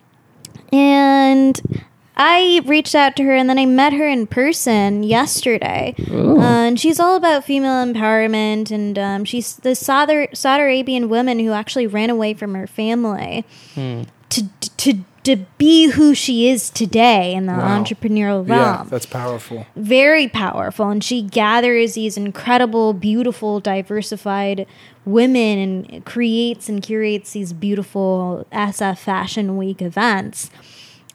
and 0.73 1.87
I 2.17 2.63
reached 2.65 2.95
out 2.95 3.17
to 3.17 3.25
her, 3.25 3.35
and 3.35 3.49
then 3.51 3.59
I 3.59 3.67
met 3.67 3.93
her 3.93 4.09
in 4.09 4.27
person 4.29 5.03
yesterday. 5.03 5.95
Uh, 6.11 6.39
and 6.41 6.79
she's 6.81 7.01
all 7.01 7.17
about 7.17 7.45
female 7.45 7.85
empowerment, 7.85 8.71
and 8.71 8.99
um, 8.99 9.25
she's 9.25 9.57
the 9.57 9.75
Saudi, 9.75 10.29
Saudi 10.33 10.63
Arabian 10.63 11.09
woman 11.09 11.41
who 11.41 11.51
actually 11.53 11.87
ran 11.89 12.11
away 12.11 12.35
from 12.35 12.55
her 12.55 12.67
family 12.67 13.45
to 13.75 14.49
to 14.77 14.95
to 15.25 15.37
be 15.57 15.87
who 15.87 16.15
she 16.15 16.49
is 16.51 16.69
today 16.69 17.33
in 17.35 17.47
the 17.47 17.53
Wow. 17.55 17.83
entrepreneurial 17.83 18.47
realm 18.47 18.61
Yeah, 18.61 18.85
that's 18.91 19.07
powerful. 19.07 19.67
very 19.75 20.29
powerful 20.29 20.91
and 20.91 21.03
she 21.03 21.23
gathers 21.23 21.95
these 21.95 22.19
incredible 22.19 22.93
beautiful 22.93 23.59
diversified 23.59 24.67
women 25.07 25.87
and 25.89 26.05
creates 26.05 26.69
and 26.69 26.83
curates 26.83 27.33
these 27.33 27.55
beautiful 27.55 28.47
sf 28.53 28.99
fashion 28.99 29.57
week 29.57 29.81
events 29.81 30.51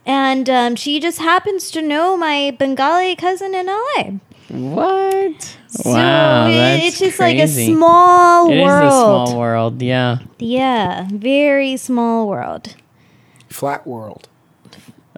and 0.10 0.50
um, 0.50 0.76
she 0.76 1.00
just 1.00 1.20
happens 1.20 1.70
to 1.72 1.82
know 1.82 2.18
my 2.18 2.50
bengali 2.58 3.16
cousin 3.16 3.54
in 3.54 3.68
la 3.68 4.18
What? 4.50 5.56
so 5.68 5.92
wow, 5.92 6.48
it- 6.48 6.54
that's 6.58 6.86
it's 6.88 7.00
just 7.00 7.18
crazy. 7.18 7.38
like 7.38 7.44
a 7.46 7.48
small 7.76 8.50
It 8.50 8.58
is 8.58 8.64
world 8.66 8.88
a 8.88 8.90
small 8.92 9.40
world. 9.40 9.82
Yeah. 9.82 10.18
yeah 10.40 11.08
very 11.12 11.78
small 11.78 12.28
world 12.28 12.76
Flat 13.50 13.86
world. 13.86 14.28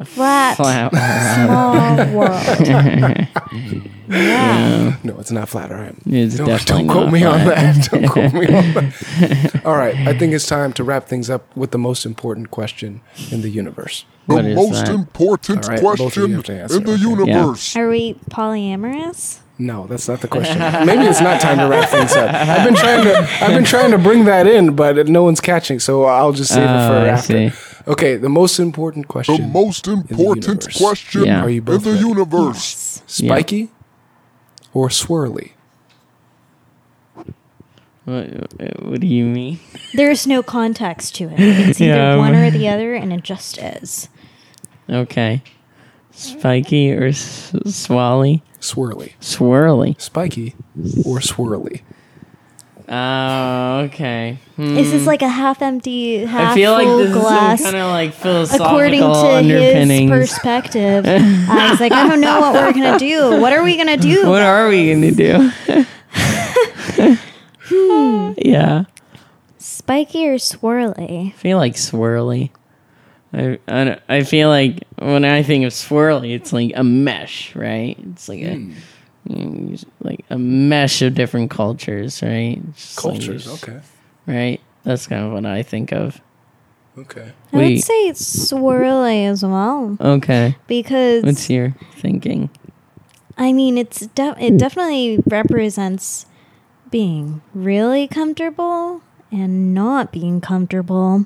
flat, 0.05 0.57
Flat. 0.57 0.89
small 1.35 1.95
world. 2.18 3.27
yeah. 4.12 4.98
No, 5.04 5.20
it's 5.20 5.32
not 5.32 5.50
flat. 5.50 5.72
All 5.72 5.78
right. 5.78 5.96
It's 6.06 6.36
Don't, 6.38 6.48
definitely 6.48 6.84
don't 6.86 6.92
quote 6.94 7.06
not 7.06 7.14
me 7.14 7.24
on 7.24 7.40
flat. 7.42 7.76
that. 7.76 7.90
Don't 7.92 8.08
quote 8.10 8.34
me 8.34 8.46
on 8.48 8.74
that. 8.74 9.62
All 9.66 9.76
right. 9.78 9.96
I 10.08 10.18
think 10.18 10.34
it's 10.34 10.46
time 10.48 10.74
to 10.74 10.84
wrap 10.84 11.08
things 11.08 11.30
up 11.30 11.56
with 11.56 11.72
the 11.72 11.78
most 11.78 12.06
important 12.06 12.52
question 12.52 13.02
in 13.32 13.42
the 13.42 13.50
universe. 13.50 14.06
What 14.26 14.44
the 14.44 14.50
is 14.50 14.56
most 14.56 14.86
that? 14.86 14.90
important 14.94 15.64
All 15.66 15.70
right, 15.72 15.82
both 15.82 16.00
of 16.18 16.30
you 16.30 16.36
question 16.36 16.58
answer, 16.58 16.78
in 16.78 16.84
the 16.84 16.94
okay. 16.94 17.02
universe. 17.02 17.76
Are 17.76 17.90
we 17.90 18.14
polyamorous? 18.30 19.40
No, 19.58 19.86
that's 19.88 20.08
not 20.08 20.22
the 20.22 20.28
question. 20.28 20.58
Maybe 20.86 21.04
it's 21.06 21.22
not 21.22 21.40
time 21.42 21.58
to 21.60 21.68
wrap 21.68 21.90
things 21.90 22.14
up. 22.14 22.34
I've 22.34 22.64
been 22.66 22.76
trying 22.76 23.04
to 23.04 23.18
I've 23.44 23.54
been 23.54 23.64
trying 23.64 23.92
to 23.92 23.98
bring 23.98 24.26
that 24.26 24.48
in, 24.48 24.76
but 24.76 25.08
no 25.08 25.24
one's 25.24 25.40
catching, 25.42 25.80
so 25.80 26.06
I'll 26.06 26.32
just 26.32 26.52
save 26.54 26.64
it 26.64 26.68
Oh, 26.68 26.88
for 26.90 26.96
I 26.98 27.08
after. 27.10 27.50
see. 27.52 27.58
Okay, 27.88 28.16
the 28.16 28.30
most 28.30 28.60
important 28.60 29.08
question. 29.08 29.38
The 29.38 29.48
most 29.48 29.88
important 29.88 30.46
universe. 30.48 30.78
question 30.78 31.26
Yeah. 31.26 31.44
Are 31.44 31.50
you 31.50 31.60
in 31.62 31.66
the 31.66 31.92
ready? 31.92 32.00
universe. 32.08 33.02
Spiky 33.08 33.70
or 34.73 34.89
swirly? 34.89 35.52
What, 38.06 38.26
what 38.84 38.99
do 38.99 39.07
you 39.07 39.26
mean? 39.26 39.60
There's 39.93 40.26
no 40.26 40.41
context 40.41 41.15
to 41.15 41.26
it. 41.26 41.35
It's 41.39 41.80
either 41.81 41.93
Yeah. 41.93 42.15
one 42.18 42.34
or 42.35 42.49
the 42.49 42.68
other, 42.68 42.93
and 42.95 43.14
it 43.14 43.23
just 43.23 43.57
is. 43.60 44.10
Okay. 44.89 45.43
Spiky 46.11 46.91
or 46.93 47.06
s- 47.06 47.52
swally? 47.65 48.41
Swirly. 48.60 49.14
Swirly. 49.22 49.99
Spiky 50.02 50.56
or 51.06 51.19
swirly? 51.19 51.81
Oh, 52.93 53.80
okay. 53.85 54.38
Hmm. 54.57 54.77
Is 54.77 54.91
this 54.91 55.07
like 55.07 55.22
a 55.22 55.30
half 55.30 55.61
empty, 55.61 56.26
half 56.26 56.51
I 56.51 56.55
feel 56.55 56.73
like 56.73 56.88
full 56.88 56.97
this 56.97 57.13
glass? 57.13 57.59
is 57.59 57.65
some 57.65 57.72
kind 57.72 57.84
of 57.84 57.89
like 57.89 58.13
philosophical 58.13 58.65
According 58.65 58.99
to 58.99 59.43
his 59.53 60.09
perspective, 60.09 61.05
I 61.07 61.72
was 61.72 61.80
like, 61.80 61.93
I 61.93 62.05
don't 62.05 62.19
know 62.19 62.41
what 62.41 62.53
we're 62.53 62.73
gonna 62.73 62.99
do. 62.99 63.39
What 63.39 63.53
are 63.53 63.63
we 63.63 63.77
gonna 63.77 63.95
do? 63.95 64.27
what 64.27 64.41
are 64.41 64.68
we 64.68 64.91
gonna 64.91 65.11
do? 65.11 65.51
Hmm. 67.69 68.34
yeah, 68.38 68.84
Spiky 69.57 70.27
or 70.27 70.35
swirly? 70.35 71.30
I 71.30 71.31
feel 71.31 71.57
like 71.57 71.76
swirly. 71.76 72.49
I, 73.31 73.57
I 73.69 73.99
I 74.09 74.23
feel 74.23 74.49
like 74.49 74.84
when 74.97 75.23
I 75.23 75.43
think 75.43 75.63
of 75.65 75.72
swirly, 75.72 76.35
it's 76.35 76.51
like 76.51 76.73
a 76.76 76.84
mesh, 76.84 77.55
right? 77.55 77.97
It's 78.11 78.27
like 78.27 78.41
a 78.41 78.55
mm, 78.55 78.73
like 80.02 80.26
a 80.30 80.38
mesh 80.38 81.02
of 81.02 81.14
different 81.14 81.52
cultures, 81.52 82.22
right? 82.22 82.60
It's 82.69 82.95
just 82.95 83.06
like 83.06 83.14
Cultures. 83.15 83.45
this- 83.45 83.64
Okay. 83.64 83.80
right? 84.26 84.60
That's 84.84 85.07
kind 85.07 85.26
of 85.26 85.31
what 85.34 85.45
I 85.45 85.61
think 85.64 85.91
of. 85.91 86.19
Okay. 86.98 87.31
I 87.53 87.57
Wait. 87.57 87.76
would 87.76 87.84
say 87.84 88.07
it's 88.10 88.52
swirly 88.52 89.26
as 89.26 89.43
well 89.45 89.95
Okay, 90.02 90.57
because 90.68 91.23
what's 91.23 91.49
your 91.49 91.73
thinking? 91.95 92.49
I 93.38 93.53
mean, 93.53 93.77
it's 93.77 94.07
de- 94.07 94.35
it 94.39 94.57
definitely 94.57 95.19
represents 95.26 96.26
being 96.89 97.41
really 97.53 98.07
comfortable 98.07 99.02
and 99.31 99.73
not 99.73 100.11
being 100.11 100.41
comfortable. 100.41 101.26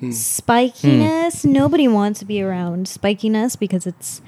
Hmm. 0.00 0.10
Spikiness. 0.10 1.44
Nobody 1.44 1.86
wants 1.86 2.18
to 2.18 2.24
be 2.24 2.42
around 2.42 2.86
spikiness 2.86 3.56
because 3.58 3.86
it's 3.86 4.20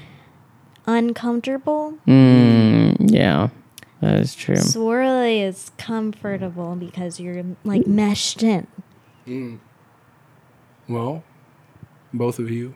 uncomfortable. 0.88 1.94
Mm, 2.06 3.10
yeah, 3.12 3.48
that 4.00 4.14
is 4.20 4.34
true. 4.34 4.56
Swirly 4.56 5.42
is 5.42 5.70
comfortable 5.78 6.74
because 6.76 7.20
you're 7.20 7.44
like 7.64 7.86
meshed 7.86 8.42
in. 8.42 8.66
Well, 10.88 11.22
both 12.12 12.38
of 12.38 12.50
you 12.50 12.74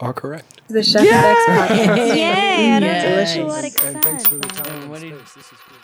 are 0.00 0.12
correct. 0.12 0.60
The 0.68 0.82
Chef 0.82 1.02
X 1.02 1.40
podcast. 1.48 1.96
Yay! 2.16 2.72
I 2.72 2.80
don't 2.80 2.82
Yes. 2.82 3.36
know 3.36 3.46
what 3.46 3.64
it 3.64 3.84
And 3.84 4.02
thanks 4.04 4.26
for 4.26 4.34
the 4.36 4.46
time. 4.48 4.82
and 4.82 4.90
what 4.90 5.00
did- 5.00 5.14
space. 5.18 5.34
This 5.34 5.44
is 5.46 5.58
good. 5.68 5.76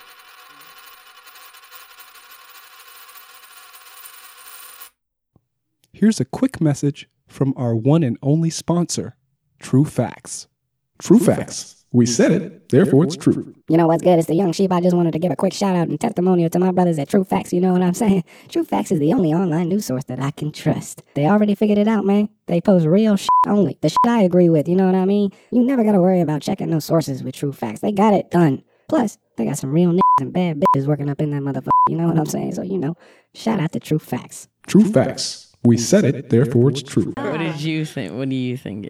Here's 5.93 6.21
a 6.21 6.25
quick 6.25 6.61
message 6.61 7.09
from 7.29 7.55
our 7.57 7.75
one 7.75 8.03
and 8.03 8.19
only 8.23 8.51
sponsor, 8.51 9.17
True 9.59 9.85
Facts. 9.85 10.49
True, 11.01 11.19
Facts. 11.19 11.85
We 11.93 12.07
said 12.07 12.33
it, 12.33 12.69
therefore 12.71 13.05
it's 13.05 13.17
true. 13.17 13.55
You 13.69 13.77
know 13.77 13.87
what's 13.87 14.03
good? 14.03 14.19
It's 14.19 14.27
the 14.27 14.35
young 14.35 14.51
sheep. 14.53 14.73
I 14.73 14.81
just 14.81 14.97
wanted 14.97 15.13
to 15.13 15.21
give 15.21 15.31
a 15.31 15.37
quick 15.37 15.53
shout 15.53 15.77
out 15.77 15.87
and 15.87 16.01
testimonial 16.01 16.51
to 16.51 16.59
my 16.59 16.73
brothers 16.73 16.99
at 16.99 17.09
True 17.09 17.23
Facts. 17.23 17.53
You 17.53 17.61
know 17.61 17.73
what 17.73 17.83
I'm 17.83 17.95
saying? 18.05 18.25
True 18.49 18.65
Facts 18.65 18.91
is 18.91 18.99
the 18.99 19.13
only 19.13 19.33
online 19.33 19.69
news 19.69 19.87
source 19.87 20.03
that 20.07 20.21
I 20.21 20.33
can 20.33 20.51
trust. 20.51 21.03
They 21.15 21.27
already 21.27 21.55
figured 21.55 21.79
it 21.79 21.87
out, 21.87 22.05
man. 22.05 22.29
They 22.47 22.61
post 22.61 22.85
real 22.85 23.15
shit 23.15 23.29
only. 23.47 23.79
The 23.81 23.91
shit 23.91 23.99
I 24.07 24.23
agree 24.23 24.49
with, 24.49 24.67
you 24.69 24.75
know 24.75 24.87
what 24.87 24.97
I 24.97 25.05
mean? 25.05 25.31
You 25.53 25.63
never 25.65 25.85
gotta 25.85 26.01
worry 26.01 26.21
about 26.21 26.43
checking 26.43 26.71
those 26.71 26.85
sources 26.85 27.23
with 27.23 27.37
True 27.37 27.53
Facts. 27.53 27.79
They 27.79 27.93
got 27.93 28.13
it 28.13 28.29
done. 28.33 28.65
Plus, 28.89 29.17
they 29.37 29.45
got 29.45 29.57
some 29.59 29.71
real 29.73 29.93
niggas 29.93 30.01
and 30.21 30.33
bad 30.33 30.61
bitches 30.75 30.87
working 30.87 31.09
up 31.09 31.21
in 31.21 31.31
that 31.31 31.43
motherfucker. 31.43 31.69
You 31.89 31.97
know 31.97 32.09
what 32.09 32.19
I'm 32.19 32.27
saying? 32.27 32.55
So, 32.55 32.63
you 32.63 32.77
know, 32.79 32.97
shout 33.35 33.61
out 33.61 33.71
to 33.71 33.79
True 33.79 34.01
Facts. 34.01 34.49
True 34.67 34.85
Facts. 34.85 35.55
We 35.65 35.79
said 35.79 36.05
it, 36.05 36.29
therefore 36.31 36.71
it's 36.71 36.83
true. 36.83 37.13
What 37.17 37.39
did 37.39 37.61
you 37.61 37.85
think? 37.85 38.15
What 38.15 38.29
do 38.29 38.35
you 38.35 38.57
think? 38.57 38.89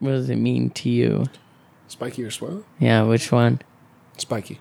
It, 0.00 0.04
what 0.04 0.10
does 0.10 0.28
it 0.30 0.36
mean 0.36 0.70
to 0.70 0.88
you? 0.90 1.26
Spiky 1.88 2.24
or 2.24 2.28
swirly? 2.30 2.64
Yeah, 2.78 3.02
which 3.02 3.30
one? 3.32 3.60
Spiky. 4.18 4.60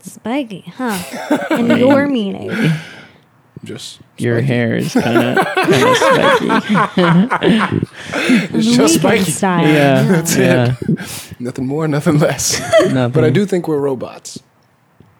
Spiky, 0.00 0.60
huh? 0.76 1.46
In 1.58 1.76
your 1.78 2.06
meaning. 2.06 2.50
Just 3.62 4.00
Your 4.16 4.36
spiky. 4.38 4.46
hair 4.46 4.76
is 4.76 4.92
kind 4.94 5.38
of 5.38 5.46
spiky. 6.96 7.86
It's 8.56 8.74
just 8.76 8.94
spiky. 8.96 9.30
style. 9.30 9.66
Yeah, 9.66 10.02
That's 10.04 10.36
yeah. 10.36 10.76
Nothing 11.38 11.66
more, 11.66 11.86
nothing 11.86 12.18
less. 12.18 12.58
Nothing. 12.90 13.10
but 13.12 13.24
I 13.24 13.30
do 13.30 13.44
think 13.44 13.68
we're 13.68 13.78
robots. 13.78 14.38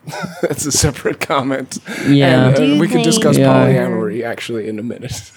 That's 0.42 0.64
a 0.64 0.72
separate 0.72 1.20
comment. 1.20 1.78
Yeah. 2.08 2.48
And, 2.56 2.76
uh, 2.76 2.80
we 2.80 2.88
can 2.88 3.02
discuss 3.02 3.36
Yeah. 3.36 3.48
polyamory 3.66 4.24
actually 4.24 4.68
in 4.68 4.78
a 4.78 4.82
minute. 4.82 5.32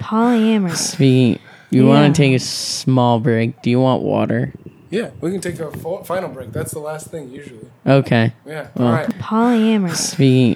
Polyamory. 0.00 0.76
Speaking, 0.76 1.40
you 1.76 1.84
Yeah. 1.84 1.88
want 1.88 2.14
to 2.14 2.22
take 2.22 2.34
a 2.34 2.38
small 2.38 3.20
break? 3.20 3.60
Do 3.62 3.70
you 3.70 3.80
want 3.80 4.02
water? 4.02 4.52
Yeah, 4.90 5.10
we 5.20 5.32
can 5.32 5.40
take 5.40 5.58
a 5.58 5.70
fo- 5.72 6.04
final 6.04 6.28
break. 6.28 6.52
That's 6.52 6.70
the 6.72 6.78
last 6.78 7.08
thing 7.08 7.28
usually. 7.30 7.66
Okay. 7.86 8.32
Yeah. 8.46 8.68
Well. 8.76 8.88
All 8.88 8.94
right. 8.94 9.08
Polyamorous. 9.18 9.96
Speaking, 9.96 10.52